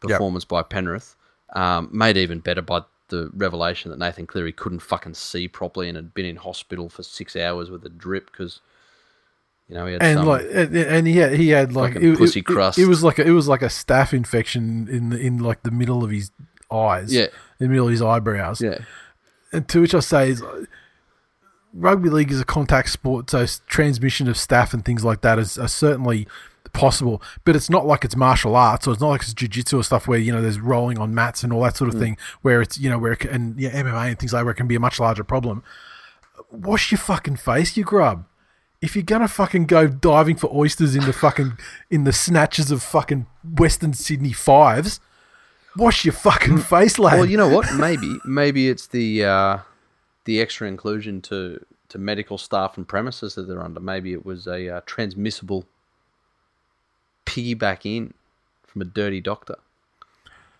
performance 0.00 0.44
by 0.44 0.62
Penrith, 0.62 1.16
um, 1.54 1.88
made 1.92 2.18
even 2.18 2.40
better 2.40 2.60
by 2.60 2.82
the 3.08 3.30
revelation 3.34 3.90
that 3.90 3.98
Nathan 3.98 4.26
Cleary 4.26 4.52
couldn't 4.52 4.80
fucking 4.80 5.14
see 5.14 5.48
properly 5.48 5.88
and 5.88 5.96
had 5.96 6.12
been 6.14 6.26
in 6.26 6.36
hospital 6.36 6.88
for 6.88 7.02
six 7.02 7.36
hours 7.36 7.70
with 7.70 7.84
a 7.84 7.88
drip 7.90 8.30
because. 8.30 8.60
You 9.68 9.74
know, 9.74 9.86
he 9.86 9.94
had 9.94 10.02
and 10.04 10.18
some, 10.20 10.26
like 10.28 10.46
and, 10.52 10.76
and 10.76 11.06
he 11.08 11.16
had 11.16 11.32
he 11.32 11.48
had 11.48 11.72
like 11.72 11.96
it, 11.96 12.16
pussy 12.18 12.38
it- 12.38 12.44
crust. 12.44 12.78
It, 12.78 12.86
was 12.86 13.02
like 13.02 13.18
a, 13.18 13.26
it 13.26 13.32
was 13.32 13.48
like 13.48 13.62
a 13.62 13.66
staph 13.66 14.12
infection 14.12 14.86
in 14.88 15.10
the, 15.10 15.18
in 15.18 15.38
like 15.38 15.64
the 15.64 15.72
middle 15.72 16.04
of 16.04 16.10
his 16.12 16.30
eyes. 16.70 17.12
Yeah. 17.12 17.24
in 17.58 17.66
the 17.66 17.68
middle 17.70 17.86
of 17.86 17.90
his 17.90 18.00
eyebrows. 18.00 18.60
yeah, 18.60 18.78
And 19.52 19.66
to 19.70 19.80
which 19.80 19.92
I 19.92 19.98
say 19.98 20.30
is, 20.30 20.40
uh, 20.40 20.66
rugby 21.72 22.10
league 22.10 22.30
is 22.30 22.40
a 22.40 22.44
contact 22.44 22.90
sport, 22.90 23.28
so 23.30 23.44
transmission 23.66 24.28
of 24.28 24.36
staph 24.36 24.72
and 24.72 24.84
things 24.84 25.04
like 25.04 25.22
that 25.22 25.36
is 25.40 25.58
certainly 25.66 26.28
possible. 26.76 27.22
But 27.44 27.56
it's 27.56 27.70
not 27.70 27.86
like 27.86 28.04
it's 28.04 28.16
martial 28.16 28.54
arts, 28.54 28.86
or 28.86 28.92
it's 28.92 29.00
not 29.00 29.08
like 29.08 29.22
it's 29.22 29.34
jiu-jitsu 29.34 29.78
or 29.78 29.82
stuff 29.82 30.06
where 30.06 30.18
you 30.18 30.32
know 30.32 30.42
there's 30.42 30.60
rolling 30.60 30.98
on 30.98 31.14
mats 31.14 31.42
and 31.42 31.52
all 31.52 31.62
that 31.62 31.76
sort 31.76 31.92
of 31.92 31.98
thing, 31.98 32.16
where 32.42 32.60
it's 32.62 32.78
you 32.78 32.88
know 32.88 32.98
where 32.98 33.12
it 33.12 33.20
can, 33.20 33.30
and 33.30 33.60
yeah, 33.60 33.70
MMA 33.70 34.08
and 34.08 34.18
things 34.18 34.32
like 34.32 34.44
where 34.44 34.52
it 34.52 34.56
can 34.56 34.68
be 34.68 34.76
a 34.76 34.80
much 34.80 35.00
larger 35.00 35.24
problem. 35.24 35.62
Wash 36.50 36.92
your 36.92 36.98
fucking 36.98 37.36
face, 37.36 37.76
you 37.76 37.84
grub. 37.84 38.26
If 38.80 38.94
you're 38.94 39.04
gonna 39.04 39.28
fucking 39.28 39.66
go 39.66 39.88
diving 39.88 40.36
for 40.36 40.54
oysters 40.54 40.94
in 40.94 41.04
the 41.04 41.12
fucking 41.12 41.58
in 41.90 42.04
the 42.04 42.12
snatches 42.12 42.70
of 42.70 42.82
fucking 42.82 43.26
Western 43.42 43.94
Sydney 43.94 44.32
fives, 44.32 45.00
wash 45.76 46.04
your 46.04 46.12
fucking 46.12 46.58
face, 46.58 46.98
lad. 46.98 47.16
Well, 47.16 47.26
you 47.26 47.36
know 47.36 47.48
what? 47.48 47.66
Maybe 47.78 48.18
maybe 48.24 48.68
it's 48.68 48.86
the 48.86 49.24
uh, 49.24 49.58
the 50.24 50.40
extra 50.40 50.68
inclusion 50.68 51.22
to 51.22 51.64
to 51.88 51.98
medical 51.98 52.38
staff 52.38 52.76
and 52.76 52.86
premises 52.86 53.34
that 53.36 53.42
they're 53.48 53.62
under. 53.62 53.80
Maybe 53.80 54.12
it 54.12 54.26
was 54.26 54.46
a 54.46 54.76
uh, 54.76 54.80
transmissible 54.86 55.64
piggyback 57.26 57.84
in 57.84 58.14
from 58.66 58.82
a 58.82 58.86
dirty 58.86 59.20
doctor. 59.20 59.56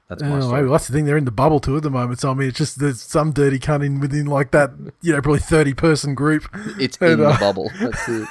That's 0.09 0.23
my 0.23 0.37
Oh, 0.37 0.41
story. 0.41 0.63
well, 0.63 0.73
that's 0.73 0.87
the 0.87 0.93
thing. 0.93 1.05
They're 1.05 1.17
in 1.17 1.25
the 1.25 1.33
bubble 1.33 1.59
too 1.59 1.77
at 1.77 1.83
the 1.83 1.91
moment. 1.91 2.21
So 2.21 2.31
I 2.31 2.35
mean, 2.35 2.49
it's 2.49 2.59
just 2.59 2.79
there's 2.79 3.01
some 3.01 3.33
dirty 3.33 3.59
cunt 3.59 3.85
in 3.85 3.99
within 3.99 4.27
like 4.27 4.53
that, 4.53 4.71
you 5.03 5.13
know, 5.13 5.21
probably 5.21 5.41
thirty 5.41 5.75
person 5.75 6.15
group. 6.15 6.45
It's 6.79 6.97
And, 6.99 7.13
in 7.13 7.19
the 7.21 7.29
uh, 7.29 7.41
bubble. 7.41 7.71
That's 7.81 8.09
it. 8.09 8.29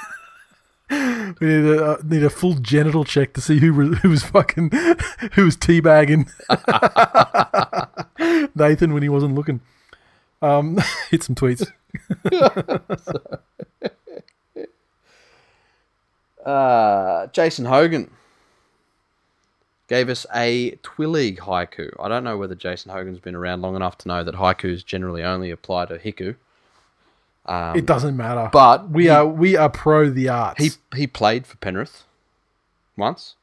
We 0.88 1.46
need 1.48 1.64
a 1.66 1.84
uh, 1.84 1.96
need 2.04 2.22
a 2.22 2.30
full 2.30 2.54
genital 2.54 3.04
check 3.04 3.32
to 3.34 3.40
see 3.40 3.58
who 3.58 3.74
was- 3.74 3.98
who 3.98 4.08
was 4.08 4.22
fucking 4.22 4.70
who 5.32 5.44
was 5.44 5.56
teabagging 5.56 6.30
Nathan 8.54 8.94
when 8.94 9.02
he 9.02 9.08
wasn't 9.08 9.34
looking. 9.34 9.60
Um, 10.40 10.78
hit 11.10 11.24
some 11.24 11.34
tweets. 11.34 11.66
Uh, 16.44 17.26
Jason 17.28 17.64
Hogan 17.64 18.10
gave 19.88 20.08
us 20.08 20.26
a 20.34 20.72
Twileague 20.82 21.38
haiku. 21.38 21.90
I 22.00 22.08
don't 22.08 22.24
know 22.24 22.36
whether 22.36 22.54
Jason 22.54 22.90
Hogan's 22.92 23.18
been 23.20 23.34
around 23.34 23.62
long 23.62 23.76
enough 23.76 23.98
to 23.98 24.08
know 24.08 24.24
that 24.24 24.34
haikus 24.34 24.84
generally 24.84 25.22
only 25.22 25.50
apply 25.50 25.86
to 25.86 25.98
hiku. 25.98 26.36
it 27.76 27.86
doesn't 27.86 28.16
matter. 28.16 28.40
Um, 28.42 28.50
but 28.52 28.90
we 28.90 29.04
he- 29.04 29.08
are 29.10 29.26
we 29.26 29.56
are 29.56 29.70
pro 29.70 30.10
the 30.10 30.28
arts. 30.28 30.62
He 30.62 30.70
he 30.96 31.06
played 31.06 31.46
for 31.46 31.56
Penrith 31.58 32.04
once. 32.96 33.36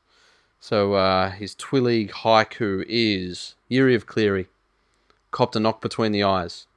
So 0.60 0.94
uh, 0.94 1.32
his 1.32 1.56
Twileague 1.56 2.12
haiku 2.12 2.86
is 2.88 3.56
Yuri 3.68 3.96
of 3.96 4.06
Cleary. 4.06 4.48
Copped 5.32 5.56
a 5.56 5.60
knock 5.60 5.82
between 5.82 6.12
the 6.12 6.24
eyes. 6.24 6.68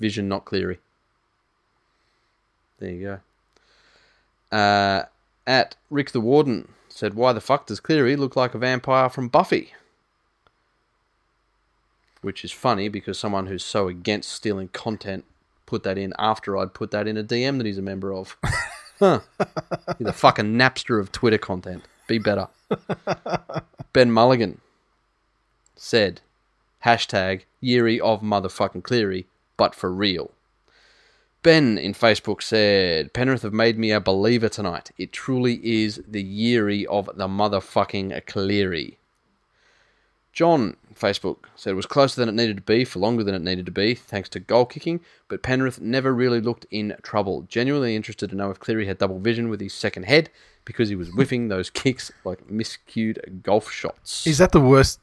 Vision 0.00 0.28
not 0.28 0.44
Cleary. 0.44 0.78
There 2.78 2.90
you 2.90 3.20
go. 4.50 4.56
Uh, 4.56 5.04
at 5.46 5.76
Rick 5.90 6.12
the 6.12 6.20
Warden 6.20 6.68
said, 6.94 7.14
Why 7.14 7.32
the 7.32 7.40
fuck 7.40 7.66
does 7.66 7.80
Cleary 7.80 8.16
look 8.16 8.36
like 8.36 8.54
a 8.54 8.58
vampire 8.58 9.08
from 9.08 9.28
Buffy? 9.28 9.74
Which 12.22 12.44
is 12.44 12.52
funny 12.52 12.88
because 12.88 13.18
someone 13.18 13.46
who's 13.46 13.64
so 13.64 13.88
against 13.88 14.30
stealing 14.30 14.68
content 14.68 15.24
put 15.66 15.82
that 15.82 15.98
in 15.98 16.14
after 16.18 16.56
I'd 16.56 16.72
put 16.72 16.92
that 16.92 17.08
in 17.08 17.16
a 17.16 17.24
DM 17.24 17.58
that 17.58 17.66
he's 17.66 17.78
a 17.78 17.82
member 17.82 18.12
of. 18.14 18.36
Huh. 19.00 19.20
You're 19.98 20.06
the 20.06 20.12
fucking 20.12 20.54
Napster 20.54 21.00
of 21.00 21.10
Twitter 21.10 21.36
content. 21.36 21.82
Be 22.06 22.18
better. 22.18 22.46
ben 23.92 24.12
Mulligan 24.12 24.60
said, 25.74 26.20
hashtag 26.84 27.42
Yeary 27.60 27.98
of 27.98 28.20
motherfucking 28.20 28.84
Cleary, 28.84 29.26
but 29.56 29.74
for 29.74 29.92
real. 29.92 30.30
Ben 31.44 31.76
in 31.76 31.92
Facebook 31.92 32.42
said, 32.42 33.12
Penrith 33.12 33.42
have 33.42 33.52
made 33.52 33.78
me 33.78 33.92
a 33.92 34.00
believer 34.00 34.48
tonight. 34.48 34.90
It 34.96 35.12
truly 35.12 35.60
is 35.62 36.02
the 36.08 36.24
Yeary 36.24 36.86
of 36.86 37.10
the 37.14 37.28
motherfucking 37.28 38.24
Cleary. 38.26 38.96
John 40.32 40.78
Facebook 40.98 41.44
said 41.54 41.72
it 41.72 41.76
was 41.76 41.84
closer 41.84 42.18
than 42.18 42.30
it 42.30 42.34
needed 42.34 42.56
to 42.56 42.62
be 42.62 42.86
for 42.86 42.98
longer 42.98 43.22
than 43.22 43.34
it 43.34 43.42
needed 43.42 43.66
to 43.66 43.72
be, 43.72 43.94
thanks 43.94 44.30
to 44.30 44.40
goal 44.40 44.64
kicking, 44.64 45.00
but 45.28 45.42
Penrith 45.42 45.82
never 45.82 46.14
really 46.14 46.40
looked 46.40 46.64
in 46.70 46.96
trouble. 47.02 47.42
Genuinely 47.42 47.94
interested 47.94 48.30
to 48.30 48.36
know 48.36 48.50
if 48.50 48.58
Cleary 48.58 48.86
had 48.86 48.96
double 48.96 49.18
vision 49.18 49.50
with 49.50 49.60
his 49.60 49.74
second 49.74 50.04
head 50.04 50.30
because 50.64 50.88
he 50.88 50.96
was 50.96 51.10
whiffing 51.10 51.48
those 51.48 51.68
kicks 51.68 52.10
like 52.24 52.48
miscued 52.48 53.42
golf 53.42 53.70
shots. 53.70 54.26
Is 54.26 54.38
that 54.38 54.52
the 54.52 54.62
worst 54.62 54.98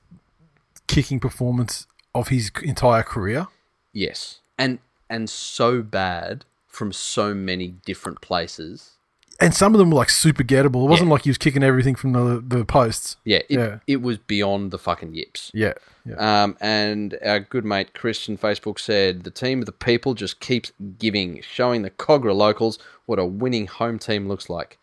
kicking 0.87 1.19
performance 1.19 1.85
of 2.15 2.29
his 2.29 2.49
entire 2.63 3.03
career? 3.03 3.47
yes. 3.93 4.39
And 4.57 4.79
and 5.11 5.29
so 5.29 5.83
bad 5.83 6.45
from 6.67 6.91
so 6.91 7.33
many 7.35 7.67
different 7.85 8.21
places. 8.21 8.91
And 9.39 9.55
some 9.55 9.73
of 9.73 9.79
them 9.79 9.89
were 9.89 9.97
like 9.97 10.09
super 10.11 10.43
gettable. 10.43 10.85
It 10.85 10.89
wasn't 10.89 11.07
Yeah. 11.07 11.13
like 11.13 11.23
he 11.23 11.29
was 11.31 11.37
kicking 11.39 11.63
everything 11.63 11.95
from 11.95 12.13
the 12.13 12.43
the 12.57 12.63
posts. 12.63 13.17
Yeah, 13.25 13.39
it, 13.49 13.59
Yeah. 13.59 13.79
it 13.87 14.01
was 14.01 14.17
beyond 14.17 14.71
the 14.71 14.77
fucking 14.77 15.15
yips. 15.15 15.49
Yeah, 15.53 15.73
yeah. 16.05 16.43
Um, 16.43 16.57
and 16.61 17.17
our 17.25 17.39
good 17.39 17.65
mate 17.65 17.93
Christian 17.95 18.37
Facebook 18.37 18.79
said 18.79 19.23
the 19.23 19.31
team 19.31 19.59
of 19.59 19.65
the 19.65 19.71
people 19.71 20.13
just 20.13 20.39
keeps 20.39 20.71
giving, 20.99 21.41
showing 21.41 21.81
the 21.81 21.89
Kogarah 21.89 22.35
locals 22.35 22.77
what 23.07 23.17
a 23.19 23.25
winning 23.25 23.65
home 23.67 23.97
team 23.99 24.27
looks 24.27 24.47
like. 24.49 24.77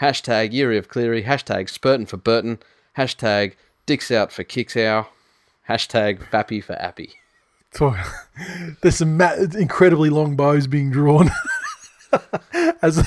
Hashtag 0.00 0.52
Erie 0.54 0.78
of 0.78 0.88
Cleary, 0.88 1.24
hashtag 1.24 1.68
Spurton 1.68 2.06
for 2.08 2.16
Burton, 2.16 2.58
hashtag 2.96 3.54
Dicks 3.86 4.10
out 4.10 4.32
for 4.32 4.44
Kicks 4.44 4.76
out, 4.76 5.08
hashtag 5.68 6.20
Fappy 6.30 6.62
for 6.62 6.74
Appy. 6.80 7.14
There's 8.82 8.96
some 8.96 9.16
ma- 9.16 9.34
incredibly 9.34 10.10
long 10.10 10.36
bows 10.36 10.66
being 10.66 10.90
drawn. 10.90 11.30
As, 12.82 13.04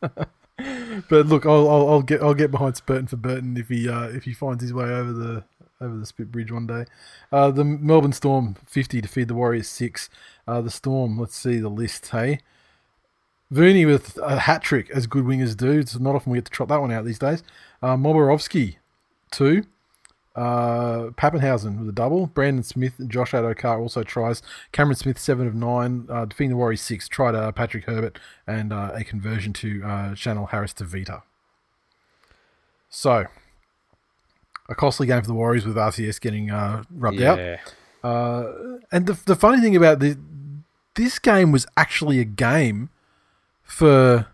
but 0.00 1.26
look, 1.26 1.44
I'll, 1.44 1.68
I'll, 1.68 1.88
I'll 1.88 2.02
get 2.02 2.22
I'll 2.22 2.34
get 2.34 2.50
behind 2.50 2.74
Spurton 2.74 3.08
for 3.08 3.16
Burton 3.16 3.56
if 3.56 3.68
he 3.68 3.88
uh, 3.88 4.08
if 4.08 4.24
he 4.24 4.32
finds 4.32 4.62
his 4.62 4.72
way 4.72 4.84
over 4.84 5.12
the 5.12 5.44
over 5.80 5.96
the 5.96 6.06
Spit 6.06 6.32
Bridge 6.32 6.52
one 6.52 6.66
day. 6.66 6.84
Uh, 7.32 7.50
the 7.50 7.64
Melbourne 7.64 8.12
Storm 8.12 8.56
50 8.66 9.00
to 9.02 9.08
feed 9.08 9.28
the 9.28 9.34
Warriors 9.34 9.68
six. 9.68 10.08
Uh, 10.46 10.60
the 10.60 10.70
Storm, 10.70 11.18
let's 11.18 11.36
see 11.36 11.58
the 11.58 11.68
list. 11.68 12.08
Hey, 12.08 12.40
Verney 13.50 13.84
with 13.84 14.18
a 14.22 14.40
hat 14.40 14.62
trick, 14.62 14.90
as 14.90 15.06
good 15.06 15.24
wingers 15.24 15.56
do. 15.56 15.78
It's 15.78 15.98
not 15.98 16.14
often 16.14 16.32
we 16.32 16.38
get 16.38 16.46
to 16.46 16.50
trot 16.50 16.68
that 16.68 16.80
one 16.80 16.92
out 16.92 17.04
these 17.04 17.18
days. 17.18 17.42
Uh, 17.82 17.96
Momirovski 17.96 18.76
two. 19.30 19.64
Uh, 20.40 21.10
Papenhuyzen 21.10 21.78
with 21.78 21.88
a 21.90 21.92
double. 21.92 22.26
Brandon 22.26 22.62
Smith 22.62 22.94
and 22.98 23.10
Josh 23.10 23.32
Addo-Carr 23.32 23.78
also 23.78 24.02
tries. 24.02 24.40
Cameron 24.72 24.96
Smith, 24.96 25.18
seven 25.18 25.46
of 25.46 25.54
nine. 25.54 26.06
Uh, 26.08 26.24
defeating 26.24 26.48
the 26.48 26.56
Warriors, 26.56 26.80
six. 26.80 27.08
Tried 27.08 27.34
uh, 27.34 27.52
Patrick 27.52 27.84
Herbert 27.84 28.18
and 28.46 28.72
uh, 28.72 28.92
a 28.94 29.04
conversion 29.04 29.52
to 29.52 29.82
uh, 29.84 30.14
Chanel 30.14 30.46
Harris-Tavita. 30.46 31.20
So, 32.88 33.26
a 34.66 34.74
costly 34.74 35.06
game 35.06 35.20
for 35.20 35.26
the 35.26 35.34
Warriors 35.34 35.66
with 35.66 35.76
RTS 35.76 36.18
getting 36.22 36.50
uh, 36.50 36.84
rubbed 36.90 37.20
out. 37.20 37.38
And 38.90 39.06
the, 39.06 39.20
the 39.26 39.36
funny 39.36 39.60
thing 39.60 39.76
about 39.76 39.98
the, 39.98 40.16
this 40.94 41.18
game 41.18 41.52
was 41.52 41.66
actually 41.76 42.18
a 42.18 42.24
game 42.24 42.88
for 43.62 44.28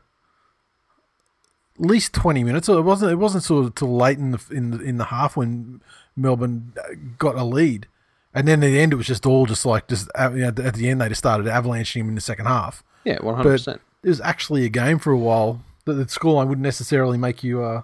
least 1.81 2.12
twenty 2.12 2.45
minutes. 2.45 2.68
It 2.68 2.81
wasn't. 2.81 3.12
It 3.12 3.16
wasn't 3.16 3.45
sort 3.45 3.66
of 3.66 3.74
till 3.74 3.97
late 3.97 4.18
in 4.18 4.33
the 4.33 4.43
in 4.51 4.70
the 4.70 4.81
in 4.81 4.97
the 4.99 5.07
half 5.07 5.37
when 5.37 5.81
Melbourne 6.16 6.72
got 7.18 7.37
a 7.37 7.45
lead, 7.45 7.87
and 8.35 8.47
then 8.49 8.62
at 8.62 8.68
the 8.68 8.79
end 8.79 8.93
it 8.93 8.97
was 8.97 9.07
just 9.07 9.27
all 9.27 9.47
just 9.47 9.66
like 9.66 9.89
just 9.89 10.09
uh, 10.14 10.31
you 10.33 10.41
know, 10.41 10.49
at 10.49 10.74
the 10.74 10.89
end 10.89 11.01
they 11.01 11.09
just 11.09 11.18
started 11.18 11.47
avalanching 11.47 12.01
him 12.01 12.09
in 12.09 12.14
the 12.14 12.20
second 12.20 12.47
half. 12.47 12.83
Yeah, 13.05 13.18
one 13.20 13.37
hundred 13.37 13.51
percent. 13.51 13.81
it 14.03 14.09
was 14.09 14.20
actually 14.20 14.64
a 14.64 14.68
game 14.68 14.99
for 14.99 15.12
a 15.12 15.18
while. 15.18 15.62
That 15.85 15.95
the, 15.95 16.05
the 16.05 16.11
scoreline 16.11 16.49
wouldn't 16.49 16.64
necessarily 16.64 17.18
make 17.18 17.45
you. 17.45 17.62
Uh, 17.62 17.83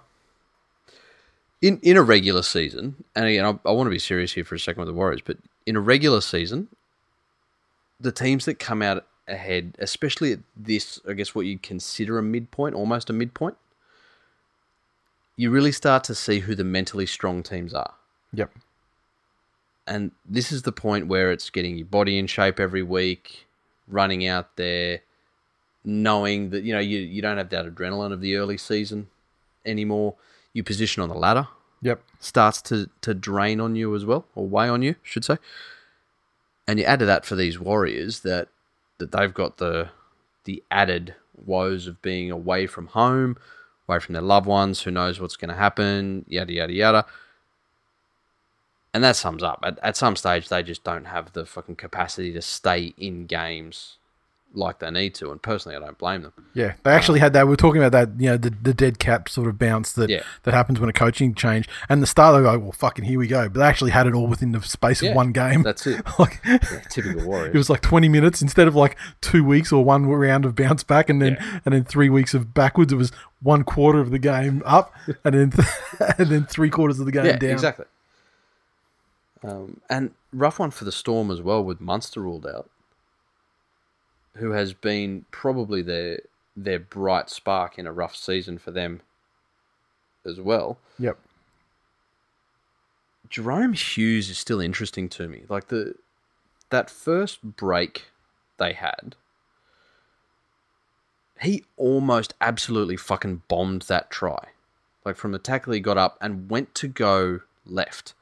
in 1.61 1.79
in 1.81 1.95
a 1.95 2.03
regular 2.03 2.43
season, 2.43 3.03
and 3.15 3.25
again, 3.25 3.45
I, 3.45 3.69
I 3.69 3.71
want 3.71 3.87
to 3.87 3.91
be 3.91 3.99
serious 3.99 4.33
here 4.33 4.43
for 4.43 4.55
a 4.55 4.59
second 4.59 4.81
with 4.81 4.87
the 4.87 4.93
Warriors, 4.93 5.21
but 5.23 5.37
in 5.65 5.77
a 5.77 5.79
regular 5.79 6.19
season, 6.19 6.67
the 7.99 8.11
teams 8.11 8.43
that 8.45 8.59
come 8.59 8.81
out 8.81 9.05
ahead, 9.27 9.75
especially 9.79 10.33
at 10.33 10.39
this, 10.57 10.99
I 11.07 11.13
guess 11.13 11.33
what 11.33 11.45
you'd 11.45 11.63
consider 11.63 12.17
a 12.17 12.23
midpoint, 12.23 12.75
almost 12.75 13.09
a 13.09 13.13
midpoint, 13.13 13.55
you 15.35 15.49
really 15.51 15.71
start 15.71 16.03
to 16.05 16.15
see 16.15 16.39
who 16.39 16.55
the 16.55 16.63
mentally 16.63 17.05
strong 17.05 17.43
teams 17.43 17.73
are. 17.73 17.93
yep. 18.33 18.51
And 19.85 20.11
this 20.25 20.51
is 20.51 20.61
the 20.61 20.71
point 20.71 21.07
where 21.07 21.31
it's 21.31 21.49
getting 21.49 21.75
your 21.75 21.85
body 21.85 22.17
in 22.17 22.27
shape 22.27 22.57
every 22.57 22.83
week, 22.83 23.47
running 23.87 24.25
out 24.25 24.55
there, 24.55 25.01
knowing 25.83 26.51
that 26.51 26.63
you 26.63 26.73
know 26.73 26.79
you, 26.79 26.99
you 26.99 27.21
don't 27.21 27.37
have 27.37 27.49
that 27.49 27.65
adrenaline 27.65 28.13
of 28.13 28.21
the 28.21 28.37
early 28.37 28.57
season 28.57 29.07
anymore. 29.65 30.15
You 30.53 30.63
position 30.63 31.03
on 31.03 31.09
the 31.09 31.15
ladder 31.15 31.47
Yep. 31.81 32.01
starts 32.19 32.61
to, 32.63 32.89
to 33.01 33.13
drain 33.13 33.59
on 33.59 33.75
you 33.75 33.93
as 33.93 34.05
well, 34.05 34.25
or 34.35 34.47
weigh 34.47 34.69
on 34.69 34.81
you, 34.83 34.95
should 35.03 35.25
say. 35.25 35.37
And 36.65 36.79
you 36.79 36.85
add 36.85 36.99
to 36.99 37.05
that 37.05 37.25
for 37.25 37.35
these 37.35 37.59
warriors 37.59 38.21
that 38.21 38.47
that 38.99 39.11
they've 39.11 39.33
got 39.33 39.57
the 39.57 39.89
the 40.45 40.63
added 40.71 41.15
woes 41.35 41.87
of 41.87 42.01
being 42.01 42.31
away 42.31 42.67
from 42.67 42.87
home, 42.87 43.35
away 43.87 43.99
from 43.99 44.13
their 44.13 44.21
loved 44.21 44.47
ones, 44.47 44.81
who 44.81 44.91
knows 44.91 45.19
what's 45.19 45.35
going 45.35 45.49
to 45.49 45.55
happen, 45.55 46.25
yada 46.27 46.53
yada 46.53 46.73
yada. 46.73 47.05
And 48.93 49.03
that 49.03 49.15
sums 49.15 49.41
up. 49.41 49.59
At, 49.63 49.79
at 49.81 49.97
some 49.97 50.15
stage, 50.15 50.49
they 50.49 50.61
just 50.61 50.83
don't 50.83 51.05
have 51.05 51.33
the 51.33 51.45
fucking 51.45 51.77
capacity 51.77 52.31
to 52.33 52.41
stay 52.41 52.93
in 52.97 53.25
games 53.25 53.97
like 54.55 54.79
they 54.79 54.91
need 54.91 55.15
to. 55.15 55.31
And 55.31 55.41
personally, 55.41 55.75
I 55.75 55.79
don't 55.79 55.97
blame 55.97 56.21
them. 56.21 56.33
Yeah, 56.53 56.73
they 56.83 56.91
actually 56.91 57.19
had 57.19 57.33
that. 57.33 57.47
We 57.47 57.53
are 57.53 57.57
talking 57.57 57.83
about 57.83 57.91
that, 57.91 58.21
you 58.21 58.29
know, 58.29 58.37
the, 58.37 58.49
the 58.51 58.73
dead 58.73 58.99
cap 58.99 59.27
sort 59.27 59.47
of 59.47 59.57
bounce 59.57 59.91
that 59.93 60.09
Yeah. 60.09 60.21
that 60.43 60.53
happens 60.53 60.79
when 60.79 60.89
a 60.89 60.93
coaching 60.93 61.33
change. 61.33 61.67
And 61.89 62.01
the 62.01 62.07
start, 62.07 62.35
they 62.35 62.43
go, 62.49 62.57
well, 62.59 62.71
fucking 62.71 63.05
here 63.05 63.17
we 63.17 63.27
go. 63.27 63.49
But 63.49 63.59
they 63.61 63.65
actually 63.65 63.91
had 63.91 64.05
it 64.07 64.13
all 64.13 64.27
within 64.27 64.51
the 64.51 64.61
space 64.61 65.01
Yeah, 65.01 65.09
of 65.11 65.15
one 65.15 65.31
game. 65.31 65.63
that's 65.63 65.87
it. 65.87 66.01
like, 66.19 66.41
Typical 66.89 67.25
Warriors. 67.25 67.51
it 67.55 67.57
was 67.57 67.69
like 67.69 67.81
twenty 67.81 68.09
minutes 68.09 68.41
instead 68.41 68.67
of 68.67 68.75
like 68.75 68.95
two 69.21 69.43
weeks 69.43 69.71
or 69.71 69.83
one 69.83 70.05
round 70.05 70.45
of 70.45 70.55
bounce 70.55 70.83
back, 70.83 71.09
and 71.09 71.21
then 71.21 71.37
and 71.65 71.73
then 71.73 71.83
three 71.83 72.09
weeks 72.09 72.33
of 72.33 72.53
backwards. 72.53 72.93
It 72.93 72.97
was 72.97 73.11
one 73.41 73.63
quarter 73.63 73.99
of 73.99 74.11
the 74.11 74.19
game 74.19 74.61
up, 74.65 74.93
and 75.23 75.33
then 75.33 75.53
and 76.17 76.27
then 76.29 76.45
three 76.45 76.69
quarters 76.69 76.99
of 76.99 77.05
the 77.05 77.11
game 77.11 77.25
yeah, 77.25 77.37
down. 77.37 77.51
exactly. 77.51 77.85
Um, 79.43 79.81
and 79.89 80.11
rough 80.31 80.59
one 80.59 80.71
for 80.71 80.85
the 80.85 80.91
Storm 80.91 81.29
as 81.29 81.41
well, 81.41 81.63
with 81.63 81.81
Munster 81.81 82.21
ruled 82.21 82.47
out, 82.47 82.69
who 84.35 84.51
has 84.51 84.73
been 84.73 85.25
probably 85.31 85.81
their 85.81 86.19
their 86.55 86.79
bright 86.79 87.29
spark 87.29 87.79
in 87.79 87.87
a 87.87 87.91
rough 87.91 88.15
season 88.15 88.57
for 88.57 88.71
them 88.71 89.01
as 90.25 90.39
well. 90.39 90.77
Yep. 90.99 91.17
Jahrome 93.29 93.73
Hughes 93.73 94.29
is 94.29 94.37
still 94.37 94.59
interesting 94.59 95.09
to 95.09 95.27
me. 95.27 95.43
Like 95.49 95.67
the 95.67 95.95
that 96.69 96.89
first 96.89 97.41
break 97.41 98.05
they 98.57 98.73
had, 98.73 99.15
he 101.41 101.63
almost 101.77 102.33
absolutely 102.39 102.97
fucking 102.97 103.43
bombed 103.47 103.83
that 103.83 104.11
try. 104.11 104.49
Like 105.03 105.17
from 105.17 105.31
the 105.31 105.39
tackle 105.39 105.73
he 105.73 105.79
got 105.79 105.97
up 105.97 106.17
and 106.21 106.49
went 106.49 106.73
to 106.75 106.87
go 106.87 107.41
left. 107.65 108.13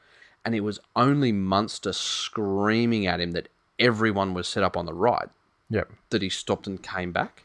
And 0.44 0.56
it 0.56 0.62
was 0.62 0.80
only 0.96 1.32
Munster 1.32 1.94
screaming 1.94 3.06
at 3.06 3.20
him 3.20 3.32
that 3.34 3.48
everyone 3.78 4.34
was 4.34 4.48
set 4.48 4.64
up 4.64 4.76
on 4.76 4.88
the 4.88 4.94
right 4.94 5.30
Yep. 5.72 5.92
that 6.12 6.22
he 6.22 6.30
stopped 6.30 6.68
and 6.68 6.82
came 6.84 7.12
back. 7.12 7.44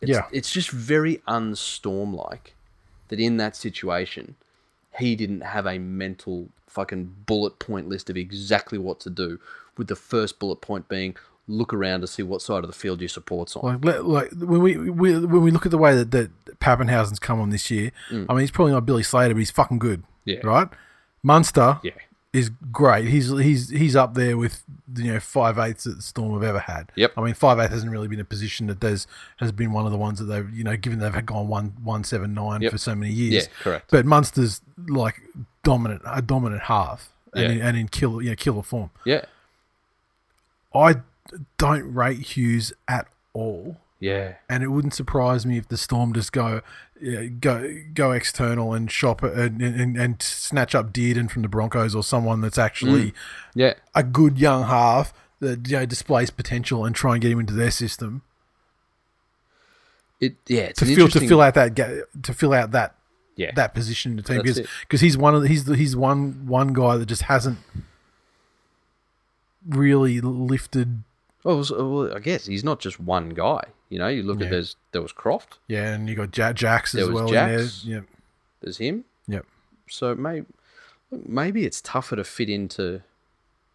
It's, 0.00 0.10
Yeah. 0.10 0.26
It's 0.30 0.52
just 0.52 0.70
very 0.70 1.20
unstorm 1.26 2.14
like 2.14 2.54
that 3.08 3.18
in 3.18 3.36
that 3.38 3.56
situation, 3.56 4.36
he 4.98 5.16
didn't 5.16 5.40
have 5.40 5.66
a 5.66 5.78
mental 5.78 6.48
fucking 6.68 7.14
bullet 7.26 7.58
point 7.58 7.88
list 7.88 8.08
of 8.08 8.16
exactly 8.16 8.78
what 8.78 9.00
to 9.00 9.10
do, 9.10 9.40
with 9.76 9.88
the 9.88 9.96
first 9.96 10.38
bullet 10.38 10.60
point 10.60 10.88
being 10.88 11.16
look 11.48 11.74
around 11.74 12.00
to 12.02 12.06
see 12.06 12.22
what 12.22 12.40
side 12.40 12.62
of 12.62 12.68
the 12.68 12.76
field 12.76 13.00
your 13.00 13.08
support's 13.08 13.56
on. 13.56 13.80
Like, 13.80 14.02
like 14.02 14.30
when 14.32 14.60
we, 14.60 14.76
we 14.76 15.18
when 15.18 15.42
we 15.42 15.50
look 15.50 15.66
at 15.66 15.72
the 15.72 15.78
way 15.78 15.96
that, 15.96 16.12
that 16.12 16.30
Papenhuyzen's 16.60 17.18
come 17.18 17.40
on 17.40 17.50
this 17.50 17.70
year, 17.70 17.90
I 18.10 18.14
mean, 18.14 18.38
he's 18.40 18.52
probably 18.52 18.72
not 18.72 18.86
Billy 18.86 19.02
Slater, 19.02 19.34
but 19.34 19.40
he's 19.40 19.50
fucking 19.50 19.80
good. 19.80 20.02
Mm. 20.02 20.06
Yeah. 20.26 20.40
Right. 20.44 20.68
Munster. 21.22 21.80
Yeah. 21.82 21.92
Is 22.32 22.48
great. 22.70 23.08
He's 23.08 23.28
he's 23.28 23.70
he's 23.70 23.96
up 23.96 24.14
there 24.14 24.36
with 24.36 24.62
you 24.94 25.12
know 25.14 25.18
five 25.18 25.58
eighths 25.58 25.82
that 25.82 25.96
the 25.96 26.02
Storm 26.02 26.32
have 26.34 26.44
ever 26.44 26.60
had. 26.60 26.92
Yep. 26.94 27.14
I 27.16 27.22
mean, 27.22 27.34
five 27.34 27.58
eighth 27.58 27.72
hasn't 27.72 27.90
really 27.90 28.06
been 28.06 28.20
a 28.20 28.24
position 28.24 28.68
that 28.68 28.78
does 28.78 29.08
has 29.38 29.50
been 29.50 29.72
one 29.72 29.84
of 29.84 29.90
the 29.90 29.98
ones 29.98 30.20
that 30.20 30.26
they've 30.26 30.48
you 30.54 30.62
know 30.62 30.76
given 30.76 31.00
they've 31.00 31.12
had 31.12 31.26
gone 31.26 31.48
one 31.48 31.72
one 31.82 32.04
seven 32.04 32.32
nine 32.32 32.62
Yep. 32.62 32.70
for 32.70 32.78
so 32.78 32.94
many 32.94 33.12
years. 33.12 33.46
Yeah, 33.46 33.52
correct. 33.64 33.90
But 33.90 34.06
Munster's 34.06 34.60
like 34.88 35.20
dominant 35.64 36.02
a 36.06 36.22
dominant 36.22 36.62
half 36.62 37.08
and 37.34 37.42
Yeah. 37.42 37.50
in, 37.50 37.60
and 37.62 37.76
in 37.76 37.88
killer 37.88 38.22
you 38.22 38.30
know 38.30 38.36
killer 38.36 38.62
form. 38.62 38.90
Yeah. 39.04 39.24
I 40.72 40.96
don't 41.58 41.92
rate 41.92 42.20
Hughes 42.20 42.72
at 42.86 43.08
all 43.32 43.76
Yeah. 44.00 44.34
and 44.48 44.62
it 44.62 44.68
wouldn't 44.68 44.94
surprise 44.94 45.44
me 45.44 45.58
if 45.58 45.68
the 45.68 45.76
Storm 45.76 46.12
just 46.14 46.32
go 46.32 46.62
yeah, 47.00 47.24
go 47.26 47.70
go 47.94 48.12
external 48.12 48.72
and 48.72 48.90
shop 48.90 49.22
uh, 49.22 49.30
and, 49.32 49.60
and, 49.62 49.96
and 49.96 50.20
snatch 50.22 50.74
up 50.74 50.92
Dearden 50.92 51.30
from 51.30 51.42
the 51.42 51.48
Broncos 51.48 51.94
or 51.94 52.02
someone 52.02 52.40
that's 52.40 52.58
actually 52.58 53.12
Yeah. 53.54 53.74
a 53.94 54.02
good 54.02 54.38
young 54.38 54.64
half 54.64 55.12
that 55.40 55.68
you 55.68 55.76
know, 55.76 55.86
displays 55.86 56.30
potential 56.30 56.84
and 56.84 56.94
try 56.96 57.12
and 57.14 57.20
get 57.22 57.30
him 57.32 57.40
into 57.40 57.52
their 57.54 57.70
system 57.70 58.22
It 60.20 60.36
yeah, 60.46 60.72
to 60.72 60.84
fill 60.86 61.08
to 61.08 61.20
fill 61.20 61.40
out 61.42 61.54
that 61.54 61.74
ga- 61.74 62.02
to 62.22 62.32
fill 62.34 62.52
out 62.54 62.72
that 62.72 62.94
yeah. 63.36 63.52
that 63.54 63.72
position 63.74 64.12
in 64.12 64.16
the 64.16 64.22
team 64.22 64.38
because 64.42 64.60
because 64.82 65.00
he's 65.00 65.16
one 65.16 65.34
of 65.34 65.42
the, 65.42 65.48
he's 65.48 65.64
the, 65.64 65.76
he's 65.76 65.94
one 65.96 66.46
one 66.46 66.72
guy 66.74 66.96
that 66.98 67.06
just 67.06 67.22
hasn't 67.22 67.58
really 69.68 70.20
lifted 70.20 71.02
Well, 71.44 71.56
was- 71.58 71.70
well, 71.70 72.14
I 72.14 72.18
guess 72.20 72.46
he's 72.46 72.64
not 72.64 72.80
just 72.80 73.00
one 73.00 73.30
guy. 73.30 73.64
You 73.88 73.98
know, 73.98 74.08
you 74.08 74.22
look 74.22 74.38
Yeah. 74.40 74.46
at 74.46 74.50
there's 74.50 74.76
there 74.92 75.02
was 75.02 75.12
Croft, 75.12 75.58
yeah 75.66 75.94
and 75.94 76.08
you 76.08 76.14
got 76.14 76.36
ja- 76.36 76.52
Jacks 76.52 76.92
There 76.92 77.02
as 77.02 77.08
was 77.08 77.14
well 77.14 77.26
in 77.28 77.34
there 77.34 77.56
there's 78.60 78.78
him. 78.78 79.04
yeah 79.26 79.36
yep 79.36 79.46
So 79.88 80.14
maybe 80.14 80.46
maybe 81.10 81.64
it's 81.64 81.80
tougher 81.80 82.16
to 82.16 82.24
fit 82.24 82.48
into 82.48 83.02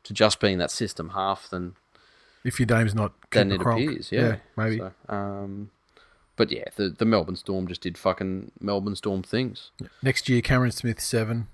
to 0.04 0.14
just 0.14 0.40
being 0.40 0.58
that 0.60 0.72
system 0.72 1.10
half 1.10 1.50
than 1.50 1.76
if 2.44 2.60
your 2.60 2.68
name's 2.68 2.94
not 2.96 3.12
than 3.32 3.52
it 3.52 3.60
Cronk. 3.60 3.82
appears. 3.90 4.12
Yeah, 4.12 4.38
maybe 4.56 4.78
So, 4.78 4.92
um, 5.10 5.72
but 6.38 6.52
yeah, 6.52 6.66
the 6.76 6.90
the 6.90 7.04
Melbourne 7.06 7.36
Storm 7.36 7.68
just 7.68 7.82
did 7.82 7.98
fucking 7.98 8.52
Melbourne 8.62 8.96
Storm 8.96 9.24
things. 9.24 9.72
Next 10.04 10.30
year, 10.30 10.42
Cameron 10.42 10.72
Smith 10.72 11.02
seven, 11.02 11.48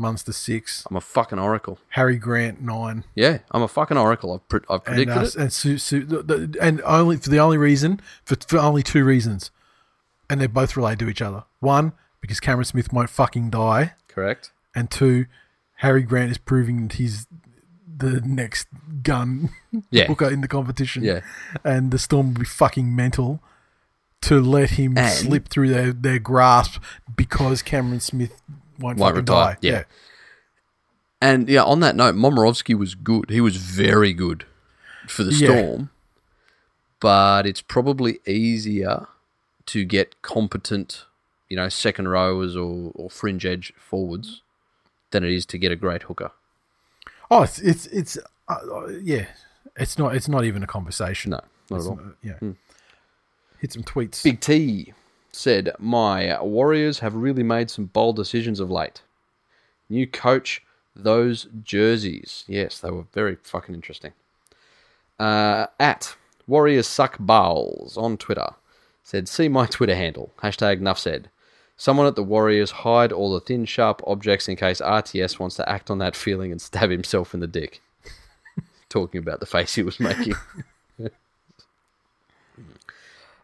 Munster 0.00 0.32
six, 0.32 0.84
I'm 0.90 0.96
a 0.96 1.00
fucking 1.00 1.38
oracle. 1.38 1.78
Harry 1.90 2.16
Grant 2.16 2.60
nine, 2.62 3.04
Yeah, 3.14 3.38
I'm 3.52 3.62
a 3.62 3.68
fucking 3.68 3.96
oracle. 3.96 4.32
I've 4.34 4.48
pre- 4.48 4.60
I've 4.68 4.80
and 4.86 4.96
predicted 4.96 5.16
uh, 5.18 5.20
it. 5.22 5.36
and 5.36 5.52
Su- 5.52 5.78
Su- 5.78 6.04
the, 6.04 6.22
the, 6.22 6.58
and 6.60 6.80
only 6.84 7.16
for 7.18 7.28
the 7.30 7.38
only 7.38 7.58
reason 7.58 8.00
for, 8.24 8.36
for 8.46 8.58
only 8.58 8.82
two 8.82 9.04
reasons, 9.04 9.50
and 10.28 10.40
they're 10.40 10.48
both 10.48 10.76
related 10.76 10.98
to 11.00 11.08
each 11.08 11.22
other. 11.22 11.44
One, 11.60 11.92
because 12.20 12.40
Cameron 12.40 12.64
Smith 12.64 12.92
won't 12.92 13.10
fucking 13.10 13.50
die, 13.50 13.92
Correct. 14.08 14.50
and 14.74 14.90
two, 14.90 15.26
Harry 15.76 16.02
Grant 16.02 16.30
is 16.30 16.38
proving 16.38 16.88
that 16.88 16.96
he's 16.96 17.26
the 17.96 18.20
next 18.22 18.66
gun 19.02 19.50
Yeah. 19.90 20.06
hooker 20.06 20.30
in 20.30 20.40
the 20.40 20.48
competition. 20.48 21.02
Yeah. 21.04 21.20
and 21.64 21.90
the 21.90 21.98
Storm 21.98 22.32
will 22.34 22.40
be 22.40 22.46
fucking 22.46 22.94
mental. 22.96 23.40
To 24.24 24.38
let 24.38 24.70
him 24.72 24.98
And- 24.98 25.10
slip 25.10 25.48
through 25.48 25.70
their, 25.70 25.92
their 25.94 26.18
grasp 26.18 26.82
because 27.16 27.62
Cameron 27.62 28.00
Smith 28.00 28.42
won't, 28.80 28.98
retire, 29.16 29.54
die. 29.54 29.56
yeah. 29.60 29.84
And 31.22 31.48
yeah, 31.48 31.62
on 31.62 31.80
that 31.80 31.96
note, 31.96 32.14
Momirovski 32.14 32.76
was 32.78 32.94
good. 32.94 33.28
He 33.30 33.40
was 33.40 33.56
very 33.56 34.12
good 34.12 34.44
for 35.06 35.22
the 35.22 35.32
Yeah. 35.32 35.48
Storm. 35.48 35.90
But 36.98 37.46
it's 37.46 37.62
probably 37.62 38.20
easier 38.26 39.06
to 39.66 39.84
get 39.84 40.20
competent, 40.22 41.04
you 41.48 41.56
know, 41.56 41.68
second 41.68 42.08
rowers 42.08 42.56
or, 42.56 42.92
or 42.94 43.08
fringe 43.10 43.46
edge 43.46 43.72
forwards 43.78 44.42
than 45.10 45.24
it 45.24 45.32
is 45.32 45.46
to 45.46 45.58
get 45.58 45.72
a 45.72 45.76
great 45.76 46.04
hooker. 46.04 46.30
Oh, 47.30 47.42
it's 47.42 47.58
it's 47.60 47.86
it's 47.86 48.18
uh, 48.48 48.86
yeah. 49.02 49.26
It's 49.76 49.98
not 49.98 50.14
it's 50.14 50.28
not 50.28 50.44
even 50.44 50.62
a 50.62 50.66
conversation. 50.66 51.30
No, 51.30 51.40
not 51.70 51.76
It's 51.78 51.86
at 51.86 51.90
all. 51.90 51.96
not- 51.96 52.14
yeah. 52.22 52.50
Hit 53.60 53.72
some 53.72 53.82
tweets. 53.82 54.22
Big 54.24 54.40
T 54.40 54.92
said, 55.32 55.72
My 55.78 56.40
Warriors 56.42 57.00
have 57.00 57.14
really 57.14 57.42
made 57.42 57.70
some 57.70 57.86
bold 57.86 58.16
decisions 58.16 58.60
of 58.60 58.70
late. 58.70 59.02
New 59.88 60.06
coach, 60.06 60.62
those 60.94 61.48
jerseys. 61.62 62.44
Yes, 62.46 62.78
they 62.78 62.90
were 62.90 63.06
very 63.12 63.36
fucking 63.36 63.74
interesting. 63.74 64.12
Uh, 65.18 65.66
at 65.78 66.16
Warriors 66.46 66.86
Suck 66.86 67.18
Bowls 67.18 67.96
on 67.96 68.16
Twitter 68.16 68.54
said, 69.02 69.28
"See 69.28 69.48
my 69.48 69.66
Twitter 69.70 69.94
handle 69.94 70.32
hashtag 70.42 70.80
Nuff 70.80 70.98
said." 70.98 71.30
Someone 71.76 72.06
at 72.06 72.14
the 72.14 72.22
Warriors 72.22 72.70
hide 72.70 73.10
all 73.10 73.32
the 73.32 73.40
thin, 73.40 73.64
sharp 73.64 74.02
objects 74.06 74.48
in 74.48 74.56
case 74.56 74.82
RTS 74.82 75.38
wants 75.38 75.56
to 75.56 75.66
act 75.66 75.90
on 75.90 75.96
that 75.98 76.14
feeling 76.14 76.52
and 76.52 76.60
stab 76.60 76.90
himself 76.90 77.32
in 77.32 77.40
the 77.40 77.46
dick. 77.46 77.80
Talking 78.90 79.18
about 79.18 79.40
the 79.40 79.46
face 79.46 79.74
he 79.74 79.82
was 79.82 79.98
making. 79.98 80.34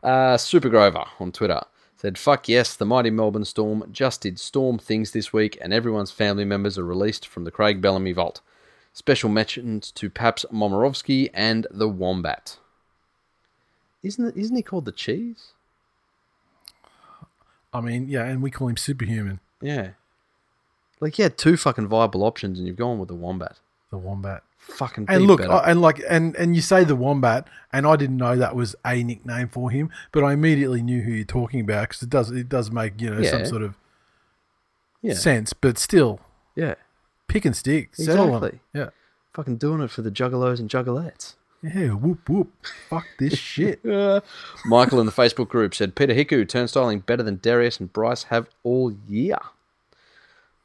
uh, 0.03 0.37
Super 0.37 0.68
Grover 0.68 1.05
on 1.18 1.32
Twitter 1.32 1.62
said, 1.97 2.18
Fuck 2.18 2.49
yes, 2.49 2.76
the 2.76 2.84
mighty 2.84 3.11
Melbourne 3.11 3.44
Storm 3.44 3.88
just 3.90 4.20
did 4.20 4.38
storm 4.38 4.78
things 4.78 5.12
this 5.12 5.32
week, 5.32 5.59
and 5.61 5.72
everyone's 5.72 6.11
family 6.11 6.44
members 6.44 6.78
are 6.78 6.84
released 6.84 7.26
from 7.26 7.44
the 7.44 7.51
Craig 7.51 7.80
Bellamy 7.80 8.12
vault. 8.12 8.40
Special 8.92 9.28
mentions 9.28 9.90
to 9.92 10.09
Paps 10.09 10.44
Momirovski 10.53 11.30
and 11.34 11.66
the 11.70 11.88
Wombat. 11.88 12.59
Isn't 14.03 14.26
it, 14.28 14.36
isn't 14.36 14.57
he 14.57 14.62
called 14.62 14.84
the 14.84 14.92
Cheese? 14.92 15.53
I 17.72 17.80
mean, 17.80 18.09
yeah, 18.09 18.24
and 18.24 18.42
we 18.42 18.51
call 18.51 18.68
him 18.68 18.76
superhuman, 18.76 19.40
Yeah. 19.61 19.90
Like, 20.99 21.18
you 21.18 21.24
had 21.24 21.36
two 21.36 21.59
fucking 21.59 21.88
viable 21.88 22.24
options, 22.24 22.59
and 22.59 22.66
you've 22.66 22.76
gone 22.76 22.99
with 22.99 23.09
the 23.09 23.14
Wombat. 23.14 23.59
The 23.91 23.99
wombat. 23.99 24.43
Fucking 24.59 25.07
And 25.09 25.26
look. 25.26 25.41
I- 25.41 25.70
and 25.70 25.80
like, 25.80 26.03
and 26.09 26.34
and 26.37 26.57
you 26.57 26.62
say 26.62 26.82
the 26.82 26.97
wombat, 26.97 27.47
and 27.72 27.87
I 27.87 27.95
didn't 27.97 28.16
know 28.16 28.37
that 28.37 28.57
was 28.57 28.74
a 28.84 29.03
nickname 29.05 29.49
for 29.49 29.70
him, 29.70 29.91
but 30.11 30.24
I 30.24 30.32
immediately 30.32 30.82
knew 30.82 31.03
who 31.03 31.12
you're 31.12 31.24
talking 31.24 31.61
about 31.61 31.89
because 31.89 32.03
it 32.03 32.11
does 32.11 32.30
it 32.32 32.49
does 32.49 32.70
make 32.72 33.01
you 33.01 33.11
know 33.11 33.22
some 33.22 33.47
sort 33.47 33.62
of 33.62 33.76
yeah. 35.03 35.14
sense, 35.14 35.53
but 35.53 35.78
still, 35.78 36.18
Yeah. 36.57 36.74
pick 37.28 37.45
and 37.45 37.55
stick. 37.57 37.91
Exactly. 37.99 38.59
Yeah, 38.74 38.91
Fucking 39.34 39.57
doing 39.59 39.80
it 39.82 39.91
for 39.93 40.03
the 40.03 40.11
juggalos 40.11 40.59
and 40.59 40.68
juggalettes. 40.68 41.34
yeah, 41.62 41.91
whoop 41.91 42.28
whoop, 42.28 42.51
fuck 42.89 43.07
this 43.20 43.34
shit. 43.39 43.84
Michael 44.64 44.99
in 44.99 45.07
the 45.07 45.12
Facebook 45.12 45.49
group 45.49 45.76
said 45.76 45.95
Peta 45.95 46.12
Hiku 46.12 46.49
turnstiling 46.49 47.01
better 47.01 47.22
than 47.22 47.39
Darius 47.41 47.78
and 47.78 47.93
Bryce 47.93 48.24
have 48.24 48.49
all 48.64 48.93
year. 49.09 49.39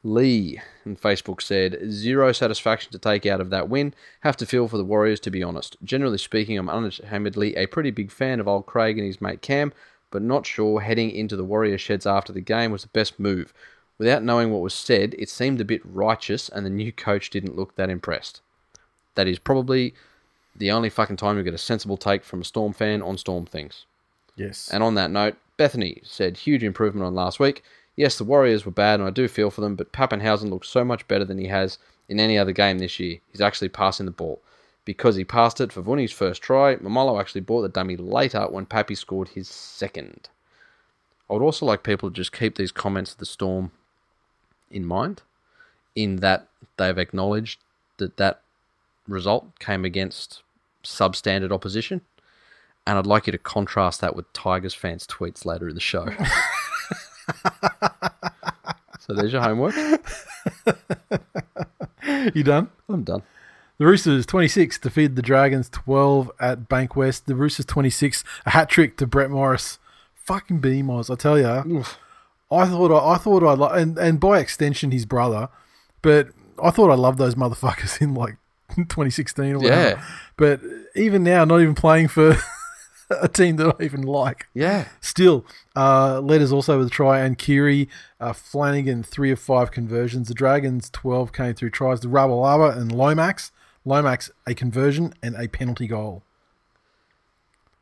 Lee 0.03 0.59
in 0.85 0.95
Facebook 0.95 1.41
said 1.41 1.77
zero 1.91 2.31
satisfaction 2.31 2.91
to 2.91 2.97
take 2.97 3.25
out 3.25 3.39
of 3.39 3.49
that 3.51 3.69
win. 3.69 3.93
Have 4.21 4.37
to 4.37 4.45
feel 4.45 4.67
for 4.67 4.77
the 4.77 4.83
Warriors 4.83 5.19
to 5.21 5.31
be 5.31 5.43
honest. 5.43 5.77
Generally 5.83 6.17
speaking, 6.17 6.57
I'm 6.57 6.69
unashamedly 6.69 7.55
a 7.55 7.67
pretty 7.67 7.91
big 7.91 8.11
fan 8.11 8.39
of 8.39 8.47
old 8.47 8.65
Craig 8.65 8.97
and 8.97 9.05
his 9.05 9.21
mate 9.21 9.41
Cam, 9.41 9.73
but 10.09 10.21
not 10.21 10.45
sure 10.45 10.81
heading 10.81 11.11
into 11.11 11.35
the 11.35 11.43
Warrior 11.43 11.77
sheds 11.77 12.05
after 12.05 12.33
the 12.33 12.41
game 12.41 12.71
was 12.71 12.81
the 12.81 12.89
best 12.89 13.19
move. 13.19 13.53
Without 13.97 14.23
knowing 14.23 14.51
what 14.51 14.63
was 14.63 14.73
said, 14.73 15.15
it 15.19 15.29
seemed 15.29 15.61
a 15.61 15.65
bit 15.65 15.81
righteous, 15.85 16.49
and 16.49 16.65
the 16.65 16.71
new 16.71 16.91
coach 16.91 17.29
didn't 17.29 17.55
look 17.55 17.75
that 17.75 17.91
impressed. 17.91 18.41
That 19.13 19.27
is 19.27 19.37
probably 19.37 19.93
the 20.55 20.71
only 20.71 20.89
fucking 20.89 21.17
time 21.17 21.37
you 21.37 21.43
get 21.43 21.53
a 21.53 21.59
sensible 21.59 21.97
take 21.97 22.23
from 22.23 22.41
a 22.41 22.45
Storm 22.45 22.73
fan 22.73 23.03
on 23.03 23.19
Storm 23.19 23.45
things. 23.45 23.85
Yes, 24.35 24.69
And 24.73 24.81
on 24.81 24.95
that 24.95 25.11
note, 25.11 25.35
Bethany 25.57 26.01
said 26.03 26.37
huge 26.37 26.63
improvement 26.63 27.05
on 27.05 27.13
last 27.13 27.39
week. 27.39 27.63
Yes, 28.01 28.17
the 28.17 28.23
Warriors 28.23 28.65
were 28.65 28.71
bad, 28.71 28.99
and 28.99 29.07
I 29.07 29.11
do 29.11 29.27
feel 29.27 29.51
for 29.51 29.61
them, 29.61 29.75
but 29.75 29.91
Papenhuyzen 29.91 30.49
looks 30.49 30.67
so 30.67 30.83
much 30.83 31.07
better 31.07 31.23
than 31.23 31.37
he 31.37 31.45
has 31.49 31.77
in 32.09 32.19
any 32.19 32.35
other 32.35 32.51
game 32.51 32.79
this 32.79 32.99
year. 32.99 33.19
He's 33.31 33.41
actually 33.41 33.69
passing 33.69 34.07
the 34.07 34.11
ball. 34.11 34.41
Because 34.85 35.17
he 35.17 35.23
passed 35.23 35.61
it 35.61 35.71
for 35.71 35.83
Vuni's 35.83 36.11
first 36.11 36.41
try, 36.41 36.77
Maumalo 36.77 37.19
actually 37.19 37.41
bought 37.41 37.61
the 37.61 37.69
dummy 37.69 37.95
later 37.95 38.47
when 38.49 38.65
Pappy 38.65 38.95
scored 38.95 39.27
his 39.27 39.47
second. 39.47 40.29
I 41.29 41.33
would 41.33 41.43
also 41.43 41.63
like 41.67 41.83
people 41.83 42.09
to 42.09 42.15
just 42.15 42.31
keep 42.31 42.55
these 42.55 42.71
comments 42.71 43.11
of 43.11 43.19
the 43.19 43.25
Storm 43.27 43.69
in 44.71 44.83
mind, 44.83 45.21
in 45.95 46.15
that 46.21 46.47
they've 46.77 46.97
acknowledged 46.97 47.59
that 47.97 48.17
that 48.17 48.41
result 49.07 49.59
came 49.59 49.85
against 49.85 50.41
substandard 50.83 51.51
opposition. 51.51 52.01
And 52.87 52.97
I'd 52.97 53.05
like 53.05 53.27
you 53.27 53.31
to 53.31 53.37
contrast 53.37 54.01
that 54.01 54.15
with 54.15 54.33
Tigers 54.33 54.73
fans' 54.73 55.05
tweets 55.05 55.45
later 55.45 55.69
in 55.69 55.75
the 55.75 55.79
show. 55.79 56.07
so 59.11 59.17
there's 59.17 59.33
your 59.33 59.41
homework. 59.41 59.75
you 62.33 62.43
done? 62.43 62.69
I'm 62.87 63.03
done. 63.03 63.23
The 63.77 63.85
Roosters 63.85 64.25
26 64.25 64.79
defeated 64.79 65.17
the 65.17 65.21
Dragons 65.21 65.67
12 65.69 66.31
at 66.39 66.69
Bankwest. 66.69 67.25
The 67.25 67.35
Roosters 67.35 67.65
26 67.65 68.23
a 68.45 68.51
hat 68.51 68.69
trick 68.69 68.95
to 68.97 69.07
Brett 69.07 69.29
Morris. 69.29 69.79
Fucking 70.13 70.61
BMOS, 70.61 71.11
I 71.11 71.15
tell 71.15 71.37
you. 71.37 71.83
I 72.51 72.67
thought 72.67 72.91
I, 72.91 73.13
I 73.13 73.17
thought 73.17 73.43
I 73.43 73.53
lo- 73.53 73.69
and 73.69 73.97
and 73.97 74.19
by 74.19 74.39
extension 74.39 74.91
his 74.91 75.05
brother, 75.05 75.49
but 76.01 76.29
I 76.63 76.69
thought 76.69 76.89
I 76.89 76.95
loved 76.95 77.17
those 77.17 77.35
motherfuckers 77.35 78.01
in 78.01 78.13
like 78.13 78.37
2016 78.77 79.53
or 79.53 79.59
whatever. 79.59 79.89
Yeah. 79.89 80.05
But 80.37 80.61
even 80.95 81.23
now, 81.23 81.43
not 81.43 81.59
even 81.59 81.75
playing 81.75 82.07
for 82.07 82.37
a 83.21 83.27
team 83.27 83.57
that 83.57 83.75
I 83.79 83.83
even 83.83 84.03
like. 84.03 84.47
Yeah. 84.53 84.87
Still, 85.01 85.45
uh, 85.75 86.19
letters 86.21 86.51
also 86.51 86.77
with 86.77 86.87
a 86.87 86.91
try, 86.91 87.19
and 87.19 87.37
Kiri, 87.37 87.89
uh, 88.19 88.33
Flanagan, 88.33 89.03
three 89.03 89.31
of 89.31 89.39
five 89.39 89.71
conversions. 89.71 90.27
The 90.27 90.33
Dragons, 90.33 90.89
12 90.91 91.33
came 91.33 91.53
through 91.53 91.71
tries. 91.71 92.01
The 92.01 92.07
Ravalawa 92.07 92.77
and 92.77 92.91
Lomax. 92.91 93.51
Lomax, 93.83 94.29
a 94.45 94.53
conversion 94.53 95.13
and 95.23 95.35
a 95.35 95.47
penalty 95.47 95.87
goal. 95.87 96.23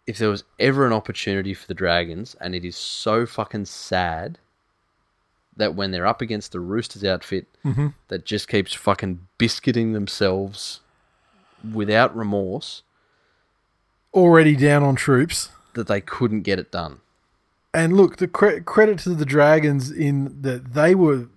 If 0.08 0.18
there 0.18 0.30
was 0.30 0.44
ever 0.60 0.88
an 0.88 0.94
opportunity 0.94 1.54
for 1.54 1.68
the 1.68 1.74
Dragons, 1.74 2.36
and 2.40 2.56
it 2.56 2.66
is 2.66 2.76
so 2.76 3.26
fucking 3.26 3.66
sad 3.66 4.40
that 5.58 5.76
when 5.76 5.92
they're 5.92 6.08
up 6.08 6.22
against 6.22 6.52
the 6.54 6.60
Roosters 6.62 7.04
outfit 7.04 7.46
that 8.08 8.26
just 8.26 8.48
keeps 8.48 8.74
fucking 8.74 9.28
biscuiting 9.38 9.92
themselves 9.92 10.80
without 11.74 12.16
remorse, 12.16 12.82
Already 14.14 14.56
down 14.56 14.84
on 14.84 14.96
troops. 14.96 15.50
that 15.76 15.88
they 15.88 16.02
couldn't 16.02 16.42
get 16.42 16.60
it 16.60 16.72
done. 16.72 17.00
And 17.74 17.96
look, 17.96 18.18
the 18.18 18.28
cre- 18.28 18.60
credit 18.60 19.00
to 19.00 19.14
the 19.14 19.26
Dragons 19.26 19.92
in 19.92 20.42
that 20.42 20.74
they 20.74 20.96
were 20.96 21.28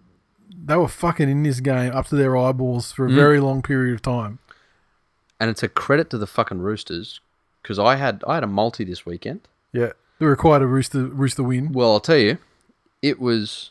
they 0.64 0.76
were 0.76 0.88
fucking 0.88 1.28
in 1.28 1.42
this 1.42 1.60
game 1.60 1.92
up 1.92 2.06
to 2.06 2.16
their 2.16 2.36
eyeballs 2.36 2.92
for 2.92 3.06
a 3.06 3.10
mm. 3.10 3.14
very 3.14 3.40
long 3.40 3.62
period 3.62 3.94
of 3.94 4.02
time. 4.02 4.38
And 5.40 5.50
it's 5.50 5.62
a 5.62 5.68
credit 5.68 6.08
to 6.10 6.18
the 6.18 6.26
fucking 6.26 6.60
Roosters 6.60 7.20
because 7.62 7.78
I 7.78 7.96
had 7.96 8.22
I 8.26 8.34
had 8.34 8.44
a 8.44 8.48
multi 8.48 8.84
this 8.84 9.04
weekend. 9.04 9.40
Yeah, 9.72 9.92
they 10.18 10.26
required 10.26 10.62
a 10.62 10.66
rooster 10.66 11.04
rooster 11.04 11.42
win, 11.42 11.72
Well, 11.72 11.92
I'll 11.92 12.00
tell 12.00 12.16
you, 12.16 12.38
it 13.00 13.20
was 13.20 13.70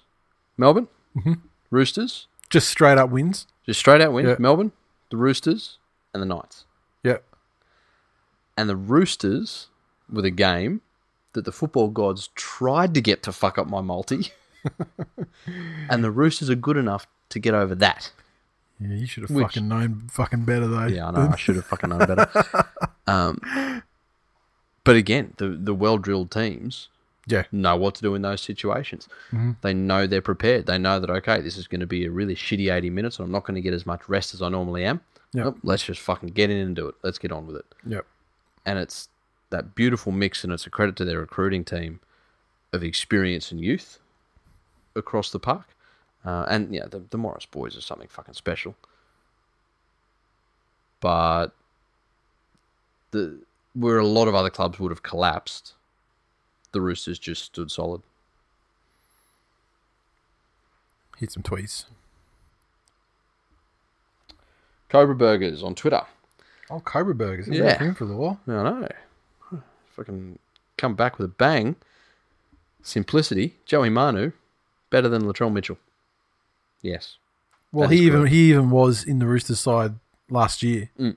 Melbourne, 0.58 0.88
mm-hmm. 1.16 1.34
Roosters, 1.70 2.28
just 2.49 2.68
straight 2.70 2.97
up 2.97 3.10
wins. 3.10 3.47
just 3.66 3.80
straight 3.80 4.02
out 4.02 4.14
wins. 4.14 4.30
Yeah. 4.30 4.36
Melbourne, 4.39 4.72
the 5.10 5.18
Roosters, 5.18 5.78
and 6.14 6.22
the 6.22 6.28
Knights. 6.28 6.66
And 8.62 8.70
the 8.70 8.76
Roosters 8.76 9.70
with 10.07 10.24
a 10.24 10.30
game 10.30 10.82
that 11.34 11.45
the 11.45 11.51
football 11.51 11.88
gods 11.89 12.30
tried 12.36 12.93
to 12.93 13.01
get 13.01 13.24
to 13.24 13.32
fuck 13.32 13.57
up 13.57 13.66
my 13.66 13.82
multi. 13.82 14.28
and 15.89 16.03
the 16.03 16.12
Roosters 16.12 16.47
are 16.47 16.55
good 16.55 16.78
enough 16.78 17.07
to 17.30 17.39
get 17.39 17.55
over 17.55 17.74
that. 17.74 18.12
yeah, 18.80 18.93
you 18.93 19.07
should 19.07 19.24
have 19.24 19.32
Which- 19.32 19.47
fucking 19.47 19.68
known 19.68 20.09
fucking 20.12 20.45
better 20.45 20.68
though. 20.68 20.86
Yeah, 20.86 21.07
I 21.07 21.12
know. 21.12 21.30
I 21.34 21.38
should 21.38 21.55
have 21.55 21.66
fucking 21.66 21.89
known 21.89 22.05
better. 22.05 22.30
Um, 23.07 23.82
but 24.84 24.95
again, 24.95 25.34
the 25.38 25.49
the 25.49 25.74
well 25.74 25.97
drilled 25.97 26.30
teams 26.30 26.88
yeah, 27.26 27.43
know 27.51 27.76
what 27.76 27.95
to 27.95 28.01
do 28.03 28.14
in 28.14 28.22
those 28.22 28.41
situations. 28.41 29.09
They 29.62 29.74
know 29.74 30.05
they're 30.05 30.22
prepared. 30.22 30.68
They 30.68 30.78
know 30.78 30.99
that 30.99 31.09
okay, 31.09 31.41
this 31.41 31.57
is 31.57 31.68
going 31.68 31.82
to 31.82 31.88
be 31.88 32.05
a 32.05 32.12
really 32.12 32.36
shitty 32.36 32.72
eighty 32.72 32.91
minutes, 32.91 33.18
and 33.18 33.26
I'm 33.26 33.32
not 33.32 33.43
going 33.43 33.55
to 33.55 33.62
get 33.62 33.74
as 33.74 33.88
much 33.88 34.07
rest 34.07 34.34
as 34.36 34.41
I 34.41 34.49
normally 34.49 34.86
am. 34.86 35.01
Yep. 35.34 35.45
Nope, 35.45 35.57
let's 35.64 35.84
just 35.84 35.99
fucking 35.99 36.30
get 36.30 36.49
in 36.51 36.57
and 36.57 36.76
do 36.76 36.88
it. 36.88 36.95
Let's 37.03 37.18
get 37.18 37.32
on 37.32 37.47
with 37.47 37.55
it. 37.57 37.66
Yep. 37.88 38.05
And 38.66 38.80
it's 38.80 39.09
that 39.49 39.76
beautiful 39.76 40.12
mix, 40.12 40.43
and 40.43 40.53
it's 40.53 40.66
a 40.66 40.70
credit 40.70 40.95
to 40.97 41.05
their 41.05 41.20
recruiting 41.20 41.64
team 41.64 41.99
of 42.74 42.84
experience 42.84 43.51
and 43.51 43.59
youth 43.59 43.99
across 44.95 45.32
the 45.32 45.39
park. 45.39 45.68
Uh, 46.24 46.45
and 46.49 46.74
yeah, 46.74 46.86
the, 46.86 47.03
the 47.09 47.18
Morris 47.18 47.45
boys 47.45 47.76
are 47.78 47.82
something 47.82 48.07
fucking 48.07 48.36
special. 48.36 48.76
But 50.99 51.47
the 53.12 53.39
where 53.74 53.97
a 53.97 54.05
lot 54.05 54.28
of 54.28 54.36
other 54.36 54.49
clubs 54.49 54.80
would 54.80 54.91
have 54.91 55.03
collapsed, 55.03 55.74
the 56.74 56.82
Roosters 56.82 57.18
just 57.18 57.43
stood 57.43 57.72
solid. 57.72 58.01
Hit 61.18 61.32
some 61.32 61.43
tweets. 61.43 61.86
Cobra 64.89 65.16
Burgers 65.16 65.64
on 65.64 65.74
Twitter. 65.74 66.03
Oh, 66.72 66.80
Cobra 66.80 67.13
Burgers. 67.13 67.47
Yeah. 67.47 67.63
Yeah, 67.65 67.78
him 67.80 67.95
for 67.95 68.05
the 68.05 68.15
while. 68.15 68.39
I 68.47 68.51
know. 68.51 68.88
Fucking 69.95 70.39
come 70.78 70.95
back 70.95 71.17
with 71.17 71.26
a 71.26 71.34
bang. 71.34 71.76
Simplicity. 72.82 73.55
Joey 73.65 73.89
Manu, 73.89 74.32
better 74.89 75.09
than 75.09 75.24
Latrell 75.24 75.51
Mitchell. 75.51 75.78
Yes. 76.82 77.17
Well, 77.72 77.89
he 77.89 77.99
even 77.99 78.22
correct. 78.22 78.34
he 78.34 78.49
even 78.49 78.69
was 78.69 79.03
in 79.03 79.19
the 79.19 79.28
Roosters 79.28 79.59
side 79.59 79.93
last 80.30 80.63
year, 80.63 80.89
Mm. 80.99 81.15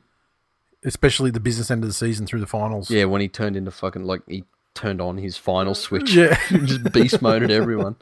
especially 0.85 1.31
the 1.31 1.41
business 1.41 1.71
end 1.71 1.83
of 1.83 1.89
the 1.89 1.95
season 1.95 2.27
through 2.27 2.41
the 2.41 2.47
finals. 2.47 2.91
Yeah, 2.91 3.05
when 3.07 3.21
he 3.21 3.29
turned 3.29 3.57
into 3.57 3.71
fucking 3.71 4.05
like 4.05 4.23
he 4.29 4.45
turned 4.75 5.01
on 5.01 5.17
his 5.19 5.37
final 5.37 5.75
switch. 5.87 6.15
Yeah. 6.15 6.37
just 6.51 6.93
beast 6.93 7.23
moded 7.23 7.51
everyone. 7.51 7.97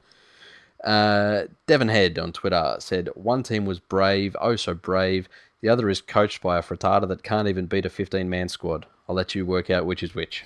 Uh, 0.83 1.45
Devon 1.67 1.89
Head 1.89 2.19
on 2.19 2.33
Twitter 2.33 2.77
said 2.81 3.09
one 3.15 3.43
team 3.45 3.65
was 3.65 3.79
brave, 3.79 4.37
oh 4.41 4.57
so 4.57 4.75
brave. 4.75 5.29
The 5.63 5.69
other 5.69 5.89
is 5.89 6.01
coached 6.01 6.43
by 6.43 6.59
a 6.59 6.63
frittata 6.63 7.09
that 7.09 7.23
can't 7.23 7.49
even 7.49 7.67
beat 7.67 7.87
a 7.87 7.91
15 7.91 8.29
man 8.29 8.49
squad. 8.49 8.87
I'll 9.09 9.15
let 9.15 9.35
you 9.35 9.47
work 9.47 9.71
out 9.71 9.87
which 9.87 10.03
is 10.03 10.15
which. 10.15 10.45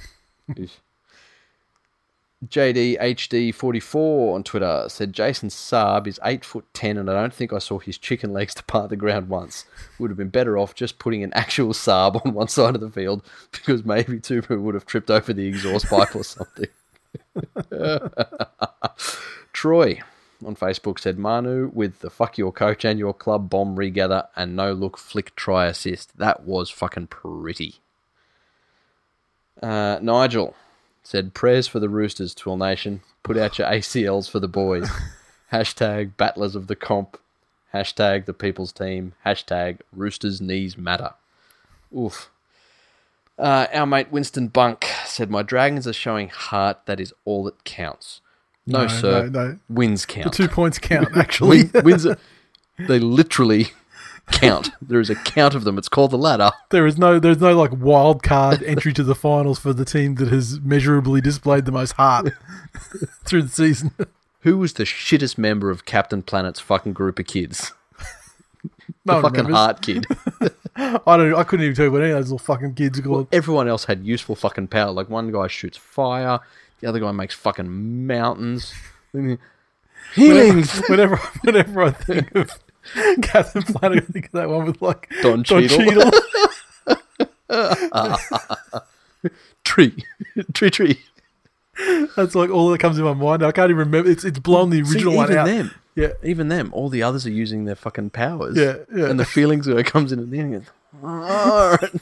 Oof. 0.59 0.81
JD 2.47 3.01
HD44 3.01 4.35
on 4.35 4.45
Twitter 4.45 4.85
said 4.89 5.15
Jason 5.15 5.49
Saab 5.49 6.07
is 6.07 6.21
eight 6.23 6.45
foot 6.45 6.67
ten, 6.75 6.99
and 6.99 7.11
I 7.11 7.15
don't 7.15 7.33
think 7.33 7.51
I 7.51 7.59
saw 7.59 7.79
his 7.79 7.97
chicken 7.97 8.35
legs 8.35 8.55
depart 8.57 8.91
the 8.91 8.97
ground 8.97 9.31
once. 9.31 9.65
Would 9.99 10.11
have 10.11 10.19
been 10.19 10.29
better 10.29 10.59
off 10.59 10.75
just 10.75 10.99
putting 10.99 11.23
an 11.25 11.33
actual 11.33 11.73
Saab 11.73 12.25
on 12.25 12.35
one 12.35 12.49
side 12.49 12.75
of 12.75 12.83
the 12.83 12.91
field 12.91 13.23
because 13.53 13.87
maybe 13.87 14.19
Tupou 14.19 14.61
would 14.61 14.75
have 14.75 14.85
tripped 14.85 15.11
over 15.11 15.33
the 15.33 15.47
exhaust 15.47 15.87
pipe 15.87 16.15
or 16.15 16.25
something. 16.25 16.69
Troy 19.55 20.03
on 20.45 20.57
Facebook 20.57 20.99
said 20.99 21.19
Manu 21.19 21.71
with 21.73 22.01
the 22.01 22.11
fuck 22.11 22.39
your 22.39 22.53
coach 22.53 22.85
and 22.85 22.99
your 22.99 23.15
club 23.15 23.49
bomb 23.49 23.77
regather 23.77 24.29
and 24.37 24.57
no 24.57 24.73
look 24.73 24.99
flick 24.99 25.35
try 25.37 25.67
assist. 25.67 26.17
That 26.19 26.45
was 26.45 26.71
fucking 26.71 27.09
pretty. 27.09 27.77
Uh, 29.63 29.99
Nigel 30.03 30.55
said 31.03 31.35
prayers 31.35 31.67
for 31.67 31.81
the 31.81 31.89
Roosters, 31.89 32.35
Twill 32.35 32.57
Nation. 32.57 33.03
Put 33.23 33.37
out 33.37 33.59
your 33.59 33.69
ACLs 33.69 34.29
for 34.31 34.41
the 34.41 34.49
boys. 34.49 34.91
Hashtag 35.53 36.17
battlers 36.17 36.57
of 36.57 36.67
the 36.67 36.77
comp. 36.77 37.19
Hashtag 37.73 38.27
the 38.27 38.35
people's 38.35 38.73
team. 38.73 39.15
Hashtag 39.25 39.81
Roosters 39.93 40.41
knees 40.41 40.77
matter. 40.77 41.15
Oof. 41.97 42.31
Uh, 43.39 43.67
our 43.73 43.87
mate 43.87 44.11
Winston 44.11 44.49
Bunk 44.49 44.87
said, 45.05 45.31
My 45.31 45.43
Dragons 45.43 45.87
are 45.87 45.93
showing 45.93 46.29
heart. 46.29 46.87
That 46.87 47.01
is 47.01 47.13
all 47.25 47.45
that 47.45 47.65
counts. 47.65 48.21
No, 48.67 48.83
No, 48.83 48.89
sir. 48.89 49.29
no, 49.29 49.45
no. 49.49 49.59
Wins 49.69 50.05
count. 50.07 50.25
The 50.25 50.31
two 50.31 50.49
points 50.49 50.79
count, 50.79 51.09
actually. 51.17 51.65
Win, 51.73 51.85
wins 51.85 52.07
are, 52.07 52.19
they 52.79 52.99
literally 52.99 53.69
count. 54.33 54.71
There 54.83 54.99
is 55.01 55.09
a 55.09 55.15
count 55.15 55.55
of 55.55 55.63
them. 55.65 55.79
It's 55.79 55.89
called 55.89 56.11
the 56.11 56.19
ladder. 56.19 56.51
there 56.71 56.87
is 56.87 56.99
no 56.99 57.19
there's 57.21 57.41
no 57.41 57.57
like 57.57 57.71
wild 57.73 58.23
card 58.25 58.63
entry 58.65 58.93
to 58.95 59.05
the 59.05 59.15
finals 59.15 59.59
for 59.61 59.73
the 59.73 59.85
team 59.85 60.17
that 60.17 60.29
has 60.29 60.61
measurably 60.61 61.21
displayed 61.21 61.65
the 61.65 61.73
most 61.73 61.93
heart 61.93 62.31
through 63.25 63.43
the 63.43 63.49
season. 63.49 63.93
Who 64.41 64.59
was 64.59 64.75
the 64.75 64.85
shittest 64.85 65.39
member 65.39 65.71
of 65.71 65.85
Captain 65.85 66.23
Planet's 66.23 66.61
fucking 66.61 66.93
group 66.93 67.19
of 67.21 67.27
kids? 67.27 67.73
The 68.63 68.71
No 69.05 69.15
one 69.15 69.23
fucking 69.23 69.37
remembers. 69.47 69.57
heart 69.57 69.83
kid. 69.83 70.07
I 70.77 71.17
don't 71.17 71.35
I 71.35 71.45
couldn't 71.45 71.65
even 71.65 71.77
tell 71.77 71.85
you 71.87 71.93
what 71.93 72.03
any 72.03 72.11
of 72.11 72.17
those 72.19 72.33
little 72.33 72.39
fucking 72.45 72.75
kids 72.75 72.99
are 72.99 73.03
called. 73.03 73.29
Everyone 73.33 73.69
else 73.69 73.85
had 73.85 74.05
useful 74.05 74.35
fucking 74.35 74.67
power. 74.69 74.91
Like 74.91 75.09
one 75.09 75.31
guy 75.31 75.47
shoots 75.47 75.77
fire, 75.79 76.41
the 76.81 76.89
other 76.89 77.01
guy 77.01 77.13
makes 77.13 77.35
fucking 77.35 78.07
mountains. 78.07 78.73
Healings. 80.15 80.83
Whenever, 80.89 81.17
whenever 81.43 81.83
I 81.83 81.91
think 81.91 82.35
of 82.35 82.51
Captain 83.23 83.63
Planet, 83.63 84.05
I 84.09 84.13
think 84.13 84.27
of 84.27 84.33
that 84.33 84.49
one 84.49 84.67
with 84.67 84.81
like 84.83 85.11
Don 85.23 85.43
Cheadle. 85.45 86.11
tree, 89.65 90.05
tree, 90.53 90.71
tree. 90.71 91.01
That's 92.17 92.35
like 92.35 92.51
all 92.51 92.71
that 92.71 92.79
comes 92.81 92.99
in 92.99 93.05
my 93.05 93.13
mind. 93.15 93.43
I 93.43 93.53
can't 93.53 93.71
even 93.71 93.79
remember. 93.79 94.11
It's 94.11 94.25
it's 94.25 94.39
blown 94.39 94.71
the 94.71 94.81
original 94.81 95.13
even 95.13 95.17
one 95.17 95.33
out. 95.37 95.47
them, 95.47 95.71
Yeah. 95.95 96.13
even 96.23 96.49
them, 96.49 96.71
all 96.73 96.89
the 96.89 97.03
others 97.03 97.27
are 97.27 97.31
using 97.31 97.65
their 97.65 97.75
fucking 97.75 98.11
powers. 98.11 98.57
Yeah, 98.57 98.77
yeah. 98.95 99.07
And 99.07 99.21
the 99.21 99.25
feelings 99.27 99.67
that 99.67 99.85
comes 99.87 100.13
in 100.13 100.21
at 100.21 100.31
the 100.31 100.39
end. 100.39 100.55
and 100.55 100.63
goes, 101.03 101.91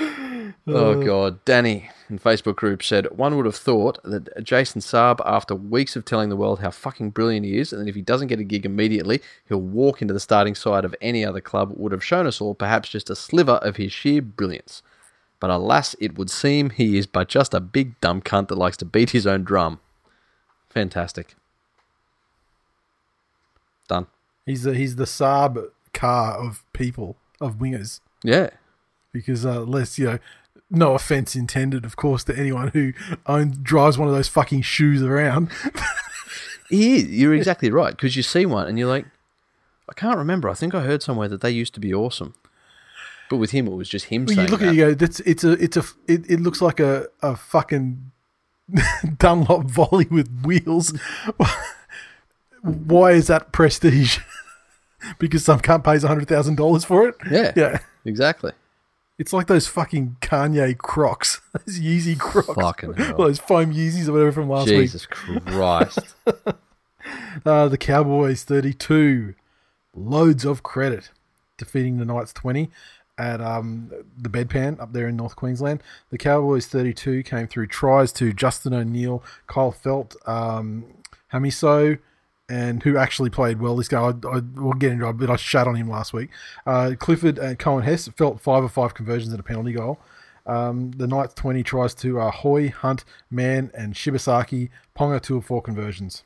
oh 0.00 0.92
uh, 0.92 0.94
god, 0.94 1.44
Danny 1.44 1.90
in 2.10 2.18
Facebook 2.18 2.56
group 2.56 2.82
said 2.82 3.16
one 3.16 3.36
would 3.36 3.46
have 3.46 3.56
thought 3.56 3.98
that 4.04 4.42
Jason 4.42 4.80
Saab, 4.80 5.20
after 5.24 5.54
weeks 5.54 5.96
of 5.96 6.04
telling 6.04 6.28
the 6.28 6.36
world 6.36 6.60
how 6.60 6.70
fucking 6.70 7.10
brilliant 7.10 7.46
he 7.46 7.58
is, 7.58 7.72
and 7.72 7.82
that 7.82 7.88
if 7.88 7.94
he 7.94 8.02
doesn't 8.02 8.28
get 8.28 8.40
a 8.40 8.44
gig 8.44 8.66
immediately, 8.66 9.20
he'll 9.48 9.60
walk 9.60 10.02
into 10.02 10.14
the 10.14 10.20
starting 10.20 10.54
side 10.54 10.84
of 10.84 10.94
any 11.00 11.24
other 11.24 11.40
club, 11.40 11.72
would 11.76 11.92
have 11.92 12.04
shown 12.04 12.26
us 12.26 12.40
all 12.40 12.54
perhaps 12.54 12.88
just 12.88 13.10
a 13.10 13.16
sliver 13.16 13.52
of 13.62 13.76
his 13.76 13.92
sheer 13.92 14.22
brilliance. 14.22 14.82
But 15.40 15.50
alas, 15.50 15.94
it 16.00 16.16
would 16.16 16.30
seem 16.30 16.70
he 16.70 16.96
is 16.96 17.06
but 17.06 17.28
just 17.28 17.52
a 17.52 17.60
big 17.60 18.00
dumb 18.00 18.22
cunt 18.22 18.48
that 18.48 18.58
likes 18.58 18.76
to 18.78 18.84
beat 18.84 19.10
his 19.10 19.26
own 19.26 19.44
drum. 19.44 19.80
Fantastic. 20.68 21.34
Done. 23.88 24.06
He's 24.46 24.62
the 24.62 24.74
he's 24.74 24.96
the 24.96 25.04
Saab 25.04 25.68
car 25.92 26.38
of 26.38 26.64
people 26.72 27.16
of 27.40 27.56
wingers 27.56 28.00
Yeah. 28.22 28.50
Because 29.14 29.46
uh, 29.46 29.60
less 29.62 29.98
you 29.98 30.04
know. 30.04 30.18
No 30.70 30.94
offense 30.94 31.36
intended, 31.36 31.84
of 31.84 31.94
course, 31.94 32.24
to 32.24 32.36
anyone 32.36 32.68
who 32.68 32.94
owns 33.26 33.58
drives 33.58 33.96
one 33.96 34.08
of 34.08 34.14
those 34.14 34.28
fucking 34.28 34.62
shoes 34.62 35.02
around. 35.02 35.50
You're 36.70 37.34
exactly 37.34 37.70
right 37.70 37.94
because 37.94 38.16
you 38.16 38.22
see 38.22 38.44
one 38.46 38.66
and 38.66 38.78
you're 38.78 38.88
like, 38.88 39.04
I 39.88 39.92
can't 39.92 40.16
remember. 40.16 40.48
I 40.48 40.54
think 40.54 40.74
I 40.74 40.80
heard 40.80 41.02
somewhere 41.02 41.28
that 41.28 41.42
they 41.42 41.50
used 41.50 41.74
to 41.74 41.80
be 41.80 41.92
awesome, 41.94 42.34
but 43.30 43.36
with 43.36 43.50
him 43.52 43.68
it 43.68 43.74
was 43.74 43.88
just 43.88 44.06
him 44.06 44.24
Well, 44.24 44.34
saying 44.34 44.48
you 44.48 44.50
look 44.50 44.60
that. 44.60 44.68
at 44.68 44.72
it, 44.74 44.76
you 44.78 44.84
go, 44.86 44.94
that's 44.94 45.20
it's 45.20 45.44
a 45.44 45.52
it's 45.52 45.76
a 45.76 45.84
it, 46.08 46.28
it 46.28 46.40
looks 46.40 46.60
like 46.62 46.80
a 46.80 47.06
a 47.22 47.36
fucking 47.36 48.10
Dunlop 49.18 49.64
volley 49.66 50.06
with 50.10 50.28
wheels. 50.44 50.98
Why 52.62 53.12
is 53.12 53.26
that 53.28 53.52
prestige? 53.52 54.18
because 55.18 55.44
some 55.44 55.60
cunt 55.60 55.84
pays 55.84 56.02
hundred 56.02 56.26
thousand 56.28 56.56
dollars 56.56 56.84
for 56.84 57.06
it. 57.06 57.14
Yeah, 57.30 57.52
Yeah. 57.54 57.78
exactly. 58.06 58.52
It's 59.18 59.32
like 59.32 59.46
those 59.46 59.66
fucking 59.66 60.16
Kanye 60.20 60.76
Crocs, 60.76 61.40
those 61.52 61.78
Yeezy 61.78 62.18
Crocs, 62.18 62.54
Fucking 62.54 62.94
hell. 62.98 63.16
those 63.16 63.38
foam 63.38 63.72
Yeezys 63.72 64.08
or 64.08 64.12
whatever 64.12 64.32
from 64.32 64.48
last 64.48 64.68
week. 64.68 64.80
Jesus 64.80 65.06
Christ! 65.06 66.00
Uh, 67.44 67.68
the 67.68 67.76
Cowboys 67.76 68.44
32. 68.44 69.34
Loads 69.94 70.44
of 70.46 70.62
credit. 70.62 71.10
Defeating 71.58 71.98
the 71.98 72.04
Knights 72.06 72.32
20 72.32 72.70
at 73.18 73.40
um, 73.42 73.90
the 74.16 74.30
Bedpan 74.30 74.80
up 74.80 74.92
there 74.94 75.06
in 75.08 75.16
North 75.16 75.36
Queensland. 75.36 75.82
The 76.10 76.16
Cowboys 76.16 76.66
32 76.66 77.22
came 77.22 77.46
through 77.46 77.66
tries 77.66 78.10
to 78.12 78.32
Justin 78.32 78.72
O'Neill, 78.72 79.22
Kyle 79.46 79.72
Feldt, 79.72 80.16
um, 80.26 80.86
Hamiso, 81.32 81.98
and 82.48 82.82
who 82.82 82.96
actually 82.96 83.30
played 83.30 83.60
well 83.60 83.76
this 83.76 83.88
guy. 83.88 84.00
I, 84.02 84.08
I 84.08 84.40
will 84.54 84.74
get 84.74 84.92
into 84.92 85.08
it, 85.08 85.14
but 85.14 85.30
I 85.30 85.36
shat 85.36 85.66
on 85.66 85.76
him 85.76 85.88
last 85.88 86.12
week. 86.12 86.30
Uh, 86.66 86.92
Clifford 86.98 87.38
and 87.38 87.58
Coen 87.58 87.84
Hess 87.84 88.08
Feldt 88.08 88.40
five 88.40 88.64
of 88.64 88.72
five 88.72 88.94
conversions 88.94 89.32
and 89.32 89.40
a 89.40 89.42
penalty 89.42 89.72
goal. 89.72 89.98
Um, 90.46 90.90
the 90.92 91.06
Knights 91.06 91.32
20 91.34 91.62
tries 91.62 91.94
to 91.94 92.20
uh, 92.20 92.30
Hoy, 92.30 92.68
Hunt, 92.68 93.04
Mann, 93.30 93.70
and 93.74 93.94
Shibasaki. 93.94 94.68
Ponga 94.94 95.20
two 95.22 95.38
of 95.38 95.46
four 95.46 95.62
conversions. 95.62 96.22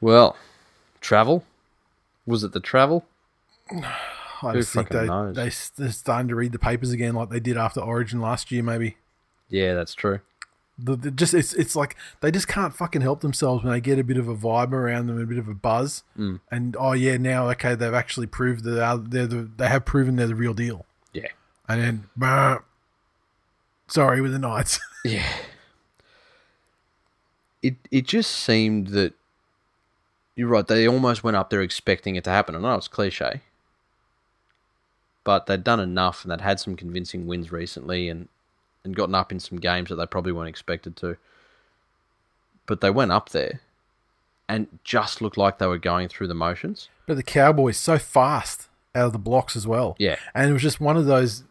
well, 0.00 0.36
travel 1.00 1.44
was 2.26 2.42
it 2.44 2.52
the 2.52 2.60
travel? 2.60 3.04
I 4.42 4.52
Who 4.52 4.58
just 4.58 4.72
think 4.72 4.90
they, 4.90 5.06
knows? 5.06 5.34
they 5.34 5.50
they're 5.82 5.92
starting 5.92 6.28
to 6.28 6.34
read 6.34 6.52
the 6.52 6.58
papers 6.58 6.92
again, 6.92 7.14
like 7.14 7.30
they 7.30 7.40
did 7.40 7.56
after 7.56 7.80
Origin 7.80 8.20
last 8.20 8.50
year. 8.52 8.62
Maybe 8.62 8.96
Yeah, 9.48 9.74
that's 9.74 9.94
true. 9.94 10.20
The, 10.78 10.94
the- 10.96 11.10
just 11.10 11.32
it's 11.34 11.52
it's 11.54 11.74
like 11.74 11.96
they 12.20 12.30
just 12.30 12.48
can't 12.48 12.74
fucking 12.74 13.00
help 13.02 13.20
themselves 13.20 13.64
when 13.64 13.72
they 13.72 13.80
get 13.80 13.98
a 13.98 14.04
bit 14.04 14.16
of 14.18 14.28
a 14.28 14.34
vibe 14.36 14.72
around 14.72 15.06
them, 15.06 15.20
a 15.20 15.26
bit 15.26 15.38
of 15.38 15.48
a 15.48 15.54
buzz, 15.54 16.02
Mm. 16.18 16.40
and 16.50 16.76
oh 16.78 16.92
yeah, 16.92 17.16
now 17.16 17.48
okay, 17.50 17.74
they've 17.74 17.94
actually 17.94 18.26
proved 18.26 18.64
that 18.64 18.70
they're, 18.72 18.96
they're 18.96 19.26
the 19.26 19.50
they 19.56 19.68
have 19.68 19.84
proven 19.84 20.16
they're 20.16 20.26
the 20.26 20.34
real 20.34 20.54
deal, 20.54 20.84
Yeah, 21.12 21.28
and 21.68 21.80
then 21.80 22.04
bah, 22.16 22.58
sorry 23.88 24.20
with 24.20 24.32
the 24.32 24.38
Knights. 24.38 24.78
yeah. 25.04 25.26
It 27.62 27.76
it 27.90 28.06
just 28.06 28.30
seemed 28.32 28.88
that 28.88 29.14
you're 30.34 30.48
right. 30.48 30.66
They 30.66 30.86
almost 30.86 31.24
went 31.24 31.36
up 31.36 31.50
there 31.50 31.62
expecting 31.62 32.16
it 32.16 32.24
to 32.24 32.30
happen. 32.30 32.54
I 32.54 32.58
know 32.60 32.74
it's 32.74 32.86
cliche, 32.88 33.40
but 35.24 35.46
they'd 35.46 35.64
done 35.64 35.80
enough 35.80 36.22
and 36.22 36.30
they'd 36.30 36.42
had 36.42 36.60
some 36.60 36.76
convincing 36.76 37.26
wins 37.26 37.50
recently 37.50 38.08
and 38.08 38.28
and 38.86 38.96
gotten 38.96 39.14
up 39.14 39.30
in 39.30 39.38
some 39.40 39.58
games 39.58 39.90
that 39.90 39.96
they 39.96 40.06
probably 40.06 40.32
weren't 40.32 40.48
expected 40.48 40.96
to. 40.96 41.16
But 42.64 42.80
they 42.80 42.90
went 42.90 43.12
up 43.12 43.28
there 43.30 43.60
and 44.48 44.66
just 44.84 45.20
looked 45.20 45.36
like 45.36 45.58
they 45.58 45.66
were 45.66 45.76
going 45.78 46.08
through 46.08 46.28
the 46.28 46.34
motions. 46.34 46.88
but 47.06 47.16
the 47.16 47.22
Cowboys 47.22 47.76
so 47.76 47.98
fast 47.98 48.68
out 48.94 49.06
of 49.06 49.12
the 49.12 49.18
blocks 49.18 49.54
as 49.56 49.66
well. 49.66 49.94
Yeah. 49.98 50.16
and 50.34 50.48
it 50.50 50.52
was 50.52 50.62
just 50.62 50.80
one 50.80 50.96
of 50.96 51.04
those 51.06 51.44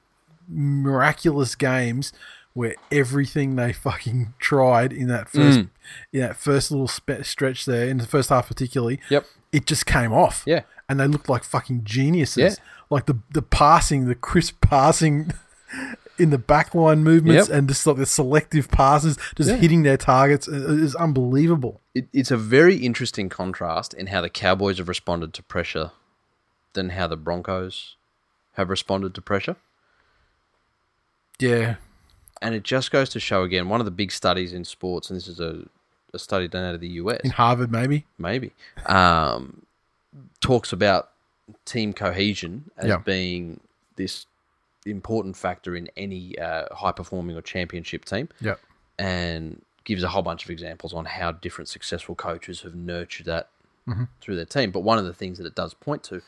miraculous 0.48 1.56
games 1.56 2.12
where 2.54 2.76
everything 2.92 3.56
they 3.56 3.74
fucking 3.74 4.34
tried 4.40 4.94
in 4.94 5.08
that 5.10 5.28
first 5.30 5.60
Mm. 5.60 5.70
in 6.14 6.20
that 6.22 6.38
first 6.38 6.72
little 6.72 6.88
spe- 6.88 7.24
stretch 7.24 7.66
there 7.66 7.88
in 7.88 7.98
the 7.98 8.06
first 8.08 8.30
half 8.30 8.48
particularly 8.48 9.00
Yep. 9.10 9.26
it 9.52 9.66
just 9.66 9.86
came 9.86 10.14
off 10.14 10.44
Yeah. 10.46 10.62
and 10.88 11.00
they 11.00 11.08
looked 11.08 11.28
like 11.30 11.44
fucking 11.44 11.84
geniuses 11.84 12.38
Yeah. 12.58 12.64
like 12.90 13.06
the 13.08 13.18
the 13.32 13.42
passing 13.42 14.06
the 14.06 14.16
crisp 14.16 14.62
passing 14.62 15.32
in 16.18 16.30
the 16.30 16.38
backline 16.38 17.00
movements 17.02 17.50
Yep. 17.50 17.58
and 17.58 17.68
just 17.68 17.86
like 17.86 17.98
the 17.98 18.06
selective 18.06 18.70
passes 18.70 19.18
just 19.36 19.50
Yeah. 19.50 19.58
hitting 19.58 19.84
their 19.84 19.98
targets 19.98 20.48
it 20.48 20.62
it 20.62 20.80
is 20.80 20.96
unbelievable 20.96 21.82
It, 21.94 22.08
it's 22.14 22.32
a 22.32 22.38
very 22.38 22.78
interesting 22.78 23.30
contrast 23.30 23.94
in 23.94 24.08
how 24.08 24.22
the 24.22 24.30
Cowboys 24.30 24.78
have 24.78 24.88
responded 24.88 25.34
to 25.34 25.44
pressure 25.44 25.92
than 26.74 26.90
how 26.90 27.08
the 27.08 27.18
Broncos 27.18 27.96
have 28.54 28.70
responded 28.70 29.14
to 29.16 29.22
pressure. 29.22 29.56
yeah 31.40 31.76
And 32.42 32.54
it 32.56 32.64
just 32.64 32.92
goes 32.92 33.10
to 33.10 33.20
show 33.20 33.44
again 33.44 33.70
one 33.70 33.82
of 33.82 33.86
the 33.86 33.92
big 33.92 34.12
studies 34.12 34.54
in 34.54 34.66
sports, 34.66 35.10
and 35.10 35.18
this 35.18 35.28
is 35.28 35.40
a, 35.40 35.64
a 36.14 36.20
study 36.20 36.48
done 36.48 36.64
out 36.66 36.76
of 36.76 36.82
the 36.82 36.90
US, 37.02 37.22
in 37.24 37.32
Harvard 37.32 37.72
maybe 37.72 38.06
maybe, 38.18 38.52
um, 38.86 39.66
talks 40.42 40.72
about 40.74 41.10
team 41.66 41.94
cohesion 41.94 42.70
as 42.78 42.88
Yeah. 42.88 42.98
being 42.98 43.60
this 43.96 44.26
important 44.86 45.36
factor 45.36 45.76
in 45.76 45.90
any 45.98 46.38
uh, 46.40 46.66
high 46.74 46.92
performing 46.92 47.36
or 47.36 47.42
championship 47.42 48.06
team 48.06 48.30
Yep. 48.42 48.60
and 49.00 49.62
gives 49.84 50.04
a 50.04 50.08
whole 50.10 50.22
bunch 50.22 50.44
of 50.46 50.50
examples 50.52 50.94
on 50.94 51.06
how 51.06 51.32
different 51.32 51.68
successful 51.70 52.16
coaches 52.16 52.62
have 52.62 52.76
nurtured 52.76 53.26
that 53.28 53.50
through 54.20 54.36
their 54.36 54.46
team. 54.46 54.72
But 54.72 54.80
one 54.80 54.98
of 54.98 55.06
the 55.06 55.14
things 55.14 55.38
that 55.38 55.46
it 55.46 55.54
does 55.54 55.74
point 55.76 56.04
to 56.06 56.22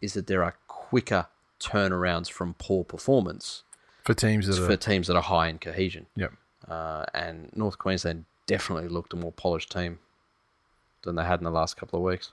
is 0.00 0.14
that 0.14 0.26
there 0.28 0.42
are 0.42 0.54
quicker 0.66 1.26
turnarounds 1.60 2.30
from 2.30 2.54
poor 2.54 2.84
performance 2.84 3.64
For 4.02 4.14
teams 4.14 4.46
that 4.46 4.56
for 4.56 4.72
are. 4.72 4.76
teams 4.76 5.08
that 5.08 5.16
are 5.16 5.22
high 5.22 5.48
in 5.48 5.58
cohesion. 5.58 6.06
Yep. 6.16 6.32
Uh, 6.68 7.04
and 7.12 7.50
North 7.54 7.76
Queensland 7.78 8.24
definitely 8.46 8.88
looked 8.88 9.12
a 9.12 9.16
more 9.16 9.30
polished 9.32 9.70
team 9.70 9.98
than 11.02 11.16
they 11.16 11.24
had 11.24 11.40
in 11.40 11.44
the 11.44 11.50
last 11.50 11.76
couple 11.76 11.98
of 11.98 12.02
weeks. 12.04 12.32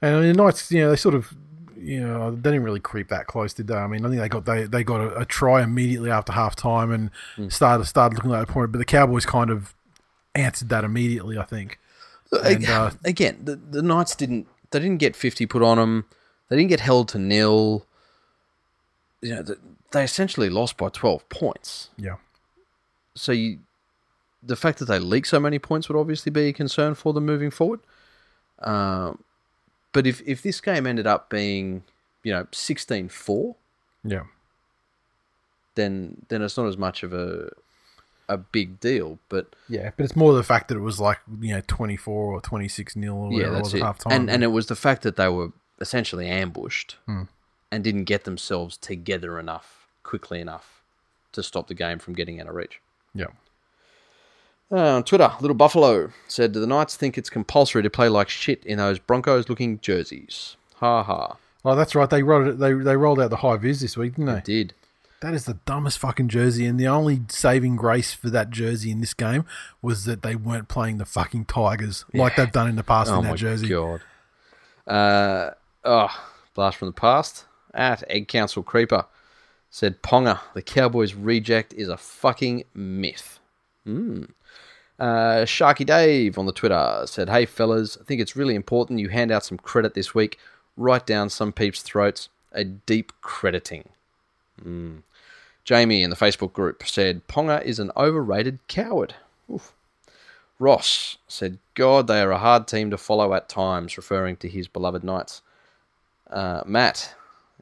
And 0.00 0.22
the 0.22 0.32
Knights, 0.32 0.70
you 0.70 0.82
know, 0.82 0.90
they 0.90 0.96
sort 0.96 1.14
of, 1.16 1.34
you 1.80 2.00
know, 2.00 2.30
they 2.32 2.50
didn't 2.50 2.64
really 2.64 2.80
creep 2.80 3.08
that 3.08 3.26
close, 3.26 3.54
did 3.54 3.68
they? 3.68 3.74
I 3.74 3.86
mean, 3.86 4.04
I 4.04 4.08
think 4.08 4.20
they 4.20 4.28
got 4.28 4.44
they, 4.44 4.64
they 4.64 4.84
got 4.84 5.00
a, 5.00 5.20
a 5.20 5.24
try 5.24 5.62
immediately 5.62 6.10
after 6.10 6.32
half 6.32 6.56
time 6.56 6.90
and 6.90 7.10
Hmm. 7.36 7.48
started 7.48 7.84
started 7.84 8.16
looking 8.16 8.30
like 8.30 8.48
a 8.48 8.52
point, 8.52 8.72
but 8.72 8.78
the 8.78 8.84
Cowboys 8.84 9.24
kind 9.26 9.50
of 9.50 9.74
answered 10.34 10.68
that 10.70 10.84
immediately. 10.84 11.38
I 11.38 11.44
think. 11.44 11.78
And, 12.44 12.66
uh, 12.68 12.90
Again, 13.04 13.38
the, 13.42 13.56
the 13.56 13.80
Knights 13.82 14.14
didn't 14.14 14.46
they 14.70 14.80
didn't 14.80 14.98
get 14.98 15.16
fifty 15.16 15.46
put 15.46 15.62
on 15.62 15.78
them. 15.78 16.04
They 16.48 16.56
didn't 16.56 16.68
get 16.70 16.80
held 16.80 17.08
to 17.10 17.18
nil. 17.18 17.86
You 19.22 19.34
know, 19.36 19.42
the, 19.42 19.58
they 19.92 20.04
essentially 20.04 20.48
lost 20.50 20.76
by 20.76 20.88
twelve 20.90 21.28
points. 21.28 21.90
yeah. 21.96 22.16
So 23.14 23.32
you, 23.32 23.58
the 24.42 24.54
fact 24.56 24.78
that 24.78 24.84
they 24.84 24.98
leak 25.00 25.26
so 25.26 25.40
many 25.40 25.58
points 25.58 25.88
would 25.88 25.98
obviously 25.98 26.30
be 26.30 26.48
a 26.48 26.52
concern 26.52 26.94
for 26.94 27.12
them 27.12 27.26
moving 27.26 27.50
forward. 27.50 27.80
Um, 28.60 29.24
but 29.92 30.06
if 30.06 30.20
if 30.26 30.42
this 30.42 30.60
game 30.60 30.86
ended 30.86 31.06
up 31.06 31.28
being, 31.30 31.82
you 32.22 32.32
know, 32.32 32.44
16-4, 32.52 33.54
Yeah. 34.04 34.22
then 35.74 36.24
then 36.28 36.42
it's 36.42 36.56
not 36.56 36.66
as 36.66 36.76
much 36.76 37.02
of 37.02 37.12
a 37.12 37.50
a 38.28 38.36
big 38.36 38.80
deal. 38.80 39.18
But 39.28 39.54
Yeah, 39.68 39.90
but 39.96 40.04
it's 40.04 40.16
more 40.16 40.34
the 40.34 40.42
fact 40.42 40.68
that 40.68 40.76
it 40.76 40.80
was 40.80 41.00
like 41.00 41.18
you 41.40 41.54
know 41.54 41.62
twenty 41.66 41.96
four 41.96 42.32
or 42.34 42.40
twenty 42.40 42.68
six 42.68 42.96
nil 42.96 43.14
or 43.14 43.32
yeah, 43.32 43.36
whatever 43.38 43.52
it 43.52 43.56
that's 43.56 43.72
was 43.72 43.74
it. 43.74 43.82
half 43.84 43.98
time. 43.98 44.12
And 44.12 44.30
and 44.30 44.42
it 44.44 44.48
was 44.48 44.66
the 44.66 44.76
fact 44.76 45.02
that 45.02 45.16
they 45.16 45.28
were 45.28 45.52
essentially 45.80 46.26
ambushed 46.28 46.96
Hmm. 47.06 47.22
and 47.70 47.84
didn't 47.84 48.04
get 48.04 48.24
themselves 48.24 48.76
together 48.76 49.38
enough 49.38 49.86
quickly 50.02 50.40
enough 50.40 50.82
to 51.32 51.42
stop 51.42 51.68
the 51.68 51.74
game 51.74 51.98
from 51.98 52.14
getting 52.14 52.40
out 52.40 52.48
of 52.48 52.54
reach. 52.54 52.80
yeah, 53.14 53.26
Uh, 54.70 54.96
on 54.96 55.04
Twitter, 55.04 55.32
Little 55.40 55.56
Buffalo 55.56 56.12
said, 56.26 56.52
"Do 56.52 56.60
the 56.60 56.66
Knights 56.66 56.96
think 56.96 57.16
it's 57.16 57.30
compulsory 57.30 57.82
to 57.82 57.90
play 57.90 58.08
like 58.08 58.28
shit 58.28 58.64
in 58.66 58.78
those 58.78 58.98
Broncos-looking 58.98 59.80
jerseys?" 59.80 60.56
Ha 60.76 61.02
ha. 61.02 61.36
oh 61.64 61.74
that's 61.74 61.94
right. 61.94 62.08
They 62.08 62.22
rolled 62.22 62.48
it. 62.48 62.58
They 62.58 62.74
they 62.74 62.96
rolled 62.96 63.20
out 63.20 63.30
the 63.30 63.36
high 63.36 63.56
vis 63.56 63.80
this 63.80 63.96
week, 63.96 64.16
didn't 64.16 64.34
they? 64.34 64.40
Did 64.42 64.74
That 65.22 65.32
is 65.32 65.46
the 65.46 65.58
dumbest 65.64 65.98
fucking 65.98 66.28
jersey, 66.28 66.66
and 66.66 66.78
the 66.78 66.86
only 66.86 67.22
saving 67.28 67.76
grace 67.76 68.12
for 68.12 68.28
that 68.28 68.50
jersey 68.50 68.90
in 68.90 69.00
this 69.00 69.14
game 69.14 69.46
was 69.80 70.04
that 70.04 70.22
they 70.22 70.36
weren't 70.36 70.68
playing 70.68 70.98
the 70.98 71.06
fucking 71.06 71.46
Tigers 71.46 72.04
like 72.12 72.36
they've 72.36 72.52
done 72.52 72.68
in 72.68 72.76
the 72.76 72.84
past 72.84 73.10
oh 73.10 73.18
in 73.18 73.24
that 73.24 73.30
my 73.30 73.36
jersey. 73.36 73.68
god. 73.68 74.02
Uh, 74.86 75.50
oh, 75.84 76.24
blast 76.54 76.76
from 76.76 76.88
the 76.88 76.92
past. 76.92 77.46
At 77.72 78.02
Egg 78.08 78.28
Council 78.28 78.62
Creeper 78.62 79.06
said, 79.70 80.02
"Ponga, 80.02 80.40
the 80.52 80.62
Cowboys 80.62 81.14
reject 81.14 81.72
is 81.72 81.88
a 81.88 81.96
fucking 81.96 82.64
myth." 82.74 83.40
Hmm. 83.84 84.24
Uh, 84.98 85.44
Sharky 85.44 85.86
Dave 85.86 86.38
on 86.38 86.46
the 86.46 86.52
Twitter 86.52 87.02
said, 87.06 87.28
"Hey 87.28 87.46
fellas, 87.46 87.96
I 88.00 88.04
think 88.04 88.20
it's 88.20 88.34
really 88.36 88.54
important 88.54 88.98
you 88.98 89.08
hand 89.08 89.30
out 89.30 89.44
some 89.44 89.58
credit 89.58 89.94
this 89.94 90.14
week. 90.14 90.38
Write 90.76 91.06
down 91.06 91.30
some 91.30 91.52
peeps' 91.52 91.82
throats. 91.82 92.28
A 92.52 92.64
deep 92.64 93.12
crediting." 93.20 93.90
Hmm. 94.60 94.98
Jamie 95.64 96.02
in 96.02 96.10
the 96.10 96.16
Facebook 96.16 96.52
group 96.52 96.82
said, 96.86 97.28
"Ponga 97.28 97.62
is 97.62 97.78
an 97.78 97.92
overrated 97.96 98.58
coward." 98.66 99.14
Oof. 99.52 99.72
Ross 100.58 101.18
said, 101.28 101.58
"God, 101.74 102.08
they 102.08 102.20
are 102.20 102.32
a 102.32 102.38
hard 102.38 102.66
team 102.66 102.90
to 102.90 102.98
follow 102.98 103.32
at 103.34 103.48
times," 103.48 103.96
referring 103.96 104.36
to 104.38 104.48
his 104.48 104.66
beloved 104.66 105.04
Knights. 105.04 105.42
Uh, 106.28 106.62
Matt 106.66 107.14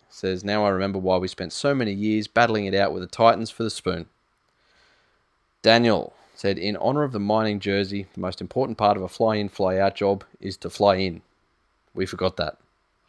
says, 0.08 0.42
"Now 0.42 0.64
I 0.64 0.70
remember 0.70 0.98
why 0.98 1.18
we 1.18 1.28
spent 1.28 1.52
so 1.52 1.74
many 1.74 1.92
years 1.92 2.26
battling 2.26 2.64
it 2.64 2.74
out 2.74 2.92
with 2.92 3.02
the 3.02 3.08
Titans 3.08 3.50
for 3.50 3.62
the 3.62 3.70
spoon." 3.70 4.08
Daniel 5.60 6.14
said, 6.36 6.58
"In 6.58 6.76
honor 6.76 7.02
of 7.02 7.12
the 7.12 7.18
mining 7.18 7.58
jersey, 7.58 8.06
the 8.14 8.20
most 8.20 8.40
important 8.40 8.78
part 8.78 8.96
of 8.96 9.02
a 9.02 9.08
fly-in, 9.08 9.48
fly-out 9.48 9.96
job 9.96 10.22
is 10.40 10.56
to 10.58 10.70
fly 10.70 10.96
in." 10.96 11.22
We 11.94 12.06
forgot 12.06 12.36
that. 12.36 12.58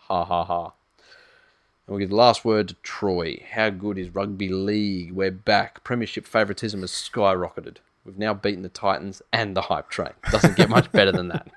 Ha 0.08 0.26
ha 0.26 0.44
ha. 0.44 0.64
And 0.66 1.94
we'll 1.94 2.00
give 2.00 2.10
the 2.10 2.16
last 2.16 2.44
word 2.44 2.70
to 2.70 2.76
Troy. 2.84 3.44
How 3.52 3.70
good 3.70 3.98
is 3.98 4.10
rugby 4.10 4.50
league? 4.50 5.12
We're 5.12 5.32
back. 5.32 5.84
Premiership 5.84 6.26
favouritism 6.26 6.82
has 6.82 6.92
skyrocketed. 6.92 7.78
We've 8.06 8.18
now 8.18 8.34
beaten 8.34 8.64
the 8.64 8.70
Titans 8.70 9.22
and 9.32 9.56
the 9.56 9.64
hype 9.64 9.90
train. 9.90 10.14
Doesn't 10.32 10.56
get 10.56 10.70
much 10.70 10.92
better 10.92 11.12
than 11.12 11.28
that. 11.28 11.48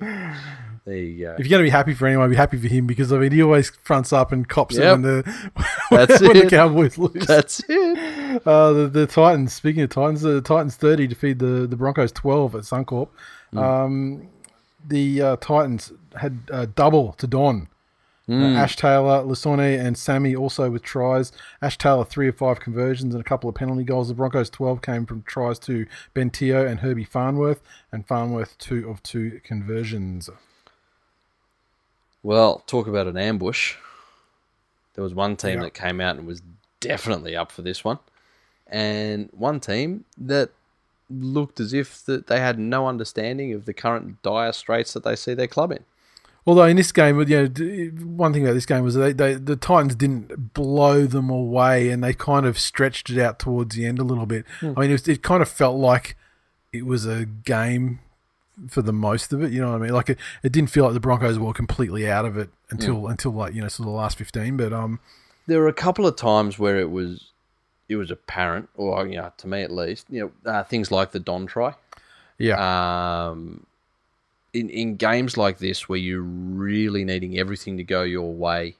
There 0.88 0.96
you 0.96 1.24
go. 1.26 1.32
If 1.38 1.40
you're 1.40 1.50
going 1.50 1.60
to 1.64 1.66
be 1.66 1.70
happy 1.70 1.92
for 1.92 2.06
anyone, 2.06 2.30
be 2.30 2.36
happy 2.36 2.56
for 2.56 2.66
him 2.66 2.86
because 2.86 3.12
I 3.12 3.18
mean 3.18 3.30
he 3.30 3.42
always 3.42 3.68
fronts 3.82 4.10
up 4.10 4.32
and 4.32 4.48
cops 4.48 4.78
it 4.78 4.84
Yep. 4.84 4.92
when 4.92 5.02
the 5.02 5.50
That's 5.90 6.20
when 6.22 6.32
the 6.32 6.44
it. 6.46 6.50
Cowboys 6.50 6.96
lose. 6.96 7.26
That's 7.26 7.62
it. 7.68 8.42
Uh, 8.46 8.72
the, 8.72 8.88
the 8.88 9.06
Titans. 9.06 9.52
Speaking 9.52 9.82
of 9.82 9.90
Titans, 9.90 10.22
the 10.22 10.40
Titans 10.40 10.76
thirty 10.76 11.06
defeat 11.06 11.40
the 11.40 11.66
the 11.66 11.76
Broncos 11.76 12.10
twelve 12.10 12.54
at 12.54 12.62
Suncorp. 12.62 13.08
Hmm. 13.52 13.58
Um, 13.58 14.28
the 14.86 15.20
uh, 15.20 15.36
Titans 15.36 15.92
had 16.18 16.38
uh, 16.50 16.66
double 16.74 17.12
to 17.18 17.26
Don. 17.26 17.68
Hmm. 18.26 18.42
Uh, 18.42 18.52
Ash 18.54 18.74
Taylor, 18.76 19.22
Lasone, 19.24 19.78
and 19.78 19.98
Sami 19.98 20.34
also 20.34 20.70
with 20.70 20.82
tries. 20.82 21.32
Ash 21.60 21.76
Taylor 21.76 22.06
three 22.06 22.28
of 22.28 22.36
five 22.38 22.60
conversions 22.60 23.14
and 23.14 23.20
a 23.20 23.24
couple 23.28 23.50
of 23.50 23.56
penalty 23.56 23.84
goals. 23.84 24.08
The 24.08 24.14
Broncos 24.14 24.48
twelve 24.48 24.80
came 24.80 25.04
from 25.04 25.20
tries 25.24 25.58
to 25.60 25.84
Ben 26.14 26.30
Teo 26.30 26.66
and 26.66 26.80
Herbie 26.80 27.04
Farnworth, 27.04 27.60
and 27.92 28.06
Farnworth 28.06 28.56
two 28.56 28.88
of 28.88 29.02
two 29.02 29.42
conversions. 29.44 30.30
Well, 32.22 32.62
talk 32.66 32.86
about 32.86 33.06
an 33.06 33.16
ambush. 33.16 33.74
There 34.94 35.04
was 35.04 35.14
one 35.14 35.36
team 35.36 35.58
Yeah. 35.58 35.64
that 35.64 35.74
came 35.74 36.00
out 36.00 36.16
and 36.16 36.26
was 36.26 36.42
definitely 36.80 37.36
up 37.36 37.52
for 37.52 37.62
this 37.62 37.84
one, 37.84 37.98
and 38.66 39.28
one 39.32 39.60
team 39.60 40.04
that 40.16 40.50
looked 41.10 41.58
as 41.60 41.72
if 41.72 42.04
that 42.04 42.26
they 42.26 42.38
had 42.40 42.58
no 42.58 42.86
understanding 42.86 43.52
of 43.54 43.64
the 43.64 43.72
current 43.72 44.20
dire 44.22 44.52
straits 44.52 44.92
that 44.92 45.04
they 45.04 45.16
see 45.16 45.34
their 45.34 45.46
club 45.46 45.72
in. 45.72 45.84
Although 46.46 46.64
in 46.64 46.76
this 46.76 46.92
game, 46.92 47.20
you 47.20 47.26
know, 47.26 48.04
one 48.16 48.32
thing 48.32 48.42
about 48.44 48.54
this 48.54 48.66
game 48.66 48.82
was 48.82 48.94
they, 48.94 49.12
they 49.12 49.34
the 49.34 49.56
Titans 49.56 49.94
didn't 49.94 50.54
blow 50.54 51.06
them 51.06 51.30
away, 51.30 51.90
and 51.90 52.02
they 52.02 52.12
kind 52.14 52.46
of 52.46 52.58
stretched 52.58 53.10
it 53.10 53.18
out 53.18 53.38
towards 53.38 53.76
the 53.76 53.86
end 53.86 53.98
a 53.98 54.04
little 54.04 54.26
bit. 54.26 54.44
Hmm. 54.60 54.72
I 54.76 54.80
mean, 54.80 54.90
it, 54.90 54.94
was, 54.94 55.08
it 55.08 55.22
kind 55.22 55.42
of 55.42 55.48
felt 55.48 55.76
like 55.76 56.16
it 56.72 56.86
was 56.86 57.06
a 57.06 57.24
game 57.26 58.00
for 58.68 58.82
the 58.82 58.92
most 58.92 59.32
of 59.32 59.42
it. 59.42 59.52
You 59.52 59.60
know 59.60 59.70
what 59.70 59.76
I 59.82 59.84
mean? 59.84 59.92
Like 59.92 60.10
it, 60.10 60.18
it 60.42 60.52
didn't 60.52 60.70
feel 60.70 60.84
like 60.84 60.94
the 60.94 61.00
Broncos 61.00 61.38
were 61.38 61.52
completely 61.52 62.10
out 62.10 62.24
of 62.24 62.36
it 62.36 62.50
until 62.70 63.06
until 63.08 63.32
like 63.32 63.54
you 63.54 63.62
know 63.62 63.68
sort 63.68 63.86
of 63.86 63.92
the 63.92 63.98
last 63.98 64.18
fifteen. 64.18 64.56
But 64.56 64.72
um, 64.72 65.00
There 65.46 65.60
were 65.60 65.68
a 65.68 65.72
couple 65.74 66.06
of 66.06 66.16
times 66.16 66.58
where 66.58 66.78
it 66.78 66.90
was 66.90 67.30
it 67.88 67.96
was 67.96 68.10
apparent, 68.10 68.68
or 68.76 69.06
you 69.06 69.16
know, 69.16 69.32
to 69.38 69.46
me 69.46 69.62
at 69.62 69.70
least, 69.70 70.06
you 70.10 70.20
know, 70.44 70.50
uh, 70.50 70.62
things 70.64 70.90
like 70.90 71.12
the 71.12 71.20
Don 71.20 71.46
try. 71.46 71.74
yeah, 72.38 73.28
um, 73.30 73.64
in 74.52 74.68
in 74.70 74.96
games 74.96 75.36
like 75.36 75.58
this 75.58 75.88
where 75.88 75.98
you're 75.98 76.20
really 76.22 77.04
needing 77.04 77.38
everything 77.38 77.76
to 77.76 77.84
go 77.84 78.02
your 78.02 78.32
way 78.32 78.76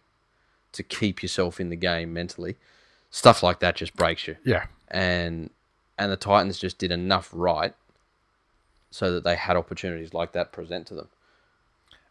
to 0.72 0.82
keep 0.82 1.22
yourself 1.22 1.58
in 1.60 1.70
the 1.70 1.76
game 1.76 2.12
mentally, 2.12 2.56
stuff 3.10 3.42
like 3.42 3.60
that 3.60 3.76
just 3.76 3.96
breaks 3.96 4.26
you. 4.28 4.36
yeah, 4.44 4.66
And 4.88 5.50
and 5.98 6.12
the 6.12 6.16
Titans 6.16 6.58
just 6.58 6.78
did 6.78 6.92
enough 6.92 7.30
right 7.32 7.74
so 8.90 9.12
that 9.12 9.24
they 9.24 9.36
had 9.36 9.56
opportunities 9.56 10.14
like 10.14 10.32
that 10.32 10.52
present 10.52 10.86
to 10.88 10.94
them. 10.94 11.08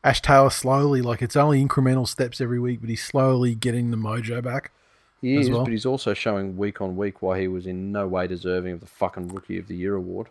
Ash 0.04 0.22
Taylor 0.22 0.50
slowly, 0.50 1.02
like 1.02 1.22
it's 1.22 1.36
only 1.36 1.64
incremental 1.66 2.08
steps 2.08 2.40
every 2.40 2.60
week, 2.60 2.80
but 2.82 2.90
he's 2.90 3.04
slowly 3.04 3.56
getting 3.56 3.92
the 3.92 3.98
mojo 3.98 4.42
back. 4.44 4.72
He 5.22 5.36
is, 5.36 5.50
well. 5.50 5.64
but 5.64 5.72
he's 5.72 5.86
also 5.86 6.14
showing 6.14 6.58
week 6.58 6.80
on 6.80 6.96
week 6.96 7.22
why 7.22 7.40
he 7.42 7.48
was 7.48 7.66
in 7.66 7.92
no 7.92 8.08
way 8.08 8.28
deserving 8.28 8.74
of 8.74 8.80
the 8.80 8.86
fucking 8.86 9.30
Rookie 9.30 9.58
of 9.58 9.68
the 9.68 9.76
Year 9.76 9.96
award. 9.96 10.28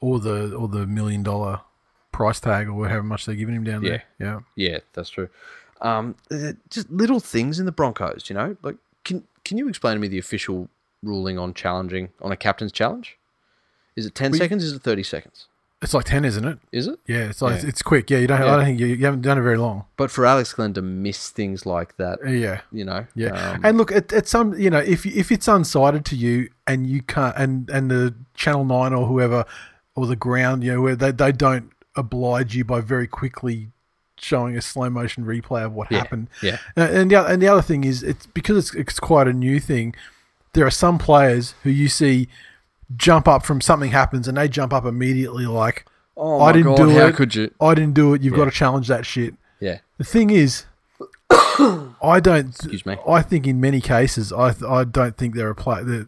Or 0.00 0.20
the 0.20 0.54
or 0.54 0.68
the 0.68 0.86
million 0.86 1.22
dollar 1.22 1.62
price 2.12 2.38
tag 2.38 2.68
or 2.68 2.86
however 2.88 3.02
much 3.02 3.24
they're 3.24 3.34
giving 3.34 3.54
him 3.54 3.64
down 3.64 3.82
there. 3.82 4.04
Yeah. 4.18 4.40
Yeah, 4.54 4.78
that's 4.92 5.08
true. 5.08 5.28
Um, 5.80 6.16
just 6.70 6.90
little 6.90 7.20
things 7.20 7.58
in 7.58 7.66
the 7.66 7.72
Broncos, 7.72 8.28
you 8.28 8.34
know. 8.34 8.56
Like, 8.62 8.76
can 9.04 9.24
can 9.44 9.56
you 9.56 9.68
explain 9.68 9.94
to 9.94 10.00
me 10.00 10.08
the 10.08 10.18
official 10.18 10.68
ruling 11.02 11.38
on 11.38 11.54
challenging 11.54 12.10
on 12.20 12.30
a 12.30 12.36
captain's 12.36 12.72
challenge? 12.72 13.16
Is 13.96 14.04
it 14.04 14.14
ten 14.14 14.32
We- 14.32 14.38
seconds? 14.38 14.62
Is 14.64 14.72
it 14.74 14.82
thirty 14.82 15.02
seconds? 15.02 15.46
It's 15.86 15.94
like 15.94 16.04
ten, 16.04 16.24
isn't 16.24 16.44
it? 16.44 16.58
Is 16.72 16.88
it? 16.88 16.98
Yeah, 17.06 17.28
it's 17.30 17.40
like 17.40 17.62
Yeah. 17.62 17.68
it's 17.68 17.80
quick. 17.80 18.10
Yeah, 18.10 18.18
you 18.18 18.26
don't. 18.26 18.40
Yeah. 18.40 18.52
I 18.52 18.56
don't 18.56 18.64
think 18.64 18.80
you, 18.80 18.86
you 18.86 19.04
haven't 19.04 19.22
done 19.22 19.38
it 19.38 19.42
very 19.42 19.56
long. 19.56 19.84
But 19.96 20.10
for 20.10 20.26
Alex 20.26 20.52
Glenn 20.52 20.74
to 20.74 20.82
miss 20.82 21.30
things 21.30 21.64
like 21.64 21.96
that, 21.96 22.18
Uh, 22.26 22.30
Yeah, 22.30 22.60
you 22.72 22.84
know, 22.84 23.06
yeah. 23.14 23.52
um, 23.52 23.60
and 23.64 23.78
look, 23.78 23.92
at, 23.92 24.12
at 24.12 24.26
some, 24.26 24.58
you 24.58 24.68
know, 24.68 24.80
if 24.80 25.06
if 25.06 25.30
it's 25.30 25.46
unsighted 25.46 26.02
to 26.06 26.16
you 26.16 26.50
and 26.66 26.88
you 26.88 27.02
can't, 27.02 27.36
and 27.36 27.70
and 27.70 27.88
the 27.90 28.14
Channel 28.34 28.64
Nine 28.64 28.92
or 28.92 29.06
whoever 29.06 29.44
or 29.94 30.06
the 30.08 30.16
ground, 30.16 30.64
you 30.64 30.72
know, 30.72 30.80
where 30.82 30.96
they 30.96 31.12
they 31.12 31.30
don't 31.30 31.70
oblige 31.94 32.56
you 32.56 32.64
by 32.64 32.80
very 32.80 33.06
quickly 33.06 33.68
showing 34.18 34.56
a 34.56 34.62
slow 34.62 34.90
motion 34.90 35.24
replay 35.24 35.64
of 35.64 35.72
what 35.72 35.90
Yeah, 35.92 35.98
happened. 35.98 36.28
yeah. 36.42 36.58
Uh, 36.76 36.80
and 36.90 37.10
the 37.12 37.16
oth- 37.16 37.30
and 37.30 37.40
the 37.40 37.46
other 37.48 37.62
thing 37.62 37.84
is, 37.84 38.02
it's 38.02 38.26
because 38.26 38.56
it's 38.58 38.74
it's 38.74 38.98
quite 38.98 39.28
a 39.28 39.32
new 39.32 39.60
thing. 39.60 39.94
there 40.54 40.66
are 40.66 40.70
some 40.70 40.96
players 40.98 41.54
who 41.62 41.70
you 41.70 41.86
see 41.86 42.28
jump 42.94 43.26
up 43.26 43.44
from 43.44 43.60
something 43.60 43.90
happens 43.90 44.28
and 44.28 44.36
they 44.36 44.48
jump 44.48 44.72
up 44.72 44.84
immediately 44.84 45.46
like, 45.46 45.86
Oh 46.16 46.40
I 46.40 46.52
didn't 46.52 46.76
God, 46.76 46.86
do 46.86 46.90
how 46.90 47.06
it. 47.06 47.14
could 47.16 47.34
you? 47.34 47.50
I 47.60 47.74
didn't 47.74 47.94
do 47.94 48.14
it. 48.14 48.22
You've 48.22 48.34
got 48.36 48.44
to 48.46 48.50
challenge 48.50 48.88
that 48.88 49.04
shit. 49.04 49.34
Yeah. 49.60 49.78
The 49.98 50.04
thing 50.04 50.30
is, 50.30 50.64
I 51.30 52.20
don't. 52.22 52.48
Excuse 52.48 52.86
me. 52.86 52.96
I 53.06 53.22
think 53.22 53.46
in 53.46 53.60
many 53.60 53.80
cases, 53.80 54.32
I 54.32 54.54
I 54.68 54.84
don't 54.84 55.16
think 55.16 55.34
they're 55.34 55.50
a 55.50 55.54
play. 55.54 55.82
That 55.82 56.06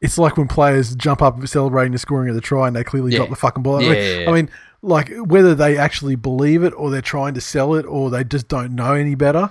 it's 0.00 0.18
like 0.18 0.36
when 0.36 0.48
players 0.48 0.94
jump 0.94 1.22
up 1.22 1.44
celebrating 1.46 1.92
the 1.92 1.98
scoring 1.98 2.28
of 2.28 2.34
the 2.34 2.40
try 2.40 2.66
and 2.66 2.76
they 2.76 2.84
clearly 2.84 3.12
Yeah. 3.12 3.18
drop 3.18 3.30
the 3.30 3.36
fucking 3.36 3.62
ball. 3.62 3.76
I 3.76 3.82
Yeah, 3.82 3.88
mean- 3.90 3.98
yeah, 4.02 4.18
yeah. 4.20 4.30
I 4.30 4.32
mean, 4.34 4.50
like 4.82 5.12
whether 5.24 5.54
they 5.54 5.76
actually 5.78 6.16
believe 6.16 6.62
it 6.64 6.72
or 6.76 6.90
they're 6.90 7.00
trying 7.00 7.34
to 7.34 7.40
sell 7.40 7.74
it 7.74 7.86
or 7.86 8.10
they 8.10 8.24
just 8.24 8.48
don't 8.48 8.74
know 8.74 8.94
any 8.94 9.14
better. 9.14 9.50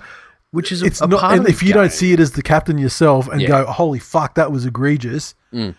Which 0.52 0.70
is 0.70 0.82
a, 0.82 0.86
It's 0.86 1.00
a 1.00 1.06
not. 1.06 1.20
part 1.20 1.32
And 1.32 1.40
of 1.40 1.46
the 1.46 1.52
if 1.52 1.62
you 1.62 1.72
don't 1.72 1.84
game. 1.84 1.90
see 1.90 2.12
it 2.12 2.20
as 2.20 2.32
the 2.32 2.42
captain 2.42 2.76
yourself 2.76 3.26
and 3.28 3.40
Yeah. 3.40 3.48
go, 3.48 3.64
"Holy 3.64 3.98
fuck, 3.98 4.34
that 4.34 4.52
was 4.52 4.66
egregious," 4.66 5.34
Mm. 5.52 5.74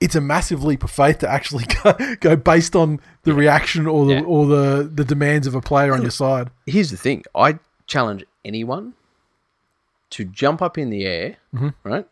It's 0.00 0.14
a 0.14 0.20
massive 0.20 0.62
leap 0.62 0.84
of 0.84 0.90
faith 0.90 1.18
to 1.20 1.28
actually 1.28 1.64
go, 1.82 1.94
go 2.20 2.36
based 2.36 2.76
on 2.76 3.00
the 3.22 3.32
reaction 3.34 3.86
or 3.86 4.04
the 4.06 4.14
Yeah. 4.14 4.22
or 4.22 4.46
the 4.46 4.90
the 4.92 5.04
demands 5.04 5.46
of 5.46 5.54
a 5.54 5.60
player 5.60 5.92
on 5.94 6.02
your 6.02 6.10
side. 6.10 6.50
here's 6.66 6.90
the 6.90 6.96
thing 6.96 7.24
I 7.34 7.58
challenge 7.86 8.24
anyone 8.44 8.94
to 10.10 10.24
jump 10.24 10.62
up 10.62 10.78
in 10.78 10.90
the 10.90 11.04
air, 11.04 11.36
Mm-hmm. 11.54 11.68
right? 11.82 12.06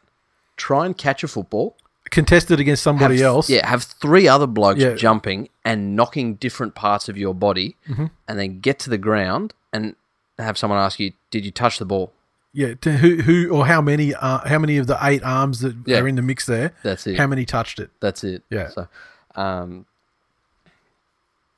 Try 0.56 0.86
and 0.86 0.96
catch 0.96 1.22
a 1.24 1.28
football. 1.28 1.76
Contested 2.10 2.60
against 2.60 2.82
somebody 2.82 3.16
have, 3.18 3.24
else. 3.26 3.50
Yeah, 3.50 3.66
have 3.68 3.82
three 3.82 4.28
other 4.28 4.46
blokes 4.46 4.80
Yeah. 4.80 4.94
jumping 4.94 5.48
and 5.64 5.96
knocking 5.96 6.34
different 6.34 6.74
parts 6.74 7.08
of 7.08 7.16
your 7.16 7.34
body, 7.34 7.76
Mm-hmm. 7.88 8.06
and 8.28 8.38
then 8.38 8.60
get 8.60 8.78
to 8.80 8.90
the 8.90 8.98
ground 8.98 9.52
and 9.72 9.96
have 10.38 10.56
someone 10.58 10.78
ask 10.78 10.98
you, 11.00 11.12
"Did 11.30 11.44
you 11.44 11.50
touch 11.50 11.78
the 11.78 11.84
ball?" 11.84 12.12
Yeah, 12.56 12.74
to 12.82 12.92
who 12.98 13.16
who 13.22 13.50
or 13.50 13.66
how 13.66 13.80
many 13.82 14.14
uh, 14.14 14.38
how 14.48 14.58
many 14.60 14.78
of 14.78 14.86
the 14.86 14.96
eight 15.02 15.22
arms 15.24 15.58
that 15.60 15.74
Yeah. 15.86 15.98
are 15.98 16.08
in 16.08 16.14
the 16.14 16.22
mix 16.22 16.46
there? 16.46 16.72
That's 16.84 17.04
it. 17.06 17.16
How 17.18 17.26
many 17.26 17.44
touched 17.44 17.80
it? 17.80 17.90
That's 18.00 18.22
it. 18.22 18.42
Yeah. 18.48 18.68
So, 18.68 18.86
um, 19.34 19.86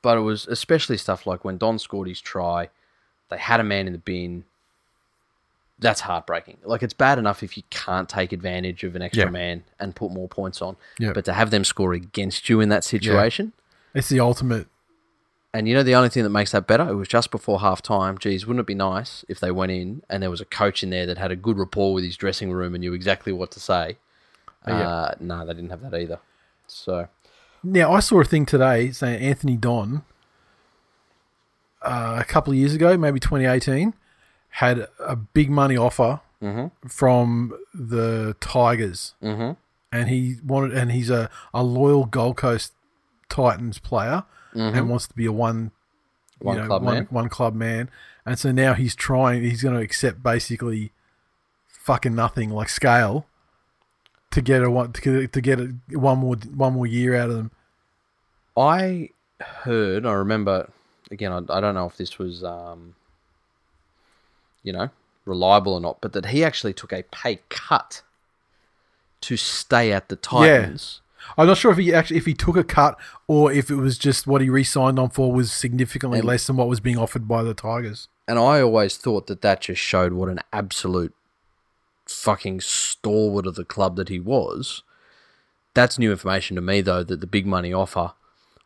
but 0.01 0.17
it 0.17 0.21
was 0.21 0.47
especially 0.47 0.97
stuff 0.97 1.27
like 1.27 1.45
when 1.45 1.57
Don 1.57 1.77
scored 1.79 2.07
his 2.07 2.19
try, 2.19 2.69
they 3.29 3.37
had 3.37 3.59
a 3.59 3.63
man 3.63 3.85
in 3.87 3.93
the 3.93 3.99
bin. 3.99 4.45
That's 5.79 6.01
heartbreaking. 6.01 6.57
Like 6.63 6.81
it's 6.81 6.95
bad 6.95 7.19
enough 7.19 7.43
if 7.43 7.55
you 7.55 7.61
can't 7.69 8.09
take 8.09 8.31
advantage 8.33 8.83
of 8.83 8.95
an 8.95 9.03
extra 9.03 9.25
Yeah. 9.25 9.29
man 9.29 9.63
and 9.79 9.95
put 9.95 10.11
more 10.11 10.27
points 10.27 10.59
on. 10.63 10.75
Yeah. 10.97 11.13
But 11.13 11.25
to 11.25 11.33
have 11.33 11.51
them 11.51 11.63
score 11.63 11.93
against 11.93 12.49
you 12.49 12.59
in 12.59 12.69
that 12.69 12.83
situation, 12.83 13.53
It's 13.93 14.09
the 14.09 14.19
ultimate. 14.19 14.67
And 15.57 15.67
you 15.67 15.73
know 15.73 15.81
the 15.81 15.95
only 15.95 16.09
thing 16.09 16.21
that 16.21 16.29
makes 16.29 16.51
that 16.51 16.67
better, 16.67 16.87
it 16.87 16.93
was 16.93 17.07
just 17.07 17.31
before 17.31 17.61
half 17.61 17.81
time. 17.81 18.17
Geez, 18.19 18.45
wouldn't 18.45 18.61
it 18.61 18.67
be 18.67 18.75
nice 18.75 19.25
if 19.27 19.39
they 19.39 19.49
went 19.49 19.71
in 19.71 20.03
and 20.07 20.21
there 20.21 20.29
was 20.29 20.39
a 20.39 20.45
coach 20.45 20.83
in 20.83 20.91
there 20.91 21.07
that 21.07 21.17
had 21.17 21.31
a 21.31 21.35
good 21.35 21.57
rapport 21.57 21.93
with 21.93 22.03
his 22.03 22.15
dressing 22.15 22.51
room 22.51 22.75
and 22.75 22.81
knew 22.81 22.93
exactly 22.93 23.33
what 23.33 23.49
to 23.51 23.59
say? 23.59 23.97
Yeah. 24.67 24.87
Uh, 24.87 25.15
no, 25.19 25.45
they 25.47 25.53
didn't 25.53 25.71
have 25.71 25.81
that 25.81 25.93
either. 25.99 26.19
So 26.67 27.07
Now 27.63 27.91
I 27.91 28.01
saw 28.01 28.21
a 28.21 28.23
thing 28.25 28.45
today 28.45 28.91
saying 28.91 29.19
Anthony 29.19 29.57
Don, 29.57 30.03
uh, 31.81 32.17
a 32.19 32.23
couple 32.23 32.53
of 32.53 32.59
years 32.59 32.75
ago, 32.75 32.95
maybe 32.95 33.19
2018, 33.19 33.95
had 34.49 34.87
a 34.99 35.15
big 35.15 35.49
money 35.49 35.75
offer 35.77 36.21
Mm-hmm. 36.39 36.87
from 36.87 37.57
the 37.73 38.35
Tigers, 38.39 39.15
mm-hmm. 39.23 39.53
and 39.91 40.07
he 40.07 40.35
wanted, 40.45 40.77
and 40.77 40.91
he's 40.91 41.09
a, 41.09 41.31
a 41.51 41.63
loyal 41.63 42.05
Gold 42.05 42.37
Coast 42.37 42.73
Titans 43.27 43.79
player, 43.79 44.23
and 44.59 44.89
wants 44.89 45.07
to 45.07 45.13
be 45.13 45.25
a 45.25 45.31
one 45.31 45.71
Mm-hmm. 46.37 46.47
One 46.47 46.57
know, 46.57 46.67
club 46.67 46.83
one, 46.83 46.93
man. 46.93 47.07
one 47.09 47.29
club 47.29 47.55
man, 47.55 47.89
and 48.25 48.37
so 48.37 48.51
now 48.51 48.73
he's 48.73 48.95
trying. 48.95 49.41
He's 49.43 49.63
going 49.63 49.75
to 49.75 49.81
accept 49.81 50.21
basically 50.21 50.91
fucking 51.67 52.13
nothing 52.13 52.51
like 52.51 52.69
scale 52.69 53.25
to 54.31 54.41
get 54.41 54.61
a 54.61 54.69
one 54.69 54.93
to 54.93 55.01
get, 55.01 55.33
to 55.33 55.41
get 55.41 55.59
a, 55.59 55.73
one 55.97 56.19
more 56.19 56.35
one 56.53 56.73
more 56.73 56.85
year 56.85 57.15
out 57.15 57.29
of 57.29 57.37
them. 57.37 57.51
I 58.55 59.09
heard, 59.39 60.05
I 60.05 60.13
remember, 60.13 60.69
again, 61.11 61.31
I, 61.31 61.37
I 61.57 61.59
don't 61.59 61.75
know 61.75 61.85
if 61.85 61.97
this 61.97 62.17
was, 62.17 62.43
um, 62.43 62.95
you 64.63 64.73
know, 64.73 64.89
reliable 65.25 65.73
or 65.73 65.81
not, 65.81 66.01
but 66.01 66.13
that 66.13 66.27
he 66.27 66.43
actually 66.43 66.73
took 66.73 66.91
a 66.91 67.03
pay 67.03 67.39
cut 67.49 68.01
to 69.21 69.37
stay 69.37 69.91
at 69.91 70.09
the 70.09 70.15
Titans. 70.15 71.01
I'm 71.37 71.47
not 71.47 71.57
sure 71.57 71.71
if 71.71 71.77
he 71.77 71.93
actually 71.93 72.17
if 72.17 72.25
he 72.25 72.33
took 72.33 72.55
a 72.57 72.63
cut 72.63 72.97
or 73.27 73.51
if 73.51 73.69
it 73.69 73.75
was 73.75 73.97
just 73.97 74.27
what 74.27 74.41
he 74.41 74.49
re-signed 74.49 74.99
on 74.99 75.09
for 75.09 75.31
was 75.31 75.51
significantly 75.51 76.19
And- 76.19 76.27
less 76.27 76.45
than 76.47 76.57
what 76.57 76.67
was 76.67 76.79
being 76.79 76.97
offered 76.97 77.27
by 77.27 77.43
the 77.43 77.53
Tigers. 77.53 78.07
And 78.27 78.37
I 78.37 78.61
always 78.61 78.97
thought 78.97 79.27
that 79.27 79.41
that 79.41 79.61
just 79.61 79.81
showed 79.81 80.13
what 80.13 80.29
an 80.29 80.39
absolute 80.53 81.13
fucking 82.05 82.61
stalwart 82.61 83.45
of 83.47 83.55
the 83.55 83.65
club 83.65 83.95
that 83.95 84.09
he 84.09 84.19
was. 84.19 84.83
That's 85.73 85.97
new 85.99 86.11
information 86.11 86.55
to 86.55 86.61
me, 86.61 86.81
though, 86.81 87.03
that 87.03 87.21
the 87.21 87.27
big 87.27 87.45
money 87.45 87.71
offer 87.71 88.13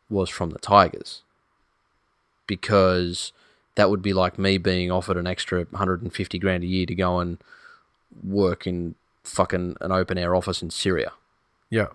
was 0.09 0.29
from 0.29 0.49
the 0.51 0.59
Tigers. 0.59 1.21
Because 2.47 3.31
that 3.75 3.89
would 3.89 4.01
be 4.01 4.13
like 4.13 4.37
me 4.39 4.57
being 4.57 4.91
offered 4.91 5.17
an 5.17 5.27
extra 5.27 5.65
150 5.69 6.39
grand 6.39 6.63
a 6.63 6.67
year 6.67 6.85
to 6.85 6.95
go 6.95 7.19
and 7.19 7.37
work 8.23 8.65
in 8.67 8.95
fucking 9.23 9.77
an 9.81 9.91
open 9.91 10.17
air 10.17 10.35
office 10.35 10.61
in 10.61 10.69
Syria. 10.69 11.11
Yeah, 11.69 11.87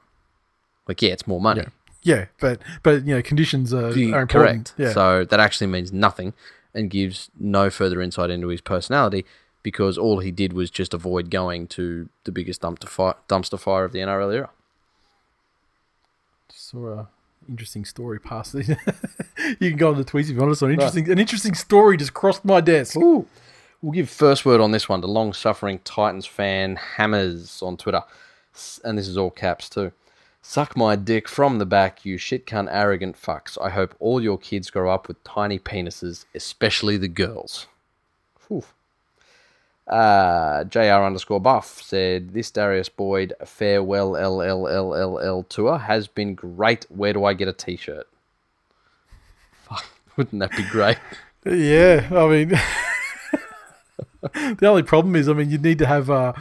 Like, 0.88 1.02
yeah, 1.02 1.10
it's 1.10 1.26
more 1.26 1.40
money. 1.40 1.62
yeah, 2.02 2.14
yeah. 2.14 2.24
But 2.40 2.60
but 2.82 3.06
you 3.06 3.14
know 3.14 3.22
conditions 3.22 3.72
are, 3.74 3.90
important. 3.90 4.30
Correct. 4.30 4.74
Yeah. 4.76 4.92
So 4.92 5.24
that 5.24 5.40
actually 5.40 5.66
means 5.68 5.92
nothing 5.92 6.34
and 6.74 6.90
gives 6.90 7.30
no 7.38 7.70
further 7.70 8.00
insight 8.02 8.30
into 8.30 8.48
his 8.48 8.60
personality 8.60 9.24
because 9.62 9.98
all 9.98 10.20
he 10.20 10.30
did 10.30 10.52
was 10.52 10.70
just 10.70 10.94
avoid 10.94 11.30
going 11.30 11.66
to 11.66 12.08
the 12.22 12.30
biggest 12.30 12.60
dumpster 12.60 12.88
fire, 12.88 13.14
dumpster 13.28 13.58
fire 13.58 13.84
of 13.84 13.92
the 13.92 13.98
NRL 13.98 14.32
era. 14.32 14.50
saw 16.52 16.86
a 16.86 17.08
interesting 17.48 17.84
story 17.84 18.18
past 18.18 18.54
it. 18.54 18.68
you 19.60 19.70
can 19.70 19.76
go 19.76 19.90
on 19.90 19.96
the 19.96 20.04
tweets 20.04 20.24
if 20.24 20.30
you 20.30 20.36
want. 20.36 20.52
It's 20.52 20.62
an 20.62 20.70
interesting 20.70 21.10
an 21.10 21.18
interesting 21.18 21.54
story 21.54 21.96
just 21.96 22.14
crossed 22.14 22.44
my 22.44 22.60
desk. 22.60 22.96
Ooh. 22.96 23.26
We'll 23.82 23.92
give 23.92 24.08
first 24.08 24.44
word 24.46 24.60
on 24.60 24.72
this 24.72 24.88
one 24.88 25.00
to 25.02 25.06
long 25.06 25.32
suffering 25.32 25.80
Titans 25.84 26.26
fan 26.26 26.76
Hammers 26.76 27.62
on 27.62 27.76
Twitter. 27.76 28.02
And 28.84 28.96
this 28.96 29.06
is 29.06 29.16
all 29.16 29.30
caps 29.30 29.68
too. 29.68 29.92
Suck 30.48 30.76
my 30.76 30.94
dick 30.94 31.28
from 31.28 31.58
the 31.58 31.66
back, 31.66 32.04
you 32.04 32.16
shit 32.16 32.46
cunt 32.46 32.68
arrogant 32.70 33.20
fucks. 33.20 33.58
I 33.60 33.70
hope 33.70 33.96
all 33.98 34.22
your 34.22 34.38
kids 34.38 34.70
grow 34.70 34.94
up 34.94 35.08
with 35.08 35.22
tiny 35.24 35.58
penises, 35.58 36.24
especially 36.36 36.96
the 36.96 37.08
girls. 37.08 37.66
Whew. 38.46 38.62
Uh, 39.88 40.62
JR 40.62 41.02
underscore 41.02 41.40
buff 41.40 41.82
said, 41.82 42.32
This 42.32 42.52
Darius 42.52 42.88
Boyd 42.88 43.34
farewell 43.44 44.12
LLLLL 44.12 45.48
tour 45.48 45.78
has 45.78 46.06
been 46.06 46.36
great. 46.36 46.86
Where 46.90 47.12
do 47.12 47.24
I 47.24 47.34
get 47.34 47.48
a 47.48 47.52
t 47.52 47.76
shirt? 47.76 48.06
Fuck, 49.50 49.84
wouldn't 50.16 50.38
that 50.38 50.52
be 50.52 50.62
great? 50.70 50.98
Yeah, 51.44 52.08
I 52.12 52.28
mean, 52.28 52.48
the 54.58 54.66
only 54.66 54.84
problem 54.84 55.16
is, 55.16 55.28
I 55.28 55.32
mean, 55.32 55.50
you 55.50 55.58
need 55.58 55.80
to 55.80 55.86
have 55.86 56.08
uh, 56.08 56.34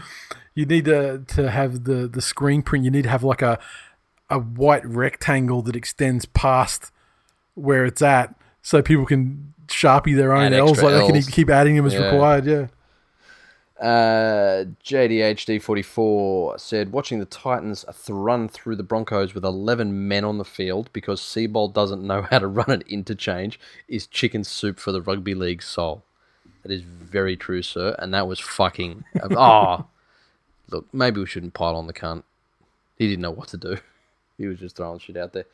you 0.53 0.65
need 0.65 0.85
to 0.85 1.23
to 1.27 1.51
have 1.51 1.83
the 1.83 2.07
the 2.07 2.21
screen 2.21 2.61
print. 2.61 2.85
You 2.85 2.91
need 2.91 3.03
to 3.03 3.09
have 3.09 3.23
like 3.23 3.41
a 3.41 3.59
a 4.29 4.39
white 4.39 4.85
rectangle 4.85 5.61
that 5.63 5.75
extends 5.75 6.25
past 6.25 6.91
where 7.53 7.85
it's 7.85 8.01
at, 8.01 8.35
so 8.61 8.81
people 8.81 9.05
can 9.05 9.53
sharpie 9.67 10.15
their 10.15 10.33
own 10.33 10.45
Add 10.45 10.53
L's. 10.53 10.81
Like 10.81 11.13
they 11.13 11.21
can 11.21 11.31
keep 11.31 11.49
adding 11.49 11.75
them 11.75 11.85
as 11.85 11.93
Yeah. 11.93 12.05
required. 12.11 12.45
Yeah. 12.45 12.67
Uh, 13.79 14.63
JDHD44 14.83 16.59
said, 16.59 16.91
watching 16.91 17.19
the 17.19 17.25
Titans 17.25 17.83
run 18.07 18.47
through 18.47 18.75
the 18.77 18.83
Broncos 18.83 19.33
with 19.33 19.43
11 19.43 20.07
men 20.07 20.23
on 20.23 20.37
the 20.37 20.45
field 20.45 20.89
because 20.93 21.19
Seibold 21.21 21.73
doesn't 21.73 22.01
know 22.01 22.21
how 22.23 22.39
to 22.39 22.47
run 22.47 22.71
an 22.71 22.83
interchange 22.87 23.59
is 23.87 24.07
chicken 24.07 24.43
soup 24.45 24.79
for 24.79 24.91
the 24.91 25.01
rugby 25.01 25.33
league 25.35 25.61
soul. 25.61 26.03
That 26.63 26.71
is 26.71 26.81
very 26.81 27.35
true, 27.35 27.61
sir. 27.61 27.95
And 27.99 28.13
that 28.13 28.27
was 28.27 28.39
fucking. 28.39 29.03
oh, 29.31 29.85
look, 30.69 30.87
maybe 30.93 31.19
we 31.19 31.27
shouldn't 31.27 31.53
pile 31.53 31.75
on 31.75 31.87
the 31.87 31.93
cunt. 31.93 32.23
He 32.97 33.07
didn't 33.07 33.21
know 33.21 33.31
what 33.31 33.49
to 33.49 33.57
do. 33.57 33.77
He 34.37 34.47
was 34.47 34.59
just 34.59 34.75
throwing 34.75 34.99
shit 34.99 35.17
out 35.17 35.33
there. 35.33 35.45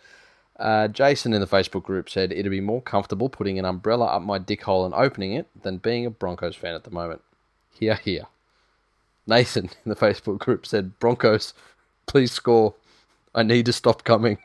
Uh, 0.58 0.88
Jason 0.88 1.34
in 1.34 1.42
the 1.42 1.48
Facebook 1.48 1.84
group 1.84 2.10
said, 2.10 2.32
It'd 2.32 2.52
be 2.52 2.62
more 2.62 2.82
comfortable 2.82 3.30
putting 3.30 3.58
an 3.58 3.66
umbrella 3.66 4.06
up 4.06 4.22
my 4.22 4.38
dick 4.38 4.64
hole 4.64 4.86
and 4.86 4.94
opening 4.94 5.34
it 5.34 5.48
than 5.64 5.78
being 5.78 6.06
a 6.06 6.12
Broncos 6.12 6.56
fan 6.56 6.76
at 6.76 6.84
the 6.84 6.92
moment. 6.92 7.22
Here, 7.74 7.96
here. 7.96 8.28
Nathan 9.26 9.70
in 9.86 9.90
the 9.90 9.96
Facebook 9.96 10.40
group 10.40 10.66
said, 10.66 11.00
Broncos, 11.00 11.54
please 12.06 12.32
score. 12.32 12.74
I 13.34 13.44
need 13.44 13.66
to 13.68 13.74
stop 13.74 14.04
coming. 14.04 14.38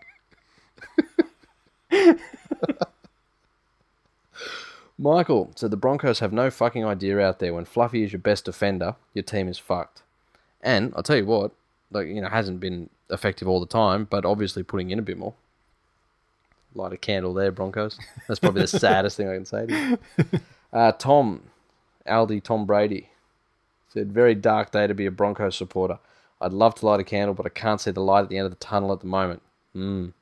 Michael 4.98 5.52
said, 5.54 5.70
The 5.70 5.76
Broncos 5.76 6.20
have 6.20 6.32
no 6.32 6.50
fucking 6.50 6.84
idea 6.84 7.20
out 7.20 7.38
there. 7.38 7.52
When 7.52 7.64
Fluffy 7.64 8.04
is 8.04 8.12
your 8.12 8.20
best 8.20 8.44
defender, 8.44 8.96
your 9.12 9.24
team 9.24 9.48
is 9.48 9.58
fucked. 9.58 10.02
And 10.62 10.92
I'll 10.96 11.02
tell 11.02 11.16
you 11.16 11.26
what, 11.26 11.52
like, 11.90 12.08
you 12.08 12.20
know, 12.20 12.28
hasn't 12.28 12.60
been 12.60 12.90
effective 13.10 13.48
all 13.48 13.60
the 13.60 13.66
time, 13.66 14.06
but 14.08 14.24
obviously 14.24 14.62
putting 14.62 14.90
in 14.90 14.98
a 14.98 15.02
bit 15.02 15.18
more. 15.18 15.34
Light 16.74 16.92
a 16.92 16.96
candle 16.96 17.32
there, 17.32 17.50
Broncos. 17.50 17.98
That's 18.28 18.40
probably 18.40 18.62
the 18.62 18.68
saddest 18.78 19.16
thing 19.16 19.28
I 19.28 19.34
can 19.34 19.46
say 19.46 19.66
to 19.66 19.98
you. 20.22 20.40
Uh, 20.72 20.92
Tom, 20.92 21.42
Aldi 22.06 22.42
Tom 22.42 22.66
Brady, 22.66 23.08
said, 23.88 24.12
Very 24.12 24.34
dark 24.34 24.72
day 24.72 24.86
to 24.86 24.94
be 24.94 25.06
a 25.06 25.10
Broncos 25.10 25.56
supporter. 25.56 25.98
I'd 26.40 26.52
love 26.52 26.74
to 26.76 26.86
light 26.86 27.00
a 27.00 27.04
candle, 27.04 27.34
but 27.34 27.46
I 27.46 27.50
can't 27.50 27.80
see 27.80 27.92
the 27.92 28.02
light 28.02 28.24
at 28.24 28.28
the 28.28 28.36
end 28.36 28.44
of 28.44 28.50
the 28.50 28.64
tunnel 28.64 28.92
at 28.92 29.00
the 29.00 29.06
moment. 29.06 29.40
Mm. 29.74 30.12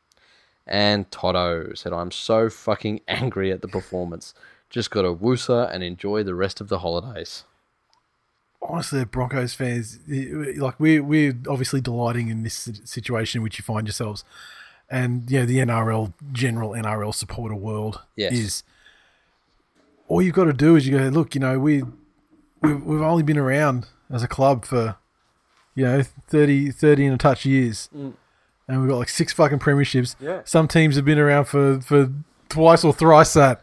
And 0.66 1.10
Toto 1.10 1.74
said, 1.74 1.92
I'm 1.92 2.10
so 2.10 2.48
fucking 2.48 3.00
angry 3.08 3.50
at 3.50 3.62
the 3.62 3.68
performance. 3.68 4.34
Just 4.70 4.90
got 4.90 5.02
to 5.02 5.14
woosa 5.14 5.70
and 5.72 5.82
enjoy 5.82 6.22
the 6.22 6.34
rest 6.34 6.60
of 6.60 6.68
the 6.68 6.80
holidays. 6.80 7.44
Honestly, 8.64 9.04
Broncos 9.04 9.54
fans, 9.54 9.98
like 10.08 10.78
we're 10.80 11.02
we're 11.02 11.36
obviously 11.48 11.80
delighting 11.80 12.28
in 12.28 12.42
this 12.42 12.70
situation 12.84 13.38
in 13.38 13.42
which 13.42 13.58
you 13.58 13.62
find 13.64 13.86
yourselves, 13.86 14.24
and 14.90 15.30
you 15.30 15.40
know 15.40 15.46
the 15.46 15.58
NRL 15.58 16.12
general 16.32 16.70
NRL 16.70 17.14
supporter 17.14 17.54
world 17.54 18.00
Yes. 18.16 18.32
is. 18.32 18.62
All 20.08 20.20
you've 20.20 20.34
got 20.34 20.44
to 20.44 20.52
do 20.52 20.76
is 20.76 20.86
you 20.86 20.98
go 20.98 21.04
look. 21.08 21.34
You 21.34 21.40
know 21.40 21.58
we 21.58 21.82
we've, 22.62 22.82
we've 22.82 23.00
only 23.00 23.22
been 23.22 23.38
around 23.38 23.86
as 24.10 24.22
a 24.22 24.28
club 24.28 24.64
for, 24.66 24.96
you 25.74 25.84
know, 25.84 26.02
30, 26.28 26.70
30 26.70 27.06
and 27.06 27.14
a 27.14 27.18
touch 27.18 27.46
years, 27.46 27.88
and 27.92 28.14
we've 28.80 28.88
got 28.88 28.98
like 28.98 29.08
six 29.08 29.32
fucking 29.32 29.58
premierships. 29.60 30.14
Yeah. 30.20 30.42
Some 30.44 30.68
teams 30.68 30.96
have 30.96 31.04
been 31.06 31.18
around 31.18 31.46
for 31.46 31.80
for 31.80 32.10
twice 32.50 32.84
or 32.84 32.92
thrice 32.92 33.32
that, 33.32 33.62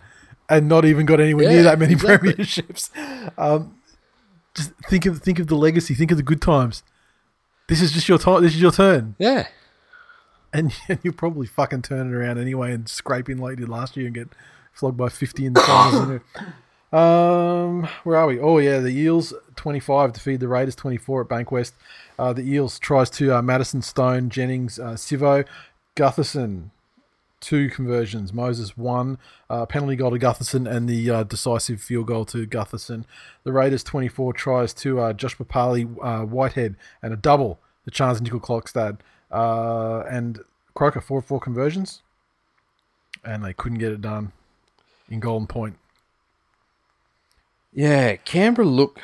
and 0.49 0.67
not 0.67 0.83
even 0.83 1.05
got 1.05 1.19
anywhere 1.19 1.45
Yeah, 1.45 1.49
near 1.53 1.63
that 1.63 1.79
many 1.79 1.93
exactly. 1.93 2.33
premierships. 2.33 2.89
Um, 3.37 3.77
just 4.55 4.71
think 4.89 5.05
of 5.05 5.21
think 5.21 5.39
of 5.39 5.47
the 5.47 5.55
legacy. 5.55 5.93
Think 5.93 6.11
of 6.11 6.17
the 6.17 6.23
good 6.23 6.41
times. 6.41 6.83
This 7.67 7.81
is 7.81 7.91
just 7.91 8.07
your 8.09 8.17
time. 8.17 8.41
This 8.43 8.53
is 8.55 8.61
your 8.61 8.71
turn, 8.71 9.15
Yeah. 9.17 9.47
and, 10.51 10.73
and 10.89 10.99
you'll 11.03 11.13
probably 11.13 11.47
fucking 11.47 11.83
turn 11.83 12.11
it 12.11 12.15
around 12.15 12.37
anyway 12.37 12.73
and 12.73 12.89
scrape 12.89 13.29
in 13.29 13.37
like 13.37 13.51
you 13.51 13.65
did 13.65 13.69
last 13.69 13.95
year 13.95 14.07
and 14.07 14.15
get 14.15 14.27
flogged 14.73 14.97
by 14.97 15.07
fifty 15.09 15.45
in 15.45 15.53
the 15.53 15.61
finals. 15.61 16.19
um, 16.91 17.87
where 18.03 18.17
are 18.17 18.27
we? 18.27 18.39
Oh 18.39 18.57
yeah, 18.57 18.79
the 18.79 18.89
Eels 18.89 19.33
twenty 19.55 19.79
five 19.79 20.11
defeated 20.13 20.41
the 20.41 20.47
Raiders 20.49 20.75
twenty 20.75 20.97
four 20.97 21.21
at 21.21 21.27
Bankwest. 21.29 21.71
Uh, 22.19 22.33
the 22.33 22.41
Eels 22.43 22.77
tries 22.79 23.09
to 23.11 23.37
uh, 23.37 23.41
Matterson, 23.41 23.81
Stone, 23.81 24.29
Jennings, 24.29 24.77
uh, 24.77 24.93
Sivo, 24.93 25.45
Gutherson. 25.95 26.71
Two 27.41 27.69
conversions. 27.69 28.31
Moses 28.31 28.77
one 28.77 29.17
uh, 29.49 29.65
penalty 29.65 29.95
goal 29.95 30.11
to 30.11 30.19
Gutherson 30.19 30.69
and 30.69 30.87
the 30.87 31.09
uh, 31.09 31.23
decisive 31.23 31.81
field 31.81 32.05
goal 32.05 32.23
to 32.25 32.45
Gutherson. 32.45 33.03
The 33.43 33.51
Raiders 33.51 33.83
twenty 33.83 34.07
four 34.07 34.31
tries 34.31 34.75
to 34.75 34.99
uh, 34.99 35.13
Josh 35.13 35.35
Papalii, 35.35 35.97
uh, 36.03 36.23
Whitehead, 36.23 36.75
and 37.01 37.11
a 37.11 37.17
double 37.17 37.59
the 37.83 37.89
chance 37.89 38.21
Nickel 38.21 38.39
Clockstad 38.39 38.99
uh, 39.31 40.03
and 40.07 40.39
Croker 40.75 41.01
four 41.01 41.19
four 41.23 41.39
conversions, 41.39 42.03
and 43.25 43.43
they 43.43 43.53
couldn't 43.53 43.79
get 43.79 43.91
it 43.91 44.01
done 44.01 44.33
in 45.09 45.19
Golden 45.19 45.47
Point. 45.47 45.77
Yeah. 47.73 48.17
Canberra 48.17 48.67
look. 48.67 48.99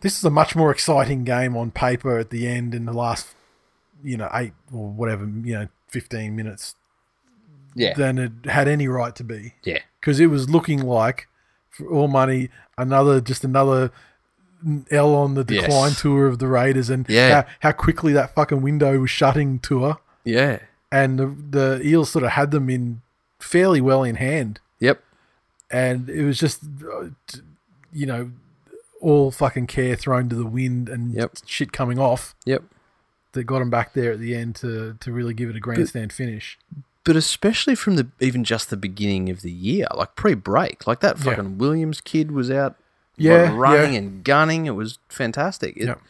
This 0.00 0.18
is 0.18 0.24
a 0.24 0.30
much 0.30 0.56
more 0.56 0.72
exciting 0.72 1.22
game 1.22 1.56
on 1.56 1.70
paper 1.70 2.18
at 2.18 2.30
the 2.30 2.48
end 2.48 2.74
in 2.74 2.86
the 2.86 2.92
last, 2.92 3.28
you 4.02 4.16
know, 4.16 4.28
eight 4.34 4.52
or 4.72 4.88
whatever, 4.88 5.24
you 5.26 5.54
know, 5.54 5.68
fifteen 5.86 6.34
minutes 6.34 6.74
Yeah. 7.78 7.94
than 7.94 8.18
it 8.18 8.32
had 8.44 8.68
any 8.68 8.88
right 8.88 9.14
to 9.16 9.24
be. 9.24 9.54
yeah. 9.64 9.78
because 10.00 10.20
it 10.20 10.26
was 10.26 10.48
looking 10.50 10.80
like 10.82 11.28
for 11.70 11.86
all 11.90 12.08
money 12.08 12.50
another 12.76 13.20
just 13.20 13.44
another 13.44 13.90
L 14.90 15.14
on 15.14 15.34
the 15.34 15.44
Yes. 15.48 15.62
decline 15.64 15.92
tour 15.92 16.26
of 16.26 16.38
the 16.40 16.48
Raiders 16.48 16.90
and 16.90 17.06
Yeah. 17.08 17.42
how, 17.42 17.48
how 17.60 17.72
quickly 17.72 18.12
that 18.12 18.34
fucking 18.34 18.60
window 18.62 18.98
was 18.98 19.10
shutting 19.10 19.58
tour 19.60 19.98
Yeah. 20.24 20.58
and 20.90 21.18
the, 21.18 21.26
the 21.56 21.80
Eels 21.86 22.10
sort 22.10 22.24
of 22.24 22.32
had 22.32 22.50
them 22.50 22.68
in 22.68 23.00
fairly 23.38 23.80
well 23.80 24.02
in 24.02 24.16
hand 24.16 24.58
Yep. 24.80 25.00
and 25.70 26.08
it 26.10 26.24
was 26.24 26.38
just 26.38 26.62
you 27.92 28.06
know 28.06 28.30
all 29.00 29.30
fucking 29.30 29.66
care 29.68 29.94
thrown 29.94 30.28
to 30.28 30.34
the 30.36 30.46
wind 30.46 30.88
and 30.88 31.14
Yep. 31.14 31.36
shit 31.46 31.72
coming 31.72 31.98
off 32.00 32.34
Yep. 32.44 32.64
that 33.32 33.44
got 33.44 33.60
them 33.60 33.70
back 33.70 33.92
there 33.92 34.10
at 34.12 34.18
the 34.18 34.34
end 34.34 34.56
to 34.56 34.96
to 35.00 35.12
really 35.12 35.34
give 35.34 35.48
it 35.50 35.56
a 35.56 35.60
grandstand 35.60 36.12
finish. 36.12 36.58
But 37.08 37.16
especially 37.16 37.74
from 37.74 37.96
the 37.96 38.08
even 38.20 38.44
just 38.44 38.68
the 38.70 38.76
beginning 38.76 39.30
of 39.30 39.40
the 39.40 39.50
year, 39.50 39.86
like 39.94 40.14
pre-break, 40.14 40.86
like 40.86 41.00
that 41.00 41.16
Yeah. 41.18 41.24
fucking 41.24 41.56
Williams 41.58 42.00
kid 42.02 42.30
was 42.32 42.50
out, 42.50 42.76
Yeah, 43.16 43.50
running 43.56 43.94
yeah. 43.94 43.98
and 43.98 44.22
gunning. 44.22 44.66
It 44.66 44.72
was 44.76 44.98
fantastic. 45.08 45.76
It- 45.78 45.86
Yep. 45.86 46.00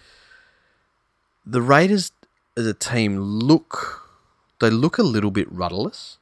The 1.46 1.62
Raiders 1.62 2.10
as 2.56 2.66
a 2.66 2.74
team 2.74 3.18
look, 3.20 4.02
they 4.60 4.70
look 4.70 4.98
a 4.98 5.02
little 5.04 5.30
bit 5.30 5.46
rudderless. 5.52 6.18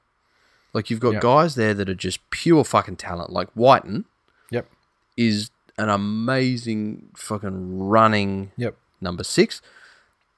Like 0.75 0.91
you've 0.91 1.01
got 1.01 1.15
Yep. 1.15 1.23
guys 1.23 1.55
there 1.55 1.73
that 1.73 1.89
are 1.89 1.95
just 1.95 2.29
pure 2.31 2.63
fucking 2.63 2.97
talent. 2.97 3.31
Like 3.33 3.49
Wighton 3.57 4.05
Yep. 4.51 4.69
is 5.17 5.51
an 5.79 5.89
amazing 5.89 7.09
fucking 7.17 7.79
running 7.89 8.53
Yep. 8.59 8.77
number 9.01 9.25
six. 9.25 9.63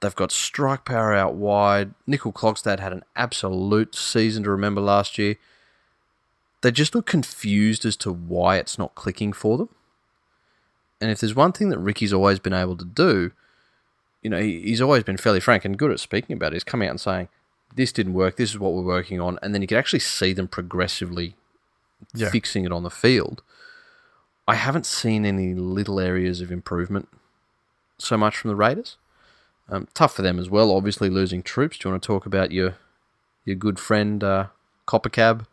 They've 0.01 0.15
got 0.15 0.31
strike 0.31 0.85
power 0.85 1.13
out 1.13 1.35
wide. 1.35 1.93
Nickel 2.07 2.31
Clockstad 2.31 2.79
had 2.79 2.93
an 2.93 3.03
absolute 3.15 3.95
season 3.95 4.43
to 4.43 4.49
remember 4.51 4.79
last 4.81 5.17
year. 5.17 5.35
They 6.61 6.71
just 6.71 6.95
look 6.95 7.05
confused 7.05 7.85
as 7.85 7.95
to 7.97 8.11
why 8.11 8.57
it's 8.57 8.77
not 8.77 8.95
clicking 8.95 9.33
for 9.33 9.57
them. 9.57 9.69
And 11.01 11.09
if 11.11 11.19
there's 11.19 11.35
one 11.35 11.51
thing 11.53 11.69
that 11.69 11.79
Ricky's 11.79 12.13
always 12.13 12.39
been 12.39 12.53
able 12.53 12.75
to 12.77 12.85
do, 12.85 13.31
you 14.21 14.29
know, 14.29 14.41
he's 14.41 14.81
always 14.81 15.03
been 15.03 15.17
fairly 15.17 15.39
frank 15.39 15.63
and 15.63 15.77
good 15.77 15.91
at 15.91 15.99
speaking 15.99 16.35
about 16.35 16.51
it. 16.51 16.55
He's 16.55 16.63
coming 16.65 16.87
out 16.87 16.91
and 16.91 17.01
saying, 17.01 17.29
this 17.75 17.91
didn't 17.93 18.13
work, 18.13 18.35
this 18.35 18.49
is 18.49 18.59
what 18.59 18.73
we're 18.73 18.81
working 18.81 19.21
on. 19.21 19.39
And 19.41 19.53
then 19.53 19.61
you 19.61 19.67
can 19.67 19.77
actually 19.77 19.99
see 19.99 20.33
them 20.33 20.47
progressively 20.47 21.35
Yeah. 22.13 22.29
fixing 22.29 22.65
it 22.65 22.71
on 22.71 22.83
the 22.83 22.89
field. 22.89 23.41
I 24.47 24.55
haven't 24.55 24.85
seen 24.85 25.25
any 25.25 25.53
little 25.53 25.99
areas 25.99 26.41
of 26.41 26.51
improvement 26.51 27.07
so 27.97 28.17
much 28.17 28.35
from 28.37 28.49
the 28.49 28.55
Raiders. 28.55 28.97
Um, 29.71 29.87
tough 29.93 30.15
for 30.15 30.23
them 30.23 30.39
as 30.39 30.49
well, 30.49 30.71
obviously 30.71 31.09
losing 31.09 31.43
troops. 31.43 31.77
Do 31.77 31.87
you 31.87 31.93
want 31.93 32.01
to 32.01 32.07
talk 32.07 32.25
about 32.25 32.51
your 32.51 32.75
your 33.45 33.55
good 33.55 33.79
friend 33.79 34.23
uh, 34.23 34.47
Copper 34.85 35.09
Cab 35.09 35.45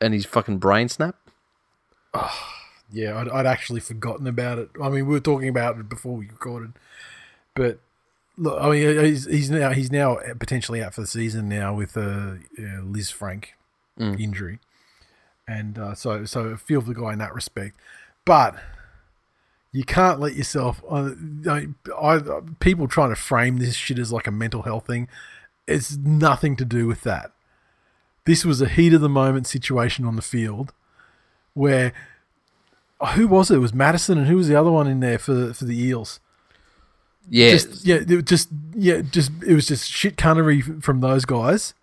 and 0.00 0.14
his 0.14 0.24
fucking 0.24 0.58
brain 0.58 0.88
snap? 0.88 1.16
Yeah, 2.90 3.18
I'd, 3.18 3.28
I'd 3.28 3.46
actually 3.46 3.80
forgotten 3.80 4.26
about 4.26 4.58
it. 4.58 4.70
I 4.80 4.88
mean, 4.88 5.06
we 5.06 5.14
were 5.14 5.20
talking 5.20 5.48
about 5.48 5.78
it 5.78 5.88
before 5.88 6.16
we 6.16 6.28
recorded, 6.28 6.72
but 7.54 7.80
look, 8.38 8.60
I 8.60 8.70
mean, 8.70 9.04
he's, 9.04 9.26
he's 9.26 9.50
now 9.50 9.70
he's 9.70 9.92
now 9.92 10.18
potentially 10.38 10.82
out 10.82 10.94
for 10.94 11.00
the 11.02 11.06
season 11.06 11.48
now 11.48 11.74
with 11.74 11.96
a 11.96 12.38
uh, 12.58 12.62
Lisfranc 12.82 13.46
injury, 13.98 14.58
and 15.46 15.78
uh, 15.78 15.94
so 15.94 16.24
so 16.24 16.56
feel 16.56 16.80
for 16.80 16.88
the 16.88 17.00
guy 17.00 17.12
in 17.12 17.18
that 17.18 17.34
respect, 17.34 17.76
but 18.24 18.56
you 19.74 19.82
can't 19.84 20.20
let 20.20 20.34
yourself. 20.34 20.82
Uh, 20.88 21.10
I, 21.50 21.66
I 22.00 22.20
people 22.60 22.86
trying 22.86 23.10
to 23.10 23.16
frame 23.16 23.58
this 23.58 23.74
shit 23.74 23.98
as 23.98 24.12
like 24.12 24.28
a 24.28 24.30
mental 24.30 24.62
health 24.62 24.86
thing. 24.86 25.08
It's 25.66 25.96
nothing 25.96 26.54
to 26.56 26.64
do 26.64 26.86
with 26.86 27.02
that. 27.02 27.32
This 28.24 28.44
was 28.44 28.62
a 28.62 28.68
heat 28.68 28.94
of 28.94 29.00
the 29.00 29.08
moment 29.08 29.48
situation 29.48 30.04
on 30.04 30.14
the 30.14 30.22
field 30.22 30.72
where 31.54 31.92
who 33.14 33.26
was 33.26 33.50
it? 33.50 33.56
It 33.56 33.58
was 33.58 33.74
Matterson, 33.74 34.16
and 34.16 34.28
who 34.28 34.36
was 34.36 34.46
the 34.46 34.54
other 34.54 34.70
one 34.70 34.86
in 34.86 35.00
there 35.00 35.18
for 35.18 35.52
for 35.52 35.64
the 35.64 35.76
Eels? 35.76 36.20
Yeah, 37.28 37.50
Just 37.50 37.84
yeah, 37.84 37.98
just 38.20 38.50
yeah, 38.74 39.00
just 39.00 39.32
it 39.44 39.54
was 39.54 39.66
just 39.66 39.90
shit 39.90 40.16
cunnery 40.16 40.60
from 40.82 41.00
those 41.00 41.24
guys, 41.24 41.74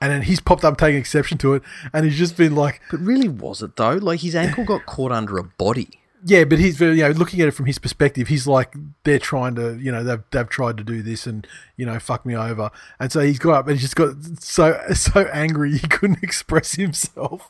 and 0.00 0.12
then 0.12 0.22
he's 0.22 0.38
popped 0.38 0.64
up 0.64 0.78
taking 0.78 1.00
exception 1.00 1.38
to 1.38 1.54
it, 1.54 1.62
and 1.92 2.04
he's 2.04 2.16
just 2.18 2.36
been 2.36 2.54
like, 2.54 2.80
but 2.90 3.00
really 3.00 3.28
was 3.28 3.62
it 3.62 3.74
though? 3.76 3.94
Like 3.94 4.20
his 4.20 4.36
ankle 4.36 4.64
got 4.64 4.86
caught 4.86 5.10
under 5.10 5.38
a 5.38 5.44
body. 5.44 6.01
Yeah, 6.24 6.44
but 6.44 6.58
he's 6.58 6.76
very 6.76 6.96
you 6.96 7.02
know 7.02 7.10
looking 7.10 7.40
at 7.40 7.48
it 7.48 7.52
from 7.52 7.66
his 7.66 7.78
perspective, 7.78 8.28
he's 8.28 8.46
like 8.46 8.74
they're 9.04 9.18
trying 9.18 9.54
to 9.56 9.78
you 9.78 9.90
know 9.90 10.04
they've 10.04 10.22
they've 10.30 10.48
tried 10.48 10.76
to 10.78 10.84
do 10.84 11.02
this 11.02 11.26
and 11.26 11.46
you 11.76 11.86
know 11.86 11.98
fuck 11.98 12.24
me 12.24 12.36
over, 12.36 12.70
and 13.00 13.10
so 13.10 13.20
he's 13.20 13.38
got 13.38 13.54
up 13.54 13.66
and 13.66 13.78
he's 13.78 13.82
just 13.82 13.96
got 13.96 14.14
so 14.40 14.80
so 14.94 15.22
angry 15.32 15.76
he 15.76 15.88
couldn't 15.88 16.22
express 16.22 16.74
himself, 16.74 17.48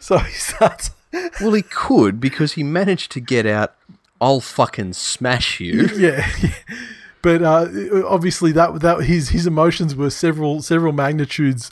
so 0.00 0.18
he 0.18 0.32
starts. 0.32 0.90
Well, 1.40 1.52
he 1.52 1.62
could 1.62 2.20
because 2.20 2.54
he 2.54 2.62
managed 2.62 3.10
to 3.12 3.20
get 3.20 3.46
out. 3.46 3.74
I'll 4.20 4.40
fucking 4.40 4.92
smash 4.92 5.60
you. 5.60 5.88
yeah, 5.96 6.28
yeah. 6.42 6.50
but 7.22 7.42
uh, 7.42 7.68
obviously 8.06 8.52
that 8.52 8.80
that 8.80 9.04
his 9.04 9.30
his 9.30 9.46
emotions 9.46 9.94
were 9.94 10.10
several 10.10 10.60
several 10.60 10.92
magnitudes 10.92 11.70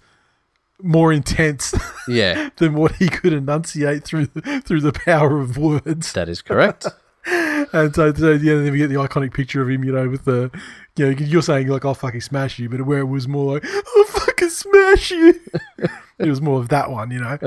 more 0.84 1.12
intense 1.12 1.74
yeah, 2.06 2.50
than 2.56 2.74
what 2.74 2.96
he 2.96 3.08
could 3.08 3.32
enunciate 3.32 4.04
through 4.04 4.26
the, 4.26 4.62
through 4.64 4.82
the 4.82 4.92
power 4.92 5.40
of 5.40 5.56
words. 5.56 6.12
that 6.12 6.28
is 6.28 6.42
correct. 6.42 6.86
And 7.72 7.94
so, 7.94 8.12
so 8.12 8.32
yeah, 8.32 8.56
then 8.56 8.70
we 8.70 8.76
get 8.76 8.88
the 8.88 8.96
iconic 8.96 9.32
picture 9.32 9.62
of 9.62 9.70
him, 9.70 9.82
you 9.82 9.92
know, 9.92 10.10
with 10.10 10.26
the 10.26 10.50
you 10.96 11.06
know 11.06 11.10
you're 11.18 11.40
saying 11.40 11.68
like 11.68 11.84
I'll 11.84 11.94
fucking 11.94 12.20
smash 12.20 12.58
you, 12.58 12.68
but 12.68 12.82
where 12.82 12.98
it 12.98 13.06
was 13.06 13.26
more 13.26 13.54
like 13.54 13.64
I'll 13.64 14.04
fucking 14.04 14.50
smash 14.50 15.10
you. 15.10 15.40
it 16.18 16.28
was 16.28 16.42
more 16.42 16.60
of 16.60 16.68
that 16.68 16.90
one, 16.90 17.10
you 17.10 17.20
know. 17.20 17.38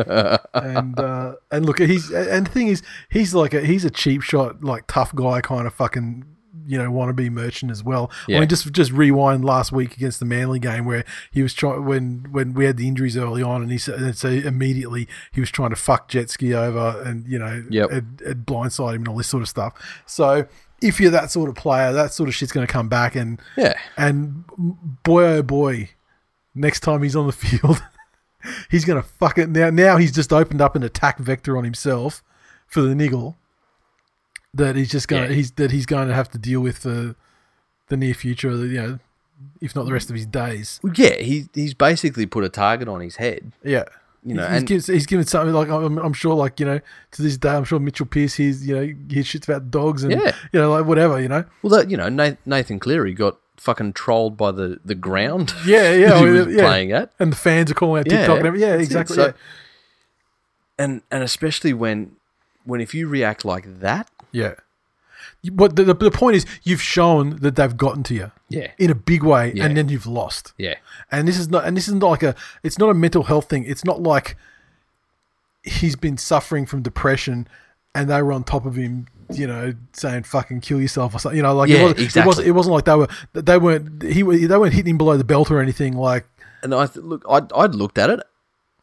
And 0.55 0.99
uh, 0.99 1.35
and 1.51 1.65
look, 1.65 1.79
he's 1.79 2.09
and 2.09 2.47
the 2.47 2.51
thing 2.51 2.67
is, 2.67 2.81
he's 3.09 3.35
like 3.35 3.53
a 3.53 3.61
he's 3.61 3.85
a 3.85 3.91
cheap 3.91 4.23
shot, 4.23 4.63
like 4.63 4.87
tough 4.87 5.13
guy 5.13 5.41
kind 5.41 5.67
of 5.67 5.75
fucking 5.75 6.25
you 6.67 6.77
know 6.77 6.91
wannabe 6.91 7.31
merchant 7.31 7.71
as 7.71 7.83
well. 7.83 8.11
I 8.37 8.39
mean, 8.41 8.49
just 8.49 8.71
just 8.73 8.91
rewind 8.91 9.45
last 9.45 9.71
week 9.71 9.95
against 9.95 10.19
the 10.19 10.25
Manly 10.25 10.59
game 10.59 10.85
where 10.85 11.05
he 11.31 11.41
was 11.41 11.53
trying 11.53 11.85
when 11.85 12.27
when 12.31 12.53
we 12.53 12.65
had 12.65 12.77
the 12.77 12.87
injuries 12.87 13.15
early 13.17 13.41
on, 13.41 13.61
and 13.61 13.71
he 13.71 13.77
said 13.77 13.95
and 13.99 14.15
so 14.17 14.27
immediately 14.27 15.07
he 15.31 15.39
was 15.39 15.49
trying 15.49 15.69
to 15.71 15.75
fuck 15.75 16.09
jet 16.09 16.29
ski 16.29 16.53
over 16.53 17.01
and 17.05 17.25
you 17.27 17.39
know 17.39 17.63
Yep. 17.69 17.91
and, 17.91 18.21
and 18.21 18.45
blindside 18.45 18.89
him 18.95 19.01
and 19.01 19.07
all 19.07 19.15
this 19.17 19.27
sort 19.27 19.41
of 19.43 19.49
stuff. 19.49 19.73
So 20.05 20.45
if 20.81 20.99
you're 20.99 21.09
that 21.11 21.31
sort 21.31 21.49
of 21.49 21.55
player, 21.55 21.91
that 21.93 22.13
sort 22.13 22.29
of 22.29 22.35
shit's 22.35 22.51
going 22.51 22.67
to 22.67 22.71
come 22.71 22.87
back. 22.89 23.15
And 23.15 23.41
Yeah. 23.55 23.73
and 23.97 24.43
boy, 25.03 25.23
oh 25.23 25.41
boy, 25.43 25.89
next 26.53 26.81
time 26.81 27.01
he's 27.01 27.15
on 27.15 27.25
the 27.25 27.31
field, 27.33 27.81
he's 28.69 28.85
going 28.85 29.01
to 29.01 29.07
fuck 29.07 29.37
it. 29.37 29.49
Now, 29.49 29.69
now 29.69 29.97
he's 29.97 30.11
just 30.11 30.31
opened 30.31 30.61
up 30.61 30.75
an 30.75 30.83
attack 30.83 31.17
vector 31.17 31.57
on 31.57 31.63
himself 31.63 32.23
for 32.67 32.81
the 32.81 32.93
niggle 32.93 33.37
that 34.57 34.75
he's 34.75 34.91
just 34.91 35.07
going 35.07 35.23
to 35.23 35.29
Yeah. 35.29 35.35
he's 35.35 35.51
that 35.51 35.71
he's 35.71 35.85
going 35.85 36.07
to 36.09 36.13
have 36.13 36.29
to 36.31 36.37
deal 36.37 36.61
with 36.61 36.77
for 36.79 37.15
the 37.87 37.97
near 37.97 38.13
future. 38.13 38.51
You 38.51 38.81
know, 38.81 38.99
if 39.61 39.75
not 39.75 39.85
the 39.85 39.93
rest 39.93 40.09
of 40.09 40.15
his 40.15 40.25
days. 40.25 40.79
Yeah, 40.95 41.15
he 41.15 41.47
he's 41.53 41.73
basically 41.73 42.25
put 42.25 42.43
a 42.43 42.49
target 42.49 42.87
on 42.87 42.99
his 43.01 43.15
head. 43.17 43.51
Yeah. 43.63 43.85
You 44.23 44.33
know, 44.33 44.45
he's, 44.47 44.57
and- 44.57 44.67
given, 44.67 44.93
he's 44.95 45.05
given 45.05 45.25
something 45.25 45.53
like 45.53 45.69
I'm, 45.69 45.97
I'm 45.99 46.11
sure, 46.11 46.33
like 46.35 46.59
you 46.59 46.65
know, 46.65 46.79
to 47.11 47.21
this 47.21 47.37
day, 47.37 47.49
I'm 47.51 47.63
sure 47.63 47.79
Mitchell 47.79 48.05
Pearce, 48.07 48.33
he's 48.35 48.67
you 48.67 48.75
know, 48.75 48.81
he 48.81 49.21
shits 49.21 49.47
about 49.47 49.71
dogs 49.71 50.03
and 50.03 50.11
Yeah. 50.11 50.35
you 50.51 50.59
know, 50.59 50.69
like 50.71 50.85
whatever, 50.85 51.21
you 51.21 51.29
know. 51.29 51.45
Well, 51.61 51.77
that 51.79 51.89
you 51.89 51.95
know, 51.95 52.09
Nathan 52.45 52.79
Cleary 52.79 53.13
got 53.13 53.37
fucking 53.55 53.93
trolled 53.93 54.35
by 54.35 54.51
the 54.51 54.79
the 54.83 54.95
ground. 54.95 55.53
Yeah, 55.65 55.93
yeah, 55.93 56.09
that 56.09 56.17
he 56.25 56.29
was 56.29 56.47
yeah. 56.55 56.63
playing 56.63 56.91
at. 56.91 57.13
and 57.19 57.31
the 57.31 57.37
fans 57.37 57.71
are 57.71 57.75
calling 57.75 58.01
out 58.01 58.11
Yeah, 58.11 58.31
and 58.35 58.45
everything. 58.45 58.67
Yeah, 58.69 58.75
exactly. 58.75 59.15
So- 59.15 59.25
yeah. 59.27 59.31
and 60.77 61.01
and 61.11 61.23
especially 61.23 61.73
when 61.73 62.15
when 62.65 62.81
if 62.81 62.93
you 62.93 63.07
react 63.07 63.45
like 63.45 63.79
that, 63.79 64.09
Yeah. 64.37 64.53
But 65.51 65.75
the, 65.75 65.83
the, 65.83 65.93
the 65.93 66.11
point 66.11 66.35
is, 66.35 66.45
you've 66.63 66.81
shown 66.81 67.37
that 67.37 67.55
they've 67.55 67.77
gotten 67.77 68.03
to 68.03 68.13
you 68.13 68.31
yeah, 68.49 68.71
in 68.77 68.89
a 68.89 68.95
big 68.95 69.23
way, 69.23 69.51
Yeah. 69.55 69.65
and 69.65 69.77
then 69.77 69.87
you've 69.89 70.07
lost. 70.07 70.53
yeah, 70.57 70.75
And 71.11 71.27
this 71.27 71.37
is 71.37 71.47
not, 71.49 71.65
and 71.65 71.77
this 71.77 71.87
is 71.87 71.93
not 71.93 72.07
like 72.09 72.23
a, 72.23 72.35
it's 72.63 72.77
not 72.77 72.89
a 72.89 72.93
mental 72.93 73.23
health 73.23 73.47
thing. 73.49 73.63
It's 73.65 73.85
not 73.85 74.01
like 74.01 74.35
he's 75.63 75.95
been 75.95 76.17
suffering 76.17 76.65
from 76.65 76.81
depression, 76.81 77.47
and 77.95 78.09
they 78.09 78.21
were 78.21 78.31
on 78.33 78.43
top 78.43 78.65
of 78.65 78.75
him, 78.75 79.07
you 79.31 79.47
know, 79.47 79.73
saying 79.93 80.23
"fucking 80.23 80.61
kill 80.61 80.81
yourself" 80.81 81.13
or 81.15 81.19
something. 81.19 81.37
You 81.37 81.43
know, 81.43 81.53
like 81.53 81.69
Yeah, 81.69 81.77
it, 81.77 81.83
wasn't, 81.83 81.99
it 81.99 82.03
exactly. 82.05 82.27
wasn't. 82.27 82.47
It 82.47 82.51
wasn't 82.51 82.73
like 82.75 82.85
they 82.85 82.95
were. 82.95 83.07
They 83.33 83.57
weren't. 83.57 84.03
He. 84.03 84.21
They 84.23 84.57
weren't 84.57 84.73
hitting 84.73 84.91
him 84.91 84.97
below 84.97 85.17
the 85.17 85.23
belt 85.23 85.51
or 85.51 85.59
anything. 85.61 85.93
Like 85.97 86.25
and 86.63 86.73
I 86.73 86.87
th- 86.87 87.05
look, 87.05 87.23
I'd, 87.29 87.51
I'd 87.53 87.75
looked 87.75 87.97
at 87.97 88.09
it, 88.09 88.19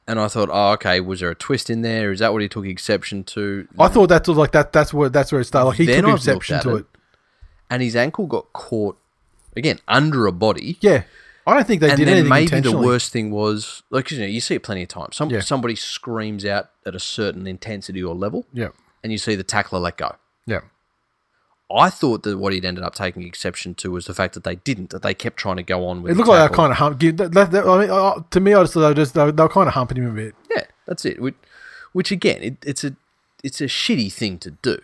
and 0.07 0.21
I 0.21 0.29
thought, 0.29 0.49
oh, 0.53 0.73
okay, 0.73 1.01
was 1.01 1.21
there 1.21 1.31
a 1.31 1.35
twist 1.35 1.71
in 1.71 1.83
there? 1.83 2.13
Is 2.13 2.19
that 2.21 2.33
what 2.33 2.43
he 2.43 2.49
took 2.49 2.67
exception 2.67 3.25
to? 3.25 3.67
I 3.79 3.89
thought 3.89 4.09
that's 4.09 4.29
like 4.29 4.53
that. 4.53 4.73
That's 4.73 4.93
where 4.93 5.09
that's 5.09 5.33
where 5.33 5.41
it 5.41 5.45
started. 5.45 5.69
Like 5.69 5.79
he 5.79 5.87
Then 5.87 6.03
took 6.05 6.11
I've 6.13 6.17
exception 6.17 6.61
to 6.61 6.77
it. 6.77 6.81
it. 6.81 6.87
and 7.71 7.83
his 7.83 7.97
ankle 7.97 8.27
got 8.27 8.53
caught 8.53 8.99
again 9.57 9.79
under 9.89 10.27
a 10.27 10.33
body. 10.33 10.77
Yeah, 10.81 11.05
I 11.47 11.55
don't 11.55 11.67
think 11.67 11.81
they 11.81 11.89
and 11.91 11.99
did 11.99 12.09
then 12.09 12.27
anything 12.33 12.61
maybe 12.63 12.71
the 12.71 12.77
worst 12.79 13.13
thing 13.13 13.31
was 13.31 13.83
like 13.91 14.11
you 14.11 14.19
know 14.19 14.27
you 14.27 14.41
see 14.41 14.55
it 14.57 14.63
plenty 14.63 14.83
of 14.83 14.89
times. 14.89 15.17
Some 15.17 15.31
Yeah. 15.31 15.41
somebody 15.41 15.75
screams 15.77 16.45
out 16.45 16.71
at 16.87 16.95
a 16.95 17.01
certain 17.01 17.47
intensity 17.47 18.03
or 18.03 18.15
level, 18.15 18.47
Yeah, 18.53 18.69
and 19.03 19.11
you 19.13 19.19
see 19.19 19.35
the 19.37 19.45
tackler 19.45 19.79
let 19.79 19.97
go. 19.97 20.17
yeah, 20.47 20.61
I 21.75 21.91
thought 21.91 22.23
that 22.23 22.39
what 22.39 22.53
he'd 22.53 22.65
ended 22.65 22.85
up 22.85 22.95
taking 22.95 23.23
exception 23.25 23.75
to 23.77 23.91
was 23.91 24.07
the 24.07 24.15
fact 24.15 24.35
that 24.35 24.45
they 24.45 24.57
didn't, 24.57 24.91
that 24.91 25.03
they 25.03 25.15
kept 25.15 25.37
trying 25.37 25.57
to 25.57 25.63
go 25.63 25.87
on 25.89 26.03
with. 26.03 26.13
it 26.13 26.17
looked 26.17 26.29
like 26.29 26.39
they 26.39 26.49
were 26.51 26.57
kind 26.57 26.71
of 26.73 26.79
hump. 26.79 27.01
That, 27.01 27.33
that, 27.33 27.51
that- 27.51 27.67
I 27.67 27.79
mean, 27.81 27.91
uh, 27.91 28.23
to 28.31 28.41
me, 28.41 28.55
I 28.55 28.63
just 28.63 28.75
thought 28.75 28.81
they 28.83 28.89
were 28.89 28.95
just 28.95 29.15
they 29.15 29.25
were, 29.25 29.33
they 29.33 29.43
were 29.43 29.49
kind 29.49 29.69
of 29.69 29.75
humping 29.75 29.99
him 29.99 30.11
a 30.11 30.15
bit. 30.15 30.35
yeah, 30.51 30.65
that's 30.87 31.05
it. 31.05 31.21
Which, 31.21 31.35
which 31.93 32.11
again, 32.11 32.43
it, 32.43 32.57
it's 32.65 32.85
a 32.85 32.95
it's 33.43 33.61
a 33.61 33.65
shitty 33.65 34.13
thing 34.13 34.39
to 34.39 34.53
do, 34.53 34.79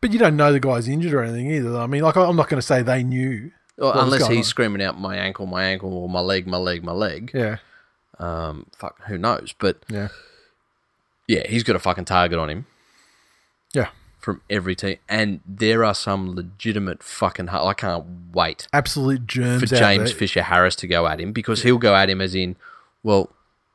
But 0.00 0.12
you 0.12 0.18
don't 0.18 0.36
know 0.36 0.52
the 0.52 0.60
guy's 0.60 0.86
injured 0.88 1.12
or 1.14 1.22
anything 1.22 1.50
either. 1.50 1.76
I 1.78 1.86
mean, 1.86 2.02
like 2.02 2.16
I'm 2.16 2.36
not 2.36 2.48
going 2.48 2.60
to 2.60 2.66
say 2.66 2.82
they 2.82 3.02
knew. 3.02 3.52
Unless 3.78 4.26
he's 4.28 4.38
on. 4.38 4.44
screaming 4.44 4.82
out 4.82 4.98
my 4.98 5.16
ankle, 5.16 5.44
my 5.46 5.64
ankle, 5.64 5.92
or 5.92 6.08
my 6.08 6.20
leg, 6.20 6.46
my 6.46 6.56
leg, 6.56 6.82
my 6.82 6.92
leg. 6.92 7.30
Yeah, 7.34 7.58
Um, 8.18 8.66
fuck, 8.76 9.00
who 9.06 9.18
knows? 9.18 9.54
But 9.58 9.78
yeah, 9.88 10.08
yeah, 11.28 11.46
he's 11.46 11.62
got 11.62 11.76
a 11.76 11.78
fucking 11.78 12.06
target 12.06 12.38
on 12.38 12.48
him. 12.50 12.66
yeah. 13.74 13.88
From 14.26 14.42
every 14.50 14.74
team, 14.74 14.96
and 15.08 15.38
there 15.46 15.84
are 15.84 15.94
some 15.94 16.34
legitimate 16.34 17.00
fucking. 17.00 17.48
I 17.48 17.74
can't 17.74 18.04
wait 18.32 18.66
Absolute 18.72 19.24
germs 19.24 19.60
for 19.62 19.76
James. 19.76 20.10
Fisher 20.10 20.42
Harris 20.42 20.74
to 20.76 20.88
go 20.88 21.06
at 21.06 21.20
him 21.20 21.30
because 21.32 21.62
he'll 21.62 21.78
go 21.78 21.94
at 21.94 22.10
him 22.10 22.20
as 22.20 22.34
in, 22.34 22.56
well, 23.04 23.30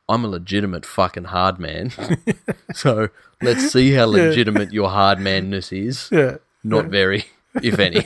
I'm 0.09 0.25
a 0.25 0.27
legitimate 0.27 0.85
fucking 0.85 1.23
hard 1.23 1.57
man, 1.57 1.93
so 2.73 3.07
let's 3.41 3.71
see 3.71 3.93
how 3.93 4.07
legitimate 4.07 4.73
your 4.73 4.89
hard 4.89 5.21
manness 5.21 5.71
is. 5.71 6.09
Yeah, 6.11 6.35
Not 6.65 6.87
very, 6.87 7.23
if 7.63 7.79
any. 7.79 8.05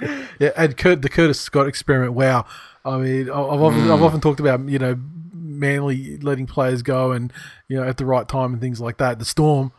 yeah. 0.38 0.50
And 0.58 0.76
Kurt, 0.76 1.00
the 1.00 1.08
Curtis 1.08 1.40
Scott 1.40 1.66
experiment. 1.68 2.12
Wow. 2.12 2.44
I 2.84 2.98
mean, 2.98 3.30
I've 3.30 3.62
often, 3.62 3.80
Mm. 3.86 3.94
I've 3.94 4.02
often 4.02 4.20
talked 4.20 4.40
about 4.40 4.68
you 4.68 4.78
know, 4.78 4.98
Manly 5.32 6.18
letting 6.18 6.46
players 6.46 6.82
go 6.82 7.12
and 7.12 7.32
you 7.68 7.76
know 7.76 7.84
at 7.84 7.96
the 7.96 8.04
right 8.04 8.28
time 8.28 8.52
and 8.52 8.60
things 8.60 8.78
like 8.78 8.98
that. 8.98 9.18
The 9.18 9.24
Storm. 9.24 9.72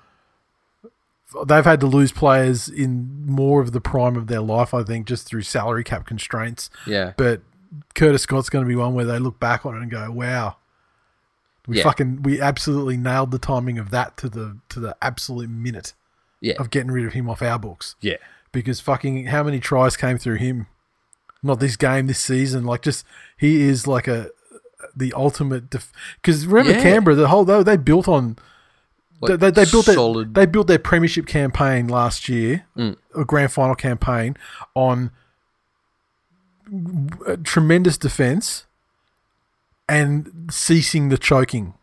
They've 1.48 1.66
had 1.66 1.80
to 1.82 1.88
lose 1.88 2.12
players 2.12 2.68
in 2.70 3.26
more 3.26 3.62
of 3.62 3.72
the 3.72 3.82
prime 3.82 4.16
of 4.16 4.28
their 4.28 4.42
life, 4.42 4.74
I 4.74 4.84
think, 4.84 5.08
just 5.08 5.26
through 5.28 5.42
salary 5.44 5.84
cap 5.84 6.06
constraints. 6.06 6.70
Yeah, 6.86 7.14
But 7.18 7.42
Curtis 7.96 8.22
Scott's 8.24 8.50
going 8.50 8.64
to 8.66 8.70
be 8.70 8.76
one 8.76 8.94
where 8.94 9.06
they 9.06 9.20
look 9.20 9.40
back 9.40 9.66
on 9.66 9.76
it 9.76 9.82
and 9.82 9.90
go, 9.90 10.12
"Wow, 10.12 10.58
we 11.68 11.78
Yeah. 11.78 11.84
fucking 11.84 12.24
we 12.24 12.40
absolutely 12.42 12.98
nailed 12.98 13.32
the 13.32 13.40
timing 13.40 13.80
of 13.80 13.90
that 13.92 14.16
to 14.18 14.30
the 14.30 14.58
to 14.70 14.80
the 14.80 14.96
absolute 15.02 15.50
minute 15.50 15.94
yeah, 16.42 16.54
of 16.60 16.70
getting 16.70 16.92
rid 16.92 17.06
of 17.06 17.14
him 17.14 17.30
off 17.30 17.42
our 17.42 17.58
books." 17.58 17.96
yeah, 18.02 18.18
Because 18.52 18.80
fucking 18.80 19.26
how 19.28 19.44
many 19.44 19.60
tries 19.60 19.98
came 19.98 20.18
through 20.18 20.36
him? 20.36 20.68
Not 21.42 21.60
this 21.60 21.76
game, 21.76 22.08
this 22.08 22.20
season. 22.20 22.64
Like 22.66 22.82
just 22.84 23.06
he 23.38 23.62
is 23.64 23.88
like 23.88 24.08
a 24.08 24.30
the 24.96 25.14
ultimate. 25.14 25.70
Because 26.22 26.46
remember 26.46 26.74
Yeah. 26.74 26.82
Canberra, 26.84 27.16
the 27.16 27.28
whole 27.30 27.46
they, 27.46 27.64
they 27.64 27.78
built 27.78 28.08
on. 28.08 28.38
Like, 29.30 29.40
they, 29.40 29.52
they 29.52 29.66
built 29.72 29.86
solid. 29.86 30.34
their, 30.34 30.46
they 30.46 30.52
built 30.52 30.68
their 30.68 30.80
premiership 30.80 31.26
campaign 31.26 31.88
last 31.88 32.28
year, 32.30 32.66
Mm. 32.78 32.98
a 33.16 33.26
grand 33.26 33.52
final 33.52 33.76
campaign 33.76 34.36
on 34.76 35.12
tremendous 37.44 37.98
defense 37.98 38.66
and 39.90 40.50
ceasing 40.52 41.10
the 41.10 41.18
choking. 41.18 41.74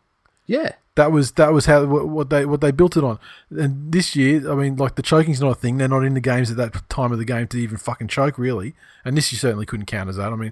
yeah, 0.47 0.73
That 0.95 1.11
was 1.11 1.33
that 1.33 1.53
was 1.53 1.67
how 1.67 1.85
what 1.85 2.07
what 2.09 2.29
they 2.29 2.45
what 2.45 2.61
they 2.61 2.71
built 2.71 2.97
it 2.97 3.03
on. 3.03 3.19
And 3.51 3.91
this 3.91 4.15
year, 4.15 4.51
I 4.51 4.55
mean, 4.55 4.75
like 4.75 4.95
the 4.95 5.01
choking's 5.01 5.39
not 5.39 5.51
a 5.51 5.55
thing. 5.55 5.77
They're 5.77 5.87
not 5.87 6.03
in 6.03 6.13
the 6.15 6.19
games 6.19 6.51
at 6.51 6.57
that 6.57 6.89
time 6.89 7.11
of 7.11 7.17
the 7.19 7.25
game 7.25 7.47
to 7.47 7.57
even 7.57 7.77
fucking 7.77 8.07
choke, 8.09 8.37
really. 8.37 8.73
And 9.05 9.15
this 9.15 9.31
you 9.31 9.37
certainly 9.37 9.65
couldn't 9.65 9.85
count 9.85 10.09
as 10.09 10.17
that. 10.17 10.33
I 10.33 10.35
mean, 10.35 10.51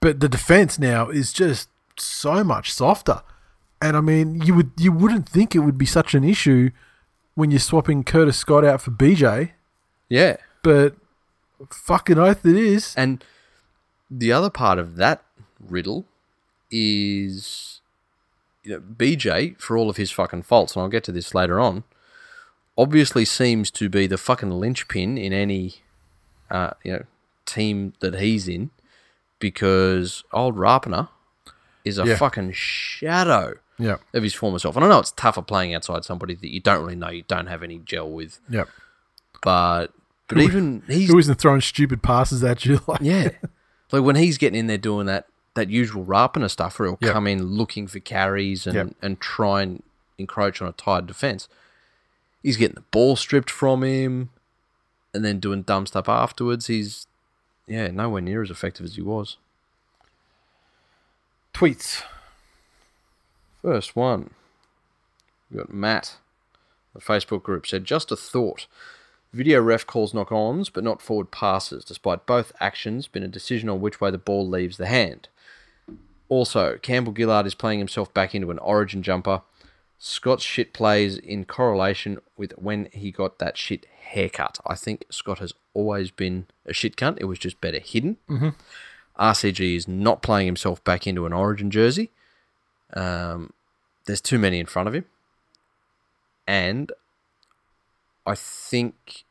but 0.00 0.20
the 0.20 0.28
defense 0.28 0.78
now 0.78 1.08
is 1.08 1.32
just 1.32 1.68
so 1.96 2.44
much 2.44 2.72
softer. 2.72 3.22
And 3.84 3.98
I 3.98 4.00
mean, 4.00 4.40
you 4.40 4.54
would 4.54 4.70
you 4.78 4.90
wouldn't 4.92 5.28
think 5.28 5.54
it 5.54 5.58
would 5.58 5.76
be 5.76 5.84
such 5.84 6.14
an 6.14 6.24
issue 6.24 6.70
when 7.34 7.50
you're 7.50 7.60
swapping 7.60 8.02
Curtis 8.02 8.38
Scott 8.38 8.64
out 8.64 8.80
for 8.80 8.90
BJ, 8.92 9.50
yeah. 10.08 10.36
but 10.62 10.94
fucking 11.70 12.18
oath 12.18 12.46
it 12.46 12.56
is. 12.56 12.94
And 12.96 13.22
the 14.10 14.32
other 14.32 14.48
part 14.48 14.78
of 14.78 14.96
that 14.96 15.22
riddle 15.60 16.06
is, 16.70 17.82
you 18.62 18.72
know, 18.72 18.80
BJ, 18.80 19.60
for 19.60 19.76
all 19.76 19.90
of 19.90 19.98
his 19.98 20.10
fucking 20.10 20.42
faults, 20.44 20.74
and 20.76 20.82
I'll 20.82 20.88
get 20.88 21.04
to 21.04 21.12
this 21.12 21.34
later 21.34 21.60
on, 21.60 21.84
obviously 22.78 23.26
seems 23.26 23.70
to 23.72 23.90
be 23.90 24.06
the 24.06 24.16
fucking 24.16 24.50
linchpin 24.50 25.18
in 25.18 25.32
any, 25.34 25.76
uh, 26.50 26.70
you 26.82 26.92
know, 26.92 27.04
team 27.44 27.92
that 28.00 28.14
he's 28.18 28.48
in, 28.48 28.70
because 29.40 30.24
old 30.32 30.56
Rapana 30.56 31.08
is 31.84 31.98
a 31.98 32.06
Yeah. 32.06 32.16
fucking 32.16 32.52
shadow 32.52 33.54
Yeah, 33.78 33.96
of 34.12 34.22
his 34.22 34.34
former 34.34 34.58
self. 34.58 34.76
And 34.76 34.84
I 34.84 34.88
know 34.88 35.00
it's 35.00 35.10
tougher 35.12 35.42
playing 35.42 35.74
outside 35.74 36.04
somebody 36.04 36.34
that 36.34 36.48
you 36.52 36.60
don't 36.60 36.82
really 36.82 36.94
know, 36.96 37.10
you 37.10 37.24
don't 37.26 37.46
have 37.48 37.62
any 37.62 37.78
gel 37.78 38.08
with, 38.10 38.38
yeah. 38.48 38.64
but 39.42 39.88
but 40.28 40.38
even 40.38 40.82
he's 40.86 41.10
Who 41.10 41.18
isn't 41.18 41.34
throwing 41.36 41.60
stupid 41.60 42.02
passes 42.02 42.42
at 42.44 42.64
you? 42.64 42.80
Like, 42.86 43.00
yeah. 43.02 43.30
Like 43.92 44.02
when 44.02 44.16
he's 44.16 44.38
getting 44.38 44.58
in 44.58 44.66
there 44.68 44.78
doing 44.78 45.06
that 45.06 45.26
that 45.54 45.70
usual 45.70 46.02
rapping 46.04 46.42
Rapana 46.42 46.50
stuff 46.50 46.78
where 46.78 46.88
he'll 46.88 46.98
Yep. 47.00 47.12
come 47.12 47.26
in 47.26 47.44
looking 47.44 47.86
for 47.86 48.00
carries 48.00 48.66
and, 48.66 48.74
Yep. 48.74 48.88
and 49.02 49.20
try 49.20 49.62
and 49.62 49.82
encroach 50.18 50.60
on 50.62 50.68
a 50.68 50.72
tired 50.72 51.06
defence. 51.06 51.48
He's 52.42 52.56
getting 52.56 52.74
the 52.74 52.80
ball 52.90 53.16
stripped 53.16 53.50
from 53.50 53.82
him 53.84 54.30
and 55.12 55.24
then 55.24 55.38
doing 55.40 55.62
dumb 55.62 55.86
stuff 55.86 56.08
afterwards. 56.08 56.66
He's 56.66 57.06
yeah, 57.66 57.88
nowhere 57.88 58.20
near 58.20 58.42
as 58.42 58.50
effective 58.50 58.84
as 58.84 58.96
he 58.96 59.02
was. 59.02 59.36
tweets. 61.52 62.02
First 63.64 63.96
one. 63.96 64.28
We 65.50 65.56
got 65.56 65.72
Matt. 65.72 66.18
The 66.92 67.00
Facebook 67.00 67.42
group 67.42 67.66
said, 67.66 67.86
just 67.86 68.12
a 68.12 68.16
thought. 68.16 68.66
Video 69.32 69.58
ref 69.62 69.86
calls 69.86 70.12
knock 70.12 70.30
ons, 70.30 70.68
but 70.68 70.84
not 70.84 71.00
forward 71.00 71.30
passes, 71.30 71.82
despite 71.82 72.26
both 72.26 72.52
actions 72.60 73.08
being 73.08 73.24
a 73.24 73.28
decision 73.28 73.70
on 73.70 73.80
which 73.80 74.02
way 74.02 74.10
the 74.10 74.18
ball 74.18 74.46
leaves 74.46 74.76
the 74.76 74.86
hand. 74.86 75.28
Also, 76.28 76.76
Campbell 76.82 77.14
Gillard 77.16 77.46
is 77.46 77.54
playing 77.54 77.78
himself 77.78 78.12
back 78.12 78.34
into 78.34 78.50
an 78.50 78.58
origin 78.58 79.02
jumper. 79.02 79.40
Scott's 79.98 80.44
shit 80.44 80.74
plays 80.74 81.16
in 81.16 81.46
correlation 81.46 82.18
with 82.36 82.52
when 82.58 82.90
he 82.92 83.10
got 83.10 83.38
that 83.38 83.56
shit 83.56 83.86
haircut. 83.86 84.58
I 84.66 84.74
think 84.74 85.06
Scott 85.08 85.38
has 85.38 85.54
always 85.72 86.10
been 86.10 86.48
a 86.66 86.74
shit 86.74 86.96
cunt. 86.96 87.16
It 87.18 87.24
was 87.24 87.38
just 87.38 87.62
better 87.62 87.78
hidden. 87.78 88.18
Mm-hmm. 88.28 88.50
RCG 89.18 89.74
is 89.74 89.88
not 89.88 90.20
playing 90.20 90.46
himself 90.46 90.84
back 90.84 91.06
into 91.06 91.24
an 91.24 91.32
origin 91.32 91.70
jersey. 91.70 92.10
Um, 92.94 93.52
there's 94.06 94.20
too 94.20 94.38
many 94.38 94.58
in 94.58 94.66
front 94.66 94.88
of 94.88 94.94
him. 94.94 95.04
And 96.46 96.92
I 98.26 98.34
think 98.34 99.24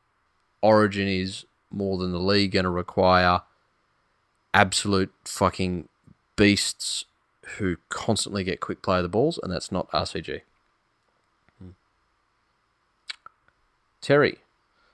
Origin 0.62 1.08
is 1.08 1.46
more 1.72 1.98
than 1.98 2.12
the 2.12 2.20
league 2.20 2.52
going 2.52 2.64
to 2.64 2.70
require 2.70 3.42
absolute 4.54 5.12
fucking 5.26 5.90
beasts 6.36 7.06
who 7.58 7.78
constantly 7.90 8.44
get 8.44 8.60
quick 8.60 8.82
play 8.82 8.98
of 8.98 9.04
the 9.04 9.10
balls, 9.10 9.40
and 9.42 9.52
that's 9.52 9.72
not 9.72 9.92
RCG. 9.92 10.42
Hmm. 11.60 11.70
Terry 14.02 14.40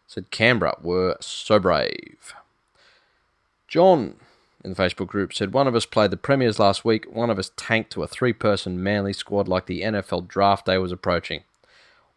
said 0.07 0.31
Canberra 0.31 0.75
were 0.81 1.17
so 1.19 1.59
brave. 1.59 2.33
John 3.67 4.15
in 4.63 4.73
the 4.73 4.81
Facebook 4.81 5.07
group 5.07 5.33
said 5.33 5.53
one 5.53 5.67
of 5.67 5.75
us 5.75 5.85
played 5.85 6.11
the 6.11 6.17
Premiers 6.17 6.59
last 6.59 6.83
week, 6.83 7.05
one 7.11 7.29
of 7.29 7.39
us 7.39 7.51
tanked 7.55 7.91
to 7.91 8.03
a 8.03 8.07
three 8.07 8.33
person 8.33 8.83
manly 8.83 9.13
squad 9.13 9.47
like 9.47 9.65
the 9.65 9.81
NFL 9.81 10.27
draft 10.27 10.65
day 10.65 10.77
was 10.77 10.91
approaching. 10.91 11.43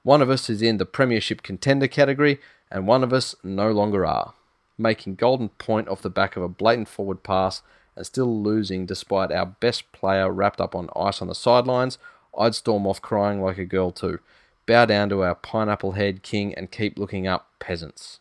One 0.02 0.20
of 0.20 0.30
us 0.30 0.50
is 0.50 0.62
in 0.62 0.78
the 0.78 0.86
Premiership 0.86 1.42
contender 1.42 1.86
category, 1.86 2.40
and 2.70 2.86
one 2.86 3.04
of 3.04 3.12
us 3.12 3.36
no 3.44 3.70
longer 3.70 4.04
are, 4.04 4.34
making 4.76 5.14
golden 5.14 5.50
point 5.50 5.88
off 5.88 6.02
the 6.02 6.10
back 6.10 6.36
of 6.36 6.42
a 6.42 6.48
blatant 6.48 6.88
forward 6.88 7.22
pass 7.22 7.62
and 7.94 8.04
still 8.04 8.42
losing 8.42 8.86
despite 8.86 9.30
our 9.30 9.46
best 9.46 9.92
player 9.92 10.30
wrapped 10.32 10.60
up 10.60 10.74
on 10.74 10.88
ice 10.96 11.22
on 11.22 11.28
the 11.28 11.34
sidelines. 11.34 11.98
I'd 12.36 12.54
storm 12.54 12.86
off 12.86 13.00
crying 13.00 13.42
like 13.42 13.58
a 13.58 13.64
girl 13.64 13.92
too. 13.92 14.18
Bow 14.66 14.86
down 14.86 15.08
to 15.10 15.22
our 15.22 15.34
pineapple 15.34 15.92
head 15.92 16.22
king 16.22 16.54
and 16.54 16.70
keep 16.70 16.98
looking 16.98 17.26
up, 17.26 17.50
peasants. 17.58 18.20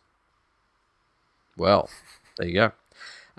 Well, 1.56 1.88
there 2.36 2.48
you 2.48 2.54
go. 2.54 2.72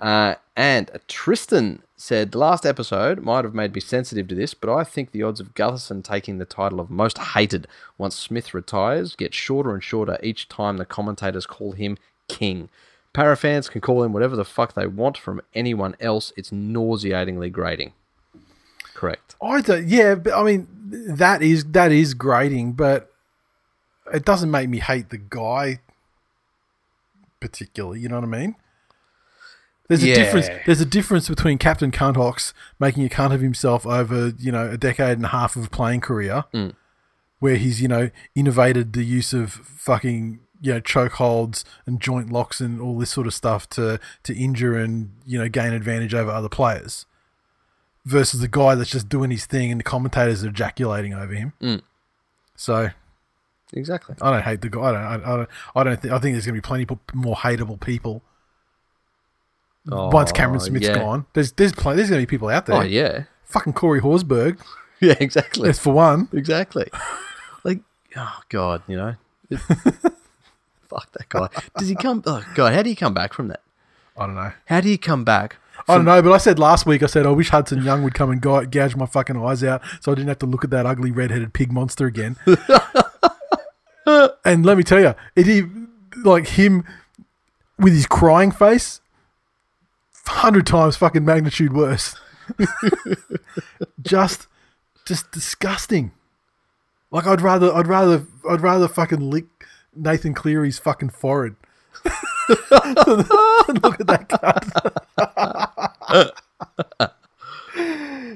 Uh, 0.00 0.34
and 0.56 0.90
Tristan 1.08 1.82
said 1.96 2.32
the 2.32 2.38
last 2.38 2.66
episode 2.66 3.22
might 3.22 3.44
have 3.44 3.54
made 3.54 3.74
me 3.74 3.80
sensitive 3.80 4.28
to 4.28 4.34
this, 4.34 4.54
but 4.54 4.72
I 4.72 4.84
think 4.84 5.10
the 5.10 5.22
odds 5.22 5.40
of 5.40 5.54
Gutherson 5.54 6.02
taking 6.02 6.38
the 6.38 6.44
title 6.44 6.80
of 6.80 6.90
most 6.90 7.18
hated 7.18 7.66
once 7.96 8.16
Smith 8.16 8.52
retires 8.52 9.16
get 9.16 9.32
shorter 9.32 9.72
and 9.72 9.82
shorter 9.82 10.18
each 10.22 10.48
time 10.48 10.76
the 10.76 10.84
commentators 10.84 11.46
call 11.46 11.72
him 11.72 11.96
king. 12.28 12.68
Parra 13.12 13.36
fans 13.36 13.68
can 13.68 13.80
call 13.80 14.02
him 14.02 14.12
whatever 14.12 14.34
the 14.34 14.44
fuck 14.44 14.74
they 14.74 14.86
want 14.86 15.16
from 15.16 15.40
anyone 15.54 15.94
else. 16.00 16.32
It's 16.36 16.50
nauseatingly 16.50 17.48
grating. 17.48 17.92
Correct. 18.92 19.36
I 19.42 19.60
don't. 19.60 19.86
Yeah, 19.86 20.16
but 20.16 20.34
I 20.34 20.42
mean 20.42 20.68
that 20.90 21.42
is 21.42 21.64
that 21.66 21.92
is 21.92 22.14
grating, 22.14 22.72
but 22.72 23.12
it 24.12 24.24
doesn't 24.24 24.50
make 24.50 24.68
me 24.68 24.78
hate 24.78 25.10
the 25.10 25.18
guy 25.18 25.80
particularly. 27.40 28.00
You 28.00 28.08
know 28.08 28.16
what 28.16 28.24
I 28.24 28.28
mean? 28.28 28.56
There's 29.88 30.02
a 30.02 30.08
Yeah. 30.08 30.14
difference. 30.14 30.48
There's 30.66 30.80
a 30.80 30.86
difference 30.86 31.28
between 31.28 31.58
Captain 31.58 31.90
Cuntox 31.90 32.52
making 32.80 33.04
a 33.04 33.08
cunt 33.08 33.34
of 33.34 33.40
himself 33.40 33.86
over 33.86 34.32
you 34.38 34.50
know 34.50 34.70
a 34.70 34.78
decade 34.78 35.16
and 35.18 35.24
a 35.26 35.28
half 35.28 35.56
of 35.56 35.66
a 35.66 35.70
playing 35.70 36.00
career, 36.00 36.44
mm. 36.54 36.74
where 37.38 37.56
he's 37.56 37.80
you 37.82 37.88
know 37.88 38.10
innovated 38.34 38.92
the 38.94 39.04
use 39.04 39.32
of 39.32 39.52
fucking 39.52 40.40
you 40.60 40.72
know 40.72 40.80
chokeholds 40.80 41.64
and 41.86 42.00
joint 42.00 42.32
locks 42.32 42.60
and 42.60 42.80
all 42.80 42.98
this 42.98 43.10
sort 43.10 43.26
of 43.26 43.34
stuff 43.34 43.68
to 43.70 44.00
to 44.22 44.34
injure 44.34 44.76
and 44.78 45.12
you 45.26 45.38
know 45.38 45.48
gain 45.48 45.72
advantage 45.74 46.14
over 46.14 46.30
other 46.30 46.48
players, 46.48 47.04
versus 48.06 48.40
the 48.40 48.48
guy 48.48 48.74
that's 48.74 48.90
just 48.90 49.08
doing 49.10 49.30
his 49.30 49.44
thing 49.44 49.70
and 49.70 49.78
the 49.80 49.84
commentators 49.84 50.42
are 50.44 50.48
ejaculating 50.48 51.12
over 51.12 51.34
him. 51.34 51.52
Mm. 51.60 51.82
So 52.56 52.90
Exactly. 53.72 54.14
I 54.22 54.30
don't 54.30 54.42
hate 54.42 54.60
the 54.60 54.70
guy. 54.70 54.80
I 54.80 54.92
don't. 54.92 55.02
I, 55.02 55.32
I 55.32 55.36
don't. 55.36 55.48
I 55.74 55.82
don't 55.84 56.00
think. 56.00 56.14
I 56.14 56.18
think 56.20 56.34
there's 56.34 56.46
going 56.46 56.54
to 56.54 56.60
be 56.62 56.66
plenty 56.66 56.86
more 57.12 57.34
hateable 57.36 57.80
people 57.80 58.22
once 59.86 60.32
Cameron 60.32 60.60
Oh, 60.60 60.64
Smith's 60.64 60.86
yeah. 60.88 60.94
gone. 60.98 61.26
There's 61.34 61.52
there's 61.52 61.72
plenty, 61.72 61.96
there's 61.98 62.10
going 62.10 62.20
to 62.20 62.26
be 62.26 62.30
people 62.30 62.48
out 62.48 62.66
there. 62.66 62.76
Oh, 62.76 62.82
yeah. 62.82 63.24
Fucking 63.44 63.72
Corey 63.74 64.00
Horsburgh. 64.00 64.58
Yeah, 65.00 65.16
exactly. 65.20 65.66
That's 65.68 65.78
for 65.80 65.92
one. 65.92 66.28
Exactly. 66.32 66.88
like, 67.62 67.80
oh 68.16 68.38
God, 68.48 68.82
you 68.86 68.96
know, 68.96 69.16
It- 69.50 69.58
fuck 70.88 71.12
that 71.12 71.28
guy. 71.28 71.48
Does 71.76 71.88
he 71.88 71.94
come? 71.94 72.22
Oh 72.24 72.42
God, 72.54 72.72
how 72.72 72.80
do 72.82 72.88
you 72.88 72.96
come 72.96 73.12
back 73.12 73.34
from 73.34 73.48
that? 73.48 73.60
I 74.16 74.24
don't 74.26 74.34
know. 74.36 74.52
How 74.66 74.80
do 74.80 74.88
you 74.88 74.96
come 74.96 75.22
back? 75.24 75.56
I 75.88 75.96
don't 75.96 76.06
know, 76.06 76.22
but 76.22 76.32
I 76.32 76.38
said 76.38 76.58
last 76.58 76.86
week, 76.86 77.02
I 77.02 77.06
said 77.06 77.26
I 77.26 77.30
wish 77.30 77.50
Hudson 77.50 77.82
Young 77.82 78.02
would 78.04 78.14
come 78.14 78.30
and 78.30 78.40
gou- 78.40 78.64
gouge 78.66 78.96
my 78.96 79.04
fucking 79.04 79.36
eyes 79.36 79.62
out, 79.62 79.82
so 80.00 80.12
I 80.12 80.14
didn't 80.14 80.28
have 80.28 80.38
to 80.38 80.46
look 80.46 80.64
at 80.64 80.70
that 80.70 80.86
ugly 80.86 81.10
red-headed 81.10 81.52
pig 81.52 81.70
monster 81.72 82.06
again. 82.06 82.36
and 84.06 84.64
let 84.64 84.76
me 84.76 84.82
tell 84.84 85.00
you, 85.00 85.14
it 85.36 85.68
like 86.24 86.46
him 86.48 86.84
with 87.78 87.92
his 87.92 88.06
crying 88.06 88.52
face, 88.52 89.00
hundred 90.26 90.66
times 90.66 90.96
fucking 90.96 91.24
magnitude 91.24 91.72
worse. 91.72 92.16
just, 94.02 94.46
just 95.06 95.30
disgusting. 95.32 96.12
Like 97.10 97.26
I'd 97.26 97.40
rather, 97.40 97.72
I'd 97.72 97.86
rather, 97.86 98.26
I'd 98.48 98.60
rather 98.60 98.88
fucking 98.88 99.30
lick 99.30 99.46
Nathan 99.94 100.34
Cleary's 100.34 100.78
fucking 100.78 101.10
forehead. 101.10 101.56
Look 102.04 102.14
at 104.00 104.06
that 104.06 104.28
cunt. 104.28 104.70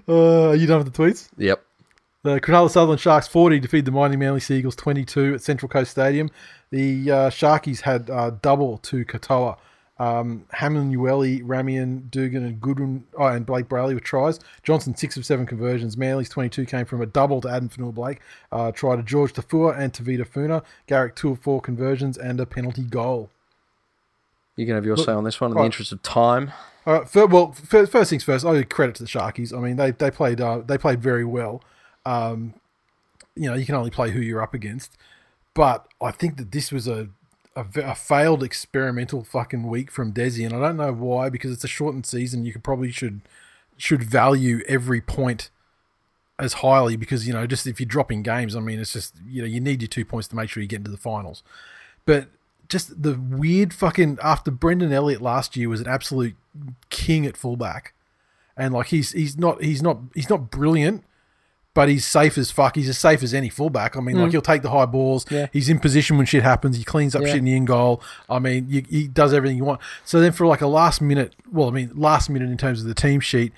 Uh, 0.09 0.49
are 0.49 0.57
you 0.57 0.67
done 0.67 0.83
with 0.83 0.93
the 0.93 1.03
tweets? 1.03 1.29
Yep. 1.37 1.63
The 2.23 2.41
Cronulla 2.41 2.71
Sutherland 2.71 3.01
Sharks 3.01 3.29
40 3.29 3.61
defeated 3.61 3.85
the 3.85 3.91
Mighty 3.91 4.17
Manly 4.17 4.41
Seagulls 4.41 4.75
22 4.75 5.35
at 5.35 5.43
Central 5.43 5.69
Coast 5.69 5.91
Stadium. 5.91 6.31
The 6.71 7.11
uh, 7.11 7.31
Sharkies 7.31 7.83
had 7.83 8.09
uh, 8.09 8.31
double 8.31 8.79
to 8.79 9.05
Katoa. 9.05 9.59
Um, 9.99 10.45
Hamlin, 10.53 10.93
Uele, 10.93 11.43
Ramien, 11.43 12.09
Dugan, 12.11 12.45
and 12.45 12.61
Goodwin, 12.61 13.05
oh, 13.19 13.27
and 13.27 13.47
Blayke 13.47 13.65
Brailey 13.65 13.95
with 13.95 14.05
tries. 14.05 14.39
Johnson, 14.63 14.95
six 14.95 15.17
of 15.17 15.27
seven 15.27 15.45
conversions. 15.45 15.97
Manly's 15.97 16.29
22 16.29 16.67
came 16.67 16.85
from 16.85 17.03
a 17.03 17.07
double 17.07 17.41
to 17.41 17.49
Addin 17.49 17.69
Fonua 17.69 17.93
Blake. 17.93 18.21
Uh, 18.53 18.71
try 18.71 18.95
to 18.95 19.03
Jorge 19.03 19.33
Taufua 19.33 19.77
and 19.77 19.93
Tevita 19.93 20.27
Funa. 20.27 20.63
Garrick, 20.87 21.17
two 21.17 21.33
of 21.33 21.41
four 21.41 21.61
conversions 21.61 22.17
and 22.17 22.39
a 22.39 22.47
penalty 22.47 22.83
goal. 22.83 23.31
You 24.55 24.67
can 24.67 24.75
have 24.75 24.85
your 24.85 24.97
say 24.97 25.13
on 25.13 25.25
this 25.25 25.41
one 25.41 25.53
in 25.53 25.57
the 25.57 25.65
interest 25.65 25.93
of 25.93 26.03
time. 26.03 26.53
All 26.85 26.95
right. 26.95 27.09
Fir- 27.09 27.27
well, 27.27 27.53
fir- 27.53 27.87
first 27.87 28.11
things 28.11 28.25
first. 28.25 28.45
I 28.45 28.55
give 28.55 28.69
credit 28.69 28.97
to 28.97 29.05
the 29.05 29.09
Sharkies. 29.09 29.57
I 29.57 29.61
mean, 29.61 29.77
they 29.77 29.93
they 29.93 30.11
played 30.11 30.41
uh, 30.41 30.63
they 30.67 30.77
played 30.77 31.01
very 31.01 31.25
well. 31.25 31.63
Um, 32.05 32.55
you 33.37 33.49
know, 33.49 33.55
you 33.55 33.65
can 33.65 33.77
only 33.77 33.91
play 33.91 34.11
who 34.11 34.21
you're 34.21 34.43
up 34.43 34.55
against, 34.55 34.97
but 35.55 35.87
I 36.03 36.11
think 36.11 36.39
that 36.39 36.51
this 36.51 36.73
was 36.73 36.89
a 36.89 37.09
a, 37.59 37.81
a 37.81 37.95
failed 37.95 38.43
experimental 38.43 39.25
fucking 39.25 39.67
week 39.67 39.91
from 39.91 40.13
Desi, 40.13 40.47
and 40.47 40.55
I 40.55 40.61
don't 40.61 40.77
know 40.77 40.93
why 40.93 41.29
because 41.29 41.53
it's 41.53 41.65
a 41.65 41.69
shortened 41.69 42.07
season. 42.07 42.45
You 42.45 42.53
could 42.53 42.63
probably 42.63 42.93
should 42.93 43.21
should 43.77 44.03
value 44.03 44.63
every 44.69 45.01
point 45.01 45.51
as 46.39 46.55
highly 46.55 46.97
because 46.97 47.27
you 47.27 47.33
know 47.33 47.47
just 47.47 47.67
if 47.67 47.81
you're 47.81 47.87
dropping 47.87 48.23
games, 48.23 48.55
I 48.55 48.61
mean, 48.61 48.79
it's 48.79 48.93
just 48.93 49.15
you 49.27 49.43
know 49.43 49.49
you 49.49 49.61
need 49.61 49.83
your 49.83 49.89
two 49.89 50.05
points 50.05 50.29
to 50.29 50.37
make 50.37 50.49
sure 50.49 50.63
you 50.63 50.69
get 50.69 50.79
into 50.79 50.91
the 50.91 50.97
finals. 50.97 51.43
But 52.05 52.29
just 52.69 53.03
the 53.03 53.15
weird 53.15 53.75
fucking 53.75 54.19
after 54.23 54.51
Brendan 54.51 54.93
Elliott 54.93 55.21
last 55.21 55.57
year 55.57 55.69
was 55.69 55.81
an 55.81 55.89
absolute 55.89 56.37
king 56.91 57.27
at 57.27 57.37
fullback, 57.37 57.93
and 58.57 58.73
like 58.73 58.89
he's 58.89 59.13
he's 59.13 59.37
not 59.37 59.63
he's 59.63 59.83
not 59.83 59.99
he's 60.15 60.31
not 60.31 60.51
brilliant, 60.51 61.03
but 61.79 61.89
he's 61.89 62.05
safe 62.05 62.37
as 62.37 62.51
fuck. 62.51 62.75
He's 62.75 62.89
as 62.89 62.99
safe 62.99 63.23
as 63.23 63.33
any 63.33 63.49
fullback. 63.49 63.97
I 63.97 64.01
mean, 64.01 64.17
like 64.19 64.31
mm. 64.31 64.33
he'll 64.33 64.43
take 64.43 64.63
the 64.63 64.71
high 64.71 64.85
balls. 64.85 65.25
Yeah. 65.31 65.47
He's 65.53 65.69
in 65.69 65.79
position 65.79 66.17
when 66.17 66.27
shit 66.27 66.43
happens. 66.43 66.77
He 66.77 66.83
cleans 66.83 67.15
up 67.15 67.23
Yeah. 67.23 67.29
shit 67.29 67.37
in 67.37 67.45
the 67.45 67.55
end 67.55 67.69
goal. 67.69 68.03
I 68.29 68.41
mean, 68.41 68.67
you, 68.69 68.83
he 68.91 69.07
does 69.07 69.33
everything 69.33 69.59
you 69.59 69.65
want. 69.65 69.81
So 70.05 70.21
then 70.21 70.33
for 70.33 70.45
like 70.45 70.61
a 70.61 70.67
last 70.67 71.01
minute, 71.01 71.37
well, 71.53 71.69
I 71.69 71.71
mean, 71.71 71.93
last 71.95 72.31
minute 72.31 72.51
in 72.51 72.57
terms 72.57 72.81
of 72.81 72.89
the 72.89 72.95
team 72.95 73.21
sheet, 73.21 73.53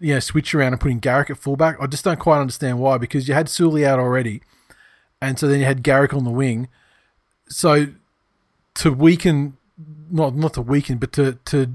you 0.00 0.12
know, 0.12 0.20
switch 0.20 0.54
around 0.54 0.74
and 0.74 0.82
putting 0.82 0.98
Garrick 0.98 1.30
at 1.30 1.38
fullback. 1.38 1.78
I 1.80 1.86
just 1.86 2.04
don't 2.04 2.20
quite 2.20 2.42
understand 2.42 2.78
why 2.78 2.98
because 2.98 3.26
you 3.26 3.32
had 3.32 3.48
Sully 3.48 3.86
out 3.86 3.98
already, 3.98 4.42
and 5.22 5.38
so 5.38 5.48
then 5.48 5.60
you 5.60 5.64
had 5.64 5.82
Garrick 5.82 6.12
on 6.12 6.24
the 6.24 6.30
wing. 6.30 6.68
So 7.48 7.86
to 8.74 8.92
weaken, 8.92 9.56
not 10.10 10.34
not 10.34 10.52
to 10.54 10.60
weaken, 10.60 10.98
but 10.98 11.10
to 11.12 11.38
to 11.46 11.72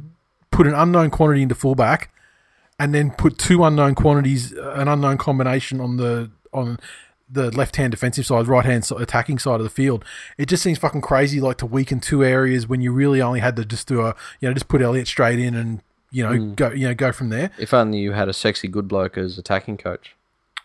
put 0.52 0.68
an 0.68 0.76
unknown 0.76 1.10
quantity 1.10 1.42
into 1.42 1.56
fullback, 1.56 2.14
and 2.80 2.94
then 2.94 3.12
put 3.12 3.38
two 3.38 3.64
unknown 3.64 3.96
quantities, 3.96 4.54
uh, 4.54 4.74
an 4.76 4.88
unknown 4.88 5.18
combination 5.18 5.82
on 5.82 5.98
the 5.98 6.30
on 6.54 6.80
the 7.30 7.52
left 7.52 7.76
hand 7.76 7.92
defensive 7.92 8.26
side, 8.26 8.48
right 8.48 8.66
hand 8.66 8.90
attacking 8.98 9.40
side 9.40 9.56
of 9.56 9.64
the 9.64 9.70
field. 9.70 10.06
It 10.38 10.48
just 10.48 10.64
seems 10.64 10.78
fucking 10.78 11.02
crazy, 11.02 11.42
like 11.42 11.58
to 11.58 11.66
weaken 11.66 12.00
two 12.00 12.24
areas 12.24 12.68
when 12.68 12.82
you 12.82 12.92
really 12.92 13.22
only 13.22 13.42
had 13.42 13.56
to 13.58 13.66
just 13.66 13.88
do 13.88 14.02
a, 14.02 14.16
you 14.40 14.48
know, 14.48 14.54
just 14.54 14.68
put 14.68 14.82
Elliot 14.82 15.08
straight 15.08 15.40
in 15.40 15.56
and 15.56 15.82
you 16.12 16.24
know 16.24 16.54
go, 16.56 16.72
you 16.72 16.88
know, 16.88 16.94
go 16.94 17.12
from 17.12 17.30
there. 17.30 17.52
If 17.58 17.74
only 17.74 18.00
you 18.00 18.14
had 18.14 18.30
a 18.30 18.34
sexy 18.34 18.68
good 18.68 18.88
bloke 18.88 19.18
as 19.18 19.38
attacking 19.38 19.78
coach. 19.78 20.16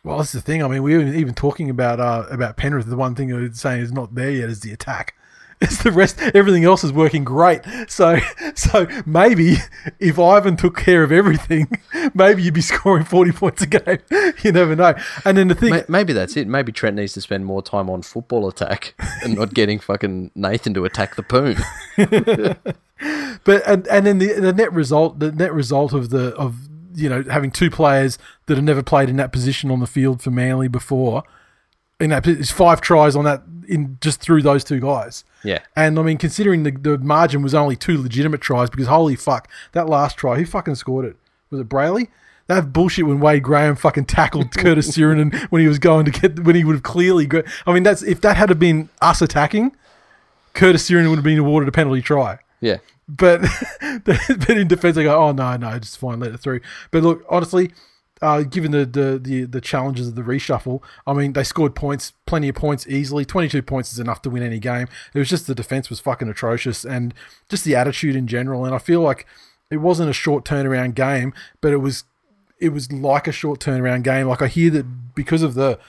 Well, 0.04 0.18
that's 0.18 0.32
the 0.32 0.40
thing. 0.40 0.64
I 0.64 0.68
mean, 0.68 0.82
we 0.82 0.96
were 0.96 1.04
even 1.04 1.34
talking 1.34 1.70
about 1.70 2.00
uh, 2.00 2.26
about 2.30 2.56
Penrith. 2.56 2.86
The 2.86 2.96
one 2.96 3.14
thing 3.14 3.32
I 3.32 3.38
was 3.38 3.60
saying 3.60 3.82
is 3.82 3.92
not 3.92 4.14
there 4.14 4.30
yet 4.30 4.48
is 4.48 4.60
the 4.60 4.72
attack. 4.72 5.14
It's 5.62 5.82
the 5.82 5.92
rest. 5.92 6.20
Everything 6.20 6.64
else 6.64 6.84
is 6.84 6.92
working 6.92 7.24
great. 7.24 7.62
So, 7.88 8.18
so 8.54 8.86
maybe 9.06 9.56
if 9.98 10.18
Ivan 10.18 10.56
took 10.56 10.76
care 10.76 11.02
of 11.02 11.12
everything, 11.12 11.68
maybe 12.14 12.42
you'd 12.42 12.54
be 12.54 12.60
scoring 12.60 13.04
forty 13.04 13.32
points 13.32 13.62
a 13.62 13.66
game. 13.66 13.98
You 14.42 14.50
never 14.50 14.74
know. 14.74 14.94
And 15.24 15.38
then 15.38 15.48
the 15.48 15.54
thing, 15.54 15.82
maybe 15.88 16.12
that's 16.12 16.36
it. 16.36 16.48
Maybe 16.48 16.72
Trent 16.72 16.96
needs 16.96 17.12
to 17.12 17.20
spend 17.20 17.46
more 17.46 17.62
time 17.62 17.88
on 17.88 18.02
football 18.02 18.48
attack 18.48 18.94
and 19.22 19.36
not 19.36 19.54
getting 19.54 19.78
fucking 19.78 20.32
Nathan 20.34 20.74
to 20.74 20.84
attack 20.84 21.14
the 21.14 21.22
poon. 21.22 21.56
But 23.44 23.66
and, 23.66 23.86
and 23.88 24.06
then 24.06 24.18
the, 24.18 24.32
the 24.34 24.52
net 24.52 24.72
result, 24.72 25.18
the 25.18 25.32
net 25.32 25.52
result 25.52 25.92
of 25.92 26.10
the 26.10 26.34
of 26.36 26.56
you 26.94 27.08
know 27.08 27.24
having 27.24 27.50
two 27.50 27.70
players 27.70 28.18
that 28.46 28.56
have 28.56 28.64
never 28.64 28.82
played 28.82 29.08
in 29.08 29.16
that 29.16 29.32
position 29.32 29.70
on 29.70 29.80
the 29.80 29.86
field 29.86 30.22
for 30.22 30.30
Manly 30.30 30.68
before, 30.68 31.24
in 32.02 32.10
that, 32.10 32.26
it's 32.26 32.50
five 32.50 32.80
tries 32.80 33.16
on 33.16 33.24
that 33.24 33.42
in 33.68 33.96
just 34.00 34.20
through 34.20 34.42
those 34.42 34.64
two 34.64 34.80
guys. 34.80 35.24
Yeah. 35.44 35.60
And 35.76 35.98
I 35.98 36.02
mean, 36.02 36.18
considering 36.18 36.64
the, 36.64 36.72
the 36.72 36.98
margin 36.98 37.42
was 37.42 37.54
only 37.54 37.76
two 37.76 38.00
legitimate 38.00 38.40
tries, 38.40 38.70
because 38.70 38.88
holy 38.88 39.16
fuck, 39.16 39.48
that 39.72 39.88
last 39.88 40.16
try, 40.16 40.36
who 40.36 40.44
fucking 40.44 40.74
scored 40.74 41.04
it? 41.04 41.16
Was 41.50 41.60
it 41.60 41.68
Brailey? 41.68 42.08
That 42.48 42.72
bullshit 42.72 43.06
when 43.06 43.20
Wade 43.20 43.42
Graham 43.42 43.76
fucking 43.76 44.06
tackled 44.06 44.50
Curtis 44.56 44.90
Sironen 44.90 45.34
when 45.50 45.62
he 45.62 45.68
was 45.68 45.78
going 45.78 46.04
to 46.06 46.10
get 46.10 46.40
when 46.40 46.56
he 46.56 46.64
would 46.64 46.74
have 46.74 46.82
clearly. 46.82 47.28
I 47.66 47.72
mean, 47.72 47.84
that's 47.84 48.02
if 48.02 48.20
that 48.22 48.36
had 48.36 48.58
been 48.58 48.88
us 49.00 49.22
attacking, 49.22 49.74
Curtis 50.52 50.88
Sironen 50.88 51.08
would 51.10 51.16
have 51.16 51.24
been 51.24 51.38
awarded 51.38 51.68
a 51.68 51.72
penalty 51.72 52.02
try. 52.02 52.38
Yeah. 52.60 52.78
But 53.08 53.42
but 54.04 54.50
in 54.50 54.66
defence, 54.68 54.96
they 54.96 55.04
go, 55.04 55.16
oh 55.16 55.32
no, 55.32 55.56
no, 55.56 55.78
just 55.78 55.98
fine, 55.98 56.18
let 56.18 56.32
it 56.32 56.38
through. 56.38 56.60
But 56.90 57.04
look, 57.04 57.24
honestly, 57.28 57.72
uh, 58.22 58.42
given 58.42 58.70
the, 58.70 58.86
the 58.86 59.18
the 59.18 59.44
the 59.44 59.60
challenges 59.60 60.08
of 60.08 60.14
the 60.14 60.22
reshuffle, 60.22 60.80
I 61.06 61.12
mean, 61.12 61.32
they 61.32 61.44
scored 61.44 61.74
points, 61.74 62.12
plenty 62.24 62.48
of 62.48 62.54
points 62.54 62.86
easily. 62.86 63.24
Twenty 63.24 63.48
two 63.48 63.62
points 63.62 63.92
is 63.92 63.98
enough 63.98 64.22
to 64.22 64.30
win 64.30 64.42
any 64.42 64.60
game. 64.60 64.86
It 65.12 65.18
was 65.18 65.28
just 65.28 65.46
the 65.46 65.54
defence 65.54 65.90
was 65.90 66.00
fucking 66.00 66.28
atrocious, 66.28 66.84
and 66.84 67.12
just 67.48 67.64
the 67.64 67.74
attitude 67.74 68.14
in 68.14 68.26
general. 68.28 68.64
And 68.64 68.74
I 68.74 68.78
feel 68.78 69.00
like 69.00 69.26
it 69.70 69.78
wasn't 69.78 70.08
a 70.08 70.12
short 70.12 70.44
turnaround 70.44 70.94
game, 70.94 71.34
but 71.60 71.72
it 71.72 71.78
was 71.78 72.04
it 72.60 72.68
was 72.68 72.92
like 72.92 73.26
a 73.26 73.32
short 73.32 73.58
turnaround 73.58 74.04
game. 74.04 74.28
Like 74.28 74.40
I 74.40 74.46
hear 74.46 74.70
that 74.70 75.14
because 75.14 75.42
of 75.42 75.54
the 75.54 75.80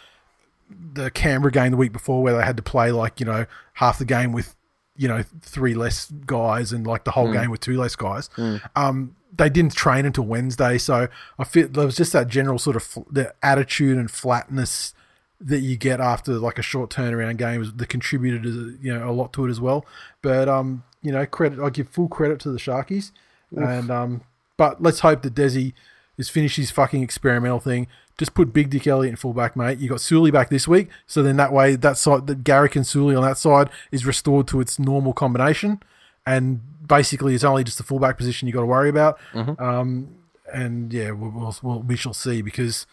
the 0.94 1.12
Canberra 1.12 1.52
game 1.52 1.72
the 1.72 1.78
week 1.78 1.94
before, 1.94 2.24
where 2.24 2.36
they 2.36 2.44
had 2.44 2.58
to 2.58 2.64
play 2.64 2.92
like 2.92 3.20
you 3.20 3.28
know 3.28 3.46
half 3.74 4.00
the 4.00 4.06
game 4.06 4.32
with 4.32 4.56
you 4.98 5.08
know 5.08 5.24
three 5.42 5.76
less 5.76 6.12
guys 6.26 6.72
and 6.72 6.88
like 6.88 7.04
the 7.04 7.12
whole 7.12 7.32
game 7.34 7.52
with 7.52 7.60
two 7.60 7.78
less 7.78 7.96
guys. 7.96 8.30
Um, 8.76 9.16
they 9.36 9.50
didn't 9.50 9.74
train 9.74 10.06
until 10.06 10.26
Wednesday, 10.26 10.78
so 10.78 11.08
I 11.40 11.44
feel 11.44 11.68
there 11.68 11.86
was 11.86 11.96
just 11.96 12.14
that 12.14 12.28
general 12.28 12.60
sort 12.60 12.76
of 12.76 12.84
fl- 12.84 13.02
the 13.10 13.34
attitude 13.42 13.98
and 13.98 14.10
flatness 14.10 14.94
that 15.42 15.60
you 15.60 15.76
get 15.76 16.00
after 16.00 16.34
like 16.34 16.58
a 16.58 16.62
short 16.62 16.90
turnaround 16.90 17.38
game 17.38 17.70
that 17.76 17.90
contributed 17.90 18.44
to, 18.44 18.78
you 18.82 18.94
know 18.94 19.10
a 19.10 19.12
lot 19.12 19.34
to 19.34 19.46
it 19.46 19.50
as 19.50 19.60
well. 19.60 19.86
But 20.22 20.48
um, 20.48 20.84
you 21.02 21.12
know, 21.12 21.26
credit 21.26 21.60
I 21.60 21.70
give 21.70 21.90
full 21.90 22.08
credit 22.08 22.40
to 22.42 22.52
the 22.52 22.60
Sharkies, 22.60 23.12
and 23.52 23.90
um, 23.90 24.22
but 24.58 24.82
let's 24.82 25.00
hope 25.00 25.22
that 25.24 25.36
Desi 25.36 25.74
is 26.18 26.30
finished 26.30 26.58
his 26.58 26.72
fucking 26.72 27.02
experimental 27.02 27.60
thing. 27.60 27.88
Just 28.18 28.36
put 28.36 28.54
Big 28.54 28.70
Dick 28.70 28.86
Elliott 28.86 29.10
in 29.10 29.16
fullback, 29.16 29.56
mate. 29.56 29.80
You 29.80 29.90
got 29.90 30.00
Sully 30.00 30.30
back 30.30 30.50
this 30.50 30.68
week, 30.68 30.90
so 31.08 31.24
then 31.24 31.38
that 31.38 31.52
way 31.52 31.76
that 31.76 31.98
side, 31.98 32.28
that 32.28 32.44
Garrick 32.44 32.76
and 32.76 32.86
Sully 32.86 33.16
on 33.16 33.24
that 33.24 33.38
side 33.38 33.70
is 33.92 34.06
restored 34.06 34.48
to 34.50 34.62
its 34.62 34.78
normal 34.78 35.14
combination, 35.14 35.82
and 36.26 36.62
basically 36.86 37.36
it's 37.36 37.44
only 37.44 37.64
just 37.64 37.78
the 37.78 37.84
fullback 37.84 38.18
position 38.18 38.48
you 38.48 38.54
got 38.54 38.62
to 38.62 38.66
worry 38.66 38.90
about. 38.90 39.20
Um, 39.34 40.16
and 40.54 40.92
yeah, 40.94 41.12
we'll, 41.12 41.32
we'll, 41.32 41.56
we'll, 41.62 41.80
we 41.82 41.96
shall 41.96 42.14
see 42.14 42.42
because 42.42 42.86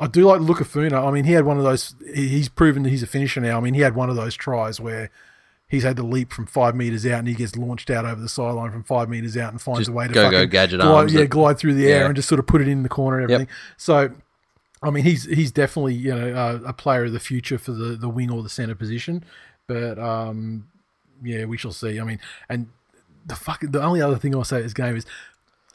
I 0.00 0.06
do 0.06 0.26
like 0.26 0.40
Lukafuna. 0.40 1.06
I 1.06 1.10
mean, 1.10 1.24
he 1.24 1.32
had 1.32 1.44
one 1.44 1.58
of 1.58 1.64
those. 1.64 1.94
He's 2.14 2.48
proven 2.48 2.82
that 2.82 2.90
he's 2.90 3.02
a 3.02 3.06
finisher 3.06 3.40
now. 3.40 3.56
I 3.56 3.60
mean, 3.60 3.74
he 3.74 3.80
had 3.80 3.94
one 3.94 4.10
of 4.10 4.16
those 4.16 4.34
tries 4.34 4.80
where 4.80 5.10
he's 5.68 5.84
had 5.84 5.96
to 5.96 6.02
leap 6.02 6.32
from 6.32 6.44
five 6.46 6.74
meters 6.74 7.06
out 7.06 7.20
and 7.20 7.28
he 7.28 7.34
gets 7.34 7.56
launched 7.56 7.88
out 7.88 8.04
over 8.04 8.20
the 8.20 8.28
sideline 8.28 8.70
from 8.72 8.82
five 8.82 9.08
meters 9.08 9.36
out 9.38 9.52
and 9.52 9.60
finds 9.60 9.80
Just 9.80 9.90
a 9.90 9.92
way 9.92 10.06
to 10.06 10.12
go, 10.12 10.30
go, 10.30 10.44
gadget 10.44 10.80
glide, 10.80 10.90
arms 10.90 11.14
yeah, 11.14 11.24
glide 11.24 11.56
through 11.58 11.74
the 11.74 11.86
air 11.90 12.00
Yeah. 12.00 12.06
and 12.06 12.14
just 12.16 12.28
sort 12.28 12.38
of 12.38 12.46
put 12.46 12.60
it 12.60 12.68
in 12.68 12.82
the 12.82 12.90
corner 12.90 13.20
and 13.20 13.30
Yep. 13.30 13.34
everything. 13.36 13.54
So, 13.78 14.10
I 14.82 14.90
mean, 14.90 15.04
he's 15.04 15.24
he's 15.24 15.50
definitely 15.52 15.94
you 15.94 16.14
know 16.14 16.34
uh, 16.34 16.58
a 16.66 16.72
player 16.74 17.04
of 17.04 17.12
the 17.12 17.20
future 17.20 17.56
for 17.56 17.72
the 17.72 17.96
the 17.96 18.08
wing 18.08 18.30
or 18.30 18.42
the 18.42 18.48
center 18.50 18.74
position. 18.74 19.24
But 19.66 19.98
um, 19.98 20.66
yeah, 21.22 21.44
we 21.46 21.56
shall 21.56 21.72
see. 21.72 21.98
I 22.00 22.04
mean, 22.04 22.18
and 22.50 22.68
the 23.26 23.36
fucking 23.36 23.70
the 23.70 23.82
only 23.82 24.02
other 24.02 24.16
thing 24.16 24.34
I'll 24.34 24.44
say 24.44 24.58
at 24.58 24.62
this 24.62 24.74
game 24.74 24.96
is, 24.96 25.06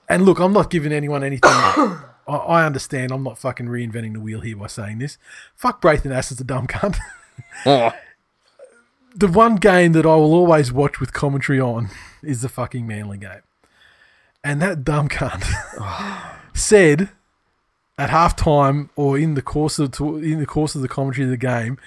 and 0.10 0.24
look, 0.26 0.40
I'm 0.40 0.54
not 0.54 0.70
giving 0.70 0.92
anyone 0.92 1.24
anything. 1.24 1.52
I, 1.52 2.02
I 2.28 2.66
understand. 2.66 3.12
I'm 3.12 3.24
not 3.24 3.38
fucking 3.38 3.68
reinventing 3.68 4.14
the 4.14 4.20
wheel 4.20 4.42
here 4.42 4.58
by 4.58 4.68
saying 4.68 5.00
this. 5.00 5.18
Fuck 5.56 5.82
Braith 5.82 6.04
Anasta 6.04 6.34
is 6.34 6.42
a 6.42 6.44
dumb 6.44 6.68
cunt. 6.68 6.98
Oh, 7.66 7.92
the 9.16 9.28
one 9.28 9.56
game 9.56 9.94
that 9.94 10.06
I 10.06 10.16
will 10.16 10.34
always 10.34 10.72
watch 10.72 11.00
with 11.00 11.14
commentary 11.14 11.60
on 11.60 11.90
is 12.24 12.42
the 12.42 12.50
fucking 12.50 12.86
Manly 12.86 13.18
game. 13.18 13.42
And 14.44 14.62
that 14.62 14.84
dumb 14.84 15.08
cunt 15.08 15.44
said 16.56 17.10
at 17.98 18.10
halftime 18.10 18.90
or 18.96 19.18
in 19.18 19.34
the 19.34 19.42
course 19.42 19.80
of 19.80 20.00
in 20.00 20.40
the 20.40 20.46
course 20.46 20.76
of 20.76 20.82
the 20.82 20.88
commentary 20.88 21.26
of 21.26 21.32
the 21.32 21.38
game, 21.38 21.78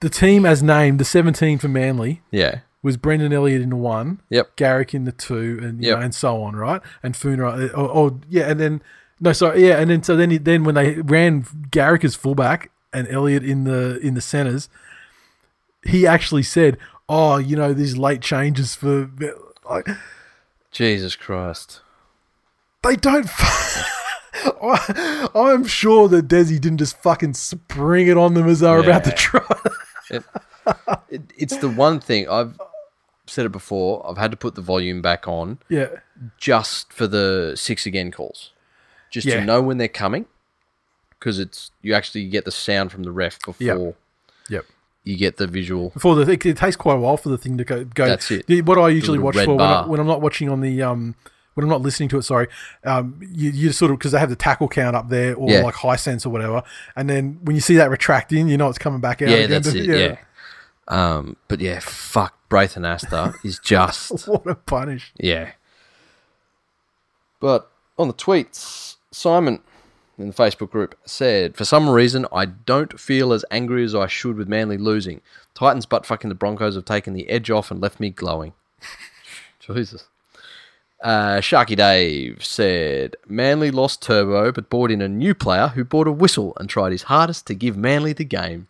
the 0.00 0.10
team 0.10 0.44
as 0.44 0.62
named, 0.62 1.00
the 1.00 1.04
17 1.04 1.58
for 1.58 1.68
Manly, 1.68 2.22
yeah. 2.30 2.60
Was 2.86 2.96
Brendan 2.96 3.32
Elliott 3.32 3.60
in 3.62 3.70
the 3.70 3.76
one, 3.76 4.20
Yep. 4.30 4.56
Garrick 4.56 4.94
in 4.94 5.04
the 5.04 5.12
two, 5.12 5.58
and 5.62 5.82
you 5.82 5.90
Yep. 5.90 5.98
know, 5.98 6.04
and 6.04 6.14
so 6.14 6.42
on, 6.42 6.54
right? 6.56 6.80
And 7.02 7.14
Funa, 7.16 7.44
oh, 7.44 7.66
uh, 7.66 7.70
oh 7.92 8.20
yeah, 8.28 8.44
and 8.50 8.58
then 8.60 8.82
no, 9.20 9.32
sorry, 9.32 9.66
yeah, 9.66 9.78
and 9.80 9.90
then 9.90 10.02
so 10.02 10.14
then 10.16 10.30
he, 10.30 10.38
then 10.38 10.62
when 10.64 10.74
they 10.76 11.00
ran 11.00 11.44
Garrick 11.70 12.04
as 12.04 12.14
fullback 12.14 12.70
and 12.92 13.08
Elliott 13.08 13.44
in 13.44 13.64
the 13.64 13.98
in 13.98 14.14
the 14.14 14.20
centers, 14.20 14.68
he 15.82 16.06
actually 16.06 16.42
said, 16.42 16.78
"Oh, 17.08 17.36
you 17.38 17.56
know, 17.56 17.72
these 17.74 17.96
late 17.96 18.20
changes 18.20 18.74
for 18.74 19.10
like, 19.68 19.88
Jesus 20.70 21.16
Christ. 21.16 21.80
they 22.82 22.96
don't." 22.96 23.26
I, 24.62 25.28
I'm 25.34 25.64
sure 25.64 26.08
that 26.08 26.28
Desi 26.28 26.60
didn't 26.60 26.78
just 26.78 26.96
fucking 27.02 27.34
spring 27.34 28.06
it 28.06 28.16
on 28.16 28.34
them 28.34 28.46
as 28.48 28.60
they 28.60 28.70
were 28.70 28.78
about 28.80 29.04
to 29.04 29.10
Yeah. 29.10 29.16
try. 29.16 29.56
It, 31.08 31.22
it's 31.36 31.56
the 31.56 31.68
one 31.68 32.00
thing 32.00 32.28
I've 32.28 32.60
said 33.26 33.46
it 33.46 33.52
before. 33.52 34.04
I've 34.08 34.18
had 34.18 34.30
to 34.30 34.36
put 34.36 34.54
the 34.54 34.60
volume 34.62 35.02
back 35.02 35.26
on 35.28 35.58
yeah, 35.68 35.88
just 36.38 36.92
for 36.92 37.06
the 37.06 37.54
six 37.56 37.86
again 37.86 38.10
calls, 38.10 38.50
just 39.10 39.26
Yeah. 39.26 39.40
to 39.40 39.44
know 39.44 39.60
when 39.62 39.78
they're 39.78 39.88
coming, 39.88 40.26
because 41.18 41.38
it's 41.38 41.70
you 41.82 41.94
actually 41.94 42.26
get 42.28 42.44
the 42.44 42.52
sound 42.52 42.92
from 42.92 43.02
the 43.02 43.12
ref 43.12 43.38
before 43.44 43.94
yep. 44.48 44.64
you 45.04 45.16
get 45.16 45.36
the 45.38 45.46
visual. 45.46 45.90
Before 45.90 46.14
the 46.14 46.30
it, 46.30 46.44
it 46.46 46.56
takes 46.56 46.76
quite 46.76 46.94
a 46.94 46.98
while 47.00 47.16
for 47.16 47.28
the 47.28 47.38
thing 47.38 47.58
to 47.58 47.64
go. 47.64 47.84
go. 47.84 48.06
That's 48.06 48.30
it. 48.30 48.46
The- 48.46 48.62
What 48.62 48.78
I 48.78 48.88
usually 48.90 49.18
little 49.18 49.26
watch 49.26 49.36
red 49.36 49.44
for 49.46 49.56
when, 49.56 49.60
I, 49.66 49.70
bar. 49.82 49.88
when 49.88 50.00
I'm 50.00 50.06
not 50.06 50.20
watching 50.20 50.48
on 50.48 50.60
the 50.60 50.82
um 50.82 51.14
when 51.54 51.64
I'm 51.64 51.70
not 51.70 51.80
listening 51.80 52.10
to 52.10 52.18
it, 52.18 52.22
sorry, 52.22 52.48
um, 52.84 53.18
you, 53.22 53.48
you 53.50 53.72
sort 53.72 53.90
of 53.90 53.98
because 53.98 54.12
they 54.12 54.18
have 54.18 54.28
the 54.28 54.36
tackle 54.36 54.68
count 54.68 54.94
up 54.94 55.08
there 55.08 55.34
or 55.34 55.48
Yeah. 55.50 55.62
like 55.62 55.74
high 55.76 55.96
sense 55.96 56.26
or 56.26 56.28
whatever, 56.28 56.62
and 56.94 57.08
then 57.08 57.38
when 57.42 57.56
you 57.56 57.62
see 57.62 57.76
that 57.76 57.88
retracting, 57.88 58.46
you 58.48 58.58
know 58.58 58.68
it's 58.68 58.76
coming 58.78 59.00
back 59.00 59.22
out. 59.22 59.30
Yeah, 59.30 59.36
again. 59.36 59.50
that's 59.62 59.68
it. 59.74 59.86
Yeah. 59.86 60.16
Um, 60.88 61.36
but 61.48 61.60
yeah, 61.60 61.80
fuck, 61.80 62.36
Braith 62.48 62.74
Anasta 62.74 63.34
is 63.44 63.58
just 63.58 64.28
What 64.28 64.46
a 64.46 64.54
punish! 64.54 65.12
yeah. 65.18 65.52
But 67.40 67.70
on 67.98 68.08
the 68.08 68.14
tweets, 68.14 68.96
Simon 69.10 69.60
in 70.18 70.28
the 70.28 70.34
Facebook 70.34 70.70
group 70.70 70.96
said, 71.04 71.56
For 71.56 71.64
some 71.64 71.88
reason, 71.88 72.26
I 72.32 72.46
don't 72.46 72.98
feel 72.98 73.32
as 73.32 73.44
angry 73.50 73.84
as 73.84 73.94
I 73.94 74.06
should 74.06 74.36
with 74.36 74.48
Manly 74.48 74.78
losing. 74.78 75.20
Titans 75.54 75.86
butt 75.86 76.06
fucking 76.06 76.28
the 76.28 76.34
Broncos 76.34 76.74
have 76.74 76.84
taken 76.84 77.12
the 77.12 77.28
edge 77.28 77.50
off 77.50 77.70
and 77.70 77.80
left 77.80 78.00
me 78.00 78.10
glowing. 78.10 78.52
Jesus. 79.60 80.04
Uh, 81.02 81.38
Sharky 81.40 81.76
Dave 81.76 82.44
said, 82.44 83.16
Manly 83.28 83.70
lost 83.70 84.02
Turbo 84.02 84.50
but 84.50 84.70
brought 84.70 84.90
in 84.90 85.02
a 85.02 85.08
new 85.08 85.34
player 85.34 85.68
who 85.68 85.84
bought 85.84 86.08
a 86.08 86.12
whistle 86.12 86.54
and 86.58 86.68
tried 86.68 86.92
his 86.92 87.04
hardest 87.04 87.46
to 87.46 87.54
give 87.54 87.76
Manly 87.76 88.12
the 88.12 88.24
game. 88.24 88.68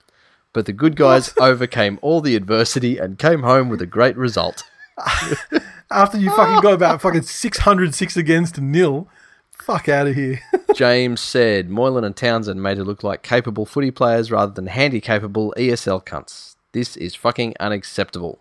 But 0.56 0.64
the 0.64 0.72
good 0.72 0.96
guys 0.96 1.34
overcame 1.38 1.98
all 2.00 2.22
the 2.22 2.34
adversity 2.34 2.96
and 2.96 3.18
came 3.18 3.42
home 3.42 3.68
with 3.68 3.82
a 3.82 3.86
great 3.86 4.16
result. 4.16 4.64
After 5.90 6.16
you 6.16 6.30
fucking 6.30 6.62
got 6.62 6.72
about 6.72 7.02
fucking 7.02 7.24
606 7.24 8.16
against 8.16 8.58
nil, 8.58 9.06
fuck 9.52 9.86
out 9.86 10.06
of 10.06 10.14
here. 10.14 10.40
James 10.74 11.20
said 11.20 11.68
Moylan 11.68 12.04
and 12.04 12.16
Townsend 12.16 12.62
made 12.62 12.78
it 12.78 12.84
look 12.84 13.02
like 13.02 13.22
capable 13.22 13.66
footy 13.66 13.90
players 13.90 14.30
rather 14.30 14.50
than 14.50 14.68
handy 14.68 14.98
capable 14.98 15.52
ESL 15.58 16.02
cunts. 16.06 16.56
This 16.72 16.96
is 16.96 17.14
fucking 17.14 17.52
unacceptable. 17.60 18.38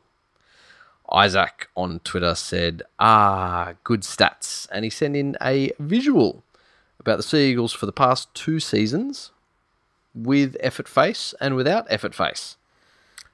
Isaac 1.12 1.68
on 1.76 2.00
Twitter 2.06 2.34
said, 2.34 2.82
Ah, 2.98 3.74
good 3.84 4.04
stats. 4.04 4.70
And 4.72 4.86
he 4.86 4.90
sent 4.90 5.18
in 5.18 5.36
a 5.42 5.74
visual 5.80 6.46
about 6.98 7.18
the 7.18 7.24
Sea 7.24 7.52
Eagles 7.52 7.74
for 7.74 7.86
the 7.86 7.92
past 7.92 8.34
two 8.34 8.62
seasons 8.62 9.32
with 10.16 10.56
effort 10.62 10.88
face 10.88 11.36
and 11.40 11.56
without 11.56 11.86
effort 11.90 12.16
face. 12.16 12.56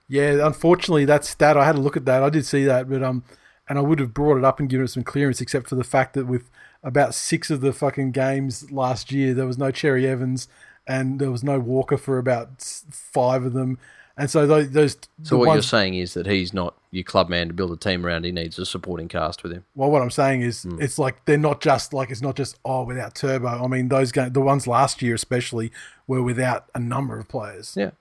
Yeah, 0.08 0.46
unfortunately, 0.46 1.06
that's 1.06 1.28
that 1.30 1.32
stat 1.32 1.58
I 1.58 1.66
had 1.66 1.76
a 1.76 1.80
look 1.80 1.96
at 1.96 2.06
that. 2.06 2.24
I 2.24 2.30
did 2.30 2.46
see 2.46 2.66
that, 2.66 2.90
but 2.90 3.02
um, 3.02 3.24
and 3.70 3.78
I 3.78 3.82
would 3.82 4.00
have 4.00 4.14
brought 4.14 4.38
it 4.38 4.44
up 4.44 4.60
and 4.60 4.68
given 4.68 4.86
it 4.86 4.90
some 4.90 5.04
clearance, 5.04 5.40
except 5.40 5.70
for 5.70 5.76
the 5.76 5.84
fact 5.86 6.14
that 6.16 6.26
with 6.28 6.50
about 6.84 7.14
six 7.14 7.50
of 7.50 7.62
the 7.62 7.72
fucking 7.72 8.12
games 8.12 8.72
last 8.72 9.12
year, 9.12 9.34
there 9.34 9.46
was 9.46 9.58
no 9.58 9.72
Cherry 9.72 10.06
Evans 10.08 10.50
and 10.88 11.20
there 11.20 11.32
was 11.32 11.44
no 11.44 11.60
Walker 11.60 11.98
for 11.98 12.18
about 12.18 12.62
five 12.92 13.46
of 13.46 13.54
them, 13.54 13.78
and 14.18 14.30
so 14.30 14.46
those. 14.48 14.72
those 14.72 14.98
So 15.24 15.38
what 15.38 15.54
you're 15.54 15.62
saying 15.62 15.96
is 15.96 16.14
that 16.16 16.26
he's 16.26 16.54
not 16.54 16.76
your 16.92 17.04
club 17.04 17.30
man 17.30 17.48
to 17.48 17.54
build 17.54 17.72
a 17.72 17.78
team 17.78 18.06
around. 18.06 18.26
He 18.26 18.32
needs 18.32 18.60
a 18.60 18.66
supporting 18.66 19.08
cast 19.08 19.44
with 19.44 19.52
him. 19.52 19.64
Well, 19.76 19.90
what 19.92 20.02
I'm 20.02 20.12
saying 20.12 20.42
is, 20.42 20.64
Hmm. 20.64 20.82
it's 20.82 20.98
like 21.00 21.26
they're 21.26 21.38
not 21.38 21.62
just 21.62 21.94
like 21.94 22.10
it's 22.12 22.22
not 22.22 22.36
just 22.36 22.58
oh 22.66 22.84
without 22.84 23.16
Turbo. 23.16 23.48
I 23.64 23.68
mean, 23.68 23.88
those 23.90 24.12
games, 24.12 24.34
the 24.34 24.42
ones 24.42 24.68
last 24.68 25.02
year 25.02 25.16
especially, 25.16 25.72
were 26.08 26.22
without 26.22 26.66
a 26.76 26.80
number 26.80 27.18
of 27.20 27.28
players. 27.30 27.74
Yeah. 27.78 27.92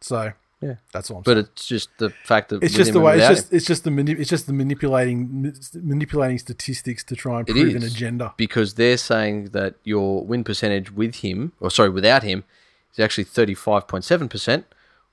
So 0.00 0.32
Yeah. 0.62 0.74
that's 0.92 1.10
all. 1.10 1.18
I'm 1.18 1.22
But 1.24 1.34
saying. 1.34 1.46
it's 1.54 1.66
just 1.66 1.88
the 1.98 2.10
fact 2.24 2.48
that 2.50 2.62
it's 2.62 2.74
just 2.74 2.92
the 2.92 3.00
way. 3.00 3.18
It's 3.18 3.28
just 3.28 3.50
him- 3.52 3.56
it's 3.56 3.66
just 3.66 3.84
the 3.84 3.90
mani- 3.90 4.12
it's 4.12 4.30
just 4.30 4.46
the 4.46 4.52
manipulating 4.54 5.52
manipulating 5.74 6.38
statistics 6.38 7.02
to 7.04 7.16
try 7.16 7.40
and 7.40 7.48
It 7.48 7.52
prove 7.52 7.74
an 7.76 7.82
agenda. 7.82 8.32
because 8.38 8.74
they're 8.74 8.96
saying 8.98 9.50
that 9.52 9.74
your 9.84 10.24
win 10.24 10.44
percentage 10.44 10.90
with 10.92 11.16
him, 11.16 11.52
or 11.60 11.70
sorry, 11.70 11.90
without 11.90 12.22
him, 12.22 12.44
is 12.94 12.98
actually 13.00 13.24
35.7%, 13.24 14.64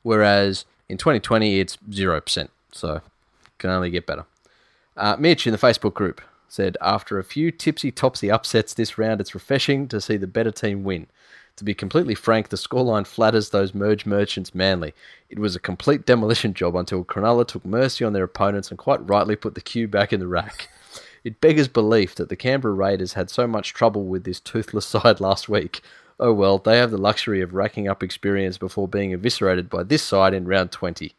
whereas 0.08 0.64
in 0.88 0.98
2020 0.98 1.60
it's 1.60 1.76
0%. 1.90 2.48
So 2.72 3.02
can 3.58 3.70
only 3.70 3.90
get 3.90 4.06
better. 4.06 4.24
Uh, 4.96 5.18
Mitch 5.20 5.46
in 5.46 5.52
the 5.52 5.60
Facebook 5.60 5.94
group 5.94 6.22
said, 6.48 6.78
After 6.80 7.20
a 7.20 7.26
few 7.26 7.52
tipsy 7.52 7.92
topsy 7.92 8.32
upsets 8.32 8.74
this 8.74 8.98
round, 8.98 9.20
it's 9.20 9.36
refreshing 9.36 9.90
to 9.90 10.00
see 10.00 10.16
the 10.16 10.26
better 10.26 10.52
team 10.52 10.86
win. 10.86 11.08
To 11.58 11.66
be 11.66 11.74
completely 11.74 12.16
frank, 12.16 12.48
the 12.48 12.56
scoreline 12.56 13.06
flatters 13.06 13.50
those 13.50 13.74
merge 13.74 14.06
merchants 14.06 14.56
manly. 14.56 14.94
It 15.30 15.40
was 15.40 15.58
a 15.58 15.60
complete 15.60 16.06
demolition 16.06 16.54
job 16.54 16.78
until 16.78 17.04
Cronulla 17.04 17.46
took 17.46 17.66
mercy 17.66 18.06
on 18.06 18.14
their 18.14 18.24
opponents 18.24 18.70
and 18.70 18.78
quite 18.78 19.06
rightly 19.10 19.36
put 19.36 19.56
the 19.56 19.62
cue 19.62 19.90
back 19.90 20.14
in 20.14 20.22
the 20.22 20.28
rack. 20.28 20.70
It 21.26 21.42
beggars 21.42 21.68
belief 21.68 22.16
that 22.16 22.30
the 22.30 22.38
Canberra 22.38 22.74
Raiders 22.74 23.14
had 23.14 23.30
so 23.30 23.46
much 23.46 23.74
trouble 23.74 24.06
with 24.06 24.24
this 24.24 24.40
toothless 24.40 24.86
side 24.96 25.20
last 25.20 25.50
week. 25.50 25.82
Oh 26.20 26.34
well, 26.34 26.58
they 26.58 26.78
have 26.78 26.92
the 26.92 26.98
luxury 26.98 27.42
of 27.42 27.54
racking 27.54 27.88
up 27.88 28.02
experience 28.02 28.58
before 28.58 28.88
being 28.88 29.14
eviscerated 29.14 29.70
by 29.70 29.84
this 29.84 30.02
side 30.02 30.34
in 30.34 30.48
round 30.48 30.72
20. 30.72 31.14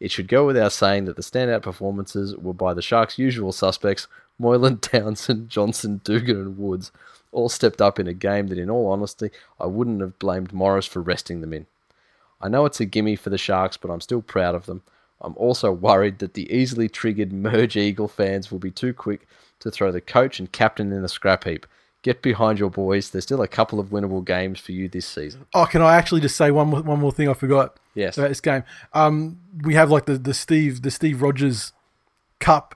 It 0.00 0.10
should 0.10 0.26
go 0.26 0.44
without 0.44 0.72
saying 0.72 1.04
that 1.04 1.14
the 1.14 1.22
standout 1.22 1.62
performances 1.62 2.36
were 2.36 2.52
by 2.52 2.74
the 2.74 2.82
Sharks' 2.82 3.18
usual 3.18 3.52
suspects 3.52 4.08
Moylan, 4.40 4.78
Townsend, 4.80 5.48
Johnson, 5.48 6.00
Dugan, 6.02 6.36
and 6.36 6.58
Woods, 6.58 6.90
all 7.30 7.48
stepped 7.48 7.80
up 7.80 8.00
in 8.00 8.08
a 8.08 8.12
game 8.12 8.48
that, 8.48 8.58
in 8.58 8.68
all 8.68 8.90
honesty, 8.90 9.30
I 9.60 9.66
wouldn't 9.66 10.00
have 10.00 10.18
blamed 10.18 10.52
Morris 10.52 10.86
for 10.86 11.00
resting 11.00 11.40
them 11.40 11.52
in. 11.52 11.66
I 12.40 12.48
know 12.48 12.66
it's 12.66 12.80
a 12.80 12.84
gimme 12.84 13.14
for 13.14 13.30
the 13.30 13.38
Sharks, 13.38 13.76
but 13.76 13.90
I'm 13.90 14.00
still 14.00 14.22
proud 14.22 14.56
of 14.56 14.66
them. 14.66 14.82
I'm 15.20 15.36
also 15.36 15.70
worried 15.70 16.18
that 16.18 16.34
the 16.34 16.52
easily 16.52 16.88
triggered 16.88 17.32
Merge 17.32 17.76
Eagle 17.76 18.08
fans 18.08 18.50
will 18.50 18.58
be 18.58 18.72
too 18.72 18.92
quick 18.92 19.28
to 19.60 19.70
throw 19.70 19.92
the 19.92 20.00
coach 20.00 20.40
and 20.40 20.50
captain 20.50 20.92
in 20.92 21.02
the 21.02 21.08
scrap 21.08 21.44
heap. 21.44 21.64
Get 22.02 22.20
behind 22.20 22.58
your 22.58 22.70
boys. 22.70 23.10
There's 23.10 23.24
still 23.24 23.42
a 23.42 23.48
couple 23.48 23.78
of 23.78 23.88
winnable 23.88 24.24
games 24.24 24.58
for 24.58 24.72
you 24.72 24.88
this 24.88 25.06
season. 25.06 25.46
Oh, 25.54 25.66
can 25.66 25.82
I 25.82 25.96
actually 25.96 26.20
just 26.20 26.36
say 26.36 26.50
one 26.50 26.68
more, 26.68 26.82
one 26.82 26.98
more 26.98 27.12
thing 27.12 27.28
I 27.28 27.34
forgot? 27.34 27.78
Yes. 27.94 28.18
About 28.18 28.28
this 28.28 28.40
game. 28.40 28.64
Um, 28.92 29.38
we 29.62 29.74
have 29.74 29.90
like 29.90 30.06
the, 30.06 30.18
the 30.18 30.34
Steve 30.34 30.82
the 30.82 30.90
Steve 30.90 31.22
Rogers 31.22 31.72
Cup 32.40 32.74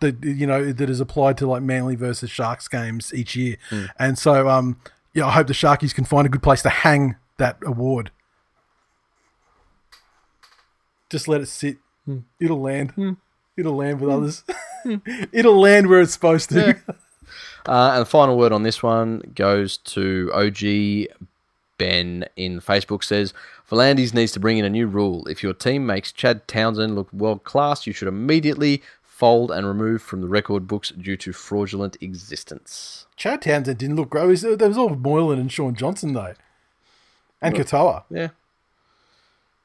that 0.00 0.22
you 0.22 0.46
know 0.46 0.72
that 0.72 0.90
is 0.90 1.00
applied 1.00 1.38
to 1.38 1.46
like 1.46 1.62
Manly 1.62 1.94
versus 1.94 2.30
Sharks 2.30 2.68
games 2.68 3.14
each 3.14 3.36
year, 3.36 3.56
hmm. 3.70 3.86
and 3.98 4.18
so 4.18 4.48
um, 4.48 4.78
yeah, 5.12 5.26
I 5.26 5.30
hope 5.30 5.46
the 5.46 5.54
Sharkies 5.54 5.94
can 5.94 6.04
find 6.04 6.26
a 6.26 6.28
good 6.28 6.42
place 6.42 6.62
to 6.62 6.68
hang 6.68 7.16
that 7.38 7.58
award. 7.64 8.10
Just 11.10 11.28
let 11.28 11.40
it 11.40 11.46
sit. 11.46 11.78
Hmm. 12.04 12.18
It'll 12.40 12.60
land. 12.60 12.90
Hmm. 12.92 13.12
It'll 13.56 13.76
land 13.76 14.00
with 14.00 14.10
others. 14.10 14.42
It'll 15.32 15.60
land 15.60 15.88
where 15.88 16.00
it's 16.00 16.12
supposed 16.12 16.50
to. 16.50 16.76
Uh, 17.66 17.92
and 17.94 18.02
the 18.02 18.06
final 18.06 18.36
word 18.36 18.52
on 18.52 18.62
this 18.62 18.82
one 18.82 19.22
goes 19.34 19.76
to 19.78 20.30
OG 20.34 21.08
Ben 21.78 22.24
in 22.36 22.60
Facebook 22.60 23.02
says 23.02 23.32
V'landys 23.70 24.14
needs 24.14 24.32
to 24.32 24.40
bring 24.40 24.58
in 24.58 24.64
a 24.64 24.70
new 24.70 24.86
rule. 24.86 25.26
If 25.26 25.42
your 25.42 25.54
team 25.54 25.86
makes 25.86 26.12
Chad 26.12 26.46
Townsend 26.46 26.94
look 26.94 27.12
world 27.12 27.44
class, 27.44 27.86
you 27.86 27.92
should 27.92 28.08
immediately 28.08 28.82
fold 29.02 29.50
and 29.50 29.66
remove 29.66 30.02
from 30.02 30.20
the 30.20 30.28
record 30.28 30.66
books 30.66 30.90
due 30.90 31.16
to 31.16 31.32
fraudulent 31.32 31.96
existence. 32.00 33.06
Chad 33.16 33.42
Townsend 33.42 33.78
didn't 33.78 33.96
look 33.96 34.10
great. 34.10 34.40
There 34.40 34.68
was 34.68 34.78
all 34.78 34.90
Moylan 34.90 35.38
and 35.38 35.50
Shaun 35.50 35.74
Johnson 35.74 36.12
though, 36.12 36.34
and 37.40 37.54
Katoa. 37.54 38.04
Yeah. 38.10 38.28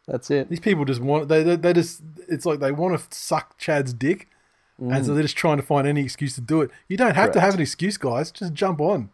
That's 0.07 0.31
it. 0.31 0.49
These 0.49 0.59
people 0.59 0.85
just 0.85 1.01
want 1.01 1.27
they, 1.27 1.43
they 1.43 1.55
they 1.55 1.73
just 1.73 2.01
it's 2.27 2.45
like 2.45 2.59
they 2.59 2.71
want 2.71 2.99
to 2.99 3.15
suck 3.15 3.57
Chad's 3.59 3.93
dick, 3.93 4.27
and 4.79 5.05
so 5.05 5.13
they're 5.13 5.23
just 5.23 5.35
trying 5.35 5.57
to 5.57 5.63
find 5.63 5.87
any 5.87 6.01
excuse 6.01 6.35
to 6.35 6.41
do 6.41 6.61
it. 6.61 6.71
You 6.87 6.97
don't 6.97 7.15
have 7.15 7.31
to 7.33 7.39
have 7.39 7.53
an 7.53 7.61
excuse, 7.61 7.97
guys. 7.97 8.31
Just 8.31 8.53
jump 8.53 8.79
on. 8.79 9.09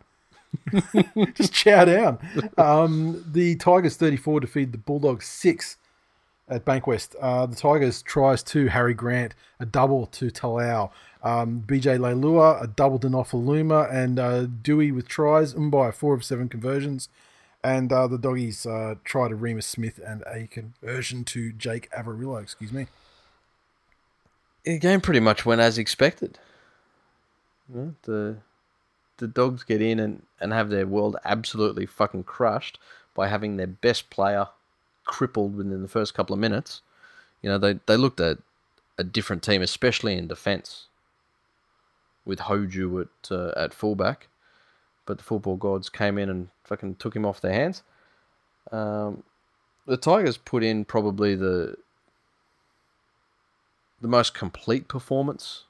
just 1.34 1.54
chow 1.54 1.86
down. 1.86 2.20
Um, 2.58 3.24
the 3.32 3.56
Tigers 3.56 3.98
34 3.98 4.42
defeat 4.42 4.72
the 4.72 4.78
Bulldogs 4.78 5.26
6 5.26 5.78
at 6.48 6.66
Bankwest. 6.66 7.16
Uh, 7.20 7.46
the 7.46 7.56
Tigers 7.56 8.02
tries 8.02 8.44
to 8.44 8.68
Harry 8.68 8.94
Grant, 8.94 9.34
a 9.60 9.66
double 9.66 10.06
to 10.08 10.30
Talau. 10.30 10.92
Um, 11.24 11.64
BJ 11.66 11.98
Leilua, 11.98 12.64
a 12.64 12.68
double 12.68 13.00
to 13.00 13.08
Nofoaluma, 13.08 13.92
and 13.92 14.20
uh, 14.20 14.46
Dewey 14.46 14.92
with 14.92 15.08
tries. 15.08 15.56
Mbye, 15.56 15.94
four 15.94 16.14
of 16.14 16.24
seven 16.24 16.48
conversions. 16.48 17.10
And 17.64 17.92
uh, 17.92 18.06
the 18.06 18.20
doggies 18.20 18.68
uh, 18.68 18.96
try 19.04 19.28
to 19.28 19.36
Reimis 19.36 19.64
Smith 19.64 20.00
and 20.06 20.24
a 20.28 20.46
conversion 20.46 21.24
to 21.26 21.52
Jake 21.52 21.90
Averillo, 21.92 22.40
excuse 22.40 22.72
me. 22.72 22.86
The 24.66 24.80
game 24.80 25.00
pretty 25.02 25.20
much 25.20 25.46
went 25.46 25.62
as 25.62 25.78
expected. 25.78 26.40
The 27.70 28.38
the 29.18 29.28
dogs 29.28 29.64
get 29.64 29.82
in 29.82 30.00
and, 30.00 30.24
and 30.42 30.52
have 30.52 30.70
their 30.70 30.86
world 30.86 31.16
absolutely 31.24 31.86
fucking 31.86 32.24
crushed 32.26 32.80
by 33.14 33.30
having 33.30 33.56
their 33.56 33.68
best 33.68 34.10
player 34.10 34.50
crippled 35.06 35.56
within 35.56 35.82
the 35.82 35.88
first 35.88 36.14
couple 36.14 36.34
of 36.34 36.40
minutes. 36.40 36.82
You 37.42 37.50
know, 37.50 37.58
they, 37.58 37.80
they 37.86 37.96
looked 37.96 38.20
at 38.20 38.40
a 38.98 39.04
different 39.04 39.42
team, 39.42 39.62
especially 39.62 40.18
in 40.18 40.28
defence, 40.28 40.88
with 42.26 42.40
Hoju 42.40 43.02
at 43.04 43.32
uh, 43.32 43.54
at 43.56 43.74
fullback. 43.74 44.28
But 45.06 45.20
the 45.20 45.24
football 45.24 45.56
gods 45.56 45.90
came 45.90 46.18
in 46.18 46.30
and 46.30 46.50
fucking 46.64 46.96
took 46.96 47.16
him 47.16 47.26
off 47.26 47.40
their 47.40 47.54
hands. 47.54 47.84
Um, 48.72 49.24
the 49.86 49.98
Tigers 49.98 50.38
put 50.38 50.64
in 50.64 50.84
probably 50.84 51.36
the 51.36 51.78
the 54.02 54.08
most 54.08 54.34
complete 54.34 54.88
performance 54.88 55.64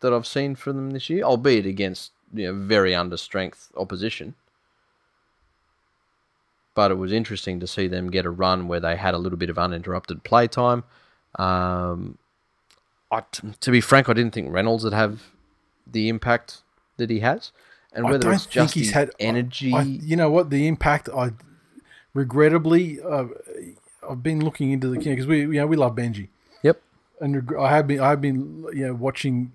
that 0.00 0.12
I've 0.12 0.26
seen 0.26 0.54
from 0.54 0.76
them 0.76 0.90
this 0.90 1.10
year, 1.10 1.22
albeit 1.22 1.66
against 1.66 2.12
you 2.32 2.46
know 2.46 2.54
very 2.54 2.94
under 2.94 3.16
strength 3.16 3.70
opposition. 3.76 4.34
But 6.74 6.90
it 6.90 6.94
was 6.94 7.12
interesting 7.12 7.58
to 7.60 7.66
see 7.66 7.88
them 7.88 8.10
get 8.10 8.24
a 8.24 8.30
run 8.30 8.68
where 8.68 8.80
they 8.80 8.96
had 8.96 9.14
a 9.14 9.18
little 9.18 9.38
bit 9.38 9.50
of 9.50 9.58
uninterrupted 9.58 10.22
playtime. 10.22 10.84
Um, 11.36 12.18
I, 13.10 13.22
t- 13.32 13.48
to 13.60 13.70
be 13.70 13.80
frank, 13.80 14.08
I 14.08 14.12
didn't 14.12 14.32
think 14.32 14.52
Reynolds 14.52 14.84
would 14.84 14.92
have 14.92 15.22
the 15.86 16.08
impact 16.08 16.62
that 16.98 17.10
he 17.10 17.20
has, 17.20 17.52
and 17.92 18.06
I 18.06 18.10
whether 18.10 18.32
it's 18.32 18.46
just 18.46 18.74
he's 18.74 18.92
had 18.92 19.10
energy. 19.18 19.72
I, 19.72 19.82
you 19.82 20.16
know 20.16 20.30
what? 20.30 20.50
The 20.50 20.68
impact. 20.68 21.08
I 21.08 21.32
regrettably, 22.14 23.00
uh, 23.00 23.26
I've 24.08 24.22
been 24.22 24.44
looking 24.44 24.70
into 24.70 24.88
the 24.88 24.98
because 24.98 25.26
we 25.26 25.40
you 25.40 25.46
know 25.54 25.66
we 25.66 25.76
love 25.76 25.96
Benji, 25.96 26.28
and 27.20 27.50
I 27.58 27.70
have 27.70 27.86
been 27.86 28.00
I've 28.00 28.20
been 28.20 28.66
you 28.74 28.86
know 28.86 28.94
watching. 28.94 29.52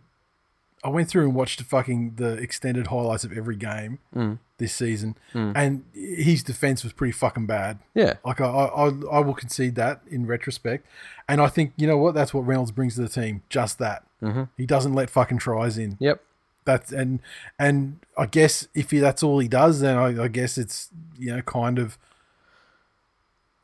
I 0.86 0.90
went 0.90 1.08
through 1.08 1.24
and 1.24 1.34
watched 1.34 1.60
the 1.60 1.64
fucking 1.66 2.16
the 2.18 2.34
extended 2.34 2.88
highlights 2.88 3.24
of 3.24 3.32
every 3.32 3.56
game 3.56 4.00
Mm. 4.14 4.40
this 4.58 4.74
season, 4.74 5.16
and 5.34 5.86
his 5.94 6.44
defense 6.44 6.84
was 6.84 6.92
pretty 6.92 7.14
fucking 7.14 7.46
bad. 7.46 7.80
Yeah. 7.94 8.16
Like 8.26 8.42
I, 8.42 8.46
I, 8.46 8.88
I- 8.90 9.06
I 9.14 9.20
will 9.20 9.34
concede 9.34 9.76
that 9.76 10.02
in 10.08 10.26
retrospect, 10.26 10.86
and 11.30 11.40
I 11.40 11.48
think 11.48 11.72
you 11.78 11.88
know 11.88 11.98
what 11.98 12.14
that's 12.14 12.34
what 12.34 12.42
Reynolds 12.42 12.72
brings 12.72 12.96
to 12.96 13.02
the 13.02 13.08
team. 13.08 13.44
Just 13.50 13.80
that 13.80 14.04
mm-hmm. 14.22 14.44
he 14.58 14.66
doesn't 14.66 14.94
let 14.94 15.10
fucking 15.10 15.38
tries 15.38 15.78
in. 15.78 15.96
Yep. 16.02 16.22
That's 16.66 16.92
and 16.92 17.20
and 17.58 18.00
I 18.18 18.26
guess 18.26 18.68
if 18.76 18.92
he, 18.92 19.00
that's 19.00 19.24
all 19.24 19.40
he 19.40 19.48
does, 19.48 19.80
then 19.80 19.98
I, 19.98 20.24
I 20.24 20.28
guess 20.28 20.58
it's 20.58 20.90
you 21.18 21.34
know 21.34 21.42
kind 21.44 21.80
of 21.80 21.98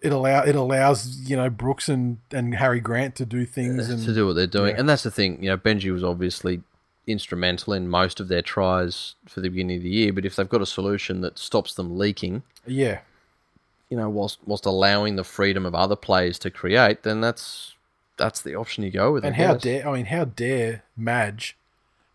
it 0.01 0.11
allow 0.11 0.43
it 0.43 0.55
allows 0.55 1.29
you 1.29 1.35
know 1.35 1.49
Brooks 1.49 1.89
and, 1.89 2.19
and 2.31 2.55
Harry 2.55 2.79
Grant 2.79 3.15
to 3.15 3.25
do 3.25 3.45
things 3.45 3.89
uh, 3.89 3.93
and 3.93 4.03
to 4.05 4.13
do 4.13 4.27
what 4.27 4.33
they're 4.33 4.47
doing. 4.47 4.73
yeah. 4.73 4.79
And 4.79 4.89
that's 4.89 5.03
the 5.03 5.11
thing, 5.11 5.43
you 5.43 5.49
know, 5.49 5.57
Benji 5.57 5.91
was 5.91 6.03
obviously 6.03 6.61
instrumental 7.07 7.73
in 7.73 7.87
most 7.87 8.19
of 8.19 8.27
their 8.27 8.41
tries 8.41 9.15
for 9.27 9.41
the 9.41 9.49
beginning 9.49 9.77
of 9.77 9.83
the 9.83 9.89
year. 9.89 10.13
But 10.13 10.25
if 10.25 10.35
they've 10.35 10.47
got 10.47 10.61
a 10.61 10.65
solution 10.65 11.21
that 11.21 11.37
stops 11.37 11.73
them 11.73 11.97
leaking, 11.97 12.43
yeah. 12.65 12.99
you 13.89 13.97
know, 13.97 14.09
whilst 14.09 14.39
whilst 14.45 14.65
allowing 14.65 15.15
the 15.15 15.23
freedom 15.23 15.65
of 15.65 15.75
other 15.75 15.95
players 15.95 16.39
to 16.39 16.49
create, 16.49 17.03
then 17.03 17.21
that's 17.21 17.75
that's 18.17 18.41
the 18.41 18.55
option 18.55 18.83
you 18.83 18.91
go 18.91 19.11
with. 19.13 19.25
And 19.25 19.35
how 19.35 19.55
dare 19.55 19.87
I 19.87 19.93
mean 19.93 20.05
how 20.05 20.25
dare 20.25 20.83
Madge 20.95 21.57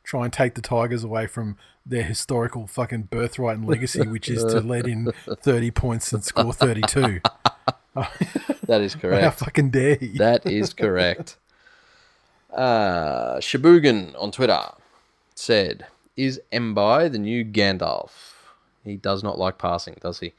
try 0.02 0.24
and 0.24 0.32
take 0.32 0.54
the 0.54 0.62
Tigers 0.62 1.04
away 1.04 1.26
from 1.26 1.56
their 1.86 2.02
historical 2.02 2.66
fucking 2.66 3.02
birthright 3.04 3.58
and 3.58 3.66
legacy, 3.66 4.06
which 4.06 4.28
is 4.28 4.42
to 4.44 4.60
let 4.60 4.86
in 4.86 5.12
thirty 5.42 5.70
points 5.70 6.12
and 6.12 6.24
score 6.24 6.52
thirty 6.52 6.82
two. 6.82 7.20
that 8.66 8.80
is 8.80 8.94
How 8.94 9.00
correct. 9.00 9.38
fucking 9.38 9.70
dare? 9.70 9.96
That 10.16 10.46
is 10.46 10.72
correct. 10.72 11.36
Uh, 12.52 13.38
Shabugan 13.40 14.14
on 14.16 14.30
Twitter 14.30 14.60
said, 15.34 15.86
"Is 16.16 16.40
Mbye 16.52 17.10
the 17.10 17.18
new 17.18 17.44
Gandalf? 17.44 18.10
He 18.84 18.96
does 18.96 19.24
not 19.24 19.40
like 19.40 19.58
passing, 19.58 19.96
does 20.00 20.20
he?" 20.20 20.34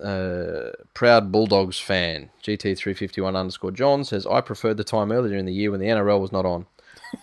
Uh, 0.00 0.70
proud 0.94 1.32
Bulldogs 1.32 1.80
fan 1.80 2.30
GT351 2.44 3.34
underscore 3.34 3.72
John 3.72 4.04
says, 4.04 4.24
"I 4.24 4.40
preferred 4.40 4.76
the 4.76 4.84
time 4.84 5.10
earlier 5.10 5.36
in 5.36 5.46
the 5.46 5.52
year 5.52 5.72
when 5.72 5.80
the 5.80 5.88
NRL 5.88 6.20
was 6.20 6.30
not 6.30 6.46
on. 6.46 6.66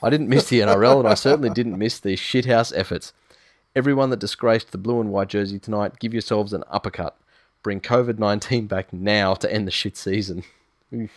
I 0.01 0.09
didn't 0.09 0.27
miss 0.27 0.49
the 0.49 0.59
NRL, 0.59 0.99
and 0.99 1.07
I 1.07 1.13
certainly 1.13 1.49
didn't 1.49 1.77
miss 1.77 1.97
these 1.97 2.19
shithouse 2.19 2.73
efforts. 2.75 3.13
Everyone 3.73 4.09
that 4.09 4.19
disgraced 4.19 4.73
the 4.73 4.77
blue 4.77 4.99
and 4.99 5.11
white 5.11 5.29
jersey 5.29 5.59
tonight, 5.59 5.99
give 5.99 6.13
yourselves 6.13 6.51
an 6.51 6.65
uppercut. 6.69 7.15
Bring 7.63 7.79
COVID 7.81 8.19
19 8.19 8.67
back 8.67 8.93
now 8.93 9.33
to 9.35 9.51
end 9.51 9.65
the 9.65 9.71
shit 9.71 9.97
season. 9.97 10.43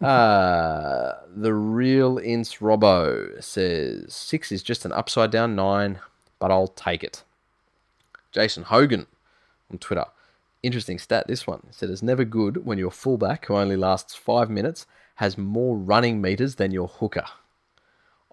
Uh, 0.00 1.14
the 1.34 1.52
real 1.52 2.18
Ince 2.18 2.56
Robbo 2.56 3.42
says 3.42 4.12
six 4.12 4.52
is 4.52 4.62
just 4.62 4.84
an 4.84 4.92
upside 4.92 5.32
down 5.32 5.56
nine, 5.56 5.98
but 6.38 6.50
I'll 6.50 6.68
take 6.68 7.02
it. 7.02 7.24
Jason 8.30 8.64
Hogan 8.64 9.06
on 9.70 9.78
Twitter. 9.78 10.04
Interesting 10.62 10.98
stat, 10.98 11.26
this 11.26 11.46
one. 11.46 11.62
It 11.68 11.74
said 11.74 11.90
it's 11.90 12.02
never 12.02 12.24
good 12.24 12.64
when 12.66 12.78
your 12.78 12.90
fullback, 12.90 13.46
who 13.46 13.56
only 13.56 13.76
lasts 13.76 14.14
five 14.14 14.50
minutes, 14.50 14.86
has 15.16 15.38
more 15.38 15.76
running 15.76 16.20
meters 16.20 16.56
than 16.56 16.70
your 16.70 16.88
hooker. 16.88 17.24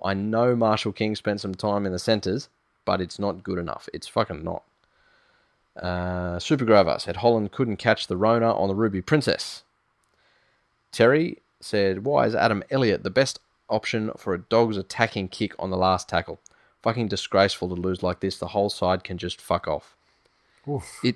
I 0.03 0.13
know 0.13 0.55
Marshall 0.55 0.91
King 0.91 1.15
spent 1.15 1.41
some 1.41 1.55
time 1.55 1.85
in 1.85 1.91
the 1.91 1.99
centres, 1.99 2.49
but 2.85 3.01
it's 3.01 3.17
not 3.17 3.43
good 3.43 3.57
enough. 3.57 3.89
It's 3.93 4.07
fucking 4.07 4.43
not. 4.43 4.63
Uh, 5.81 6.39
said 6.39 7.17
Holland 7.17 7.51
couldn't 7.51 7.77
catch 7.77 8.07
the 8.07 8.17
Rona 8.17 8.53
on 8.53 8.67
the 8.67 8.75
Ruby 8.75 9.01
Princess. 9.01 9.63
Terry 10.91 11.37
said, 11.59 12.03
Why 12.03 12.25
is 12.25 12.35
Adam 12.35 12.63
Elliott 12.71 13.03
the 13.03 13.09
best 13.09 13.39
option 13.69 14.11
for 14.17 14.33
a 14.33 14.39
dog's 14.39 14.77
attacking 14.77 15.27
kick 15.29 15.53
on 15.59 15.69
the 15.69 15.77
last 15.77 16.09
tackle? 16.09 16.39
Fucking 16.81 17.07
disgraceful 17.07 17.67
to 17.69 17.75
lose 17.75 18.01
like 18.01 18.19
this. 18.21 18.37
The 18.37 18.47
whole 18.49 18.69
side 18.69 19.03
can 19.03 19.17
just 19.17 19.41
fuck 19.41 19.67
off. 19.67 19.95
Oof. 20.67 20.99
It 21.03 21.15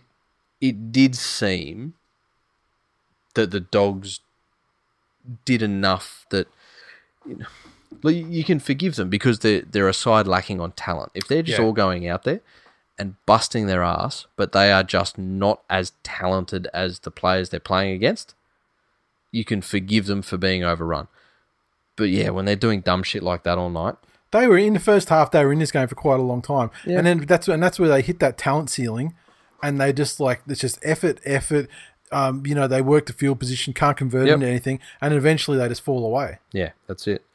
it 0.59 0.91
did 0.91 1.15
seem 1.15 1.93
that 3.33 3.51
the 3.51 3.59
dogs 3.59 4.19
did 5.45 5.61
enough 5.61 6.25
that 6.29 6.47
you 7.25 7.38
know 7.38 8.09
you 8.09 8.43
can 8.43 8.59
forgive 8.59 8.95
them 8.95 9.09
because 9.09 9.39
they're 9.39 9.61
they're 9.61 9.88
a 9.89 9.93
side 9.93 10.27
lacking 10.27 10.59
on 10.59 10.71
talent. 10.73 11.11
If 11.13 11.27
they're 11.27 11.43
just 11.43 11.59
Yeah. 11.59 11.65
all 11.65 11.73
going 11.73 12.07
out 12.07 12.23
there 12.23 12.41
and 13.02 13.15
busting 13.26 13.65
their 13.65 13.82
ass, 13.84 14.28
but 14.36 14.52
they 14.52 14.72
are 14.72 14.84
just 14.84 15.18
not 15.18 15.61
as 15.69 15.94
talented 16.03 16.68
as 16.73 16.99
the 16.99 17.10
players 17.11 17.49
they're 17.49 17.60
playing 17.60 17.94
against, 17.95 18.36
you 19.32 19.44
can 19.44 19.61
forgive 19.61 20.06
them 20.06 20.22
for 20.22 20.38
being 20.38 20.64
overrun. 20.64 21.07
But 21.95 22.10
yeah, 22.10 22.30
when 22.30 22.45
they're 22.45 22.56
doing 22.56 22.82
dumb 22.82 23.02
shit 23.03 23.23
like 23.23 23.44
that 23.44 23.57
all 23.57 23.69
night, 23.72 23.95
They 24.32 24.48
were 24.48 24.57
in 24.57 24.73
the 24.73 24.80
first 24.80 25.10
half. 25.10 25.32
They 25.32 25.44
were 25.44 25.52
in 25.52 25.60
this 25.60 25.72
game 25.73 25.88
for 25.90 25.95
quite 25.95 26.19
a 26.19 26.23
long 26.23 26.41
time, 26.41 26.69
Yeah. 26.86 26.99
and 26.99 27.07
then 27.07 27.18
that's 27.26 27.48
and 27.49 27.61
that's 27.61 27.78
where 27.80 27.90
they 27.90 28.02
hit 28.02 28.19
that 28.19 28.38
talent 28.38 28.69
ceiling, 28.69 29.14
and 29.61 29.80
they 29.82 29.91
just 29.91 30.19
like 30.22 30.41
it's 30.48 30.61
just 30.61 30.80
effort, 30.84 31.19
effort. 31.26 31.68
Um, 32.14 32.45
you 32.45 32.56
know, 32.56 32.68
they 32.68 32.82
work 32.82 33.06
the 33.07 33.14
field 33.14 33.40
position, 33.40 33.73
can't 33.73 33.98
convert 33.98 34.28
Yep. 34.28 34.36
into 34.36 34.48
anything, 34.48 34.80
and 35.02 35.14
eventually 35.14 35.57
they 35.57 35.68
just 35.68 35.82
fall 35.82 36.06
away. 36.06 36.40
yeah, 36.53 36.72
that's 36.88 37.07
it. 37.07 37.26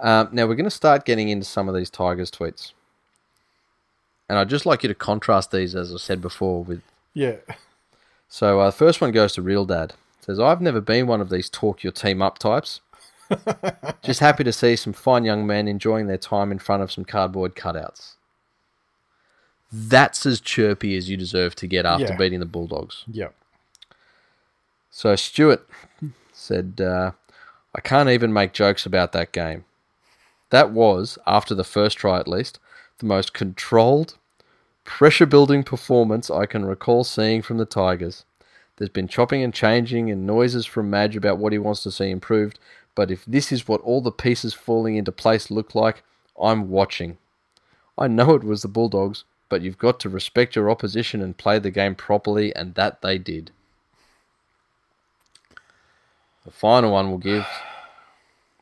Um, 0.00 0.28
now 0.32 0.46
we're 0.46 0.54
going 0.56 0.64
to 0.64 0.70
start 0.70 1.04
getting 1.04 1.28
into 1.28 1.44
some 1.46 1.68
of 1.68 1.74
these 1.74 1.88
Tigers 1.90 2.30
tweets, 2.30 2.72
and 4.28 4.38
I'd 4.38 4.48
just 4.48 4.66
like 4.66 4.82
you 4.82 4.88
to 4.88 4.94
contrast 4.94 5.50
these, 5.50 5.74
as 5.74 5.92
I 5.92 5.98
said 5.98 6.20
before, 6.20 6.62
with 6.64 6.82
Yeah, 7.14 7.36
So 8.28 8.60
uh, 8.60 8.66
the 8.66 8.72
first 8.72 9.00
one 9.00 9.12
goes 9.12 9.32
to 9.34 9.42
Real 9.42 9.64
Dad. 9.64 9.94
Says, 10.20 10.38
I've 10.38 10.60
never 10.60 10.80
been 10.80 11.06
one 11.06 11.20
of 11.20 11.30
these 11.30 11.50
talk 11.50 11.82
your 11.82 11.92
team 11.92 12.22
up 12.22 12.38
types. 12.38 12.80
Just 14.02 14.20
happy 14.20 14.44
to 14.44 14.52
see 14.52 14.76
some 14.76 14.92
fine 14.92 15.24
young 15.24 15.46
men 15.46 15.66
enjoying 15.66 16.06
their 16.06 16.16
time 16.18 16.52
in 16.52 16.58
front 16.58 16.82
of 16.82 16.92
some 16.92 17.04
cardboard 17.04 17.54
cutouts. 17.56 18.14
That's 19.72 20.26
as 20.26 20.40
chirpy 20.40 20.96
as 20.96 21.08
you 21.08 21.16
deserve 21.16 21.54
to 21.56 21.66
get 21.66 21.86
after 21.86 22.06
Yeah. 22.08 22.16
beating 22.16 22.40
the 22.40 22.46
Bulldogs. 22.46 23.04
yeah. 23.10 23.28
So 24.94 25.16
Stuart 25.16 25.66
said, 26.34 26.78
uh, 26.80 27.12
I 27.74 27.80
can't 27.80 28.10
even 28.10 28.30
make 28.32 28.52
jokes 28.52 28.84
about 28.84 29.12
that 29.12 29.32
game. 29.32 29.64
That 30.50 30.70
was, 30.70 31.16
after 31.26 31.54
the 31.54 31.64
first 31.64 31.96
try 31.96 32.20
at 32.20 32.28
least, 32.28 32.58
the 33.02 33.06
most 33.08 33.34
controlled, 33.34 34.16
pressure 34.84 35.26
building 35.26 35.62
performance 35.62 36.30
I 36.30 36.46
can 36.46 36.64
recall 36.64 37.04
seeing 37.04 37.42
from 37.42 37.58
the 37.58 37.66
Tigers. 37.66 38.24
There's 38.76 38.88
been 38.88 39.08
chopping 39.08 39.42
and 39.42 39.52
changing 39.52 40.10
and 40.10 40.26
noises 40.26 40.64
from 40.64 40.88
Madge 40.88 41.16
about 41.16 41.38
what 41.38 41.52
he 41.52 41.58
wants 41.58 41.82
to 41.82 41.90
see 41.90 42.10
improved, 42.10 42.58
but 42.94 43.10
if 43.10 43.24
this 43.26 43.52
is 43.52 43.68
what 43.68 43.80
all 43.82 44.00
the 44.00 44.10
pieces 44.10 44.54
falling 44.54 44.96
into 44.96 45.12
place 45.12 45.50
look 45.50 45.74
like, 45.74 46.02
I'm 46.40 46.70
watching. 46.70 47.18
I 47.98 48.08
know 48.08 48.34
it 48.34 48.44
was 48.44 48.62
the 48.62 48.68
Bulldogs, 48.68 49.24
but 49.48 49.60
you've 49.60 49.78
got 49.78 50.00
to 50.00 50.08
respect 50.08 50.56
your 50.56 50.70
opposition 50.70 51.20
and 51.20 51.36
play 51.36 51.58
the 51.58 51.70
game 51.70 51.94
properly, 51.94 52.54
and 52.56 52.74
that 52.74 53.02
they 53.02 53.18
did. 53.18 53.50
The 56.44 56.50
final 56.50 56.92
one 56.92 57.08
we'll 57.08 57.18
give 57.18 57.46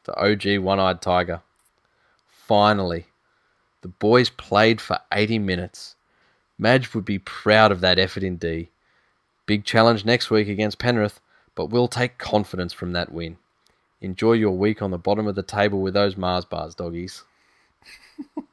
to 0.04 0.14
OG 0.16 0.58
One 0.58 0.80
Eyed 0.80 1.00
Tiger. 1.00 1.42
Finally, 2.28 3.06
the 3.82 3.89
boys 3.89 4.31
played 4.31 4.81
for 4.81 4.98
80 5.12 5.39
minutes. 5.39 5.97
Madge 6.59 6.94
would 6.94 7.05
be 7.05 7.19
proud 7.19 7.73
of 7.73 7.81
that 7.81 7.98
effort 7.98 8.23
in 8.23 8.36
D. 8.36 8.69
Big 9.47 9.65
challenge 9.65 10.05
next 10.05 10.31
week 10.31 10.48
against 10.48 10.78
Penrith, 10.78 11.20
but 11.55 11.66
we'll 11.66 11.89
take 11.89 12.19
confidence 12.19 12.73
from 12.73 12.93
that 12.93 13.12
win. 13.12 13.39
Enjoy 14.01 14.32
your 14.32 14.57
week 14.57 14.81
on 14.81 14.90
the 14.90 14.98
bottom 14.98 15.27
of 15.27 15.35
the 15.35 15.43
table 15.43 15.81
with 15.81 15.94
those 15.94 16.16
Mars 16.16 16.44
bars, 16.44 16.74
doggies. 16.74 17.24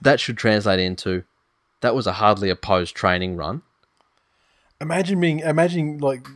that 0.00 0.20
should 0.20 0.36
translate 0.36 0.80
into 0.80 1.24
that 1.80 1.94
was 1.94 2.06
a 2.06 2.14
hardly 2.14 2.50
opposed 2.50 2.94
training 2.94 3.36
run. 3.36 3.62
Imagine 4.80 5.20
being, 5.20 5.40
imagine 5.40 5.98
like 5.98 6.28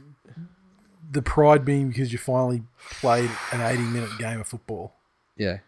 the 1.11 1.23
pride 1.23 1.65
being 1.65 1.89
because 1.89 2.12
you 2.12 2.19
finally 2.19 2.62
played 2.90 3.31
an 3.52 3.61
eighty-minute 3.61 4.19
game 4.19 4.40
of 4.40 4.47
football. 4.47 4.94
Yeah. 5.36 5.59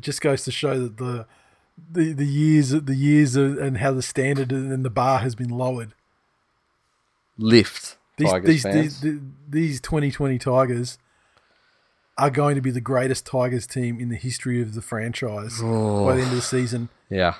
It 0.00 0.04
just 0.04 0.22
goes 0.22 0.44
to 0.44 0.50
show 0.50 0.78
that 0.78 0.96
the 0.96 1.26
the, 1.92 2.14
the 2.14 2.24
years 2.24 2.70
the 2.70 2.94
years 2.94 3.36
of, 3.36 3.58
and 3.58 3.76
how 3.76 3.92
the 3.92 4.00
standard 4.00 4.50
and 4.50 4.82
the 4.82 4.88
bar 4.88 5.18
has 5.18 5.34
been 5.34 5.50
lowered. 5.50 5.92
Lift. 7.36 7.98
These 8.16 8.32
these, 8.44 8.62
fans. 8.62 9.02
these 9.02 9.20
these 9.46 9.80
2020 9.82 10.38
Tigers 10.38 10.96
are 12.16 12.30
going 12.30 12.54
to 12.54 12.62
be 12.62 12.70
the 12.70 12.80
greatest 12.80 13.26
Tigers 13.26 13.66
team 13.66 14.00
in 14.00 14.08
the 14.08 14.16
history 14.16 14.62
of 14.62 14.72
the 14.72 14.80
franchise 14.80 15.60
by 15.60 15.66
the 16.16 16.22
end 16.22 16.30
of 16.30 16.36
the 16.36 16.40
season 16.40 16.88
yeah. 17.10 17.34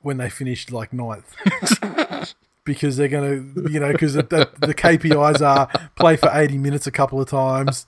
when 0.00 0.16
they 0.16 0.28
finished 0.28 0.72
like 0.72 0.92
ninth. 0.92 1.36
because 2.64 2.96
they're 2.96 3.06
going 3.06 3.54
to, 3.54 3.70
you 3.70 3.78
know, 3.78 3.92
because 3.92 4.14
the, 4.14 4.22
the 4.58 4.74
KPIs 4.74 5.40
are 5.40 5.68
play 5.94 6.16
for 6.16 6.30
80 6.32 6.58
minutes 6.58 6.88
a 6.88 6.90
couple 6.90 7.20
of 7.20 7.28
times. 7.28 7.86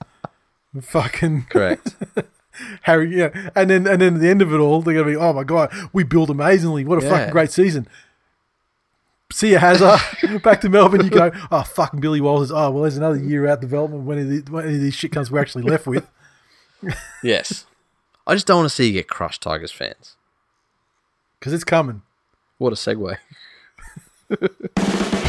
Fucking 0.81 1.47
Correct. 1.51 1.97
Harry, 2.83 3.17
yeah, 3.17 3.51
and 3.55 3.69
then 3.71 3.87
and 3.87 4.01
then 4.01 4.15
at 4.15 4.21
the 4.21 4.29
end 4.29 4.43
of 4.43 4.53
it 4.53 4.59
all, 4.59 4.81
they're 4.83 4.95
gonna 4.95 5.07
be, 5.07 5.17
oh 5.17 5.33
my 5.33 5.45
god, 5.45 5.73
we 5.93 6.05
built 6.05 6.31
amazingly. 6.31 6.85
What 6.85 7.03
a 7.03 7.05
Yeah. 7.05 7.11
fucking 7.11 7.33
great 7.33 7.51
season. 7.51 7.89
See 9.33 9.51
you, 9.51 9.59
Hazard. 9.59 9.99
Back 10.43 10.61
to 10.61 10.69
Melbourne. 10.69 11.03
You 11.05 11.11
go, 11.11 11.31
oh 11.51 11.63
fucking 11.63 12.01
Billy 12.01 12.21
Walters. 12.21 12.53
Oh 12.53 12.71
well, 12.71 12.83
there's 12.83 12.97
another 12.97 13.19
year 13.19 13.47
out 13.49 13.61
development 13.61 14.05
when 14.05 14.19
any 14.19 14.39
of, 14.39 14.45
the, 14.47 14.53
when 14.53 14.65
any 14.67 14.75
of 14.77 14.81
these 14.81 14.95
shit 14.95 15.11
comes 15.13 15.31
we're 15.31 15.41
actually 15.41 15.65
left 15.65 15.87
with. 15.87 16.09
yes. 17.23 17.67
I 18.27 18.35
just 18.35 18.47
don't 18.47 18.59
want 18.59 18.69
to 18.71 18.75
see 18.75 18.87
you 18.87 18.93
get 18.93 19.09
crushed, 19.09 19.43
Tigers 19.43 19.73
fans. 19.73 20.17
Because 21.39 21.53
it's 21.53 21.65
coming. 21.65 22.03
What 22.59 22.73
a 22.73 22.77
segue. 22.77 23.17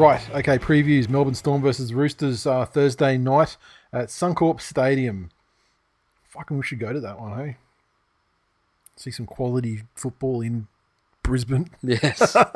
Right. 0.00 0.30
Okay. 0.30 0.58
Previews: 0.58 1.10
Melbourne 1.10 1.34
Storm 1.34 1.60
versus 1.60 1.92
Roosters 1.92 2.46
uh, 2.46 2.64
Thursday 2.64 3.18
night 3.18 3.58
at 3.92 4.08
Suncorp 4.08 4.58
Stadium. 4.62 5.30
Fucking, 6.30 6.56
we 6.56 6.62
should 6.62 6.78
go 6.78 6.90
to 6.90 7.00
that 7.00 7.20
one, 7.20 7.36
hey? 7.38 7.56
See 8.96 9.10
some 9.10 9.26
quality 9.26 9.82
football 9.94 10.40
in 10.40 10.68
Brisbane. 11.22 11.68
Yes. 11.82 12.36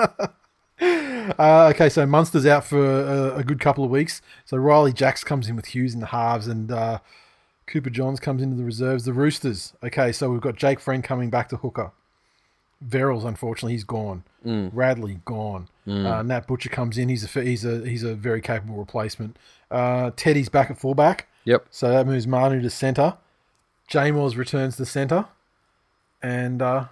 Uh, 1.39 1.73
okay, 1.75 1.89
so 1.89 2.05
Munster's 2.05 2.45
out 2.45 2.67
for 2.67 2.85
a, 2.85 3.37
a 3.37 3.45
good 3.45 3.59
couple 3.59 3.83
of 3.83 3.89
weeks. 3.91 4.21
So 4.45 4.59
Ryley 4.59 4.93
Jacks 4.93 5.25
comes 5.25 5.49
in 5.49 5.57
with 5.57 5.67
Hughes 5.67 5.95
in 5.95 6.01
the 6.01 6.07
halves, 6.09 6.47
and 6.49 6.71
uh, 6.71 6.99
Cooper 7.67 7.89
Johns 7.89 8.21
comes 8.21 8.43
into 8.43 8.57
the 8.57 8.65
reserves. 8.65 9.07
The 9.07 9.15
Roosters. 9.15 9.73
Okay, 9.83 10.13
so 10.13 10.31
we've 10.31 10.43
got 10.43 10.57
Jake 10.57 10.81
Friend 10.81 11.03
coming 11.03 11.31
back 11.31 11.49
to 11.49 11.57
hooker. 11.57 11.93
Verrills, 12.87 13.25
unfortunately, 13.25 13.73
he's 13.73 13.85
gone. 13.85 14.25
Radley 14.45 15.21
gone. 15.25 15.69
Uh, 15.87 16.23
Nat 16.23 16.47
Butcher 16.47 16.71
comes 16.71 16.97
in. 16.97 17.09
He's 17.09 17.25
a 17.37 17.43
he's 17.43 17.65
a 17.65 17.87
he's 17.87 18.03
a 18.03 18.15
very 18.15 18.41
capable 18.41 18.77
replacement. 18.77 19.37
Uh, 19.71 20.13
Teddy's 20.17 20.49
back 20.49 20.71
at 20.71 20.79
fullback. 20.79 21.29
yep. 21.45 21.67
So 21.71 21.89
that 21.91 22.07
moves 22.07 22.27
Manu 22.27 22.63
to 22.63 22.71
centre. 22.71 23.15
Jamors 23.91 24.37
returns 24.37 24.77
to 24.77 24.87
centre. 24.87 25.27
And 26.23 26.63
uh, 26.63 26.87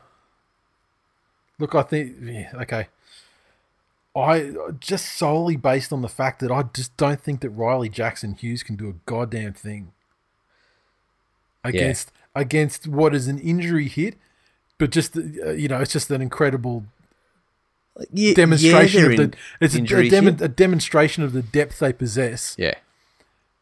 look, 1.58 1.74
I 1.74 1.82
think, 1.82 2.16
yeah, 2.22 2.52
okay. 2.62 2.88
I 4.14 4.52
just 4.78 5.16
solely 5.16 5.56
based 5.56 5.90
on 5.90 6.02
the 6.02 6.08
fact 6.08 6.40
that 6.40 6.50
I 6.50 6.64
just 6.74 6.94
don't 6.98 7.18
think 7.20 7.40
that 7.40 7.56
Ryley 7.56 7.88
Jackson 7.90 8.34
Hughes 8.34 8.62
can 8.62 8.76
do 8.76 8.90
a 8.90 8.92
goddamn 9.06 9.54
thing 9.54 9.92
against 11.64 12.12
against 12.34 12.86
what 12.86 13.14
is 13.14 13.26
an 13.26 13.38
injury 13.38 13.88
hit, 13.88 14.16
but 14.76 14.90
just 14.90 15.16
uh, 15.16 15.52
you 15.52 15.66
know, 15.68 15.80
it's 15.80 15.92
just 15.92 16.10
an 16.10 16.20
incredible 16.20 16.84
Yeah, 18.10 18.34
demonstration 18.34 19.00
yeah, 19.00 19.10
of 19.10 19.16
the 19.16 19.36
it's 19.60 19.74
a, 19.74 19.78
a, 19.78 19.80
injury 19.80 20.08
a 20.08 20.48
demonstration 20.48 21.22
of 21.22 21.32
the 21.32 21.42
depth 21.42 21.78
they 21.78 21.92
possess 21.92 22.54
Yeah. 22.58 22.74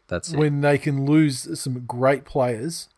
That's 0.07 0.32
it. 0.32 0.39
when 0.39 0.61
they 0.61 0.78
can 0.78 1.05
lose 1.05 1.59
some 1.61 1.85
great 1.86 2.24
players 2.24 2.89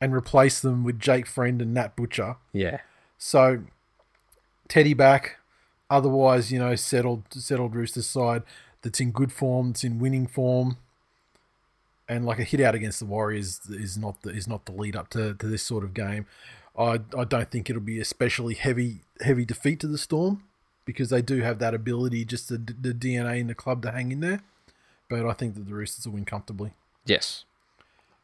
and 0.00 0.14
replace 0.14 0.60
them 0.60 0.84
with 0.84 0.98
Jake 0.98 1.26
Friend 1.26 1.60
and 1.60 1.74
Nat 1.74 1.96
Butcher. 1.96 2.36
yeah. 2.52 2.78
So 3.18 3.60
Teddy 4.68 4.94
back, 4.94 5.38
otherwise, 5.90 6.50
you 6.50 6.58
know, 6.58 6.74
settled 6.74 7.24
settled 7.30 7.74
Roosters 7.74 8.06
side 8.06 8.42
that's 8.80 9.00
in 9.00 9.10
good 9.10 9.32
form, 9.32 9.68
that's 9.68 9.84
in 9.84 9.98
winning 9.98 10.26
form. 10.26 10.78
And 12.08 12.26
like 12.26 12.38
a 12.38 12.44
hit 12.44 12.60
out 12.60 12.74
against 12.74 12.98
the 12.98 13.06
Warriors 13.06 13.60
is 13.70 13.96
not 13.96 14.22
the, 14.22 14.30
is 14.30 14.48
not 14.48 14.66
the 14.66 14.72
lead 14.72 14.96
up 14.96 15.08
to, 15.10 15.34
to 15.34 15.46
this 15.46 15.62
sort 15.62 15.84
of 15.84 15.94
game. 15.94 16.26
I 16.78 17.00
I 17.16 17.24
don't 17.24 17.50
think 17.50 17.68
it'll 17.70 17.82
be 17.82 18.00
especially 18.00 18.54
heavy 18.54 19.00
heavy 19.20 19.44
defeat 19.44 19.80
to 19.80 19.86
the 19.86 19.98
Storm 19.98 20.42
because 20.84 21.10
they 21.10 21.22
do 21.22 21.40
have 21.42 21.58
that 21.60 21.74
ability, 21.74 22.24
just 22.24 22.48
the, 22.48 22.56
the 22.58 22.92
DNA 22.92 23.40
in 23.40 23.46
the 23.46 23.54
club 23.54 23.82
to 23.82 23.92
hang 23.92 24.10
in 24.12 24.20
there. 24.20 24.40
But 25.08 25.26
I 25.26 25.32
think 25.32 25.54
that 25.54 25.66
the 25.68 25.74
Roosters 25.74 26.06
will 26.06 26.14
win 26.14 26.24
comfortably. 26.24 26.72
Yes. 27.04 27.44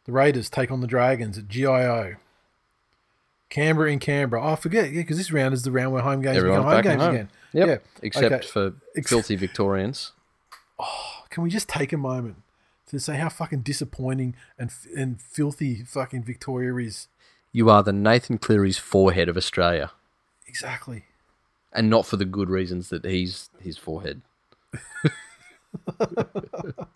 The 0.06 0.12
Raiders 0.12 0.48
take 0.50 0.70
on 0.70 0.80
the 0.80 0.86
Dragons 0.86 1.36
at 1.38 1.48
GIO. 1.48 2.16
Canberra 3.50 3.90
in 3.92 3.98
Canberra. 3.98 4.42
Oh, 4.42 4.52
I 4.52 4.56
forget, 4.56 4.90
yeah, 4.92 5.00
because 5.00 5.16
this 5.16 5.32
round 5.32 5.54
is 5.54 5.62
the 5.62 5.70
round 5.70 5.92
where 5.92 6.02
home 6.02 6.20
games 6.20 6.36
Everyone's 6.36 6.60
become 6.64 6.72
home 6.74 6.82
games 6.82 7.02
home. 7.02 7.14
again. 7.14 7.28
Yep. 7.52 7.68
Yeah. 7.68 7.76
Except 8.02 8.32
Okay. 8.34 8.46
for 8.46 8.72
Ex- 8.96 9.08
filthy 9.08 9.36
Victorians. 9.36 10.12
Oh, 10.80 11.24
Can 11.28 11.42
we 11.42 11.50
just 11.50 11.68
take 11.68 11.92
a 11.92 11.96
moment 11.96 12.36
to 12.86 13.00
say 13.00 13.16
how 13.16 13.28
fucking 13.28 13.62
disappointing 13.62 14.36
and 14.56 14.70
and 14.96 15.20
filthy 15.20 15.82
fucking 15.82 16.22
Victoria 16.22 16.72
is? 16.76 17.08
You 17.52 17.70
are 17.70 17.82
the 17.82 17.92
Nathan 17.92 18.38
Cleary's 18.38 18.78
forehead 18.78 19.28
of 19.28 19.36
Australia. 19.36 19.90
Exactly. 20.46 21.04
And 21.72 21.90
not 21.90 22.06
for 22.06 22.16
the 22.16 22.24
good 22.24 22.50
reasons 22.50 22.88
that 22.88 23.04
he's 23.04 23.50
his 23.60 23.76
forehead. 23.76 24.22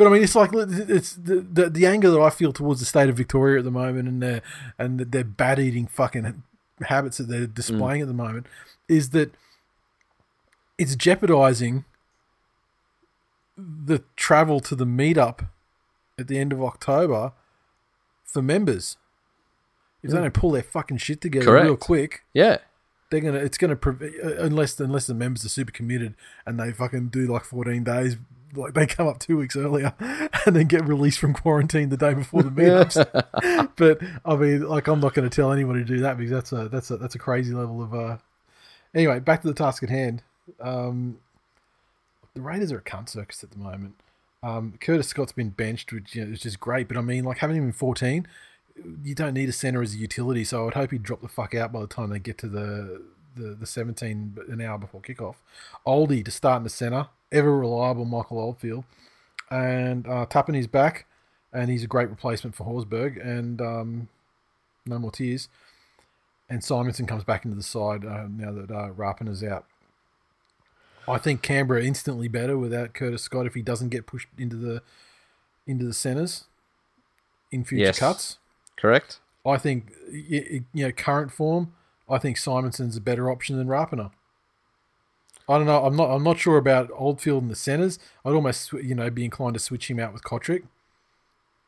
But 0.00 0.06
I 0.06 0.10
mean, 0.12 0.22
it's 0.22 0.34
like 0.34 0.48
it's 0.54 1.12
the, 1.12 1.40
the 1.40 1.68
the 1.68 1.84
anger 1.84 2.10
that 2.10 2.22
I 2.22 2.30
feel 2.30 2.54
towards 2.54 2.80
the 2.80 2.86
state 2.86 3.10
of 3.10 3.18
Victoria 3.18 3.58
at 3.58 3.64
the 3.64 3.70
moment, 3.70 4.08
and 4.08 4.22
their 4.22 4.40
and 4.78 4.98
their 4.98 5.24
bat 5.24 5.58
eating 5.58 5.86
fucking 5.86 6.42
habits 6.80 7.18
that 7.18 7.28
they're 7.28 7.46
displaying 7.46 8.00
mm. 8.00 8.04
at 8.04 8.08
the 8.08 8.14
moment, 8.14 8.46
is 8.88 9.10
that 9.10 9.34
it's 10.78 10.96
jeopardizing 10.96 11.84
the 13.58 14.02
travel 14.16 14.60
to 14.60 14.74
the 14.74 14.86
meetup 14.86 15.48
at 16.18 16.28
the 16.28 16.38
end 16.38 16.54
of 16.54 16.62
October 16.62 17.32
for 18.24 18.40
members. 18.40 18.96
If 20.02 20.10
they 20.10 20.16
don't 20.18 20.32
pull 20.34 20.50
their 20.52 20.62
fucking 20.62 20.96
shit 20.98 21.20
together 21.20 21.52
real 21.52 21.76
quick, 21.76 22.22
Yeah. 22.32 22.58
they're 23.10 23.20
gonna 23.20 23.38
it's 23.38 23.58
gonna 23.58 23.76
pre- 23.76 24.20
uh, 24.22 24.42
unless 24.44 24.78
unless 24.80 25.06
the 25.06 25.14
members 25.14 25.44
are 25.44 25.48
super 25.50 25.72
committed 25.72 26.14
and 26.46 26.58
they 26.58 26.72
fucking 26.72 27.08
do 27.08 27.26
like 27.26 27.44
14 27.44 27.84
days 27.84 28.16
like 28.56 28.74
they 28.74 28.84
come 28.86 29.06
up 29.06 29.18
two 29.20 29.36
weeks 29.36 29.54
earlier 29.56 29.92
and 30.46 30.56
then 30.56 30.66
get 30.66 30.84
released 30.84 31.18
from 31.20 31.32
quarantine 31.32 31.88
the 31.88 31.96
day 31.96 32.14
before 32.14 32.42
the 32.42 32.50
meetups. 32.50 32.96
But 33.76 34.00
i 34.24 34.36
mean 34.36 34.68
like 34.68 34.86
i'm 34.88 35.00
not 35.00 35.14
going 35.14 35.28
to 35.28 35.34
tell 35.34 35.52
anyone 35.52 35.76
to 35.76 35.84
do 35.84 36.00
that 36.00 36.16
because 36.18 36.30
that's 36.32 36.52
a 36.52 36.68
that's 36.68 36.90
a 36.90 36.96
that's 36.96 37.14
a 37.14 37.18
crazy 37.18 37.52
level 37.54 37.82
of 37.82 37.94
uh 37.94 38.16
anyway 38.94 39.18
back 39.20 39.42
to 39.42 39.48
the 39.48 39.54
task 39.54 39.82
at 39.82 39.88
hand. 39.88 40.22
Um 40.60 41.18
the 42.34 42.40
raiders 42.40 42.72
are 42.72 42.78
a 42.78 42.82
cunt 42.82 43.08
circus 43.08 43.42
at 43.44 43.50
the 43.52 43.58
moment. 43.58 43.94
Um 44.42 44.74
curtis 44.80 45.08
scott's 45.08 45.32
been 45.32 45.50
benched 45.50 45.92
which 45.92 46.14
you 46.14 46.24
know, 46.24 46.32
is 46.32 46.40
just 46.40 46.58
great 46.60 46.88
but 46.88 46.96
i 46.96 47.00
mean 47.02 47.24
like 47.24 47.38
having 47.38 47.56
him 47.56 47.64
in 47.64 47.72
14 47.72 48.26
you 49.04 49.14
don't 49.14 49.34
need 49.34 49.48
a 49.48 49.52
center 49.52 49.82
as 49.82 49.94
a 49.94 49.98
utility, 49.98 50.44
so 50.44 50.62
I 50.62 50.64
would 50.64 50.74
hope 50.74 50.90
he'd 50.90 51.02
drop 51.02 51.20
the 51.22 51.28
fuck 51.28 51.54
out 51.54 51.72
by 51.72 51.80
the 51.80 51.86
time 51.86 52.10
they 52.10 52.18
get 52.18 52.38
to 52.38 52.48
the 52.48 53.02
the, 53.36 53.54
the 53.54 53.66
17 53.66 54.36
an 54.48 54.60
hour 54.60 54.76
before 54.76 55.00
kickoff. 55.00 55.36
Oldie 55.86 56.24
to 56.24 56.30
start 56.32 56.58
in 56.58 56.64
the 56.64 56.68
center, 56.70 57.06
ever 57.30 57.56
reliable 57.56 58.04
Michael 58.04 58.40
Oldfield, 58.40 58.84
and 59.50 60.06
uh, 60.08 60.26
tapping 60.26 60.56
his 60.56 60.66
back, 60.66 61.06
and 61.52 61.70
he's 61.70 61.84
a 61.84 61.86
great 61.86 62.10
replacement 62.10 62.56
for 62.56 62.64
Horsburgh, 62.64 63.16
and 63.24 63.60
um, 63.60 64.08
no 64.84 64.98
more 64.98 65.12
tears. 65.12 65.48
And 66.48 66.60
Simonsson 66.60 67.06
comes 67.06 67.22
back 67.22 67.44
into 67.44 67.56
the 67.56 67.62
side 67.62 68.04
uh, 68.04 68.26
now 68.28 68.50
that 68.50 68.70
uh, 68.72 68.88
Rapana 68.96 69.28
is 69.28 69.44
out. 69.44 69.64
I 71.06 71.18
think 71.18 71.40
Canberra 71.42 71.84
instantly 71.84 72.26
better 72.26 72.58
without 72.58 72.92
Curtis 72.94 73.22
Scott 73.22 73.46
if 73.46 73.54
he 73.54 73.62
doesn't 73.62 73.90
get 73.90 74.06
pushed 74.06 74.28
into 74.36 74.56
the 74.56 74.82
into 75.68 75.84
the 75.84 75.94
centres 75.94 76.44
in 77.52 77.62
future 77.64 77.84
Yes. 77.84 77.98
cuts. 78.00 78.38
Correct? 78.80 79.20
I 79.46 79.56
think 79.56 79.92
you 80.10 80.64
know 80.74 80.92
current 80.92 81.32
form. 81.32 81.72
I 82.08 82.18
think 82.18 82.36
Simonsson's 82.36 82.96
a 82.96 83.00
better 83.00 83.30
option 83.30 83.56
than 83.56 83.68
Rapana. 83.68 84.10
I 85.48 85.58
don't 85.58 85.66
know. 85.66 85.84
I'm 85.84 85.96
not. 85.96 86.10
I'm 86.10 86.22
not 86.22 86.38
sure 86.38 86.56
about 86.56 86.90
Oldfield 86.94 87.42
and 87.42 87.50
the 87.50 87.56
centers. 87.56 87.98
I'd 88.24 88.32
almost 88.32 88.72
you 88.72 88.94
know 88.94 89.10
be 89.10 89.24
inclined 89.24 89.54
to 89.54 89.60
switch 89.60 89.90
him 89.90 89.98
out 89.98 90.12
with 90.12 90.22
Kotrick, 90.22 90.62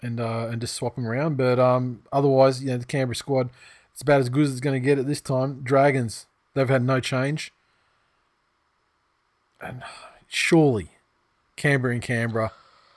and 0.01 0.21
uh, 0.21 0.49
and 0.51 0.61
just 0.61 0.75
swap 0.75 0.97
him 0.97 1.07
around. 1.07 1.37
But 1.37 1.59
um, 1.59 2.03
otherwise, 2.13 2.63
you 2.63 2.71
know 2.71 2.79
the 2.79 2.85
Canberra 2.85 3.17
squad, 3.17 3.51
it's 3.93 4.03
about 4.03 4.21
as 4.21 4.29
good 4.29 4.45
as 4.45 4.53
it's 4.53 4.61
going 4.61 4.81
to 4.81 4.85
get 4.87 4.99
at 4.99 5.07
this 5.07 5.21
time. 5.21 5.63
Dragons, 5.63 6.27
they've 6.55 6.69
had 6.69 6.83
no 6.83 7.01
change, 7.01 7.53
and 9.61 9.83
surely 10.29 10.91
Canberra 11.57 11.95
and 11.95 12.03
Canberra 12.03 12.53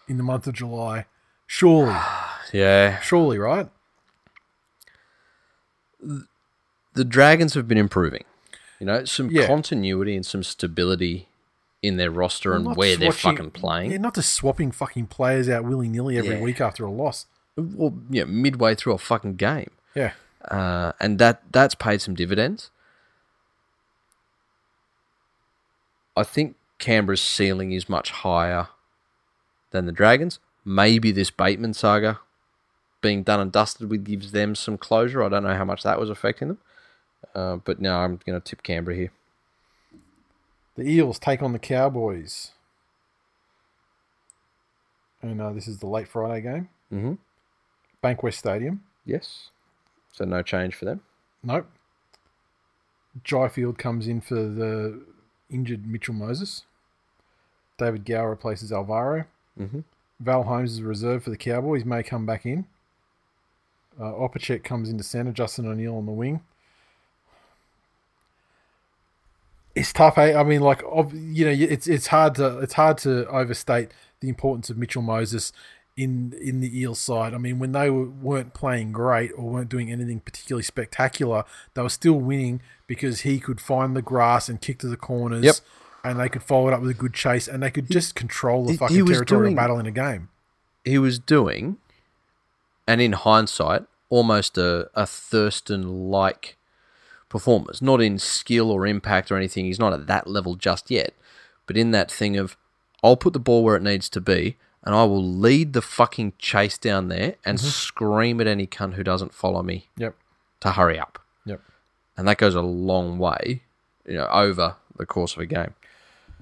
in 0.07 0.17
the 0.17 0.23
month 0.23 0.45
of 0.47 0.53
July, 0.53 1.05
surely, 1.47 1.95
Yeah. 2.53 2.99
surely, 2.99 3.39
right? 3.39 3.69
The 6.93 7.03
Dragons 7.05 7.53
have 7.55 7.67
been 7.67 7.77
improving. 7.77 8.23
You 8.79 8.85
know, 8.85 9.05
some 9.05 9.29
Yeah. 9.29 9.47
continuity 9.47 10.15
and 10.15 10.25
some 10.25 10.43
stability 10.43 11.27
in 11.81 11.97
their 11.97 12.09
roster 12.11 12.53
and 12.53 12.65
Not 12.65 12.77
where 12.77 12.95
they're 12.97 13.11
fucking 13.11 13.51
playing. 13.51 13.91
Yeah, 13.91 13.97
not 13.97 14.15
just 14.15 14.33
swapping 14.33 14.71
fucking 14.71 15.07
players 15.07 15.47
out 15.49 15.65
willy 15.65 15.87
nilly 15.87 16.17
every 16.17 16.35
Yeah. 16.35 16.41
week 16.41 16.59
after 16.61 16.83
a 16.85 16.91
loss. 16.91 17.25
Well, 17.55 17.93
yeah, 18.09 18.23
midway 18.25 18.75
through 18.75 18.93
a 18.93 18.97
fucking 18.97 19.35
game. 19.35 19.71
Yeah. 19.93 20.11
uh, 20.51 20.91
and 20.99 21.17
that 21.19 21.41
that's 21.51 21.73
paid 21.73 22.01
some 22.01 22.13
dividends. 22.15 22.69
I 26.15 26.23
think 26.23 26.55
Canberra's 26.79 27.21
ceiling 27.21 27.71
is 27.71 27.89
much 27.89 28.11
higher 28.11 28.67
than 29.71 29.85
the 29.85 29.91
Dragons. 29.91 30.39
Maybe 30.63 31.11
this 31.11 31.29
Bateman 31.31 31.73
saga 31.73 32.19
being 33.05 33.21
done 33.21 33.39
and 33.39 33.51
dusted 33.51 33.87
with 33.87 34.03
gives 34.03 34.31
them 34.31 34.55
some 34.55 34.79
closure. 34.79 35.21
I 35.23 35.29
don't 35.29 35.43
know 35.43 35.53
how 35.55 35.63
much 35.63 35.83
that 35.83 35.99
was 35.99 36.09
affecting 36.09 36.47
them, 36.47 36.57
uh, 37.35 37.57
but 37.57 37.79
now 37.79 37.99
I'm 37.99 38.19
going 38.25 38.39
to 38.39 38.43
tip 38.43 38.63
Canberra 38.63 38.95
here. 38.97 39.11
The 40.75 40.89
Eels 40.89 41.19
take 41.19 41.43
on 41.43 41.53
the 41.53 41.59
Cowboys. 41.59 42.51
And 45.21 45.39
uh, 45.39 45.53
this 45.53 45.67
is 45.67 45.77
the 45.77 45.85
late 45.87 46.07
Friday 46.07 46.41
game. 46.41 46.69
Mhm. 46.91 47.17
Bankwest 48.03 48.37
Stadium. 48.39 48.83
Yes, 49.05 49.49
so 50.11 50.25
no 50.25 50.41
change 50.41 50.73
for 50.73 50.85
them. 50.85 51.01
Nope. 51.43 51.67
Jai 53.23 53.47
Field 53.49 53.77
comes 53.77 54.07
in 54.07 54.19
for 54.19 54.35
the 54.35 54.99
injured 55.49 55.85
Mitchell 55.85 56.15
Moses. 56.15 56.63
David 57.77 58.03
Gower 58.03 58.31
replaces 58.31 58.71
Alvaro. 58.71 59.25
Mhm. 59.59 59.83
Val 60.19 60.43
Holmes 60.43 60.73
is 60.73 60.79
a 60.79 60.83
reserve 60.83 61.23
for 61.23 61.29
the 61.29 61.37
Cowboys. 61.37 61.85
May 61.85 62.01
come 62.01 62.25
back 62.25 62.45
in. 62.47 62.65
Uh, 63.99 64.03
Opacek 64.11 64.63
comes 64.63 64.89
into 64.89 65.03
centre. 65.03 65.31
Justin 65.31 65.67
O'Neill 65.67 65.95
on 65.97 66.05
the 66.05 66.11
wing. 66.11 66.41
It's 69.75 69.91
tough, 69.91 70.15
hey. 70.15 70.33
I 70.35 70.43
mean, 70.43 70.61
like, 70.61 70.81
you 71.13 71.45
know, 71.45 71.51
it's 71.51 71.87
it's 71.87 72.07
hard 72.07 72.35
to 72.35 72.59
it's 72.59 72.73
hard 72.73 72.97
to 72.99 73.27
overstate 73.27 73.89
the 74.21 74.29
importance 74.29 74.69
of 74.69 74.77
Mitchell 74.77 75.01
Moses 75.01 75.51
in 75.97 76.33
in 76.41 76.61
the 76.61 76.79
Eels 76.79 76.99
side. 76.99 77.33
I 77.33 77.37
mean, 77.37 77.59
when 77.59 77.73
they 77.73 77.89
were, 77.89 78.05
weren't 78.05 78.53
playing 78.53 78.93
great 78.93 79.31
or 79.35 79.49
weren't 79.49 79.69
doing 79.69 79.91
anything 79.91 80.21
particularly 80.21 80.63
spectacular, 80.63 81.43
they 81.73 81.81
were 81.81 81.89
still 81.89 82.13
winning 82.19 82.61
because 82.87 83.21
he 83.21 83.37
could 83.39 83.59
find 83.59 83.97
the 83.97 84.01
grass 84.01 84.47
and 84.47 84.61
kick 84.61 84.79
to 84.79 84.87
the 84.87 84.97
corners. 84.97 85.43
Yep. 85.43 85.55
And 86.05 86.19
they 86.19 86.29
could 86.29 86.43
follow 86.43 86.67
it 86.67 86.73
up 86.73 86.81
with 86.81 86.91
a 86.91 86.93
good 86.93 87.13
chase, 87.15 87.47
and 87.47 87.63
they 87.63 87.71
could 87.71 87.89
just 87.89 88.13
control 88.15 88.63
the 88.65 88.73
he- 88.73 88.77
fucking 88.77 88.95
he 88.95 89.03
territorial 89.03 89.45
doing- 89.45 89.55
battle 89.55 89.79
in 89.79 89.87
a 89.87 89.91
game. 89.91 90.29
he 90.85 90.99
was 90.99 91.17
doing, 91.17 91.77
and 92.87 93.01
in 93.01 93.13
hindsight, 93.13 93.83
almost 94.09 94.57
a, 94.57 94.89
a 94.93 95.05
Thurston 95.05 96.09
like 96.09 96.57
performance. 97.29 97.81
Not 97.81 98.01
in 98.01 98.19
skill 98.19 98.71
or 98.71 98.85
impact 98.87 99.31
or 99.31 99.37
anything. 99.37 99.65
He's 99.65 99.79
not 99.79 99.93
at 99.93 100.07
that 100.07 100.27
level 100.27 100.55
just 100.55 100.89
yet. 100.89 101.13
But 101.67 101.77
in 101.77 101.91
that 101.91 102.11
thing 102.11 102.37
of, 102.37 102.55
I'll 103.03 103.17
put 103.17 103.33
the 103.33 103.39
ball 103.39 103.63
where 103.63 103.75
it 103.75 103.83
needs 103.83 104.09
to 104.09 104.21
be, 104.21 104.57
and 104.83 104.95
I 104.95 105.03
will 105.03 105.23
lead 105.23 105.73
the 105.73 105.81
fucking 105.81 106.33
chase 106.37 106.77
down 106.77 107.07
there 107.07 107.35
and 107.43 107.57
mm-hmm. 107.57 107.67
scream 107.67 108.39
at 108.39 108.47
any 108.47 108.67
cunt 108.67 108.93
who 108.93 109.03
doesn't 109.03 109.33
follow 109.33 109.63
me 109.63 109.89
Yep. 109.97 110.15
to 110.61 110.71
hurry 110.71 110.99
up. 110.99 111.19
Yep. 111.45 111.61
And 112.17 112.27
that 112.27 112.37
goes 112.37 112.55
a 112.55 112.61
long 112.61 113.17
way, 113.17 113.63
you 114.07 114.15
know, 114.15 114.27
over 114.27 114.75
the 114.95 115.05
course 115.05 115.33
of 115.33 115.39
a 115.39 115.45
game. 115.45 115.73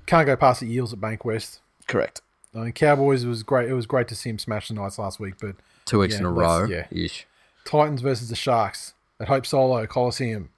Can't 0.06 0.26
go 0.26 0.36
past 0.36 0.60
the 0.60 0.72
Eels 0.72 0.94
at 0.94 1.00
Bankwest. 1.00 1.60
Correct. 1.88 2.22
I 2.54 2.60
mean, 2.60 2.72
Cowboys 2.74 3.26
was 3.26 3.42
great. 3.42 3.70
It 3.70 3.74
was 3.74 3.86
great 3.86 4.08
to 4.10 4.16
see 4.16 4.30
him 4.30 4.38
smash 4.38 4.68
the 4.68 4.76
Knights 4.76 5.00
last 5.00 5.20
week, 5.20 5.36
but 5.40 5.56
Two 5.86 6.00
weeks 6.00 6.14
Yeah, 6.16 6.20
in 6.22 6.26
a 6.26 6.32
row. 6.32 6.66
yeah. 6.66 6.88
Ish. 6.92 7.26
Titans 7.66 8.02
versus 8.02 8.30
the 8.30 8.36
Sharks 8.36 8.94
at 9.20 9.28
Hope 9.28 9.46
Solo 9.46 9.86
Coliseum. 9.86 10.50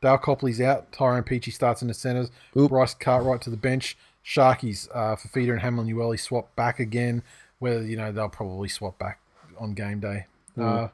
Dale 0.00 0.18
Copley's 0.18 0.60
out. 0.60 0.90
Tyrone 0.92 1.22
Peachey 1.22 1.52
starts 1.52 1.82
in 1.82 1.88
the 1.88 1.94
centres. 1.94 2.30
Bryce 2.54 2.94
Cartwright 2.94 3.40
to 3.42 3.50
the 3.50 3.56
bench. 3.56 3.96
Sharkies 4.24 4.88
uh, 4.94 5.16
for 5.16 5.28
Feeder 5.28 5.52
and 5.52 5.62
Hamlin 5.62 5.86
Uele 5.88 6.18
swap 6.18 6.54
back 6.56 6.78
again. 6.80 7.22
Whether 7.58 7.82
you 7.84 7.96
know 7.96 8.10
they'll 8.12 8.28
probably 8.28 8.68
swap 8.68 8.98
back 8.98 9.20
on 9.58 9.74
game 9.74 10.00
day. 10.00 10.26
Uh, 10.60 10.88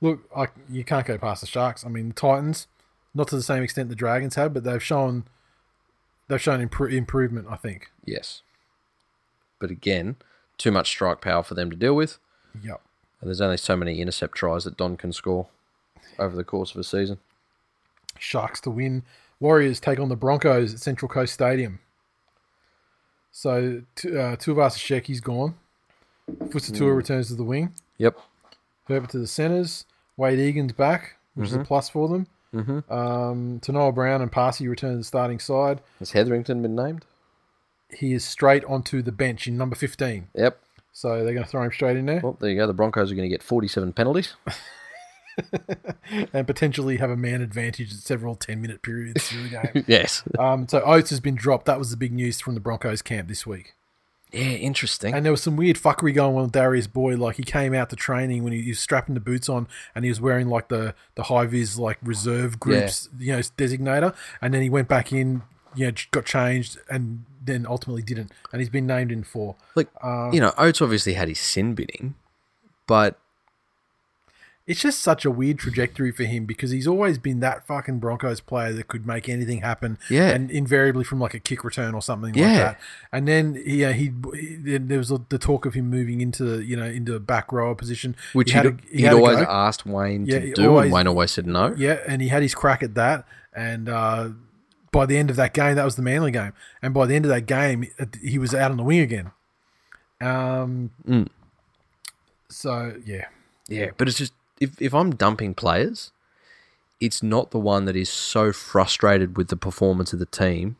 look, 0.00 0.20
I, 0.34 0.46
you 0.70 0.84
can't 0.84 1.06
go 1.06 1.18
past 1.18 1.42
the 1.42 1.46
Sharks. 1.46 1.84
I 1.84 1.88
mean, 1.88 2.08
the 2.08 2.14
Titans. 2.14 2.66
Not 3.14 3.28
to 3.28 3.36
the 3.36 3.42
same 3.42 3.62
extent 3.62 3.88
the 3.88 3.94
Dragons 3.96 4.36
have, 4.36 4.54
but 4.54 4.64
they've 4.64 4.82
shown 4.82 5.24
they've 6.28 6.40
shown 6.40 6.66
impro- 6.66 6.92
improvement. 6.92 7.46
I 7.50 7.56
think. 7.56 7.90
Yes. 8.04 8.42
But 9.58 9.70
again, 9.70 10.16
too 10.56 10.70
much 10.70 10.88
strike 10.88 11.20
power 11.20 11.42
for 11.42 11.54
them 11.54 11.70
to 11.70 11.76
deal 11.76 11.94
with. 11.94 12.18
Yep. 12.62 12.80
And 13.20 13.28
there's 13.28 13.40
only 13.40 13.56
so 13.56 13.76
many 13.76 14.00
intercept 14.00 14.34
tries 14.34 14.64
that 14.64 14.76
Don 14.76 14.96
can 14.96 15.12
score 15.12 15.46
over 16.18 16.34
the 16.36 16.44
course 16.44 16.72
of 16.72 16.80
a 16.80 16.84
season. 16.84 17.18
Sharks 18.18 18.60
to 18.62 18.70
win. 18.70 19.02
Warriors 19.38 19.80
take 19.80 19.98
on 19.98 20.08
the 20.08 20.16
Broncos 20.16 20.74
at 20.74 20.80
Central 20.80 21.08
Coast 21.08 21.32
Stadium. 21.32 21.80
So 23.32 23.82
uh, 24.04 24.36
Tuivasa-Shecky's 24.36 25.20
gone. 25.20 25.54
Fusitu'a 26.30 26.94
returns 26.94 27.28
to 27.28 27.34
the 27.34 27.44
wing. 27.44 27.74
Yep. 27.98 28.18
Herbert 28.86 29.10
to 29.10 29.18
the 29.18 29.26
centres. 29.26 29.84
Wade 30.16 30.38
Egan's 30.38 30.72
back, 30.72 31.16
which 31.34 31.48
is 31.48 31.54
a 31.54 31.64
plus 31.64 31.88
for 31.88 32.08
them. 32.08 32.26
Mm-hmm. 32.54 32.92
Um, 32.92 33.60
Tanoa 33.60 33.94
Brown 33.94 34.20
and 34.20 34.30
Paasi 34.30 34.68
return 34.68 34.92
to 34.92 34.98
the 34.98 35.04
starting 35.04 35.38
side. 35.38 35.80
Has 35.98 36.12
Hetherington 36.12 36.60
been 36.62 36.74
named? 36.74 37.04
He 37.88 38.12
is 38.12 38.24
straight 38.24 38.64
onto 38.64 39.02
the 39.02 39.12
bench 39.12 39.46
in 39.46 39.56
number 39.56 39.76
15. 39.76 40.28
Yep. 40.34 40.60
So 40.92 41.24
they're 41.24 41.34
going 41.34 41.44
to 41.44 41.50
throw 41.50 41.62
him 41.62 41.72
straight 41.72 41.96
in 41.96 42.06
there 42.06 42.20
Well, 42.22 42.36
there 42.40 42.50
you 42.50 42.56
go. 42.56 42.66
The 42.66 42.74
Broncos 42.74 43.10
are 43.12 43.14
going 43.14 43.28
to 43.28 43.34
get 43.34 43.42
47 43.42 43.92
penalties. 43.92 44.34
and 46.32 46.46
potentially 46.46 46.96
have 46.96 47.10
a 47.10 47.16
man 47.16 47.40
advantage 47.40 47.92
at 47.92 47.98
several 47.98 48.34
10 48.34 48.60
minute 48.60 48.82
periods 48.82 49.28
through 49.28 49.44
the 49.44 49.48
game. 49.48 49.84
yes. 49.88 50.22
um, 50.38 50.68
so 50.68 50.80
Oates 50.82 51.10
has 51.10 51.20
been 51.20 51.36
dropped. 51.36 51.66
That 51.66 51.78
was 51.78 51.90
the 51.90 51.96
big 51.96 52.12
news 52.12 52.40
from 52.40 52.54
the 52.54 52.60
Broncos 52.60 53.02
camp 53.02 53.28
this 53.28 53.46
week. 53.46 53.74
Yeah, 54.32 54.42
interesting. 54.42 55.12
And 55.12 55.24
there 55.24 55.32
was 55.32 55.42
some 55.42 55.56
weird 55.56 55.76
fuckery 55.76 56.14
going 56.14 56.36
on 56.36 56.42
with 56.42 56.52
Darius 56.52 56.86
Boyd. 56.86 57.18
Like 57.18 57.36
he 57.36 57.42
came 57.42 57.74
out 57.74 57.90
to 57.90 57.96
training 57.96 58.44
when 58.44 58.52
he, 58.52 58.62
he 58.62 58.70
was 58.70 58.78
strapping 58.78 59.14
the 59.14 59.20
boots 59.20 59.48
on, 59.48 59.66
and 59.94 60.04
he 60.04 60.08
was 60.08 60.20
wearing 60.20 60.48
like 60.48 60.68
the 60.68 60.94
the 61.16 61.24
high 61.24 61.46
vis 61.46 61.76
like 61.78 61.98
reserve 62.02 62.60
groups, 62.60 63.08
you 63.18 63.32
know, 63.32 63.40
designator. 63.40 64.14
And 64.40 64.54
then 64.54 64.62
he 64.62 64.70
went 64.70 64.86
back 64.86 65.12
in, 65.12 65.42
you 65.74 65.86
know, 65.86 65.92
got 66.12 66.26
changed, 66.26 66.78
and 66.88 67.24
then 67.42 67.66
ultimately 67.66 68.02
didn't. 68.02 68.30
And 68.52 68.60
he's 68.60 68.68
been 68.68 68.86
named 68.86 69.10
in 69.12 69.24
four. 69.24 69.56
Like, 69.74 69.88
uh, 70.02 70.30
you 70.32 70.40
know, 70.40 70.52
Oates 70.58 70.82
obviously 70.82 71.14
had 71.14 71.28
his 71.28 71.40
sin 71.40 71.74
binning, 71.74 72.14
but 72.86 73.18
It's 74.66 74.80
just 74.82 75.00
such 75.00 75.24
a 75.24 75.30
weird 75.32 75.58
trajectory 75.58 76.12
for 76.12 76.22
him 76.24 76.44
because 76.44 76.70
he's 76.70 76.86
always 76.86 77.18
been 77.18 77.40
that 77.40 77.66
fucking 77.66 77.98
Broncos 77.98 78.40
player 78.40 78.72
that 78.74 78.86
could 78.86 79.04
make 79.04 79.28
anything 79.28 79.62
happen. 79.62 79.98
Yeah. 80.08 80.28
and 80.28 80.48
invariably 80.50 81.02
from 81.02 81.18
like 81.18 81.34
a 81.34 81.40
kick 81.40 81.64
return 81.64 81.92
or 81.94 82.02
something 82.02 82.34
like 82.34 82.44
that. 82.44 82.80
And 83.10 83.26
then 83.26 83.60
yeah, 83.66 83.92
he, 83.92 84.12
he 84.34 84.78
there 84.78 84.98
was 84.98 85.08
the 85.08 85.38
talk 85.38 85.66
of 85.66 85.74
him 85.74 85.90
moving 85.90 86.20
into 86.20 86.60
you 86.60 86.76
know 86.76 86.84
into 86.84 87.14
a 87.16 87.20
back 87.20 87.50
rower 87.50 87.74
position, 87.74 88.14
which 88.32 88.50
He 88.52 88.56
had 88.56 88.66
he'd, 88.66 88.74
a- 88.74 88.96
he 88.96 89.02
had 89.02 89.14
always 89.14 89.38
asked 89.38 89.86
Wayne 89.86 90.26
Yeah, 90.26 90.38
to 90.40 90.52
do, 90.52 90.68
always- 90.68 90.84
and 90.84 90.92
Wayne 90.92 91.06
always 91.08 91.30
said 91.32 91.46
no. 91.46 91.74
Yeah, 91.76 91.98
and 92.06 92.22
he 92.22 92.28
had 92.28 92.42
his 92.42 92.54
crack 92.54 92.82
at 92.84 92.94
that, 92.94 93.26
and 93.52 93.88
uh, 93.88 94.28
by 94.92 95.06
the 95.06 95.16
end 95.16 95.30
of 95.30 95.36
that 95.36 95.54
game, 95.54 95.76
that 95.76 95.84
was 95.84 95.96
the 95.96 96.02
Manly 96.02 96.30
game, 96.30 96.52
and 96.82 96.92
by 96.92 97.06
the 97.06 97.14
end 97.14 97.24
of 97.24 97.30
that 97.30 97.42
game, 97.42 97.86
he 98.22 98.38
was 98.38 98.54
out 98.54 98.70
on 98.70 98.76
the 98.76 98.82
wing 98.82 99.00
again. 99.00 99.30
Um. 100.20 100.90
Mm. 101.06 101.28
So 102.48 102.96
yeah, 103.04 103.26
Yeah, 103.68 103.90
but 103.96 104.08
it's 104.08 104.18
just 104.18 104.32
if 104.60 104.80
if 104.82 104.92
I'm 104.92 105.14
dumping 105.14 105.54
players, 105.54 106.12
it's 107.00 107.22
not 107.22 107.52
the 107.52 107.58
one 107.58 107.84
that 107.86 107.96
is 107.96 108.10
so 108.10 108.52
frustrated 108.52 109.36
with 109.36 109.48
the 109.48 109.56
performance 109.56 110.12
of 110.12 110.18
the 110.18 110.26
team 110.26 110.76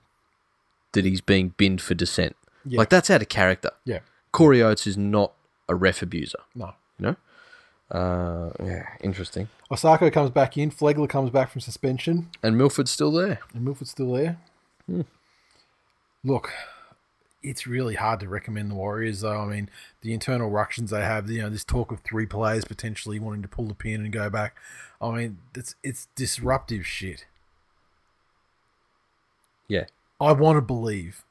that 0.93 1.05
he's 1.05 1.20
being 1.20 1.55
binned 1.57 1.81
for 1.81 1.95
dissent. 1.95 2.37
Yeah. 2.65 2.78
Like 2.78 2.91
that's 2.91 3.09
out 3.09 3.23
of 3.23 3.28
character. 3.28 3.70
yeah, 3.85 4.01
Corey 4.32 4.62
Oates 4.62 4.87
is 4.87 4.99
not 4.99 5.32
a 5.69 5.74
ref 5.74 6.03
abuser. 6.03 6.41
no. 6.55 6.74
You 6.99 7.07
know. 7.07 7.16
Uh, 7.91 8.51
yeah, 8.62 8.87
interesting. 9.03 9.49
Osako 9.71 10.12
comes 10.12 10.31
back 10.31 10.57
in. 10.57 10.71
Flegler 10.71 11.09
comes 11.09 11.31
back 11.31 11.51
from 11.51 11.61
suspension, 11.61 12.29
And 12.43 12.57
Milford's 12.57 12.91
still 12.91 13.11
there. 13.12 13.41
and 13.55 13.65
Milford's 13.65 13.91
still 13.91 14.12
there. 14.12 14.39
Look, 16.23 16.51
it's 17.43 17.67
really 17.67 17.95
hard 17.95 18.21
to 18.21 18.29
recommend 18.29 18.71
the 18.71 18.75
Warriors, 18.75 19.23
though. 19.23 19.41
I 19.41 19.47
mean, 19.47 19.71
the 20.03 20.12
internal 20.12 20.51
ructions 20.51 20.91
they 20.91 21.01
have, 21.01 21.31
you 21.31 21.43
know, 21.43 21.49
this 21.51 21.65
talk 21.65 21.91
of 21.91 22.01
three 22.01 22.27
players 22.27 22.65
potentially 22.65 23.19
wanting 23.19 23.43
to 23.43 23.49
pull 23.49 23.67
the 23.67 23.75
pin 23.75 24.03
and 24.03 24.12
go 24.12 24.29
back. 24.31 24.57
I 25.01 25.11
mean, 25.12 25.39
it's 25.57 25.75
it's 25.83 26.09
disruptive 26.15 26.87
shit. 26.87 27.25
Yeah. 29.69 29.85
I 30.21 30.33
want 30.33 30.57
to 30.59 30.61
believe 30.62 31.25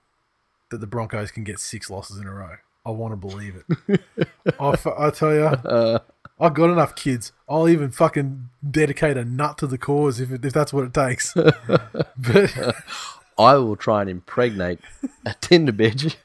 that 0.72 0.80
the 0.80 0.88
Broncos 0.88 1.32
can 1.32 1.44
get 1.44 1.60
six 1.60 1.90
losses 1.90 2.18
in 2.18 2.26
a 2.26 2.34
row. 2.34 2.56
I 2.86 2.92
want 2.92 3.12
to 3.12 3.16
believe 3.18 3.56
it. 3.88 4.02
I, 4.60 4.70
f- 4.70 4.88
I 4.88 5.10
tell 5.12 5.34
you, 5.34 6.00
I've 6.40 6.54
got 6.54 6.70
enough 6.70 6.96
kids. 6.96 7.32
I'll 7.50 7.68
even 7.68 7.92
fucking 7.92 8.50
dedicate 8.70 9.18
a 9.18 9.26
nut 9.26 9.58
to 9.58 9.68
the 9.68 9.78
cause 9.78 10.20
if, 10.20 10.32
if 10.32 10.54
that's 10.54 10.72
what 10.72 10.86
it 10.86 10.94
takes. 10.94 11.34
but 11.34 12.16
I 13.38 13.56
will 13.56 13.76
try 13.76 14.02
and 14.02 14.10
impregnate 14.10 14.80
a 15.26 15.36
Tinder 15.42 15.74
bitch. 15.74 16.16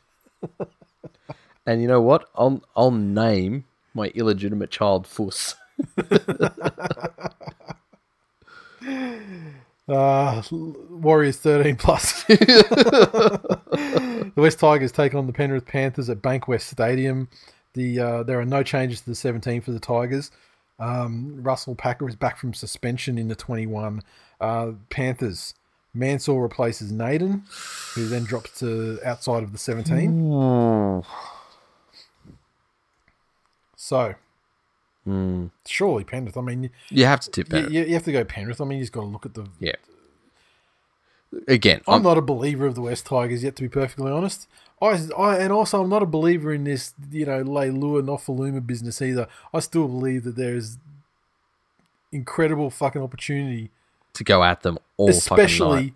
and 1.66 1.82
you 1.82 1.89
know 1.89 2.01
what? 2.01 2.28
I'll 2.36 2.62
I'll 2.77 2.93
name 2.93 3.65
my 3.93 4.07
illegitimate 4.15 4.70
child 4.70 5.07
Fuss. 5.07 5.57
uh, 9.89 10.43
Warriors 10.51 11.39
13 11.39 11.77
plus. 11.77 12.24
the 12.24 14.32
West 14.36 14.61
Tigers 14.61 14.93
take 14.93 15.15
on 15.15 15.27
the 15.27 15.32
Penrith 15.32 15.66
Panthers 15.66 16.09
at 16.09 16.23
Bankwest 16.23 16.62
Stadium. 16.62 17.28
The 17.74 18.01
uh, 18.01 18.22
There 18.22 18.40
are 18.40 18.44
no 18.44 18.62
changes 18.62 19.01
to 19.02 19.10
the 19.10 19.14
17 19.14 19.60
for 19.60 19.72
the 19.72 19.80
Tigers. 19.80 20.30
Um, 20.78 21.42
Russell 21.42 21.74
Packer 21.74 22.09
is 22.09 22.16
back 22.16 22.38
from 22.38 22.55
suspension 22.55 23.18
in 23.18 23.28
the 23.28 23.34
21. 23.36 24.02
Uh, 24.40 24.72
Panthers. 24.90 25.55
Mansour 25.96 26.42
replaces 26.42 26.90
Naden, 26.90 27.44
who 27.94 28.09
then 28.09 28.24
drops 28.24 28.59
to 28.59 28.98
outside 29.05 29.44
of 29.44 29.52
the 29.52 29.59
17. 29.59 31.05
So, 33.76 34.14
surely 35.66 36.05
Penrith. 36.05 36.36
I 36.36 36.40
mean, 36.40 36.70
You 36.88 37.05
have 37.05 37.20
to 37.20 37.30
tip 37.30 37.48
that. 37.51 37.70
you, 37.70 37.84
you 37.84 37.94
have 37.94 38.05
to 38.05 38.12
go 38.12 38.24
Penrith. 38.24 38.60
I 38.60 38.64
mean, 38.64 38.80
you've 38.80 38.90
got 38.90 39.02
to 39.02 39.06
look 39.06 39.26
at 39.26 39.34
the. 39.34 39.46
Yeah. 39.60 39.76
Again, 41.48 41.80
I'm 41.86 41.94
I'm, 41.96 42.02
not 42.02 42.16
a 42.16 42.22
believer 42.22 42.64
of 42.66 42.74
the 42.74 42.80
West 42.82 43.06
Tigers 43.06 43.42
yet, 43.44 43.56
to 43.56 43.62
be 43.62 43.68
perfectly 43.68 44.10
honest. 44.10 44.48
I, 44.85 44.98
I 45.19 45.39
and 45.39 45.52
also 45.52 45.82
I'm 45.82 45.89
not 45.89 46.02
a 46.02 46.06
believer 46.06 46.52
in 46.52 46.65
this, 46.65 46.94
you 47.11 47.27
know, 47.27 47.43
Leilua 47.43 48.02
Nofoaluma 48.02 48.66
business 48.66 49.01
either. 49.01 49.28
I 49.52 49.61
still 49.61 49.89
believe 49.89 50.24
that 50.24 50.36
there 50.36 50.55
is 50.55 50.78
incredible 52.12 52.70
fucking 52.70 53.02
opportunity, 53.02 53.70
to 54.15 54.24
go 54.24 54.44
at 54.44 54.62
them 54.62 54.78
all 54.97 55.09
especially 55.09 55.94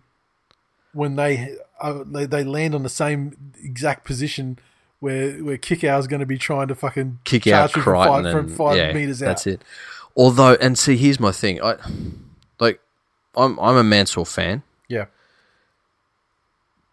when 0.92 1.16
they, 1.16 1.56
uh, 1.80 2.02
they 2.04 2.26
they 2.26 2.44
land 2.44 2.74
on 2.74 2.82
the 2.82 2.88
same 2.88 3.52
exact 3.62 4.04
position 4.04 4.58
where 5.00 5.32
where 5.44 5.58
Kikau 5.58 5.98
is 5.98 6.06
going 6.06 6.20
to 6.20 6.26
be 6.26 6.38
trying 6.38 6.68
to 6.68 6.74
fucking 6.74 7.20
kick 7.24 7.46
out 7.46 7.70
from 7.70 7.82
Crichton 7.82 8.24
five, 8.24 8.34
and 8.34 8.52
five 8.52 8.76
yeah, 8.76 8.92
meters 8.92 9.22
out. 9.22 9.26
that's 9.26 9.46
it. 9.46 9.62
Although, 10.16 10.54
and 10.54 10.76
see, 10.76 10.96
here's 10.96 11.20
my 11.20 11.30
thing. 11.30 11.62
I 11.62 11.76
like, 12.58 12.80
I'm 13.36 13.58
I'm 13.60 13.76
a 13.76 13.84
Mansour 13.84 14.24
fan, 14.24 14.62
Yeah, 14.88 15.06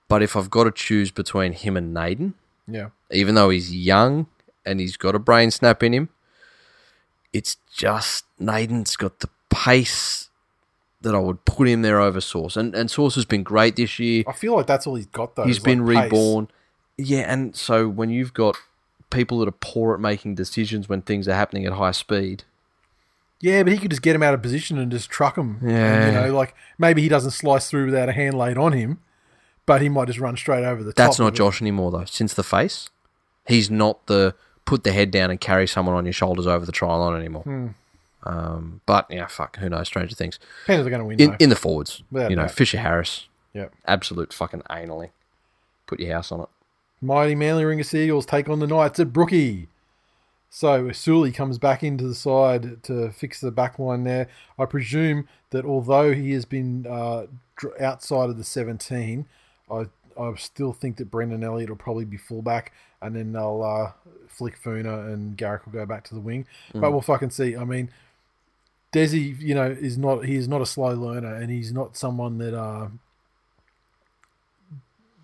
but 0.07 0.21
if 0.21 0.35
I've 0.35 0.49
got 0.49 0.65
to 0.65 0.71
choose 0.71 1.11
between 1.11 1.53
him 1.53 1.75
and 1.77 1.93
Naden, 1.93 2.33
yeah. 2.67 2.89
even 3.11 3.35
though 3.35 3.49
he's 3.49 3.73
young 3.75 4.27
and 4.65 4.79
he's 4.79 4.97
got 4.97 5.15
a 5.15 5.19
brain 5.19 5.51
snap 5.51 5.83
in 5.83 5.93
him, 5.93 6.09
it's 7.33 7.57
just 7.73 8.25
Naden's 8.39 8.95
got 8.95 9.19
the 9.19 9.29
pace 9.49 10.29
that 11.01 11.13
I 11.13 11.19
would 11.19 11.45
put 11.45 11.67
him 11.67 11.81
there 11.81 11.99
over 11.99 12.19
Source. 12.21 12.55
And 12.57 12.73
and 12.75 12.89
Source 12.89 13.15
has 13.15 13.25
been 13.25 13.43
great 13.43 13.75
this 13.75 13.99
year. 13.99 14.23
I 14.27 14.33
feel 14.33 14.55
like 14.55 14.67
that's 14.67 14.87
all 14.87 14.95
he's 14.95 15.05
got 15.05 15.35
though. 15.35 15.43
He's 15.43 15.59
been 15.59 15.85
like, 15.85 15.95
pace. 15.95 16.03
reborn. 16.11 16.47
Yeah, 16.97 17.31
and 17.31 17.55
so 17.55 17.87
when 17.89 18.09
you've 18.09 18.33
got 18.33 18.55
people 19.09 19.39
that 19.39 19.47
are 19.47 19.57
poor 19.59 19.93
at 19.93 19.99
making 19.99 20.35
decisions 20.35 20.87
when 20.89 21.01
things 21.01 21.27
are 21.27 21.33
happening 21.35 21.65
at 21.65 21.73
high 21.73 21.91
speed, 21.91 22.43
Yeah, 23.41 23.63
but 23.63 23.73
he 23.73 23.77
could 23.79 23.91
just 23.91 24.01
get 24.01 24.15
him 24.15 24.23
out 24.23 24.33
of 24.33 24.41
position 24.41 24.77
and 24.77 24.89
just 24.91 25.09
truck 25.09 25.37
him. 25.37 25.57
And, 25.61 25.71
Yeah. 25.71 26.05
you 26.05 26.11
know, 26.13 26.35
like 26.35 26.55
maybe 26.77 27.01
he 27.01 27.09
doesn't 27.09 27.31
slice 27.31 27.69
through 27.69 27.85
without 27.85 28.07
a 28.09 28.13
hand 28.13 28.37
laid 28.37 28.57
on 28.57 28.71
him, 28.71 28.99
but 29.65 29.81
he 29.81 29.89
might 29.89 30.05
just 30.07 30.19
run 30.19 30.37
straight 30.37 30.63
over 30.63 30.83
the 30.83 30.91
top. 30.93 31.07
that's 31.07 31.19
not 31.19 31.29
of. 31.29 31.33
Josh 31.35 31.61
anymore 31.61 31.91
though. 31.91 32.05
Since 32.05 32.33
the 32.33 32.43
face, 32.43 32.89
he's 33.47 33.69
not 33.69 34.05
the 34.07 34.35
put 34.65 34.83
the 34.83 34.91
head 34.91 35.11
down 35.11 35.29
and 35.29 35.39
carry 35.39 35.67
someone 35.67 35.95
on 35.95 36.05
your 36.05 36.13
shoulders 36.13 36.47
over 36.47 36.65
the 36.65 36.71
trial 36.71 36.99
line 36.99 37.19
anymore. 37.19 37.43
Hmm. 37.43 37.67
Um, 38.23 38.81
but 38.85 39.05
yeah, 39.09 39.27
fuck, 39.27 39.57
who 39.57 39.69
knows? 39.69 39.87
Stranger 39.87 40.15
things. 40.15 40.39
Panthers 40.65 40.87
are 40.87 40.89
going 40.89 40.99
to 40.99 41.05
win. 41.05 41.19
In 41.19 41.29
though. 41.31 41.37
in 41.39 41.49
the 41.49 41.55
forwards, 41.55 42.03
Without 42.11 42.31
you 42.31 42.35
know, 42.35 42.43
doubt. 42.43 42.51
Fisher 42.51 42.79
Harris, 42.79 43.27
yeah. 43.53 43.67
absolute 43.87 44.33
fucking 44.33 44.63
anally. 44.69 45.11
Put 45.85 45.99
your 45.99 46.13
house 46.13 46.31
on 46.31 46.41
it. 46.41 46.47
Mighty 47.01 47.35
Manly 47.35 47.65
Ringer 47.65 47.83
Seagulls 47.83 48.25
take 48.25 48.49
on 48.49 48.59
the 48.59 48.67
Knights 48.67 48.99
at 48.99 49.13
Brookie. 49.13 49.67
So 50.49 50.91
Sully 50.91 51.31
comes 51.31 51.59
back 51.59 51.83
into 51.83 52.07
the 52.07 52.15
side 52.15 52.81
to 52.83 53.11
fix 53.11 53.41
the 53.41 53.51
back 53.51 53.77
line 53.77 54.05
there. 54.05 54.29
I 54.57 54.65
presume 54.65 55.27
that 55.51 55.65
although 55.65 56.13
he 56.13 56.31
has 56.31 56.45
been 56.45 56.87
uh, 56.89 57.25
outside 57.79 58.29
of 58.29 58.37
the 58.37 58.43
17, 58.43 59.25
I 59.69 59.85
I 60.19 60.33
still 60.35 60.73
think 60.73 60.97
that 60.97 61.11
Brendan 61.11 61.43
Elliott 61.43 61.69
will 61.69 61.77
probably 61.77 62.05
be 62.05 62.17
fullback, 62.17 62.73
and 63.01 63.15
then 63.15 63.33
they'll 63.33 63.63
uh, 63.63 63.91
flick 64.27 64.57
Funa 64.57 65.07
and 65.07 65.35
Garrick 65.35 65.65
will 65.65 65.73
go 65.73 65.85
back 65.85 66.03
to 66.05 66.13
the 66.13 66.21
wing. 66.21 66.47
But 66.73 66.91
we'll 66.91 67.01
fucking 67.01 67.31
see. 67.31 67.55
I 67.55 67.65
mean, 67.65 67.89
Desi, 68.93 69.39
you 69.39 69.55
know, 69.55 69.65
is 69.65 69.97
not 69.97 70.25
he 70.25 70.35
is 70.35 70.47
not 70.47 70.61
a 70.61 70.65
slow 70.65 70.93
learner, 70.93 71.35
and 71.35 71.51
he's 71.51 71.73
not 71.73 71.97
someone 71.97 72.37
that 72.37 72.57
uh, 72.57 72.87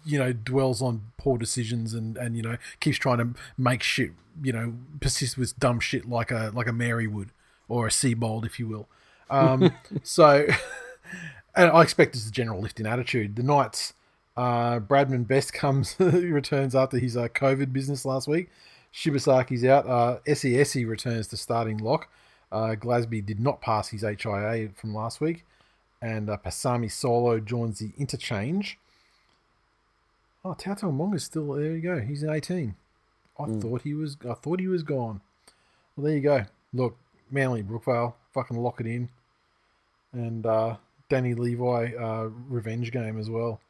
you 0.05 0.17
know, 0.17 0.33
dwells 0.33 0.81
on 0.81 1.11
poor 1.17 1.37
decisions 1.37 1.93
and 1.93 2.17
and 2.17 2.35
you 2.35 2.41
know 2.41 2.57
keeps 2.79 2.97
trying 2.97 3.17
to 3.19 3.29
make 3.57 3.83
shit, 3.83 4.11
you 4.41 4.51
know, 4.51 4.73
persist 4.99 5.37
with 5.37 5.57
dumb 5.59 5.79
shit 5.79 6.09
like 6.09 6.31
a 6.31 6.51
like 6.53 6.67
a 6.67 6.73
Mary 6.73 7.07
would 7.07 7.29
or 7.67 7.87
a 7.87 7.89
Seibold, 7.89 8.45
if 8.45 8.59
you 8.59 8.67
will. 8.67 8.87
Um, 9.29 9.71
so, 10.03 10.47
and 11.55 11.71
I 11.71 11.81
expect 11.81 12.15
it's 12.15 12.27
a 12.27 12.31
general 12.31 12.59
lift 12.59 12.79
in 12.79 12.85
attitude. 12.85 13.35
The 13.35 13.43
Knights, 13.43 13.93
uh, 14.41 14.79
Bradman 14.79 15.27
Best 15.27 15.53
comes 15.61 15.95
returns 15.99 16.73
after 16.73 16.97
his 16.97 17.15
uh, 17.15 17.27
COVID 17.27 17.71
business 17.71 18.05
last 18.05 18.27
week. 18.27 18.49
Shibasaki's 18.91 19.63
out. 19.63 19.85
Uh, 19.87 20.17
SESE 20.25 20.87
returns 20.87 21.27
to 21.27 21.37
starting 21.37 21.77
lock. 21.77 22.09
Uh, 22.51 22.75
Glasby 22.75 23.23
did 23.23 23.39
not 23.39 23.61
pass 23.61 23.89
his 23.89 24.01
HIA 24.01 24.69
from 24.75 24.95
last 24.95 25.21
week, 25.21 25.45
and 26.01 26.29
uh, 26.29 26.37
Pasami 26.43 26.87
Saulo 26.87 27.43
joins 27.43 27.79
the 27.79 27.91
interchange. 27.97 28.79
Oh, 30.43 30.55
Tautau 30.55 30.91
Moga's 30.91 31.23
still 31.23 31.53
there. 31.53 31.75
You 31.75 31.81
go. 31.81 31.99
He's 31.99 32.23
18. 32.23 32.75
I 33.39 33.45
thought 33.45 33.83
he 33.83 33.93
was. 33.93 34.17
I 34.27 34.33
thought 34.33 34.59
he 34.59 34.67
was 34.67 34.83
gone. 34.83 35.21
Well, 35.95 36.05
there 36.05 36.15
you 36.15 36.21
go. 36.21 36.43
Look, 36.73 36.97
Manly 37.29 37.63
Brookvale, 37.63 38.15
fucking 38.33 38.57
lock 38.57 38.81
it 38.81 38.87
in, 38.87 39.09
and 40.13 40.45
uh, 40.45 40.77
Danny 41.09 41.35
Levi 41.35 41.93
uh, 41.93 42.29
revenge 42.49 42.91
game 42.91 43.19
as 43.19 43.29
well. 43.29 43.61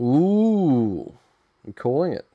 Ooh, 0.00 1.14
I'm 1.66 1.72
calling 1.72 2.12
it. 2.12 2.26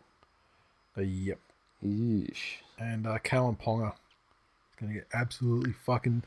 Uh, 0.98 1.02
yep. 1.02 1.40
Yeesh. 1.86 2.62
And 2.78 3.06
uh, 3.06 3.18
Kalyn 3.20 3.60
Ponga 3.60 3.90
is 3.92 4.80
going 4.80 4.94
to 4.94 5.00
get 5.00 5.08
absolutely 5.14 5.74
fucking 5.74 6.24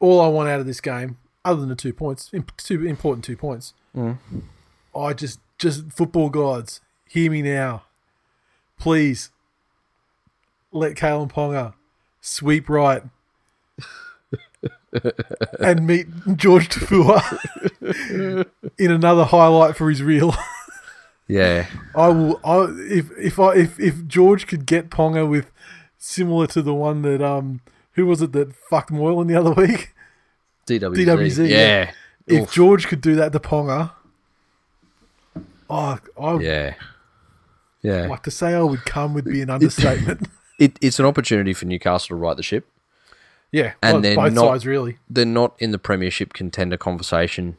all 0.00 0.20
I 0.20 0.28
want 0.28 0.48
out 0.48 0.60
of 0.60 0.66
this 0.66 0.80
game, 0.80 1.18
other 1.44 1.60
than 1.60 1.70
the 1.70 1.74
two 1.74 1.92
points, 1.92 2.30
two 2.56 2.86
important 2.86 3.24
two 3.24 3.36
points. 3.36 3.74
I 4.94 5.12
just, 5.12 5.40
just 5.58 5.90
football 5.92 6.28
gods, 6.30 6.80
hear 7.08 7.30
me 7.30 7.42
now, 7.42 7.84
please. 8.78 9.30
Let 10.70 10.94
Kalyn 10.96 11.32
Ponga 11.32 11.72
sweep 12.20 12.68
right 12.68 13.02
and 15.60 15.86
meet 15.86 16.06
George 16.36 16.68
Taufua 16.68 18.46
in 18.78 18.90
another 18.90 19.24
highlight 19.24 19.76
for 19.76 19.88
his 19.88 20.02
reel. 20.02 20.34
Yeah. 21.28 21.66
I 21.94 22.08
will. 22.08 22.40
I 22.44 22.66
if 22.90 23.10
if 23.18 23.38
I 23.38 23.54
if 23.54 23.78
if 23.78 24.06
George 24.06 24.46
could 24.46 24.64
get 24.66 24.88
Ponga 24.90 25.28
with 25.28 25.50
similar 25.98 26.46
to 26.48 26.62
the 26.62 26.74
one 26.74 27.02
that 27.02 27.20
um 27.22 27.60
who 27.92 28.06
was 28.06 28.22
it 28.22 28.32
that 28.32 28.54
fucked 28.54 28.90
Moylan 28.90 29.26
the 29.26 29.36
other 29.36 29.52
week? 29.52 29.94
DWZ. 30.66 30.96
DWZ, 31.06 31.48
Yeah. 31.50 31.56
yeah. 31.56 31.90
If. 32.42 32.52
George 32.52 32.88
could 32.88 33.00
do 33.00 33.14
that 33.16 33.32
to 33.32 33.40
Ponga, 33.40 33.92
oh, 35.70 35.98
I 36.20 36.34
Yeah. 36.40 36.74
Yeah. 37.82 38.06
like 38.06 38.22
to 38.24 38.30
say 38.30 38.54
I 38.54 38.62
would 38.62 38.84
come 38.84 39.14
would 39.14 39.24
be 39.24 39.40
an 39.42 39.50
understatement. 39.50 40.28
It, 40.58 40.76
it's 40.80 40.98
an 40.98 41.06
opportunity 41.06 41.54
for 41.54 41.66
Newcastle 41.66 42.08
to 42.08 42.14
right 42.16 42.36
the 42.36 42.42
ship. 42.42 42.66
yeah, 43.52 43.74
And 43.80 43.92
well, 43.92 44.00
they're 44.02 44.16
both 44.16 44.32
not- 44.32 44.46
sides 44.48 44.66
really. 44.66 44.98
They're 45.08 45.24
not 45.24 45.54
in 45.60 45.70
the 45.70 45.78
premiership 45.78 46.32
contender 46.32 46.76
conversation 46.76 47.56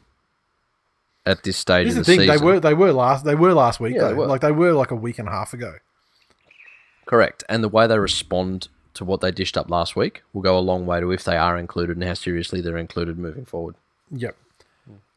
at 1.26 1.42
this 1.42 1.56
stage 1.56 1.84
Here's 1.86 1.96
of 1.98 2.06
the 2.06 2.12
the, 2.12 2.18
thing: 2.18 2.28
they 2.28 2.36
were 2.38 2.60
they 2.60 2.74
were 2.74 2.92
last 2.92 3.24
they 3.24 3.34
were 3.34 3.52
last 3.54 3.80
week 3.80 3.94
Yeah, 3.94 4.04
they 4.04 4.08
though. 4.10 4.14
were. 4.16 4.26
Like 4.26 4.40
they 4.40 4.52
were 4.52 4.72
like 4.72 4.90
a 4.90 4.96
week 4.96 5.18
and 5.18 5.28
a 5.28 5.32
half 5.32 5.52
ago. 5.52 5.74
Correct. 7.06 7.44
And 7.48 7.62
the 7.64 7.68
way 7.68 7.86
they 7.86 7.98
respond 7.98 8.68
to 8.94 9.04
what 9.04 9.20
they 9.20 9.30
dished 9.30 9.56
up 9.56 9.70
last 9.70 9.96
week 9.96 10.22
will 10.32 10.42
go 10.42 10.58
a 10.58 10.60
long 10.60 10.86
way 10.86 11.00
to 11.00 11.10
if 11.12 11.24
they 11.24 11.36
are 11.36 11.56
included 11.56 11.96
and 11.96 12.04
how 12.06 12.14
seriously 12.14 12.60
they're 12.60 12.76
included 12.78 13.18
moving 13.18 13.44
forward. 13.44 13.74
Yep. 14.10 14.36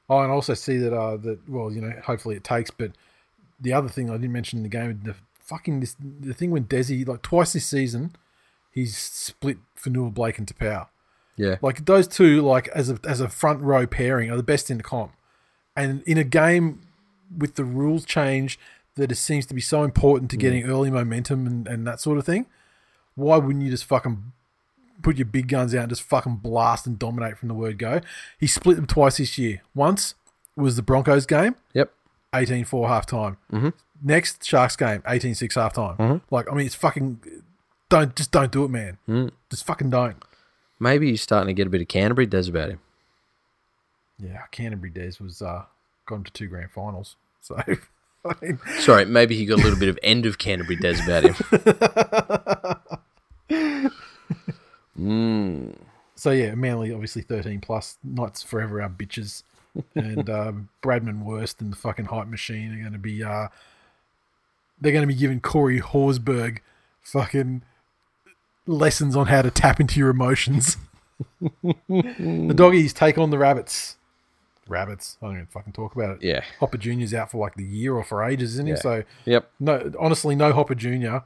Oh, 0.10 0.20
and 0.20 0.32
I 0.32 0.36
also 0.36 0.54
see 0.54 0.78
that 0.78 0.94
uh 0.96 1.18
that 1.18 1.48
well, 1.50 1.72
you 1.72 1.82
know, 1.82 1.94
hopefully 2.06 2.36
it 2.36 2.44
takes, 2.44 2.72
but 2.72 2.92
the 3.60 3.74
other 3.74 3.90
thing 3.90 4.10
I 4.10 4.14
didn't 4.14 4.34
mention 4.34 4.58
in 4.60 4.64
the 4.64 4.70
game, 4.70 5.02
the 5.04 5.16
fucking 5.40 5.80
this 5.80 5.96
the 6.00 6.34
thing 6.34 6.52
when 6.52 6.66
Desi 6.66 7.08
like 7.08 7.22
twice 7.22 7.54
this 7.54 7.66
season, 7.66 8.16
he's 8.72 8.98
split 8.98 9.58
Fonua 9.78 10.14
Blake 10.14 10.38
and 10.38 10.58
power. 10.58 10.88
Yeah. 11.38 11.58
Like 11.62 11.86
those 11.86 12.08
two, 12.08 12.42
like 12.42 12.68
as 12.70 12.90
a 12.90 13.00
as 13.06 13.22
a 13.22 13.30
front 13.30 13.62
row 13.62 13.88
pairing, 13.88 14.30
are 14.30 14.38
the 14.38 14.44
best 14.44 14.70
in 14.70 14.78
the 14.78 14.84
comp. 14.84 15.14
And 15.76 16.04
in 16.04 16.18
a 16.18 16.24
game 16.24 16.82
with 17.36 17.56
the 17.56 17.64
rules 17.64 18.06
change 18.06 18.60
that 18.96 19.12
it 19.12 19.16
seems 19.16 19.46
to 19.48 19.54
be 19.54 19.62
so 19.62 19.84
important 19.84 20.30
to 20.32 20.38
mm. 20.38 20.42
getting 20.42 20.66
early 20.66 20.92
momentum 20.92 21.48
and, 21.48 21.68
and 21.68 21.88
that 21.88 22.00
sort 22.00 22.18
of 22.18 22.26
thing, 22.26 22.46
why 23.16 23.38
wouldn't 23.38 23.64
you 23.64 23.72
just 23.72 23.86
fucking 23.86 24.32
put 25.02 25.18
your 25.18 25.26
big 25.26 25.48
guns 25.48 25.74
out 25.74 25.82
and 25.82 25.90
just 25.90 26.04
fucking 26.04 26.38
blast 26.38 26.86
and 26.86 27.00
dominate 27.00 27.38
from 27.38 27.48
the 27.48 27.54
word 27.56 27.78
go? 27.78 28.02
He 28.40 28.48
split 28.48 28.76
them 28.76 28.86
twice 28.86 29.18
this 29.18 29.38
year. 29.38 29.62
Once 29.74 30.16
was 30.56 30.76
the 30.76 30.84
Broncos 30.84 31.26
game, 31.26 31.56
Yep. 31.74 31.92
18-4 32.34 32.88
half 32.88 33.06
time. 33.06 33.38
Mm-hmm. 33.52 33.70
Next 34.04 34.44
Sharks 34.46 34.76
game, 34.76 35.02
18-6 35.02 35.56
half 35.56 35.74
time. 35.74 36.22
Like, 36.30 36.52
I 36.52 36.56
mean, 36.56 36.66
it's 36.66 36.76
fucking 36.76 37.20
don't 37.90 38.16
just 38.16 38.32
don't 38.32 38.52
do 38.52 38.66
it, 38.66 38.70
man. 38.70 38.98
Mm. 39.08 39.32
Just 39.50 39.66
fucking 39.66 39.90
don't. 39.90 40.24
Maybe 40.80 41.12
he's 41.12 41.22
starting 41.22 41.48
to 41.48 41.54
get 41.54 41.68
a 41.68 41.70
bit 41.70 41.82
of 41.82 41.88
Canterbury 41.88 42.26
Des 42.26 42.50
about 42.50 42.70
him. 42.70 42.80
Yeah, 44.20 44.42
Canterbury 44.52 44.92
Des 44.92 45.14
was 45.22 45.42
uh, 45.42 45.64
gone 46.06 46.24
to 46.24 46.32
two 46.32 46.48
grand 46.48 46.72
finals. 46.72 47.16
So, 47.46 47.58
I 47.58 48.36
mean, 48.42 48.58
Sorry, 48.80 49.04
maybe 49.04 49.36
he 49.36 49.46
got 49.46 49.60
a 49.60 49.64
little 49.64 49.78
bit 49.78 49.90
of 49.90 50.00
end 50.02 50.26
of 50.26 50.38
Canterbury 50.38 50.78
Des 50.78 51.04
about 51.04 51.26
him. 51.26 51.36
so 56.16 56.32
yeah, 56.32 56.56
Manly 56.56 56.94
obviously 56.94 57.22
thirteen 57.22 57.60
plus. 57.60 57.98
Knights 58.02 58.42
forever 58.42 58.82
our 58.82 58.88
bitches, 58.88 59.44
and 59.94 60.30
um, 60.30 60.70
Bradman 60.82 61.24
Worst 61.24 61.60
and 61.60 61.70
the 61.70 61.76
fucking 61.76 62.06
hype 62.06 62.28
machine 62.28 62.74
are 62.74 62.80
going 62.80 62.94
to 62.94 62.98
be. 62.98 63.22
Uh, 63.22 63.50
they're 64.80 64.94
going 64.94 65.04
to 65.04 65.14
be 65.14 65.20
giving 65.20 65.42
Corey 65.42 65.82
Horsburgh 65.82 66.60
fucking 67.02 67.64
lessons 68.66 69.18
on 69.18 69.28
how 69.28 69.42
to 69.42 69.52
tap 69.52 69.82
into 69.82 70.00
your 70.00 70.10
emotions. 70.10 70.78
the 71.42 72.54
doggies 72.56 72.94
take 72.94 73.18
on 73.18 73.32
the 73.32 73.38
rabbits. 73.38 73.98
Rabbits. 74.68 75.18
I 75.22 75.26
don't 75.26 75.36
even 75.36 75.48
fucking 75.48 75.74
talk 75.74 75.96
about 75.96 76.12
it. 76.18 76.24
Yeah. 76.24 76.44
Hopper 76.60 76.78
Junior's 76.78 77.14
out 77.14 77.32
for 77.32 77.38
like 77.38 77.56
the 77.56 77.64
year 77.66 77.94
or 77.96 78.04
for 78.04 78.24
ages, 78.24 78.54
isn't 78.54 78.66
he? 78.68 78.74
Yeah. 78.74 78.80
So 78.80 79.04
Yep. 79.26 79.52
no, 79.60 79.92
honestly, 80.00 80.36
no 80.36 80.54
Hopper 80.54 80.76
Junior. 80.76 81.24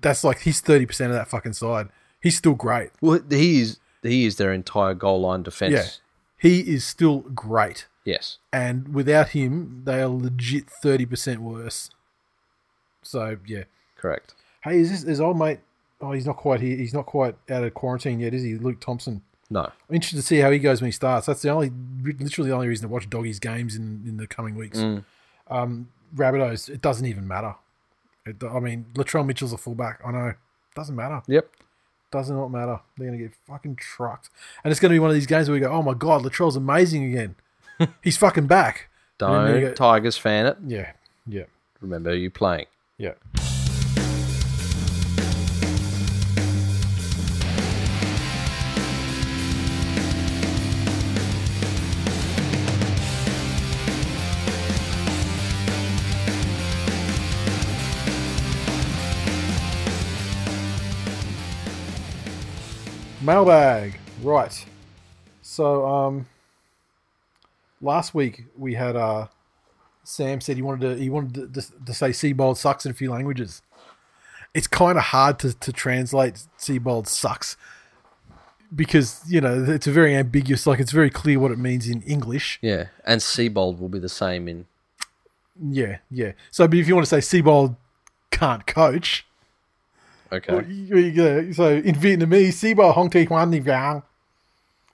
That's 0.00 0.22
like 0.24 0.40
he's 0.40 0.60
thirty 0.60 0.86
percent 0.86 1.10
of 1.10 1.16
that 1.16 1.28
fucking 1.28 1.54
side. 1.54 1.88
He's 2.22 2.36
still 2.36 2.54
great. 2.54 2.90
Well, 3.00 3.20
he 3.30 3.60
is 3.60 3.78
he 4.02 4.24
is 4.26 4.36
their 4.36 4.52
entire 4.52 4.94
goal 4.94 5.20
line 5.22 5.42
defense. 5.42 5.72
Yeah, 5.72 5.86
he 6.38 6.60
is 6.60 6.84
still 6.84 7.20
great. 7.20 7.86
Yes. 8.04 8.38
And 8.52 8.94
without 8.94 9.30
him, 9.30 9.82
they 9.84 10.00
are 10.00 10.08
legit 10.08 10.68
thirty 10.82 11.06
percent 11.06 11.40
worse. 11.40 11.90
So 13.02 13.38
yeah. 13.46 13.64
Correct. 13.96 14.34
Hey, 14.62 14.78
is 14.78 14.90
this 14.90 15.02
is 15.04 15.20
old 15.20 15.38
mate? 15.38 15.60
Oh, 16.00 16.12
he's 16.12 16.26
not 16.26 16.36
quite 16.36 16.60
here. 16.60 16.76
He's 16.76 16.92
not 16.94 17.06
quite 17.06 17.34
out 17.50 17.64
of 17.64 17.72
quarantine 17.74 18.20
yet, 18.20 18.34
is 18.34 18.42
he? 18.42 18.56
Luke 18.56 18.80
Thompson. 18.80 19.22
No. 19.48 19.60
I'm 19.88 19.94
interested 19.94 20.16
to 20.16 20.22
see 20.22 20.38
how 20.38 20.50
he 20.50 20.58
goes 20.58 20.80
when 20.80 20.88
he 20.88 20.92
starts. 20.92 21.26
That's 21.26 21.42
the 21.42 21.50
only, 21.50 21.70
literally 22.02 22.50
the 22.50 22.54
only 22.56 22.68
reason 22.68 22.88
to 22.88 22.92
watch 22.92 23.08
Doggies 23.08 23.38
games 23.38 23.76
in, 23.76 24.02
in 24.06 24.16
the 24.16 24.26
coming 24.26 24.56
weeks. 24.56 24.78
Um, 25.48 25.88
Rabbitohs, 26.14 26.68
it 26.68 26.80
doesn't 26.80 27.06
even 27.06 27.26
matter. 27.28 27.54
It, 28.24 28.42
I 28.42 28.58
mean, 28.58 28.86
Latrell 28.94 29.24
Mitchell's 29.24 29.52
a 29.52 29.58
fullback. 29.58 30.00
I 30.04 30.10
know. 30.10 30.34
Doesn't 30.74 30.96
matter. 30.96 31.22
Yep. 31.28 31.48
Does 32.10 32.30
not 32.30 32.48
matter. 32.48 32.80
They're 32.96 33.06
going 33.08 33.18
to 33.18 33.24
get 33.24 33.34
fucking 33.46 33.76
trucked. 33.76 34.30
And 34.64 34.70
it's 34.70 34.80
going 34.80 34.90
to 34.90 34.94
be 34.94 34.98
one 35.00 35.10
of 35.10 35.14
these 35.14 35.26
games 35.26 35.48
where 35.48 35.54
we 35.54 35.60
go, 35.60 35.70
oh 35.70 35.82
my 35.82 35.94
God, 35.94 36.22
Latrell's 36.22 36.56
amazing 36.56 37.04
again. 37.04 37.36
He's 38.02 38.16
fucking 38.16 38.46
back. 38.46 38.88
Don't 39.18 39.60
go- 39.60 39.74
Tigers 39.74 40.18
fan 40.18 40.46
it. 40.46 40.56
Yeah. 40.66 40.92
Yeah. 41.26 41.44
Remember 41.80 42.14
you 42.14 42.30
playing. 42.30 42.66
Yeah. 42.98 43.12
Mailbag. 63.26 63.98
Right. 64.22 64.64
So 65.42 65.84
um 65.84 66.26
last 67.80 68.14
week 68.14 68.44
we 68.56 68.74
had 68.74 68.94
uh 68.94 69.26
Sam 70.04 70.40
said 70.40 70.54
he 70.54 70.62
wanted 70.62 70.96
to 70.96 71.02
he 71.02 71.10
wanted 71.10 71.52
to, 71.54 71.60
to, 71.60 71.72
to 71.86 71.92
say 71.92 72.10
Seibold 72.10 72.56
sucks 72.56 72.86
in 72.86 72.92
a 72.92 72.94
few 72.94 73.10
languages. 73.10 73.62
It's 74.54 74.68
kind 74.68 74.96
of 74.96 75.04
hard 75.04 75.40
to, 75.40 75.58
to 75.58 75.72
translate 75.72 76.46
Seibold 76.56 77.08
sucks 77.08 77.56
because 78.72 79.22
you 79.26 79.40
know 79.40 79.64
it's 79.66 79.88
a 79.88 79.92
very 79.92 80.14
ambiguous. 80.14 80.64
Like 80.64 80.78
it's 80.78 80.92
very 80.92 81.10
clear 81.10 81.40
what 81.40 81.50
it 81.50 81.58
means 81.58 81.88
in 81.88 82.02
English. 82.02 82.60
Yeah. 82.62 82.86
And 83.04 83.20
Seibold 83.20 83.80
will 83.80 83.88
be 83.88 83.98
the 83.98 84.08
same 84.08 84.46
in 84.46 84.66
Yeah, 85.60 85.98
yeah. 86.12 86.32
So, 86.52 86.68
but 86.68 86.78
if 86.78 86.86
you 86.86 86.94
want 86.94 87.08
to 87.08 87.20
say 87.20 87.40
Seibold 87.40 87.76
can't 88.30 88.66
coach, 88.68 89.25
Okay. 90.32 90.64
you- 90.68 90.96
you 90.98 91.12
go- 91.12 91.52
so 91.52 91.68
in 91.70 91.94
Vietnamese, 91.94 92.52
Seibold 92.54 92.94
Hong 92.94 93.08
Ti 93.10 93.24
Huan 93.26 93.50
Ni 93.50 93.60
Vang. 93.60 94.02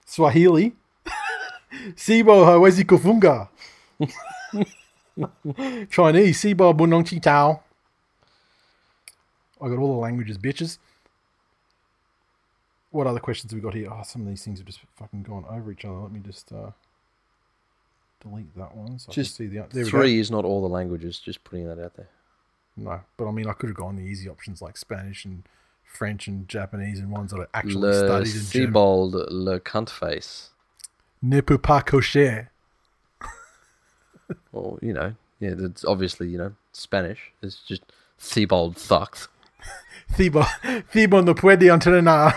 Swahili. 0.05 0.73
Sibo 1.95 2.45
hawezi 2.45 2.85
kufunga. 2.85 3.47
Chinese. 5.89 6.33
Sibo 6.39 6.73
bunong 6.73 7.03
chi 7.09 7.19
tao. 7.19 7.63
I 9.61 9.69
got 9.69 9.79
all 9.79 9.93
the 9.95 9.99
languages, 10.01 10.37
bitches. 10.37 10.77
What 12.91 13.07
other 13.07 13.19
questions 13.19 13.51
have 13.51 13.57
we 13.57 13.61
got 13.63 13.73
here? 13.73 13.89
Oh, 13.91 14.03
some 14.03 14.21
of 14.21 14.27
these 14.27 14.43
things 14.43 14.59
have 14.59 14.67
just 14.67 14.81
fucking 14.97 15.23
gone 15.23 15.45
over 15.49 15.71
each 15.71 15.85
other. 15.85 15.95
Let 15.95 16.11
me 16.11 16.19
just 16.19 16.51
uh, 16.51 16.71
delete 18.21 18.53
that 18.55 18.75
one. 18.75 18.99
So 18.99 19.11
Just 19.11 19.35
I 19.39 19.45
can 19.45 19.51
see 19.51 19.57
the 19.57 19.67
there 19.73 19.85
Three 19.85 20.19
is 20.19 20.29
not 20.29 20.45
all 20.45 20.61
the 20.61 20.67
languages. 20.69 21.17
Just 21.19 21.43
putting 21.43 21.65
that 21.67 21.79
out 21.79 21.95
there. 21.95 22.09
No, 22.75 23.01
but 23.17 23.27
I 23.27 23.31
mean, 23.31 23.47
I 23.47 23.53
could 23.53 23.69
have 23.69 23.77
gone 23.77 23.95
the 23.95 24.03
easy 24.03 24.27
options 24.27 24.61
like 24.61 24.77
Spanish 24.77 25.25
and 25.25 25.43
French 25.83 26.27
and 26.27 26.47
Japanese 26.47 26.99
and 26.99 27.11
ones 27.11 27.31
that 27.31 27.39
I 27.39 27.57
actually 27.57 27.87
Le 27.87 27.93
studied 27.93 28.35
in 28.35 28.41
German. 28.49 28.73
Seibold, 28.73 29.27
le 29.29 29.59
cunt 29.59 29.89
face. 29.89 30.49
Ne 31.21 31.41
peut 31.41 31.61
pas 31.61 31.83
cocher. 31.83 32.49
Or 34.51 34.79
you 34.81 34.93
know, 34.93 35.13
yeah, 35.39 35.53
that's 35.55 35.85
obviously 35.85 36.27
you 36.29 36.37
know 36.37 36.53
Spanish. 36.71 37.31
It's 37.41 37.59
just 37.67 37.83
Seibold 38.19 38.75
thucks. 38.75 39.27
Thibaut, 40.13 40.47
Thibaut 40.89 41.23
ne 41.23 41.33
puede 41.33 41.69
entrenar. 41.69 42.33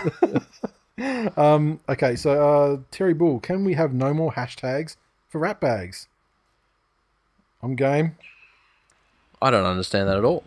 um, 1.37 1.79
okay, 1.89 2.15
so 2.15 2.31
uh, 2.31 2.77
Terry 2.91 3.13
Bull, 3.13 3.39
can 3.39 3.63
we 3.63 3.73
have 3.73 3.93
no 3.93 4.13
more 4.13 4.31
hashtags 4.31 4.95
for 5.27 5.39
rat 5.39 5.59
bags? 5.59 6.07
I'm 7.61 7.75
game. 7.75 8.17
I 9.41 9.51
don't 9.51 9.65
understand 9.65 10.07
that 10.07 10.17
at 10.17 10.23
all. 10.25 10.43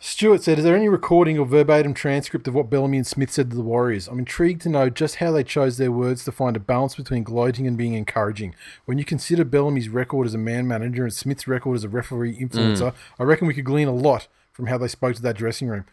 Stuart 0.00 0.44
said, 0.44 0.58
Is 0.58 0.64
there 0.64 0.76
any 0.76 0.88
recording 0.88 1.38
or 1.38 1.46
verbatim 1.46 1.92
transcript 1.92 2.46
of 2.46 2.54
what 2.54 2.70
Bellamy 2.70 2.98
and 2.98 3.06
Smith 3.06 3.32
said 3.32 3.50
to 3.50 3.56
the 3.56 3.62
Warriors? 3.62 4.06
I'm 4.06 4.20
intrigued 4.20 4.62
to 4.62 4.68
know 4.68 4.88
just 4.88 5.16
how 5.16 5.32
they 5.32 5.42
chose 5.42 5.76
their 5.76 5.90
words 5.90 6.24
to 6.24 6.32
find 6.32 6.56
a 6.56 6.60
balance 6.60 6.94
between 6.94 7.24
gloating 7.24 7.66
and 7.66 7.76
being 7.76 7.94
encouraging. 7.94 8.54
When 8.84 8.98
you 8.98 9.04
consider 9.04 9.44
Bellamy's 9.44 9.88
record 9.88 10.26
as 10.26 10.34
a 10.34 10.38
man 10.38 10.68
manager 10.68 11.02
and 11.02 11.12
Smith's 11.12 11.48
record 11.48 11.74
as 11.74 11.84
a 11.84 11.88
referee 11.88 12.38
influencer, 12.38 12.94
I 13.18 13.22
reckon 13.24 13.48
we 13.48 13.54
could 13.54 13.64
glean 13.64 13.88
a 13.88 13.94
lot 13.94 14.28
from 14.52 14.66
how 14.66 14.78
they 14.78 14.88
spoke 14.88 15.16
to 15.16 15.22
that 15.22 15.36
dressing 15.36 15.66
room. 15.66 15.84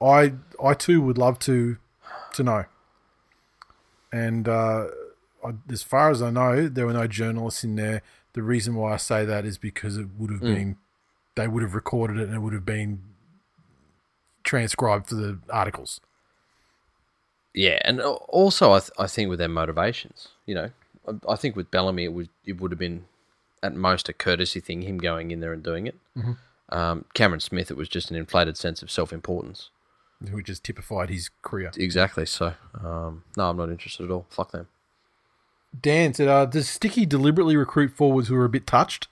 I 0.00 0.34
I 0.62 0.74
too 0.74 1.00
would 1.00 1.16
love 1.16 1.38
to 1.40 1.78
to 2.34 2.42
know. 2.42 2.64
And 4.12 4.46
uh, 4.46 4.88
I, 5.42 5.52
as 5.70 5.82
far 5.82 6.10
as 6.10 6.20
I 6.20 6.30
know, 6.30 6.68
there 6.68 6.86
were 6.86 6.92
no 6.92 7.06
journalists 7.06 7.64
in 7.64 7.76
there. 7.76 8.02
The 8.34 8.42
reason 8.42 8.74
why 8.74 8.92
I 8.92 8.96
say 8.98 9.24
that 9.24 9.46
is 9.46 9.56
because 9.56 9.96
it 9.96 10.08
would 10.18 10.30
have 10.30 10.40
been 10.40 10.76
they 11.36 11.48
would 11.48 11.62
have 11.62 11.74
recorded 11.74 12.18
it 12.18 12.24
and 12.28 12.34
it 12.34 12.38
would 12.40 12.52
have 12.52 12.64
been 12.66 13.00
transcribed 14.42 15.08
for 15.08 15.14
the 15.14 15.38
articles. 15.50 16.00
Yeah, 17.54 17.78
and 17.84 18.00
also 18.00 18.72
I, 18.72 18.80
th- 18.80 18.90
I 18.98 19.06
think 19.06 19.28
with 19.30 19.38
their 19.38 19.48
motivations, 19.48 20.28
you 20.44 20.54
know, 20.54 20.70
I, 21.08 21.32
I 21.32 21.36
think 21.36 21.54
with 21.56 21.70
Bellamy 21.70 22.04
it 22.04 22.12
would 22.12 22.28
it 22.44 22.60
would 22.60 22.72
have 22.72 22.78
been 22.78 23.04
at 23.62 23.74
most 23.74 24.08
a 24.08 24.12
courtesy 24.12 24.60
thing, 24.60 24.82
him 24.82 24.98
going 24.98 25.30
in 25.30 25.40
there 25.40 25.52
and 25.52 25.62
doing 25.62 25.86
it. 25.86 25.96
Um, 26.70 27.04
Cameron 27.14 27.40
Smith, 27.40 27.70
it 27.70 27.76
was 27.76 27.88
just 27.88 28.10
an 28.10 28.16
inflated 28.16 28.56
sense 28.56 28.82
of 28.82 28.90
self 28.90 29.12
importance. 29.12 29.70
who 30.30 30.42
just 30.42 30.64
typified 30.64 31.10
his 31.10 31.30
career. 31.42 31.70
Exactly. 31.76 32.24
So, 32.26 32.54
um, 32.82 33.24
no, 33.36 33.50
I'm 33.50 33.56
not 33.56 33.68
interested 33.68 34.04
at 34.04 34.10
all. 34.10 34.26
Fuck 34.30 34.52
them. 34.52 34.66
Dan 35.80 36.14
said, 36.14 36.28
uh, 36.28 36.46
"Does 36.46 36.68
Sticky 36.68 37.04
deliberately 37.06 37.56
recruit 37.56 37.90
forwards 37.92 38.28
who 38.28 38.36
are 38.36 38.44
a 38.44 38.48
bit 38.48 38.66
touched?" 38.66 39.08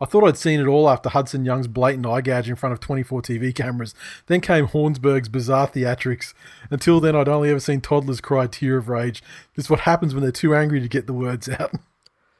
I 0.00 0.06
thought 0.06 0.24
I'd 0.24 0.36
seen 0.38 0.60
it 0.60 0.66
all 0.66 0.88
after 0.88 1.10
Hudson 1.10 1.44
Young's 1.44 1.66
blatant 1.68 2.06
eye 2.06 2.22
gouge 2.22 2.48
in 2.48 2.56
front 2.56 2.72
of 2.72 2.80
24 2.80 3.20
TV 3.22 3.54
cameras. 3.54 3.94
Then 4.26 4.40
came 4.40 4.66
Horsburgh's 4.68 5.28
bizarre 5.28 5.68
theatrics. 5.68 6.32
Until 6.70 7.00
then, 7.00 7.14
I'd 7.14 7.28
only 7.28 7.50
ever 7.50 7.60
seen 7.60 7.80
toddlers 7.82 8.20
cry 8.22 8.44
a 8.44 8.48
tear 8.48 8.78
of 8.78 8.88
rage. 8.88 9.22
This 9.54 9.66
is 9.66 9.70
what 9.70 9.80
happens 9.80 10.14
when 10.14 10.22
they're 10.22 10.32
too 10.32 10.54
angry 10.54 10.80
to 10.80 10.88
get 10.88 11.06
the 11.06 11.12
words 11.12 11.48
out. 11.50 11.72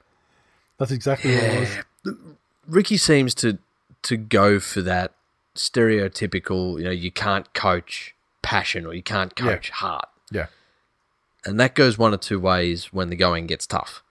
That's 0.78 0.90
exactly 0.90 1.34
what 1.34 1.44
it 1.44 1.80
was. 2.04 2.14
Ricky 2.66 2.96
seems 2.96 3.34
to 3.36 3.58
to 4.02 4.16
go 4.16 4.58
for 4.58 4.80
that 4.80 5.12
stereotypical, 5.54 6.78
you 6.78 6.84
know, 6.84 6.90
you 6.90 7.10
can't 7.10 7.52
coach 7.52 8.14
passion 8.40 8.86
or 8.86 8.94
you 8.94 9.02
can't 9.02 9.32
Yeah. 9.38 9.44
coach 9.44 9.68
heart. 9.70 10.08
Yeah. 10.30 10.46
And 11.44 11.60
that 11.60 11.74
goes 11.74 11.98
one 11.98 12.14
of 12.14 12.20
two 12.20 12.40
ways 12.40 12.86
when 12.94 13.10
the 13.10 13.16
going 13.16 13.46
gets 13.46 13.66
tough. 13.66 14.02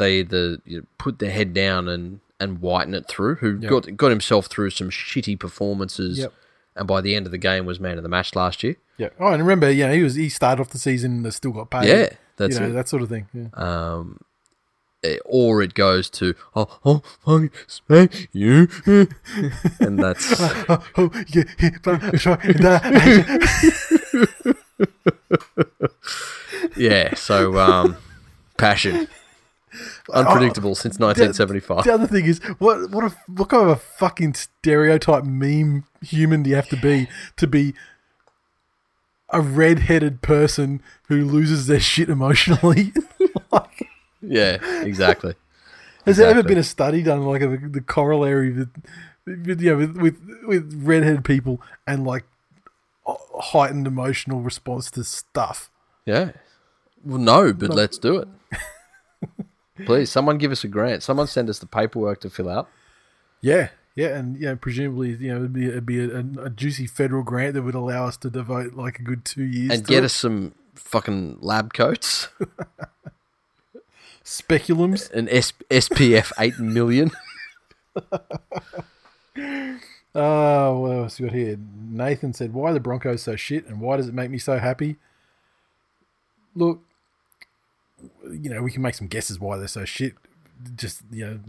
They 0.00 0.20
either 0.20 0.58
you 0.64 0.78
know, 0.80 0.86
put 0.98 1.18
their 1.20 1.30
head 1.30 1.54
down 1.54 1.88
and, 1.88 2.20
and 2.40 2.60
whiten 2.60 2.94
it 2.94 3.06
through, 3.06 3.36
who 3.36 3.58
Yep. 3.60 3.70
got 3.70 3.96
got 3.96 4.10
himself 4.10 4.46
through 4.46 4.70
some 4.70 4.90
shitty 4.90 5.38
performances 5.38 6.18
Yep. 6.18 6.32
and 6.74 6.88
by 6.88 7.00
the 7.00 7.14
end 7.14 7.26
of 7.26 7.32
the 7.32 7.38
game 7.38 7.66
was 7.66 7.78
man 7.78 7.96
of 7.98 8.02
the 8.02 8.08
match 8.08 8.34
last 8.34 8.62
year. 8.64 8.76
Yeah. 8.98 9.10
Oh, 9.20 9.28
and 9.28 9.42
remember, 9.42 9.70
yeah, 9.70 9.92
he 9.92 10.02
was 10.02 10.14
he 10.16 10.28
started 10.28 10.60
off 10.62 10.70
the 10.70 10.78
season 10.78 11.24
and 11.24 11.34
still 11.34 11.52
got 11.52 11.70
paid. 11.70 11.86
Yeah, 11.88 12.08
that's 12.36 12.54
you 12.56 12.60
know, 12.66 12.72
that 12.72 12.88
sort 12.88 13.02
of 13.02 13.08
thing. 13.08 13.28
Yeah. 13.32 13.48
Um, 13.54 14.18
eh, 15.04 15.16
or 15.24 15.62
it 15.62 15.72
goes 15.74 16.10
to, 16.10 16.34
oh, 16.54 16.78
oh 16.84 17.02
fucking 17.24 17.50
smack 17.66 18.28
you. 18.32 18.68
and 19.80 19.98
that's, 19.98 20.34
oh, 20.68 20.82
yeah, 21.28 21.44
yeah, 21.58 21.70
that- 21.82 22.90
yeah, 26.76 27.14
so, 27.14 27.58
um, 27.58 27.96
passion. 28.58 29.08
Unpredictable 30.12 30.70
oh, 30.70 30.74
since 30.74 30.98
1975. 30.98 31.84
The 31.84 31.94
other 31.94 32.06
thing 32.06 32.26
is, 32.26 32.38
what 32.58 32.90
what 32.90 33.04
a, 33.04 33.16
what 33.26 33.48
kind 33.48 33.62
of 33.64 33.68
a 33.70 33.76
fucking 33.76 34.34
stereotype 34.34 35.24
meme 35.24 35.84
human 36.02 36.42
do 36.42 36.50
you 36.50 36.56
have 36.56 36.68
to 36.68 36.76
be 36.76 37.08
to 37.36 37.46
be 37.46 37.74
a 39.30 39.40
red-headed 39.40 40.22
person 40.22 40.82
who 41.08 41.24
loses 41.24 41.66
their 41.66 41.80
shit 41.80 42.08
emotionally? 42.08 42.92
like, 43.52 43.88
Yeah, 44.20 44.58
exactly. 44.82 45.34
has 46.06 46.16
there 46.16 46.28
ever 46.28 46.42
been 46.42 46.58
a 46.58 46.64
study 46.64 47.02
done 47.02 47.24
like 47.24 47.42
a, 47.42 47.56
the 47.56 47.80
corollary 47.80 48.52
with, 48.52 48.74
with, 49.26 49.60
you 49.60 49.70
know, 49.70 49.76
with 49.76 49.96
with 49.96 50.16
with 50.46 50.82
redheaded 50.82 51.24
people 51.24 51.60
and 51.86 52.04
like 52.04 52.24
heightened 53.06 53.86
emotional 53.86 54.40
response 54.40 54.90
to 54.92 55.04
stuff? 55.04 55.70
Yeah. 56.06 56.32
Well, 57.04 57.18
no, 57.18 57.52
but 57.52 57.70
let's 57.70 57.98
do 57.98 58.18
it. 58.18 58.28
Please, 59.86 60.10
someone 60.10 60.38
give 60.38 60.52
us 60.52 60.64
a 60.64 60.68
grant. 60.68 61.02
Someone 61.02 61.26
send 61.26 61.48
us 61.50 61.58
the 61.58 61.66
paperwork 61.66 62.20
to 62.20 62.30
fill 62.30 62.48
out. 62.48 62.68
Yeah, 63.40 63.70
yeah, 63.94 64.16
and 64.16 64.36
yeah, 64.36 64.54
presumably, 64.54 65.10
you 65.14 65.30
know, 65.30 65.36
it'd 65.38 65.52
be, 65.52 65.66
it'd 65.66 65.86
be 65.86 66.00
a, 66.00 66.18
a 66.44 66.50
juicy 66.50 66.86
federal 66.86 67.22
grant 67.22 67.54
that 67.54 67.62
would 67.62 67.74
allow 67.74 68.06
us 68.06 68.16
to 68.18 68.30
devote 68.30 68.74
like 68.74 68.98
a 68.98 69.02
good 69.02 69.24
two 69.24 69.44
years 69.44 69.72
And 69.78 69.86
get 69.86 69.98
it. 70.02 70.06
us 70.06 70.12
some 70.12 70.54
fucking 70.74 71.38
lab 71.40 71.72
coats. 71.72 72.28
speculums. 74.24 75.10
An 75.12 75.28
S- 75.28 75.52
SPF 75.70 76.32
8 76.38 76.58
million. 76.58 77.10
Uh, 77.96 78.00
what 80.14 80.92
else 80.92 81.20
we 81.20 81.26
got 81.26 81.34
here? 81.34 81.58
Nathan 81.88 82.32
said, 82.32 82.52
"Why 82.52 82.70
are 82.70 82.74
the 82.74 82.80
Broncos 82.80 83.22
so 83.22 83.36
shit, 83.36 83.66
and 83.66 83.80
why 83.80 83.96
does 83.96 84.08
it 84.08 84.14
make 84.14 84.30
me 84.30 84.38
so 84.38 84.58
happy?" 84.58 84.96
Look, 86.54 86.80
you 88.30 88.50
know, 88.50 88.62
we 88.62 88.70
can 88.70 88.82
make 88.82 88.94
some 88.94 89.06
guesses 89.06 89.38
why 89.38 89.58
they're 89.58 89.68
so 89.68 89.84
shit. 89.84 90.14
Just 90.76 91.02
you 91.10 91.26
know, 91.26 91.40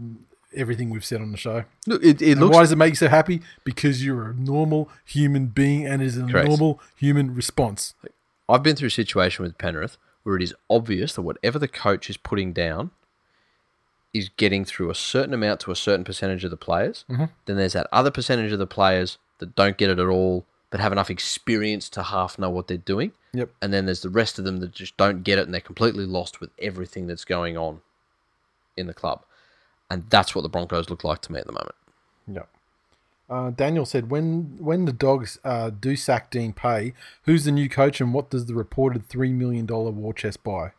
everything 0.54 0.90
we've 0.90 1.04
said 1.04 1.20
on 1.20 1.32
the 1.32 1.38
show. 1.38 1.64
Look, 1.86 2.02
it, 2.04 2.22
it 2.22 2.38
looks 2.38 2.54
why 2.54 2.62
does 2.62 2.72
it 2.72 2.78
make 2.78 2.90
you 2.90 2.96
so 2.96 3.08
happy? 3.08 3.42
Because 3.64 4.04
you're 4.04 4.30
a 4.30 4.34
normal 4.34 4.88
human 5.04 5.46
being, 5.46 5.86
and 5.86 6.02
it 6.02 6.06
is 6.06 6.18
a 6.18 6.26
Correct. 6.26 6.48
normal 6.48 6.80
human 6.96 7.34
response. 7.34 7.94
I've 8.48 8.62
been 8.62 8.76
through 8.76 8.88
a 8.88 8.90
situation 8.90 9.44
with 9.44 9.56
Penrith 9.58 9.96
where 10.22 10.36
it 10.36 10.42
is 10.42 10.54
obvious 10.70 11.14
that 11.14 11.22
whatever 11.22 11.58
the 11.58 11.68
coach 11.68 12.08
is 12.08 12.16
putting 12.16 12.52
down 12.52 12.90
is 14.12 14.28
getting 14.36 14.64
through 14.64 14.90
a 14.90 14.94
certain 14.94 15.34
amount 15.34 15.60
to 15.60 15.70
a 15.70 15.76
certain 15.76 16.04
percentage 16.04 16.44
of 16.44 16.50
the 16.50 16.56
players. 16.56 17.04
Mm-hmm. 17.08 17.24
Then 17.46 17.56
there's 17.56 17.72
that 17.72 17.88
other 17.90 18.10
percentage 18.10 18.52
of 18.52 18.58
the 18.58 18.66
players 18.66 19.18
that 19.38 19.54
don't 19.54 19.76
get 19.78 19.90
it 19.90 19.98
at 19.98 20.06
all, 20.06 20.44
but 20.70 20.80
have 20.80 20.92
enough 20.92 21.10
experience 21.10 21.88
to 21.90 22.02
half 22.02 22.38
know 22.38 22.50
what 22.50 22.68
they're 22.68 22.76
doing. 22.76 23.12
Yep. 23.34 23.50
And 23.62 23.72
then 23.72 23.86
there's 23.86 24.02
the 24.02 24.10
rest 24.10 24.38
of 24.38 24.44
them 24.44 24.58
that 24.58 24.72
just 24.72 24.96
don't 24.96 25.22
get 25.22 25.38
it 25.38 25.44
and 25.44 25.54
they're 25.54 25.60
completely 25.60 26.04
lost 26.04 26.40
with 26.40 26.50
everything 26.58 27.06
that's 27.06 27.24
going 27.24 27.56
on 27.56 27.80
in 28.76 28.86
the 28.86 28.94
club. 28.94 29.22
And 29.90 30.04
that's 30.10 30.34
what 30.34 30.42
the 30.42 30.48
Broncos 30.48 30.90
look 30.90 31.04
like 31.04 31.22
to 31.22 31.32
me 31.32 31.40
at 31.40 31.46
the 31.46 31.52
moment. 31.52 31.74
Yep. 32.28 32.48
Uh, 33.30 33.50
Daniel 33.50 33.86
said, 33.86 34.10
"When 34.10 34.58
when 34.58 34.84
the 34.84 34.92
dogs 34.92 35.38
uh, 35.42 35.70
do 35.70 35.96
sack 35.96 36.30
Dean 36.30 36.52
Pay, 36.52 36.92
who's 37.22 37.44
the 37.44 37.52
new 37.52 37.68
coach, 37.68 38.00
and 38.00 38.12
what 38.12 38.28
does 38.28 38.44
the 38.44 38.54
reported 38.54 39.08
three 39.08 39.32
million 39.32 39.64
dollar 39.64 39.90
war 39.90 40.12
chest 40.12 40.44
buy?" 40.44 40.72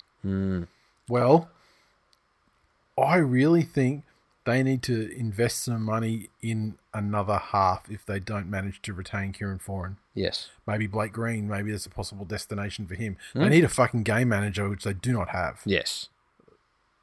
Well, 1.10 1.50
I 2.98 3.18
really 3.18 3.64
think 3.64 4.04
they 4.45 4.61
need 4.64 4.84
to 4.84 5.11
invest 5.18 5.64
some 5.64 5.84
money 5.84 6.30
in 6.41 6.76
another 6.94 7.38
half 7.38 7.90
if 7.90 8.06
they 8.06 8.20
don't 8.20 8.49
manage 8.49 8.82
to 8.82 8.94
retain 8.94 9.32
Kieran 9.32 9.60
Foran. 9.60 9.95
Yes. 10.14 10.49
Maybe 10.68 10.86
Blake 10.86 11.14
Green. 11.14 11.48
Maybe 11.48 11.70
there's 11.70 11.86
a 11.86 11.90
possible 11.90 12.26
destination 12.26 12.86
for 12.86 12.95
him. 12.95 13.18
They 13.34 13.49
need 13.49 13.64
a 13.64 13.70
fucking 13.70 14.03
game 14.03 14.30
manager, 14.30 14.70
which 14.70 14.84
they 14.84 14.94
do 14.94 15.14
not 15.14 15.30
have. 15.30 15.61
Yes. 15.65 16.10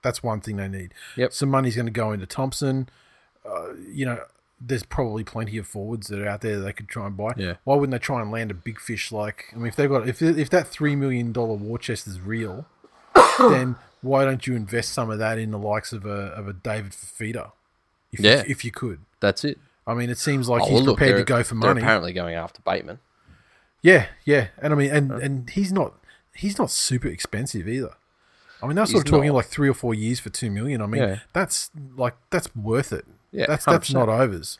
That's 0.03 0.23
one 0.23 0.41
thing 0.41 0.57
they 0.57 0.69
need. 0.69 0.93
Yep. 1.17 1.33
Some 1.33 1.51
money's 1.51 1.77
going 1.77 1.87
to 1.87 1.93
go 1.93 2.13
into 2.13 2.27
Thompson. 2.27 2.89
Uh, 3.45 3.75
you 3.91 4.05
know, 4.05 4.21
there's 4.61 4.83
probably 4.83 5.25
plenty 5.25 5.57
of 5.57 5.67
forwards 5.67 6.09
that 6.09 6.21
are 6.21 6.29
out 6.29 6.43
there 6.43 6.57
that 6.59 6.63
they 6.63 6.73
could 6.73 6.89
try 6.89 7.07
and 7.07 7.17
buy. 7.17 7.33
Yeah. 7.37 7.55
Why 7.65 7.77
wouldn't 7.77 7.93
they 7.93 7.99
try 7.99 8.21
and 8.21 8.31
land 8.31 8.51
a 8.51 8.55
big 8.55 8.79
fish 8.79 9.11
like? 9.11 9.47
I 9.53 9.57
mean, 9.57 9.67
if 9.69 9.77
they've 9.77 9.89
got 9.89 10.07
if 10.07 10.21
if 10.21 10.51
that 10.51 10.69
three 10.69 10.95
million 10.95 11.33
dollar 11.33 11.55
war 11.55 11.79
chest 11.79 12.07
is 12.07 12.21
real, 12.21 12.67
then 13.39 13.77
why 14.03 14.25
don't 14.25 14.47
you 14.47 14.55
invest 14.57 14.93
some 14.93 15.11
of 15.11 15.19
that 15.19 15.39
in 15.39 15.51
the 15.51 15.59
likes 15.59 15.93
of 15.93 16.05
a 16.07 16.29
of 16.35 16.49
a 16.49 16.53
David 16.53 16.93
Fifita? 16.93 17.53
If 18.13 18.21
Yeah. 18.21 18.39
you, 18.39 18.45
if 18.49 18.65
you 18.65 18.71
could. 18.71 19.01
That's 19.21 19.45
it. 19.45 19.59
I 19.87 19.95
mean, 19.95 20.11
it 20.11 20.19
seems 20.19 20.49
like 20.49 20.63
Oh, 20.63 20.65
he's 20.67 20.75
well, 20.75 20.83
look, 20.85 20.97
prepared 20.99 21.19
to 21.19 21.25
go 21.25 21.43
for 21.43 21.55
they're 21.55 21.69
money. 21.71 21.81
apparently 21.81 22.13
going 22.13 22.35
after 22.35 22.61
Bateman. 22.63 22.99
Yeah, 23.83 24.07
yeah, 24.25 24.49
and 24.59 24.73
I 24.73 24.77
mean, 24.77 24.91
and 24.91 25.11
and 25.13 25.51
he's 25.51 25.73
not 25.73 25.95
he's 26.35 26.59
not 26.59 26.71
super 26.71 27.09
expensive 27.09 27.67
either. 27.69 27.95
I 28.63 28.67
mean, 28.67 28.77
that's 28.77 28.91
sort 28.91 29.07
of 29.07 29.11
talking 29.11 29.29
not. 29.29 29.37
like 29.37 29.47
three 29.47 29.69
or 29.71 29.75
four 29.75 29.95
years 29.95 30.21
for 30.21 30.29
two 30.29 30.51
million. 30.51 30.83
I 30.83 30.87
mean, 30.87 31.03
Yeah. 31.03 31.19
that's 31.33 31.71
like 31.97 32.15
that's 32.31 32.55
worth 32.55 32.93
it. 32.93 33.07
Yeah, 33.33 33.47
that's 33.49 33.65
that's 33.65 33.89
100%. 33.91 33.95
not 33.95 34.09
overs. 34.11 34.59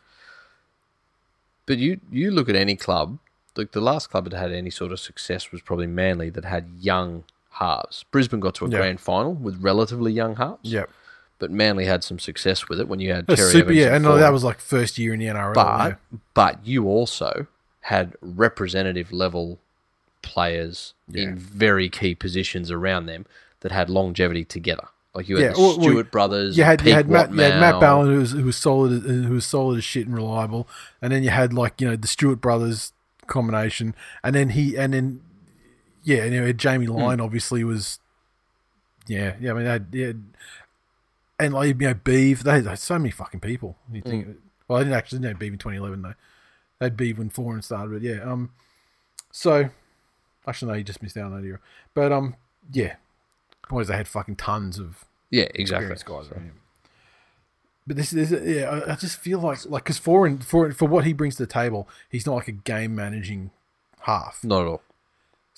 But 1.67 1.79
you 1.79 2.01
you 2.11 2.31
look 2.31 2.49
at 2.49 2.57
any 2.57 2.77
club, 2.77 3.19
like 3.57 3.73
the 3.73 3.81
last 3.81 4.11
club 4.11 4.29
that 4.31 4.37
had 4.37 4.53
any 4.53 4.71
sort 4.71 4.91
of 4.93 5.01
success 5.01 5.53
was 5.53 5.61
probably 5.61 5.87
Manly 5.87 6.31
that 6.31 6.45
had 6.45 6.71
young 6.79 7.25
halves. 7.55 8.05
Brisbane 8.11 8.41
got 8.41 8.55
to 8.57 8.65
a 8.67 8.69
Yeah. 8.69 8.79
grand 8.79 9.01
final 9.01 9.35
with 9.35 9.61
relatively 9.63 10.13
young 10.13 10.37
halves. 10.37 10.61
Yeah, 10.63 10.85
But 11.39 11.51
Manly 11.51 11.87
had 11.87 12.05
some 12.05 12.19
success 12.19 12.69
with 12.69 12.79
it 12.81 12.87
when 12.89 13.01
you 13.01 13.13
had 13.13 13.27
That's 13.27 13.41
Terry 13.41 13.53
super. 13.53 13.65
Evans 13.71 13.79
Yeah, 13.79 13.95
and 13.97 14.05
Ford. 14.05 14.21
that 14.21 14.33
was 14.33 14.45
like 14.45 14.61
first 14.61 14.99
year 14.99 15.13
in 15.15 15.21
the 15.21 15.27
NRL. 15.27 15.55
but 15.55 15.89
yeah. 16.13 16.19
but 16.35 16.67
you 16.67 16.87
also 16.87 17.47
had 17.85 18.15
representative 18.21 19.11
level 19.13 19.59
players 20.23 20.95
in 21.13 21.37
very 21.37 21.89
key 21.89 22.15
positions 22.15 22.71
around 22.71 23.07
them 23.07 23.27
that 23.61 23.73
had 23.73 23.89
longevity 23.91 24.45
together. 24.45 24.89
Like 25.15 25.29
you 25.29 25.37
had 25.37 25.43
Yeah, 25.43 25.53
the 25.55 25.59
well- 25.59 25.79
well, 25.79 25.89
Stewart 25.89 26.11
brothers, 26.13 26.57
you 26.57 26.63
had 26.65 26.83
you 26.87 26.93
had 26.93 27.09
Matt, 27.09 27.33
you 27.33 27.41
had 27.41 27.59
Matt. 27.59 27.81
Ballin 27.81 28.13
who 28.13 28.21
was 28.21 28.31
who 28.33 28.45
was 28.45 28.57
solid 28.57 29.03
who 29.03 29.33
was 29.33 29.45
solid 29.47 29.79
as 29.79 29.85
shit 29.85 30.07
and 30.07 30.15
reliable, 30.15 30.69
and 31.03 31.13
then 31.13 31.23
you 31.25 31.31
had 31.31 31.53
like 31.53 31.81
you 31.81 31.89
know 31.89 31.97
the 31.97 32.07
Stewart 32.07 32.41
brothers 32.41 32.93
combination, 33.27 33.95
and 34.23 34.35
then 34.37 34.51
he 34.51 34.77
and 34.77 34.93
then 34.95 35.21
yeah, 36.03 36.23
and 36.25 36.35
you 36.35 36.41
know, 36.41 36.53
Jamie 36.53 36.87
Hmm. 36.87 36.93
Lyon 36.93 37.21
obviously 37.21 37.65
was 37.65 37.99
yeah 39.07 39.35
yeah 39.41 39.51
I 39.51 39.55
mean 39.55 39.67
had, 39.67 39.87
yeah, 39.93 40.13
and 41.39 41.55
like 41.55 41.69
you 41.69 41.75
know 41.89 41.95
Beeve 41.95 42.43
they 42.45 42.63
had 42.63 42.79
so 42.79 42.99
many 42.99 43.11
fucking 43.11 43.41
people. 43.41 43.77
You 43.93 44.03
think 44.03 44.27
Hmm. 44.27 44.33
well 44.69 44.79
I 44.81 44.83
didn't 44.83 44.97
actually 44.97 45.21
know 45.21 45.35
Beeve 45.35 45.53
in 45.53 45.59
2011 45.59 46.03
though. 46.03 46.15
They 46.79 46.87
had 46.87 46.97
Beeve 46.97 47.19
when 47.19 47.31
Foran 47.31 47.63
started, 47.65 47.93
but 47.93 48.03
yeah 48.03 48.21
um 48.23 48.51
so 49.33 49.71
actually 50.47 50.73
no 50.73 50.79
you 50.79 50.85
just 50.85 51.03
missed 51.03 51.17
out 51.17 51.33
on 51.33 51.41
that 51.41 51.47
era, 51.47 51.59
but 51.95 52.13
um 52.13 52.37
yeah 52.73 52.97
boys 53.69 53.89
they 53.89 53.97
had 53.97 54.09
fucking 54.09 54.37
tons 54.37 54.79
of 54.79 55.05
Yeah, 55.31 55.47
exactly. 55.55 55.89
guys. 55.89 56.05
right? 56.31 56.53
But 57.87 57.97
this 57.97 58.13
is 58.13 58.31
yeah. 58.31 58.69
I, 58.87 58.93
I 58.93 58.95
just 58.97 59.19
feel 59.19 59.41
like 59.41 59.65
like 59.67 59.85
because 59.85 59.99
for 59.99 60.31
for 60.39 60.71
for 60.73 60.87
what 60.87 61.05
he 61.05 61.13
brings 61.13 61.37
to 61.37 61.45
the 61.47 61.53
table, 61.53 61.89
he's 62.09 62.27
not 62.27 62.35
like 62.37 62.47
a 62.49 62.53
game 62.53 62.95
managing 62.95 63.51
half. 64.03 64.45
Not 64.45 64.63
at 64.63 64.67
all. 64.69 64.83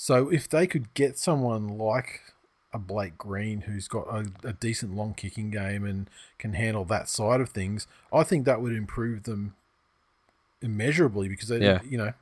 So 0.02 0.28
if 0.30 0.48
they 0.48 0.66
could 0.66 0.92
get 0.94 1.16
someone 1.16 1.78
like 1.78 2.22
a 2.74 2.78
Blake 2.80 3.16
Green 3.16 3.60
who's 3.60 3.86
got 3.86 4.08
a, 4.08 4.32
a 4.42 4.52
decent 4.52 4.96
long 4.96 5.14
kicking 5.14 5.48
game 5.52 5.84
and 5.84 6.10
can 6.40 6.54
handle 6.54 6.84
that 6.86 7.08
side 7.08 7.40
of 7.40 7.50
things, 7.50 7.86
I 8.12 8.24
think 8.24 8.44
that 8.44 8.60
would 8.60 8.72
improve 8.74 9.22
them 9.22 9.54
immeasurably 10.60 11.28
because 11.28 11.46
they, 11.46 11.58
Yeah. 11.60 11.78
you 11.88 11.98
know. 11.98 12.14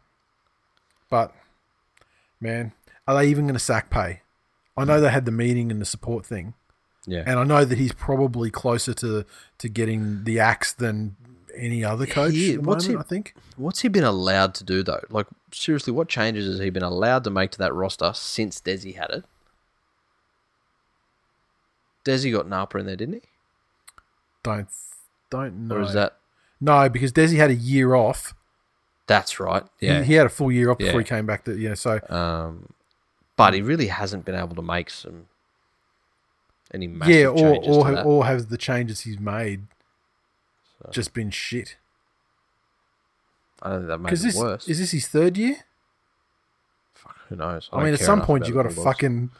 But 1.08 1.34
man, 2.38 2.72
are 3.08 3.14
they 3.14 3.30
even 3.30 3.44
going 3.46 3.54
to 3.54 3.58
sack 3.58 3.88
pay? 3.88 4.20
I 4.76 4.84
know 4.84 5.00
they 5.00 5.08
had 5.10 5.24
the 5.24 5.32
meeting 5.32 5.70
and 5.72 5.80
the 5.80 5.86
support 5.86 6.26
thing, 6.26 6.52
Yeah. 7.06 7.24
and 7.26 7.38
I 7.38 7.44
know 7.44 7.64
that 7.64 7.78
he's 7.78 7.94
probably 7.94 8.50
closer 8.50 8.92
to 8.92 9.24
to 9.56 9.68
getting 9.70 10.24
the 10.24 10.38
axe 10.38 10.74
than 10.74 11.16
any 11.56 11.84
other 11.84 12.06
coach. 12.06 12.32
He- 12.34 12.56
what's 12.58 12.86
moment, 12.88 13.06
he- 13.06 13.06
I 13.06 13.08
think. 13.08 13.34
What's 13.56 13.80
he 13.80 13.88
been 13.88 14.04
allowed 14.04 14.54
to 14.56 14.64
do 14.64 14.82
though? 14.82 15.02
Like 15.10 15.26
seriously, 15.52 15.92
what 15.92 16.08
changes 16.08 16.46
has 16.46 16.58
he 16.58 16.70
been 16.70 16.82
allowed 16.82 17.24
to 17.24 17.30
make 17.30 17.50
to 17.52 17.58
that 17.58 17.74
roster 17.74 18.12
since 18.14 18.60
Desi 18.60 18.96
had 18.96 19.10
it? 19.10 19.24
Desi 22.04 22.32
got 22.32 22.48
Napa 22.48 22.78
in 22.78 22.86
there, 22.86 22.96
didn't 22.96 23.14
he? 23.14 23.20
Don't 24.42 24.68
don't 25.30 25.68
know. 25.68 25.76
Or 25.76 25.80
is 25.82 25.92
that 25.92 26.16
no? 26.60 26.88
Because 26.88 27.12
Desi 27.12 27.36
had 27.36 27.50
a 27.50 27.54
year 27.54 27.94
off. 27.94 28.34
that's 29.06 29.40
right? 29.40 29.64
He- 29.78 29.86
Yeah. 29.86 30.02
he, 30.04 30.14
had 30.14 30.24
a 30.26 30.28
full 30.30 30.52
year 30.52 30.70
off 30.70 30.78
before 30.78 31.00
he 31.00 31.04
came 31.04 31.26
back. 31.26 31.44
To, 31.46 31.56
yeah, 31.58 31.74
so 31.74 31.98
um, 32.08 32.72
but 33.36 33.54
he 33.54 33.60
really 33.60 33.88
hasn't 33.88 34.24
been 34.24 34.36
able 34.36 34.54
to 34.54 34.62
make 34.62 34.88
some 34.88 35.26
any 36.72 36.86
massive 36.86 37.14
yeah, 37.16 37.26
or 37.26 37.36
changes 37.36 37.76
or 37.76 37.82
to 37.82 37.88
ha- 37.88 37.94
that. 37.96 38.06
or 38.06 38.24
has 38.26 38.46
the 38.46 38.56
changes 38.56 39.00
he's 39.00 39.18
made 39.18 39.66
just 40.90 41.14
been 41.14 41.30
shit? 41.30 41.76
I 43.62 43.70
don't 43.70 43.78
think 43.80 43.88
that 43.88 43.98
makes 43.98 44.20
it 44.20 44.26
this 44.26 44.36
worse. 44.36 44.68
is 44.68 44.78
this 44.78 44.90
his 44.92 45.08
third 45.08 45.36
year. 45.36 45.56
Fuck, 46.94 47.16
who 47.28 47.36
knows? 47.36 47.68
I, 47.72 47.76
don't 47.76 47.84
mean, 47.84 47.94
at 47.94 48.00
some 48.00 48.22
point 48.22 48.48
you 48.48 48.54
got 48.54 48.62
to 48.64 48.70
fucking. 48.70 49.30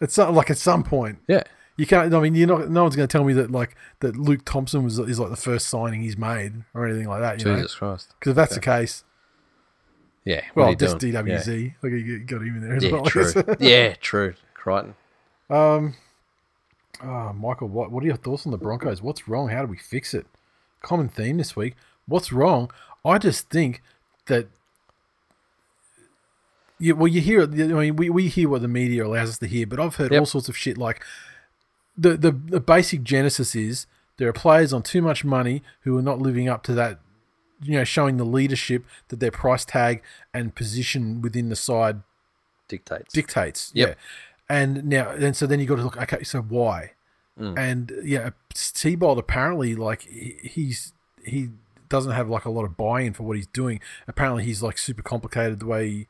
It's 0.00 0.18
not 0.18 0.32
like 0.34 0.50
at 0.50 0.58
some 0.58 0.82
point 0.82 1.18
yeah. 1.28 1.42
you 1.76 1.86
can't. 1.86 2.12
I 2.12 2.20
mean, 2.20 2.34
you're 2.34 2.46
not. 2.46 2.70
No 2.70 2.82
one's 2.82 2.96
going 2.96 3.08
to 3.08 3.12
tell 3.12 3.24
me 3.24 3.32
that 3.34 3.50
like 3.50 3.76
that 4.00 4.16
Luke 4.16 4.42
Thompson 4.44 4.84
was 4.84 4.98
is 4.98 5.18
like 5.18 5.30
the 5.30 5.36
first 5.36 5.68
signing 5.68 6.02
he's 6.02 6.16
made 6.16 6.64
or 6.74 6.86
anything 6.86 7.08
like 7.08 7.20
that. 7.20 7.38
You 7.38 7.56
Jesus 7.56 7.74
Christ. 7.74 8.14
Because 8.18 8.30
if 8.30 8.36
that's 8.36 8.54
the 8.54 8.60
case, 8.60 9.04
Yeah. 10.24 10.42
well, 10.54 10.74
just 10.74 10.98
doing? 10.98 11.14
DWZ. 11.14 11.74
Like 11.82 11.92
you 11.92 12.18
got 12.20 12.42
him 12.42 12.56
in 12.56 12.60
there 12.62 12.76
as 12.76 12.84
Yeah, 12.84 12.92
well. 12.92 13.04
yeah 13.04 13.10
true. 13.10 13.32
yeah, 13.60 13.94
true. 14.00 14.34
Crichton. 14.54 14.94
Um, 15.50 15.94
oh, 17.02 17.32
Michael, 17.32 17.68
what 17.68 17.90
what 17.90 18.02
are 18.02 18.06
your 18.06 18.16
thoughts 18.16 18.46
on 18.46 18.52
the 18.52 18.58
Broncos? 18.58 19.02
What's 19.02 19.28
wrong? 19.28 19.48
How 19.48 19.62
do 19.62 19.68
we 19.68 19.78
fix 19.78 20.14
it? 20.14 20.26
Common 20.84 21.08
theme 21.08 21.38
this 21.38 21.56
week. 21.56 21.74
What's 22.06 22.32
wrong? 22.32 22.70
I 23.04 23.18
just 23.18 23.48
think 23.50 23.82
that. 24.26 24.48
Yeah, 26.78 26.92
well, 26.94 27.08
you 27.08 27.20
hear. 27.20 27.42
I 27.42 27.46
mean, 27.46 27.96
we, 27.96 28.10
we 28.10 28.28
hear 28.28 28.48
what 28.48 28.62
the 28.62 28.68
media 28.68 29.06
allows 29.06 29.30
us 29.30 29.38
to 29.38 29.46
hear, 29.46 29.66
but 29.66 29.80
I've 29.80 29.96
heard 29.96 30.12
Yep. 30.12 30.20
all 30.20 30.26
sorts 30.26 30.48
of 30.48 30.56
shit. 30.56 30.76
Like 30.76 31.02
the, 31.96 32.16
the 32.16 32.32
the 32.32 32.60
basic 32.60 33.02
genesis 33.04 33.54
is 33.54 33.86
there 34.16 34.28
are 34.28 34.32
players 34.32 34.72
on 34.72 34.82
too 34.82 35.00
much 35.00 35.24
money 35.24 35.62
who 35.82 35.96
are 35.96 36.02
not 36.02 36.18
living 36.20 36.48
up 36.48 36.62
to 36.64 36.74
that. 36.74 36.98
You 37.62 37.78
know, 37.78 37.84
showing 37.84 38.16
the 38.18 38.24
leadership 38.26 38.84
that 39.08 39.20
their 39.20 39.30
price 39.30 39.64
tag 39.64 40.02
and 40.34 40.54
position 40.54 41.22
within 41.22 41.48
the 41.48 41.56
side 41.56 42.02
Dictates. 42.68 43.12
dictates. 43.14 43.70
Yep. 43.74 43.88
Yeah. 43.88 43.94
And 44.48 44.84
now, 44.84 45.10
and 45.10 45.34
so 45.34 45.46
then 45.46 45.60
you 45.60 45.66
got 45.66 45.76
to 45.76 45.82
look. 45.84 45.96
Okay, 45.96 46.24
so 46.24 46.42
why? 46.42 46.92
Mm. 47.38 47.58
And 47.58 47.92
yeah, 48.04 48.30
Seibold 48.54 49.18
apparently 49.18 49.74
like 49.74 50.02
he's 50.02 50.92
he 51.24 51.48
doesn't 51.88 52.12
have 52.12 52.28
like 52.28 52.44
a 52.44 52.50
lot 52.50 52.64
of 52.64 52.76
buy-in 52.76 53.12
for 53.12 53.24
what 53.24 53.36
he's 53.36 53.46
doing. 53.46 53.80
Apparently, 54.06 54.44
he's 54.44 54.62
like 54.62 54.78
super 54.78 55.02
complicated 55.02 55.60
the 55.60 55.66
way. 55.66 55.88
He, 55.88 56.08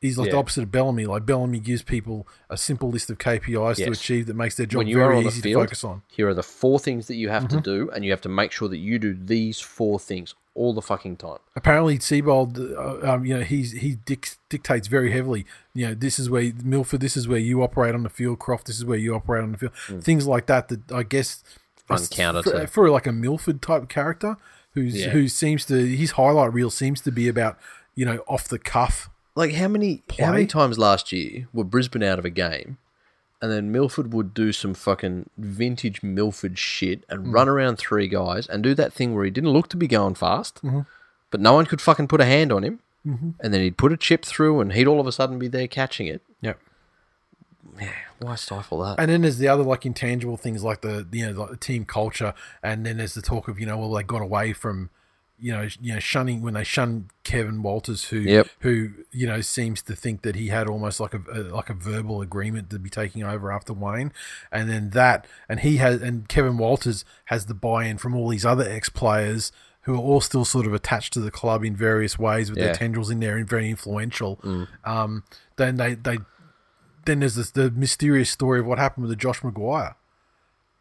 He's 0.00 0.18
like 0.18 0.30
the 0.32 0.36
opposite 0.36 0.62
of 0.64 0.72
Bellamy. 0.72 1.06
Like 1.06 1.24
Bellamy 1.24 1.60
gives 1.60 1.82
people 1.84 2.26
a 2.50 2.56
simple 2.56 2.90
list 2.90 3.08
of 3.08 3.18
KPIs 3.18 3.76
to 3.76 3.82
achieve 4.00 4.26
that 4.26 4.34
makes 4.34 4.56
their 4.56 4.66
job 4.66 4.84
very 4.84 5.20
easy 5.20 5.42
to 5.42 5.54
focus 5.54 5.84
on. 5.84 6.02
here 6.08 6.28
are 6.28 6.34
the 6.34 6.42
four 6.42 6.80
things 6.80 7.06
that 7.06 7.14
you 7.14 7.28
have 7.28 7.44
Mm-hmm. 7.44 7.58
to 7.58 7.62
do, 7.62 7.90
and 7.92 8.04
you 8.04 8.10
have 8.10 8.20
to 8.22 8.28
make 8.28 8.50
sure 8.50 8.68
that 8.68 8.78
you 8.78 8.98
do 8.98 9.14
these 9.14 9.60
four 9.60 10.00
things 10.00 10.34
all 10.54 10.74
the 10.74 10.82
fucking 10.82 11.16
time. 11.16 11.38
apparently 11.56 11.98
Seibold, 11.98 12.58
uh, 13.04 13.10
um, 13.14 13.24
you 13.24 13.38
know, 13.38 13.42
he's 13.42 13.72
he 13.72 13.96
dic- 14.04 14.36
dictates 14.50 14.86
very 14.88 15.10
heavily. 15.12 15.46
You 15.74 15.88
know, 15.88 15.94
this 15.94 16.18
is 16.18 16.28
where 16.28 16.52
Milford, 16.62 17.00
this 17.00 17.16
is 17.16 17.26
where 17.26 17.38
you 17.38 17.62
operate 17.62 17.94
on 17.94 18.02
the 18.02 18.10
field. 18.10 18.38
Croft, 18.38 18.66
this 18.66 18.76
is 18.76 18.84
where 18.84 18.98
you 18.98 19.14
operate 19.14 19.42
on 19.42 19.52
the 19.52 19.58
field. 19.58 20.04
Things 20.04 20.26
like 20.26 20.46
that. 20.46 20.68
That 20.68 20.92
I 20.92 21.02
guess 21.04 21.42
Run 21.88 22.06
counter 22.10 22.42
for, 22.42 22.66
for 22.66 22.90
like 22.90 23.06
a 23.06 23.12
Milford 23.12 23.62
type 23.62 23.88
character, 23.88 24.36
who's 24.74 24.94
Yeah. 25.00 25.10
who 25.10 25.26
seems 25.28 25.64
to 25.66 25.74
his 25.86 26.12
highlight 26.12 26.52
reel 26.52 26.70
seems 26.70 27.00
to 27.02 27.10
be 27.12 27.28
about 27.28 27.58
you 27.94 28.04
know 28.04 28.18
off 28.28 28.46
the 28.48 28.58
cuff. 28.58 29.08
Like 29.34 29.54
how 29.54 29.68
many 29.68 30.02
Play. 30.08 30.24
how 30.26 30.32
many 30.32 30.46
times 30.46 30.78
last 30.78 31.12
year 31.12 31.48
were 31.54 31.64
Brisbane 31.64 32.02
out 32.02 32.18
of 32.18 32.24
a 32.26 32.30
game, 32.30 32.76
and 33.42 33.50
then 33.52 33.70
Milford 33.72 34.14
would 34.14 34.32
do 34.32 34.52
some 34.52 34.72
fucking 34.72 35.28
vintage 35.36 36.02
Milford 36.02 36.58
shit 36.58 37.04
and 37.10 37.26
Mm. 37.26 37.34
run 37.34 37.48
around 37.48 37.76
three 37.76 38.08
guys 38.08 38.46
and 38.46 38.62
do 38.62 38.72
that 38.76 38.92
thing 38.94 39.14
where 39.14 39.24
he 39.24 39.30
didn't 39.30 39.50
look 39.50 39.68
to 39.70 39.76
be 39.76 39.86
going 39.88 40.14
fast, 40.14 40.62
Mm-hmm. 40.62 40.80
but 41.30 41.40
no 41.40 41.52
one 41.52 41.66
could 41.66 41.80
fucking 41.80 42.06
put 42.08 42.20
a 42.20 42.24
hand 42.24 42.50
on 42.52 42.62
him, 42.62 42.78
and 43.04 43.52
then 43.52 43.60
he'd 43.60 43.76
put 43.76 43.92
a 43.92 43.96
chip 43.96 44.24
through, 44.24 44.60
and 44.60 44.72
he'd 44.74 44.86
all 44.86 45.00
of 45.00 45.06
a 45.08 45.12
sudden 45.12 45.38
be 45.38 45.48
there 45.48 45.66
catching 45.66 46.06
it. 46.06 46.22
Yep. 46.40 46.58
Yeah, 47.80 47.88
why 48.20 48.34
stifle 48.36 48.78
that? 48.82 48.96
And 49.00 49.10
then 49.10 49.22
there's 49.22 49.38
the 49.38 49.48
other 49.48 49.62
like 49.62 49.84
intangible 49.86 50.36
things 50.36 50.62
like 50.62 50.82
the 50.82 51.06
you 51.12 51.26
know 51.26 51.32
like 51.40 51.50
the 51.50 51.56
team 51.56 51.84
culture, 51.84 52.34
and 52.62 52.84
then 52.86 52.98
there's 52.98 53.14
the 53.14 53.22
talk 53.22 53.48
of 53.48 53.58
you 53.58 53.66
know 53.66 53.76
well 53.78 53.90
they 53.92 54.02
got 54.02 54.22
away 54.22 54.52
from 54.52 54.90
you 55.42 55.52
know 55.52 55.68
you 55.80 55.92
know 55.92 55.98
shunning 55.98 56.40
when 56.40 56.54
they 56.54 56.62
shun 56.64 57.08
Kevin 57.24 57.62
Walters 57.62 58.04
who 58.04 58.18
Yep. 58.20 58.46
who 58.60 58.90
you 59.10 59.26
know 59.26 59.40
seems 59.40 59.82
to 59.82 59.96
think 59.96 60.22
that 60.22 60.36
he 60.36 60.48
had 60.48 60.68
almost 60.68 61.00
like 61.00 61.12
a, 61.14 61.20
a 61.32 61.40
like 61.52 61.68
a 61.68 61.74
verbal 61.74 62.22
agreement 62.22 62.70
to 62.70 62.78
be 62.78 62.88
taking 62.88 63.24
over 63.24 63.50
after 63.52 63.72
Wayne, 63.72 64.12
and 64.52 64.70
then 64.70 64.90
that 64.90 65.26
and 65.48 65.60
he 65.60 65.76
has 65.78 66.00
and 66.00 66.28
Kevin 66.28 66.56
Walters 66.58 67.04
has 67.26 67.46
the 67.46 67.54
buy-in 67.54 67.98
from 67.98 68.14
all 68.14 68.28
these 68.28 68.46
other 68.46 68.64
ex 68.68 68.88
players 68.88 69.50
who 69.82 69.94
are 69.94 69.98
all 69.98 70.20
still 70.20 70.44
sort 70.44 70.64
of 70.64 70.72
attached 70.72 71.12
to 71.12 71.18
the 71.18 71.30
club 71.32 71.64
in 71.64 71.74
various 71.74 72.16
ways 72.16 72.48
with 72.48 72.56
Yeah. 72.58 72.66
their 72.66 72.74
tendrils 72.76 73.10
in 73.10 73.18
there 73.18 73.36
and 73.36 73.48
very 73.48 73.68
influential. 73.68 74.38
Um, 74.84 75.24
then 75.56 75.74
they 75.76 75.94
they 75.94 76.18
then 77.04 77.18
there's 77.18 77.34
this, 77.34 77.50
the 77.50 77.68
mysterious 77.72 78.30
story 78.30 78.60
of 78.60 78.66
what 78.66 78.78
happened 78.78 79.02
with 79.02 79.10
the 79.10 79.16
Josh 79.16 79.40
McGuire. 79.40 79.96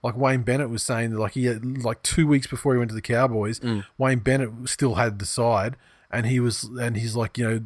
Like 0.03 0.17
Wayne 0.17 0.41
Bennett 0.41 0.69
was 0.69 0.81
saying 0.83 1.11
that, 1.11 1.19
like 1.19 1.33
he 1.33 1.45
had, 1.45 1.83
like 1.83 2.01
two 2.01 2.25
weeks 2.27 2.47
before 2.47 2.73
he 2.73 2.79
went 2.79 2.89
to 2.89 2.95
the 2.95 3.01
Cowboys, 3.01 3.61
Wayne 3.97 4.19
Bennett 4.19 4.49
still 4.65 4.95
had 4.95 5.19
the 5.19 5.25
side, 5.27 5.75
and 6.11 6.25
he 6.25 6.39
was, 6.39 6.63
and 6.63 6.97
he's 6.97 7.15
like, 7.15 7.37
you 7.37 7.47
know, 7.49 7.61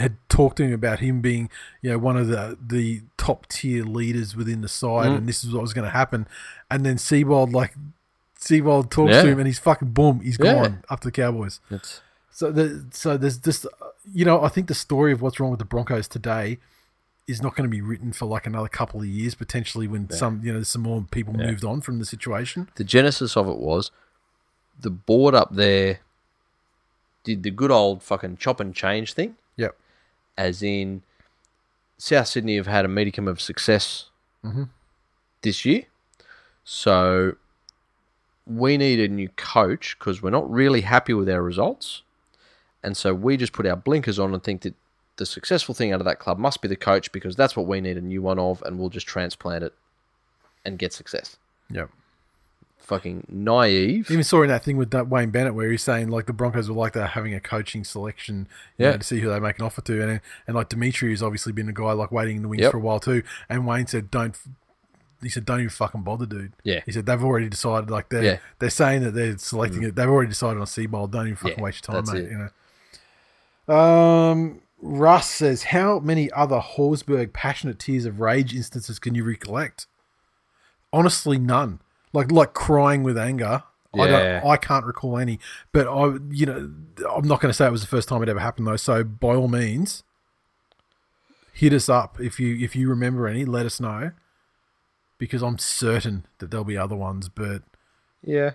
had 0.00 0.16
talked 0.28 0.56
to 0.58 0.62
him 0.64 0.72
about 0.72 1.00
him 1.00 1.20
being, 1.20 1.48
you 1.82 1.90
know, 1.90 1.98
one 1.98 2.16
of 2.16 2.28
the 2.28 2.58
the 2.64 3.02
top 3.16 3.46
tier 3.48 3.82
leaders 3.84 4.34
within 4.36 4.60
the 4.62 4.68
side, 4.68 5.08
Mm. 5.10 5.16
and 5.18 5.28
this 5.28 5.42
is 5.44 5.52
what 5.52 5.62
was 5.62 5.72
going 5.74 5.84
to 5.86 5.90
happen. 5.90 6.26
And 6.70 6.84
then 6.84 6.96
Seibold 6.96 7.52
like 7.52 7.74
Seibold 8.38 8.90
talks 8.90 9.12
Yeah. 9.12 9.22
to 9.22 9.28
him, 9.28 9.38
and 9.38 9.46
he's 9.46 9.58
fucking 9.58 9.90
boom, 9.92 10.20
he's 10.20 10.38
Yeah. 10.38 10.54
gone 10.54 10.84
up 10.90 11.00
to 11.00 11.08
the 11.08 11.12
Cowboys. 11.12 11.60
It's 11.70 12.00
So 12.30 12.50
the 12.52 12.84
so 12.92 13.16
there's 13.16 13.38
just 13.38 13.66
you 14.12 14.24
know 14.24 14.42
I 14.42 14.48
think 14.48 14.68
the 14.68 14.74
story 14.74 15.12
of 15.12 15.22
what's 15.22 15.40
wrong 15.40 15.50
with 15.50 15.58
the 15.58 15.64
Broncos 15.64 16.08
today 16.08 16.58
is 17.26 17.42
not 17.42 17.56
going 17.56 17.68
to 17.68 17.74
be 17.74 17.80
written 17.80 18.12
for 18.12 18.26
like 18.26 18.46
another 18.46 18.68
couple 18.68 19.00
of 19.00 19.06
years 19.06 19.34
potentially 19.34 19.88
when 19.88 20.08
some 20.10 20.40
you 20.44 20.52
know 20.52 20.62
some 20.62 20.82
more 20.82 21.04
people 21.10 21.34
moved 21.34 21.64
on 21.64 21.80
from 21.80 21.98
the 21.98 22.06
situation. 22.06 22.68
the 22.76 22.84
genesis 22.84 23.36
of 23.36 23.48
it 23.48 23.58
was 23.58 23.90
the 24.80 24.90
board 24.90 25.34
up 25.34 25.54
there 25.54 26.00
did 27.26 27.42
the 27.42 27.50
good 27.50 27.72
old 27.72 28.02
fucking 28.02 28.36
chop 28.36 28.60
and 28.60 28.74
change 28.74 29.12
thing, 29.12 29.36
Yep. 29.56 29.76
as 30.38 30.62
in 30.62 31.02
South 31.98 32.28
Sydney 32.28 32.56
have 32.56 32.68
had 32.68 32.84
a 32.84 32.88
medicum 32.88 33.28
of 33.28 33.40
success 33.40 34.10
mm-hmm. 34.44 34.64
this 35.42 35.64
year. 35.64 35.84
So 36.62 37.36
we 38.46 38.76
need 38.76 39.00
a 39.00 39.08
new 39.08 39.28
coach 39.30 39.96
because 39.98 40.22
we're 40.22 40.30
not 40.30 40.48
really 40.48 40.82
happy 40.82 41.14
with 41.14 41.28
our 41.28 41.42
results. 41.42 42.02
And 42.82 42.96
so 42.96 43.12
we 43.12 43.36
just 43.36 43.52
put 43.52 43.66
our 43.66 43.76
blinkers 43.76 44.20
on 44.20 44.32
and 44.32 44.42
think 44.42 44.60
that 44.62 44.74
the 45.16 45.26
successful 45.26 45.74
thing 45.74 45.92
out 45.92 46.00
of 46.00 46.04
that 46.06 46.18
club 46.18 46.38
must 46.38 46.60
be 46.62 46.68
the 46.68 46.76
coach 46.76 47.10
because 47.12 47.36
that's 47.36 47.56
what 47.56 47.66
we 47.66 47.80
need 47.80 47.96
a 47.96 48.00
new 48.02 48.22
one 48.22 48.38
of, 48.38 48.62
and 48.62 48.78
we'll 48.78 48.90
just 48.90 49.06
transplant 49.06 49.64
it 49.64 49.72
and 50.64 50.78
get 50.78 50.92
success. 50.92 51.36
Yep. 51.70 51.90
Fucking 52.78 53.26
naive. 53.28 54.10
Even 54.10 54.22
saw 54.22 54.42
in 54.42 54.48
that 54.48 54.62
thing 54.62 54.76
with 54.76 54.90
that 54.92 55.08
Wayne 55.08 55.30
Bennett 55.30 55.54
where 55.54 55.70
he's 55.70 55.82
saying 55.82 56.08
like 56.08 56.26
the 56.26 56.32
Broncos 56.32 56.68
were 56.68 56.76
like 56.76 56.92
they're 56.92 57.06
having 57.06 57.34
a 57.34 57.40
coaching 57.40 57.82
selection, 57.82 58.46
you 58.78 58.84
Yeah. 58.84 58.92
know, 58.92 58.98
to 58.98 59.02
see 59.04 59.18
who 59.20 59.28
they 59.28 59.40
make 59.40 59.58
an 59.58 59.64
offer 59.64 59.80
to, 59.82 60.02
and 60.08 60.20
and 60.46 60.54
like 60.56 60.68
Dimitri 60.68 61.10
has 61.10 61.22
obviously 61.22 61.52
been 61.52 61.68
a 61.68 61.72
guy 61.72 61.92
like 61.92 62.12
waiting 62.12 62.36
in 62.36 62.42
the 62.42 62.48
wings 62.48 62.62
Yep. 62.62 62.70
for 62.72 62.76
a 62.76 62.80
while 62.80 63.00
too. 63.00 63.22
And 63.48 63.66
Wayne 63.66 63.86
said, 63.88 64.10
"Don't." 64.10 64.36
He 65.22 65.30
said, 65.30 65.44
"Don't 65.46 65.58
even 65.60 65.70
fucking 65.70 66.02
bother, 66.02 66.26
dude." 66.26 66.52
Yeah. 66.62 66.80
He 66.86 66.92
said 66.92 67.06
they've 67.06 67.24
already 67.24 67.48
decided. 67.48 67.90
Like 67.90 68.10
they're 68.10 68.22
Yeah. 68.22 68.38
they're 68.60 68.70
saying 68.70 69.02
that 69.02 69.12
they're 69.12 69.36
selecting 69.38 69.82
it. 69.82 69.96
They've 69.96 70.08
already 70.08 70.28
decided 70.28 70.60
on 70.60 70.66
Seibold. 70.66 71.10
Don't 71.10 71.26
even 71.26 71.36
fucking 71.36 71.58
Yeah, 71.58 71.64
waste 71.64 71.88
your 71.88 72.02
time, 72.02 72.14
mate. 72.14 72.24
it. 72.24 72.30
You 72.30 72.50
know. 73.68 73.74
Um. 73.74 74.60
Russ 74.88 75.28
says, 75.28 75.64
"How 75.64 75.98
many 75.98 76.30
other 76.32 76.60
Horsburgh 76.60 77.32
passionate 77.32 77.78
tears 77.78 78.04
of 78.04 78.20
rage 78.20 78.54
instances 78.54 78.98
can 78.98 79.14
you 79.14 79.24
recollect?" 79.24 79.86
Honestly, 80.92 81.38
none. 81.38 81.80
Like 82.12 82.30
like 82.30 82.54
crying 82.54 83.02
with 83.02 83.18
anger. 83.18 83.64
I 83.94 84.06
don't. 84.06 84.44
I 84.44 84.56
can't 84.56 84.84
recall 84.84 85.18
any. 85.18 85.40
But 85.72 85.88
I, 85.88 86.18
you 86.30 86.46
know, 86.46 86.70
I'm 87.10 87.26
not 87.26 87.40
going 87.40 87.50
to 87.50 87.54
say 87.54 87.66
it 87.66 87.72
was 87.72 87.80
the 87.80 87.86
first 87.86 88.08
time 88.08 88.22
it 88.22 88.28
ever 88.28 88.40
happened 88.40 88.66
though. 88.66 88.76
So 88.76 89.02
by 89.02 89.34
all 89.34 89.48
means, 89.48 90.04
hit 91.52 91.72
us 91.72 91.88
up 91.88 92.20
if 92.20 92.38
you 92.38 92.56
if 92.56 92.76
you 92.76 92.88
remember 92.88 93.26
any. 93.26 93.44
Let 93.44 93.66
us 93.66 93.80
know 93.80 94.12
because 95.18 95.42
I'm 95.42 95.58
certain 95.58 96.26
that 96.38 96.50
there'll 96.50 96.64
be 96.64 96.76
other 96.76 96.96
ones. 96.96 97.28
But 97.28 97.62
Yeah. 98.22 98.52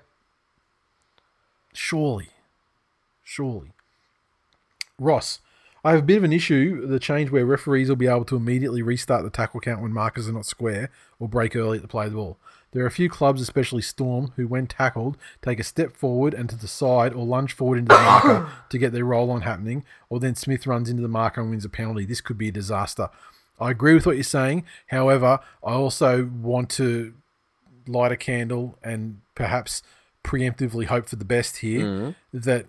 surely, 1.74 2.30
surely, 3.24 3.74
Ross. 5.00 5.40
I 5.84 5.92
have 5.92 6.00
a 6.02 6.04
bit 6.04 6.18
of 6.18 6.24
an 6.24 6.34
issue, 6.34 6.86
the 6.86 7.00
change 7.00 7.32
where 7.32 7.46
referees 7.46 7.90
will 7.90 7.96
be 7.96 8.08
able 8.08 8.26
to 8.26 8.36
immediately 8.36 8.84
restart 8.84 9.24
the 9.24 9.32
tackle 9.32 9.60
count 9.60 9.82
when 9.82 9.92
markers 9.92 10.30
are 10.30 10.34
not 10.34 10.46
square 10.46 10.92
or 11.20 11.28
break 11.28 11.56
early 11.56 11.78
at 11.78 11.82
the 11.82 11.88
play 11.88 12.06
of 12.06 12.12
the 12.12 12.18
ball. 12.18 12.38
There 12.72 12.84
are 12.84 12.88
a 12.88 12.92
few 12.92 13.10
clubs, 13.10 13.42
especially 13.42 13.82
Storm, 13.82 14.32
who, 14.36 14.48
when 14.48 14.68
tackled, 14.68 15.18
take 15.42 15.60
a 15.60 15.64
step 15.64 15.92
forward 15.92 16.34
and 16.34 16.50
to 16.50 16.56
the 16.56 16.68
side 16.68 17.14
or 17.14 17.26
lunge 17.26 17.54
forward 17.54 17.80
into 17.80 17.96
the 17.96 18.02
marker 18.04 18.50
to 18.70 18.78
get 18.78 18.94
their 18.94 19.06
roll 19.06 19.32
on 19.32 19.42
happening, 19.42 19.84
or 20.10 20.20
then 20.20 20.36
Smith 20.36 20.68
runs 20.68 20.90
into 20.90 21.02
the 21.02 21.08
marker 21.08 21.42
and 21.42 21.50
wins 21.50 21.66
a 21.66 21.70
penalty. 21.70 22.06
This 22.06 22.22
could 22.22 22.38
be 22.38 22.50
a 22.50 22.52
disaster. 22.52 23.10
I 23.60 23.72
agree 23.72 23.94
with 23.94 24.06
what 24.06 24.16
you're 24.16 24.24
saying. 24.24 24.66
However, 24.88 25.40
I 25.64 25.74
also 25.74 26.26
want 26.26 26.70
to 26.72 27.14
light 27.88 28.12
a 28.12 28.18
candle 28.18 28.78
and 28.84 29.22
perhaps 29.36 29.84
preemptively 30.24 30.86
hope 30.86 31.08
for 31.08 31.16
the 31.16 31.26
best 31.26 31.58
here 31.58 31.86
mm-hmm. 31.86 32.40
that 32.40 32.68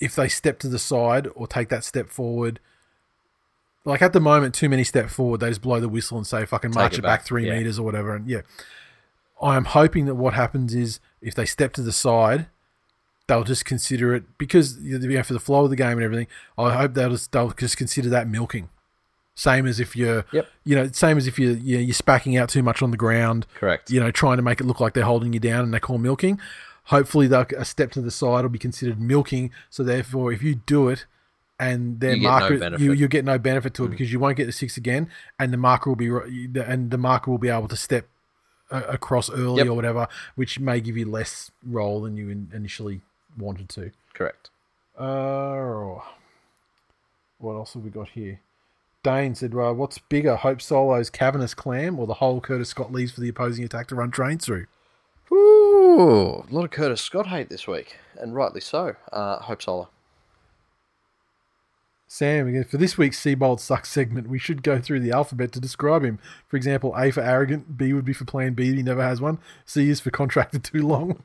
if 0.00 0.14
they 0.14 0.28
step 0.28 0.58
to 0.60 0.68
the 0.68 0.78
side 0.78 1.28
or 1.34 1.46
take 1.46 1.68
that 1.68 1.84
step 1.84 2.08
forward, 2.08 2.60
like 3.84 4.02
at 4.02 4.12
the 4.12 4.20
moment, 4.20 4.54
too 4.54 4.68
many 4.68 4.84
step 4.84 5.08
forward, 5.08 5.40
they 5.40 5.48
just 5.48 5.62
blow 5.62 5.80
the 5.80 5.88
whistle 5.88 6.18
and 6.18 6.26
say 6.26 6.44
fucking 6.44 6.72
march 6.74 6.94
it 6.94 6.98
it 6.98 7.02
back, 7.02 7.20
back, 7.20 7.26
three 7.26 7.46
yeah. 7.46 7.56
meters 7.56 7.78
or 7.78 7.82
whatever. 7.84 8.14
And 8.14 8.28
yeah, 8.28 8.42
I 9.40 9.56
am 9.56 9.64
hoping 9.64 10.06
that 10.06 10.14
what 10.14 10.34
happens 10.34 10.74
is 10.74 11.00
if 11.20 11.34
they 11.34 11.46
step 11.46 11.72
to 11.74 11.82
the 11.82 11.92
side, 11.92 12.46
they'll 13.26 13.44
just 13.44 13.64
consider 13.64 14.14
it 14.14 14.24
because 14.38 14.78
you 14.78 14.98
know 14.98 15.22
for 15.22 15.32
the 15.34 15.40
flow 15.40 15.64
of 15.64 15.70
the 15.70 15.76
game 15.76 15.92
and 15.92 16.02
everything. 16.02 16.26
I 16.56 16.74
hope 16.74 16.94
they'll 16.94 17.10
just 17.10 17.32
they'll 17.32 17.50
just 17.50 17.76
consider 17.76 18.08
that 18.10 18.28
milking. 18.28 18.68
Same 19.34 19.68
as 19.68 19.78
if 19.78 19.94
you're, 19.94 20.24
Yep. 20.32 20.48
you 20.64 20.74
know, 20.74 20.88
same 20.90 21.16
as 21.16 21.28
if 21.28 21.38
you're 21.38 21.52
you're 21.52 21.80
you're 21.80 21.94
spacking 21.94 22.40
out 22.40 22.48
too 22.48 22.62
much 22.62 22.82
on 22.82 22.90
the 22.90 22.96
ground 22.96 23.46
Correct. 23.54 23.88
you 23.88 24.00
know, 24.00 24.10
trying 24.10 24.36
to 24.36 24.42
make 24.42 24.60
it 24.60 24.64
look 24.64 24.80
like 24.80 24.94
they're 24.94 25.04
holding 25.04 25.32
you 25.32 25.38
down 25.38 25.64
and 25.64 25.72
they 25.72 25.78
call 25.78 25.96
milking. 25.96 26.40
Hopefully, 26.88 27.26
they'll, 27.26 27.46
a 27.56 27.64
step 27.64 27.90
to 27.92 28.00
the 28.00 28.10
side 28.10 28.42
will 28.42 28.50
be 28.50 28.58
considered 28.58 29.00
milking. 29.00 29.50
So 29.70 29.82
therefore, 29.82 30.32
if 30.32 30.42
you 30.42 30.56
do 30.56 30.88
it 30.88 31.06
and 31.58 32.00
their 32.00 32.14
You 32.14 32.22
get 32.22 32.22
no 32.22 32.30
marker, 32.30 32.76
you 32.78 32.92
you 32.92 33.08
get 33.08 33.24
no 33.24 33.38
benefit 33.38 33.74
to 33.74 33.84
it 33.84 33.88
because 33.88 34.12
you 34.12 34.18
won't 34.20 34.36
get 34.36 34.46
the 34.46 34.52
six 34.52 34.76
again, 34.76 35.10
and 35.38 35.52
the 35.52 35.56
marker 35.56 35.90
will 35.90 35.96
be 35.96 36.08
and 36.60 36.90
the 36.90 36.98
marker 36.98 37.30
will 37.30 37.38
be 37.38 37.48
able 37.48 37.68
to 37.68 37.76
step 37.76 38.06
uh, 38.70 38.82
across 38.88 39.30
early 39.30 39.58
Yep. 39.58 39.66
or 39.68 39.74
whatever, 39.74 40.08
which 40.34 40.60
may 40.60 40.80
give 40.80 40.96
you 40.96 41.04
less 41.10 41.50
roll 41.66 42.02
than 42.02 42.16
you 42.16 42.28
in, 42.30 42.50
initially 42.54 43.00
wanted 43.36 43.68
to. 43.70 43.90
Correct. 44.14 44.50
Uh, 44.96 46.00
what 47.38 47.54
else 47.54 47.74
have 47.74 47.84
we 47.84 47.90
got 47.90 48.08
here? 48.10 48.40
Dane 49.04 49.34
said, 49.34 49.54
well, 49.54 49.74
what's 49.74 49.98
bigger, 49.98 50.36
Hope 50.36 50.60
Solo's 50.60 51.08
cavernous 51.08 51.54
clam 51.54 51.98
or 51.98 52.06
the 52.06 52.14
hole 52.14 52.40
Curtis 52.40 52.68
Scott 52.68 52.92
leaves 52.92 53.12
for 53.12 53.20
the 53.20 53.28
opposing 53.28 53.64
attack 53.64 53.86
to 53.88 53.94
run 53.94 54.10
trains 54.10 54.44
through? 54.44 54.66
Ooh, 55.30 56.44
a 56.48 56.54
lot 56.54 56.64
of 56.64 56.70
Curtis 56.70 57.00
Scott 57.00 57.26
hate 57.26 57.48
this 57.48 57.66
week, 57.66 57.96
and 58.16 58.34
rightly 58.34 58.60
so. 58.60 58.96
Uh, 59.12 59.38
Hope 59.40 59.62
Solo. 59.62 59.88
Sam, 62.10 62.48
again, 62.48 62.64
for 62.64 62.78
this 62.78 62.96
week's 62.96 63.22
Seibold 63.22 63.60
Sucks 63.60 63.90
segment, 63.90 64.30
we 64.30 64.38
should 64.38 64.62
go 64.62 64.80
through 64.80 65.00
the 65.00 65.12
alphabet 65.12 65.52
to 65.52 65.60
describe 65.60 66.02
him. 66.02 66.18
For 66.46 66.56
example, 66.56 66.94
A 66.96 67.10
for 67.10 67.20
arrogant, 67.20 67.76
B 67.76 67.92
would 67.92 68.06
be 68.06 68.14
for 68.14 68.24
plan 68.24 68.54
B, 68.54 68.74
he 68.74 68.82
never 68.82 69.02
has 69.02 69.20
one, 69.20 69.38
C 69.66 69.90
is 69.90 70.00
for 70.00 70.10
contracted 70.10 70.64
too 70.64 70.86
long. 70.86 71.22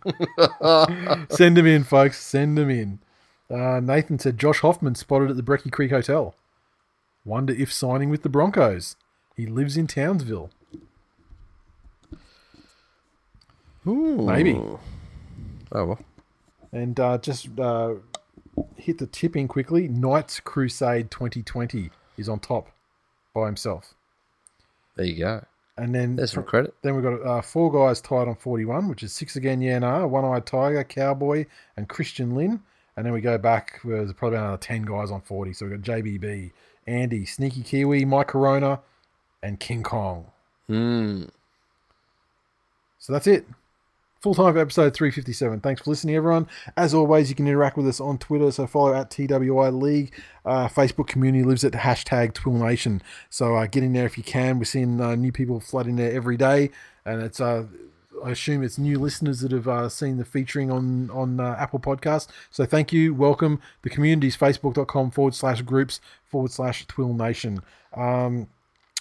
Send 1.29 1.55
them 1.55 1.65
in, 1.65 1.85
folks. 1.85 2.21
Send 2.21 2.57
them 2.57 2.69
in. 2.69 2.99
Uh, 3.49 3.79
Nathan 3.79 4.19
said 4.19 4.37
Josh 4.37 4.59
Hoffman 4.59 4.95
spotted 4.95 5.29
at 5.29 5.37
the 5.37 5.43
Brecky 5.43 5.71
Creek 5.71 5.91
Hotel. 5.91 6.35
Wonder 7.23 7.53
if 7.53 7.71
signing 7.71 8.09
with 8.09 8.23
the 8.23 8.29
Broncos. 8.29 8.97
He 9.37 9.45
lives 9.45 9.77
in 9.77 9.87
Townsville. 9.87 10.49
Maybe. 13.85 14.53
Oh 14.53 15.85
well. 15.85 15.99
And 16.71 16.99
uh, 16.99 17.17
just 17.17 17.47
uh, 17.59 17.95
hit 18.77 18.97
the 18.97 19.07
tipping 19.07 19.47
quickly. 19.47 19.87
Knights 19.87 20.39
Crusade 20.39 21.11
2020 21.11 21.89
is 22.17 22.29
on 22.29 22.39
top 22.39 22.69
by 23.33 23.45
himself. 23.45 23.93
There 24.95 25.05
you 25.05 25.17
go. 25.19 25.45
And 25.77 25.93
then 25.93 26.15
There's 26.15 26.31
some 26.31 26.43
credit. 26.43 26.73
Then 26.83 26.95
we've 26.95 27.03
got 27.03 27.25
uh, 27.25 27.41
four 27.41 27.71
guys 27.71 27.99
tied 27.99 28.27
on 28.27 28.35
41, 28.35 28.87
which 28.87 29.01
is 29.01 29.11
six 29.11 29.35
again, 29.35 29.59
Yanar, 29.59 30.07
One 30.07 30.23
Eyed 30.23 30.45
Tiger, 30.45 30.83
Cowboy, 30.83 31.45
and 31.75 31.89
Christian 31.89 32.35
Lin. 32.35 32.61
And 32.95 33.05
then 33.05 33.13
we 33.13 33.21
go 33.21 33.39
back, 33.39 33.79
there's 33.83 34.13
probably 34.13 34.37
another 34.37 34.57
10 34.57 34.83
guys 34.83 35.09
on 35.09 35.21
40. 35.21 35.53
So 35.53 35.65
we've 35.65 35.81
got 35.81 35.97
JBB, 35.97 36.51
Andy, 36.85 37.25
Sneaky 37.25 37.63
Kiwi, 37.63 38.05
Mike 38.05 38.27
Corona, 38.27 38.81
and 39.41 39.59
King 39.59 39.81
Kong. 39.81 40.27
Mm. 40.69 41.29
So 42.99 43.13
that's 43.13 43.25
it. 43.25 43.47
Full 44.23 44.33
time 44.33 44.53
for 44.53 44.59
episode 44.59 44.93
357. 44.93 45.59
Thanks 45.59 45.81
for 45.81 45.89
listening, 45.89 46.15
everyone. 46.15 46.47
As 46.77 46.93
always, 46.93 47.27
you 47.27 47.35
can 47.35 47.45
interact 47.45 47.75
with 47.75 47.85
us 47.89 47.99
on 47.99 48.17
Twitter, 48.17 48.49
so 48.53 48.65
follow 48.65 48.93
at 48.93 49.11
TWI 49.11 49.67
League. 49.67 50.13
Uh, 50.45 50.69
Facebook 50.69 51.07
community 51.07 51.43
lives 51.43 51.65
at 51.65 51.73
hashtag 51.73 52.33
Twill 52.33 52.55
Nation. 52.55 53.01
So 53.29 53.57
uh, 53.57 53.67
get 53.67 53.83
in 53.83 53.91
there 53.91 54.05
if 54.05 54.17
you 54.17 54.23
can. 54.23 54.59
We're 54.59 54.63
seeing 54.63 55.01
uh, 55.01 55.15
new 55.15 55.33
people 55.33 55.59
flooding 55.59 55.97
there 55.97 56.13
every 56.13 56.37
day, 56.37 56.69
and 57.03 57.21
it's 57.21 57.41
uh, 57.41 57.65
I 58.23 58.31
assume 58.31 58.63
it's 58.63 58.77
new 58.77 58.97
listeners 58.97 59.41
that 59.41 59.51
have 59.51 59.67
uh, 59.67 59.89
seen 59.89 60.15
the 60.15 60.23
featuring 60.23 60.71
on 60.71 61.09
on 61.09 61.41
uh, 61.41 61.57
Apple 61.59 61.79
Podcast. 61.79 62.29
So 62.49 62.65
thank 62.65 62.93
you, 62.93 63.13
welcome. 63.13 63.59
The 63.81 63.89
community 63.89 64.27
is 64.27 64.37
facebook.com 64.37 65.11
forward 65.11 65.35
slash 65.35 65.61
groups 65.63 65.99
forward 66.27 66.51
slash 66.51 66.85
Twill 66.87 67.13
Nation. 67.13 67.59
Um, 67.93 68.47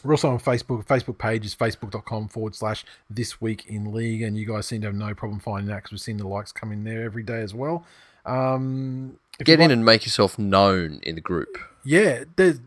we're 0.05 0.12
also 0.15 0.31
on 0.31 0.39
Facebook. 0.39 0.85
Facebook 0.87 1.19
page 1.19 1.45
is 1.47 1.55
facebook.com 1.55 2.29
forward 2.29 2.55
slash 2.55 2.85
this 3.11 3.41
week 3.41 3.66
in 3.66 3.93
league. 3.93 4.23
And 4.23 4.37
you 4.37 4.47
guys 4.47 4.66
seem 4.66 4.81
to 4.83 4.89
have 4.89 4.95
no 4.97 5.15
problem 5.15 5.41
finding 5.41 5.69
that 5.69 5.77
because 5.77 5.93
we've 5.93 6.01
seen 6.01 6.16
the 6.16 6.27
likes 6.29 6.53
come 6.53 6.73
in 6.73 6.85
there 6.85 7.03
every 7.05 7.23
day 7.23 7.41
as 7.41 7.55
well. 7.55 7.85
Um, 8.24 9.19
Get 9.43 9.55
in 9.55 9.61
want- 9.61 9.73
and 9.73 9.85
make 9.85 10.05
yourself 10.05 10.39
known 10.39 11.01
in 11.03 11.15
the 11.16 11.20
group. 11.20 11.59
yeah, 11.85 12.24
there's- 12.37 12.61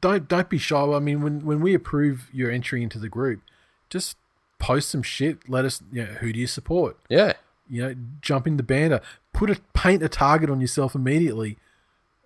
don't 0.00 0.28
don't 0.28 0.48
be 0.50 0.58
shy. 0.58 0.78
I 0.80 0.98
mean, 0.98 1.22
when 1.22 1.44
when 1.44 1.60
we 1.60 1.74
approve 1.74 2.28
your 2.32 2.50
entry 2.50 2.82
into 2.82 2.98
the 2.98 3.08
group, 3.08 3.40
just 3.88 4.16
post 4.58 4.90
some 4.90 5.02
shit. 5.02 5.48
Let 5.48 5.64
us, 5.64 5.82
you 5.92 6.02
know, 6.04 6.12
who 6.14 6.32
do 6.32 6.38
you 6.40 6.46
support? 6.46 6.96
Yeah. 7.08 7.32
You 7.70 7.82
know, 7.82 7.94
jump 8.20 8.46
in 8.46 8.56
the 8.58 8.62
banner. 8.62 9.00
Put 9.32 9.50
a 9.50 9.60
paint 9.74 10.02
a 10.02 10.08
target 10.08 10.50
on 10.50 10.60
yourself 10.60 10.94
immediately. 10.94 11.56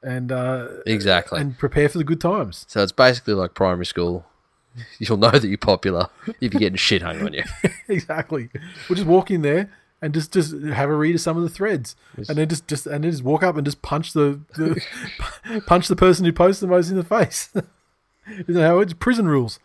and 0.03 0.33
uh, 0.33 0.67
Exactly. 0.85 1.41
and 1.41 1.57
prepare 1.57 1.89
for 1.89 1.99
the 1.99 2.05
good 2.05 2.21
times. 2.21 2.65
so 2.69 2.83
it's 2.83 2.91
basically 2.91 3.35
like 3.35 3.55
primary 3.55 3.87
school. 3.87 4.27
You'll 4.99 5.19
know 5.19 5.31
that 5.31 5.47
you're 5.47 5.59
popular 5.59 6.09
if 6.41 6.53
you're 6.53 6.61
getting 6.61 6.77
shit 6.77 7.03
hung 7.03 7.23
on 7.23 7.33
you. 7.33 7.45
exactly. 7.89 8.49
We'll 8.89 8.97
just 8.97 9.09
walk 9.09 9.31
in 9.31 9.43
there 9.43 9.71
and 10.01 10.13
just 10.13 10.33
just 10.33 10.53
have 10.53 10.89
a 10.89 10.95
read 10.95 11.15
of 11.15 11.21
some 11.21 11.37
of 11.37 11.43
the 11.43 11.49
threads, 11.49 11.95
and 12.17 12.37
then 12.37 12.49
just 12.49 12.67
just 12.67 12.87
and 12.87 13.05
then 13.05 13.11
just 13.11 13.23
walk 13.23 13.43
up 13.43 13.57
and 13.57 13.65
just 13.65 13.83
punch 13.83 14.13
the, 14.13 14.41
the 14.57 15.63
punch 15.67 15.89
the 15.89 15.97
person 15.97 16.25
who 16.25 16.33
posts 16.33 16.61
the 16.61 16.67
most 16.67 16.91
in 16.91 16.97
the 16.97 17.05
face. 17.05 17.51
Isn't 18.27 18.55
that 18.55 18.67
how 18.67 18.81
it's 18.81 18.95
prison 18.95 19.29
rules? 19.29 19.59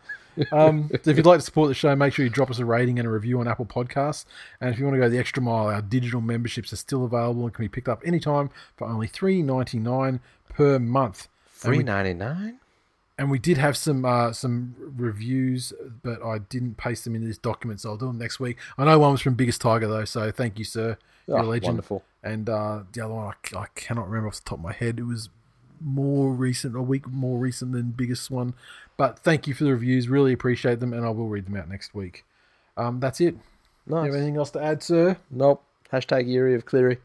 Um, 0.52 0.88
so 1.02 1.10
if 1.10 1.16
you'd 1.16 1.26
like 1.26 1.40
to 1.40 1.44
support 1.44 1.68
the 1.68 1.74
show, 1.74 1.94
make 1.96 2.12
sure 2.14 2.24
you 2.24 2.30
drop 2.30 2.50
us 2.50 2.60
a 2.60 2.64
rating 2.64 2.98
and 2.98 3.08
a 3.08 3.10
review 3.10 3.40
on 3.40 3.48
Apple 3.48 3.66
Podcasts. 3.66 4.24
And 4.60 4.70
if 4.72 4.78
you 4.78 4.84
want 4.84 4.94
to 4.94 5.00
go 5.00 5.08
the 5.08 5.18
extra 5.18 5.42
mile, 5.42 5.66
our 5.66 5.82
digital 5.82 6.20
memberships 6.20 6.72
are 6.72 6.76
still 6.76 7.04
available 7.04 7.44
and 7.44 7.52
can 7.52 7.64
be 7.64 7.68
picked 7.68 7.88
up 7.88 8.02
anytime 8.04 8.50
for 8.76 8.86
only 8.86 9.08
three 9.08 9.42
ninety 9.42 9.78
nine 9.78 10.20
per 10.48 10.78
month. 10.78 11.28
Three 11.50 11.82
ninety 11.82 12.14
nine. 12.14 12.60
And 13.18 13.30
we 13.30 13.38
did 13.38 13.58
have 13.58 13.76
some 13.76 14.04
uh, 14.04 14.32
some 14.32 14.74
reviews, 14.96 15.72
but 16.02 16.22
I 16.22 16.38
didn't 16.38 16.76
paste 16.76 17.04
them 17.04 17.14
into 17.14 17.26
this 17.26 17.38
document, 17.38 17.80
so 17.80 17.90
I'll 17.90 17.96
do 17.96 18.06
them 18.06 18.18
next 18.18 18.38
week. 18.40 18.56
I 18.78 18.84
know 18.84 18.98
one 18.98 19.12
was 19.12 19.20
from 19.20 19.34
Biggest 19.34 19.60
Tiger 19.60 19.88
though, 19.88 20.04
so 20.04 20.30
thank 20.30 20.58
you, 20.58 20.64
sir. 20.64 20.96
You're 21.26 21.38
a 21.38 21.42
Oh, 21.42 21.46
legend. 21.46 21.66
wonderful. 21.74 22.04
And 22.22 22.48
uh, 22.48 22.80
the 22.92 23.02
other 23.04 23.14
one, 23.14 23.34
I, 23.54 23.58
I 23.58 23.66
cannot 23.74 24.06
remember 24.08 24.28
off 24.28 24.36
the 24.42 24.48
top 24.48 24.58
of 24.58 24.64
my 24.64 24.72
head. 24.72 24.98
It 24.98 25.04
was 25.04 25.28
more 25.80 26.32
recent, 26.32 26.74
a 26.74 26.82
week 26.82 27.06
more 27.06 27.38
recent 27.38 27.72
than 27.72 27.90
Biggest 27.90 28.30
one. 28.30 28.54
But 28.96 29.18
thank 29.20 29.46
you 29.46 29.54
for 29.54 29.64
the 29.64 29.72
reviews. 29.72 30.08
Really 30.08 30.32
appreciate 30.32 30.80
them, 30.80 30.92
and 30.92 31.04
I 31.04 31.10
will 31.10 31.28
read 31.28 31.46
them 31.46 31.56
out 31.56 31.68
next 31.68 31.94
week. 31.94 32.24
Um, 32.76 32.98
that's 33.00 33.20
it. 33.20 33.34
You 33.34 33.94
Nice. 33.94 34.06
have 34.06 34.14
anything 34.14 34.36
else 34.36 34.50
to 34.52 34.62
add, 34.62 34.82
sir? 34.82 35.16
Nope. 35.30 35.62
Hashtag 35.92 36.28
Erie 36.28 36.54
of 36.54 36.64
Cleary. 36.66 36.98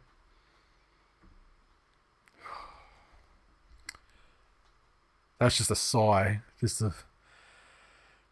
That's 5.39 5.57
just 5.57 5.71
a 5.71 5.75
sigh. 5.75 6.41
Just 6.59 6.81
a 6.81 6.93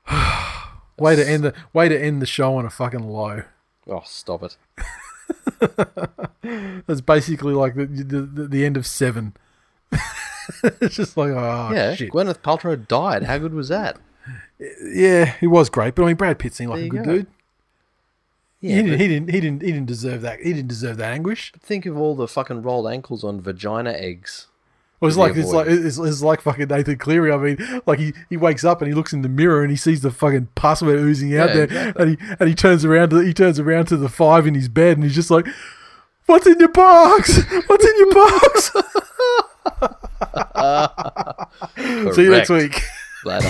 way 0.98 1.16
to 1.16 1.28
end 1.28 1.44
the 1.44 1.54
way 1.74 1.90
to 1.90 2.00
end 2.00 2.22
the 2.22 2.26
show 2.26 2.56
on 2.56 2.66
a 2.66 2.70
fucking 2.70 3.04
low. 3.04 3.44
Oh, 3.88 4.04
stop 4.06 4.44
it. 4.44 4.58
That's 6.88 7.02
basically 7.02 7.54
like 7.54 7.76
the 7.76 7.86
the, 7.86 8.48
the 8.48 8.66
end 8.66 8.78
of 8.78 8.86
Seven. 8.86 9.36
it's 10.64 10.96
just 10.96 11.18
like 11.18 11.32
oh 11.32 11.72
yeah, 11.74 11.96
shit. 11.96 12.12
Gwyneth 12.12 12.40
Paltrow 12.40 12.88
died. 12.88 13.24
How 13.24 13.38
good 13.38 13.54
was 13.54 13.70
that? 13.70 13.98
Yeah, 14.84 15.26
he 15.40 15.48
was 15.48 15.70
great, 15.70 15.96
but 15.96 16.04
I 16.04 16.08
mean 16.08 16.16
Brad 16.16 16.40
Pitt 16.40 16.54
seemed 16.54 16.70
like 16.70 16.80
There 16.80 16.86
a 16.88 16.90
good 16.90 17.06
go. 17.06 17.12
dude. 17.14 17.28
Yeah, 18.62 18.76
he, 18.76 18.82
didn't, 18.84 19.00
he 19.00 19.08
didn't. 19.08 19.30
He 19.32 19.42
didn't. 19.42 19.62
He 19.64 19.72
didn't 19.72 19.88
deserve 19.88 20.22
that. 20.22 20.40
He 20.40 20.54
didn't 20.54 20.68
deserve 20.68 20.98
that 20.98 21.12
anguish. 21.12 21.52
think 21.60 21.88
of 21.88 21.98
all 21.98 22.16
the 22.16 22.28
fucking 22.28 22.62
rolled 22.62 22.88
ankles 22.88 23.24
on 23.24 23.42
vagina 23.42 23.92
eggs. 23.92 24.48
It 25.02 25.06
was 25.06 25.18
like 25.18 25.36
it's 25.36 25.52
like 25.52 25.66
it's, 25.68 25.98
it's 25.98 26.22
like 26.22 26.42
fucking 26.42 26.68
Nathan 26.68 27.00
Cleary. 27.00 27.32
I 27.32 27.38
mean, 27.38 27.82
like 27.88 27.98
he, 27.98 28.14
he 28.30 28.38
wakes 28.38 28.64
up 28.64 28.84
and 28.84 28.88
he 28.88 28.94
looks 28.94 29.14
in 29.14 29.24
the 29.24 29.30
mirror 29.30 29.64
and 29.64 29.72
he 29.72 29.78
sees 29.78 30.02
the 30.02 30.12
fucking 30.12 30.50
where 30.62 30.96
oozing 30.96 31.36
out 31.36 31.50
Yeah, 31.50 31.54
there, 31.56 31.64
exactly. 31.64 32.04
and 32.04 32.12
he 32.20 32.26
and 32.40 32.50
he 32.50 32.54
turns 32.54 32.86
around 32.86 33.10
to 33.10 33.18
he 33.20 33.34
turns 33.34 33.60
around 33.60 33.86
to 33.88 33.98
the 33.98 34.10
five 34.10 34.46
in 34.46 34.54
his 34.54 34.70
bed 34.70 34.98
and 34.98 35.04
he's 35.04 35.16
just 35.16 35.32
like, 35.32 35.48
"What's 36.28 36.46
in 36.46 36.60
your 36.60 36.70
box? 36.70 37.36
What's 37.66 37.84
in 37.86 37.98
your 37.98 38.14
box?" 38.14 38.72
See 42.16 42.24
you 42.24 42.30
next 42.30 42.50
week. 42.50 42.80
Later. 43.26 43.50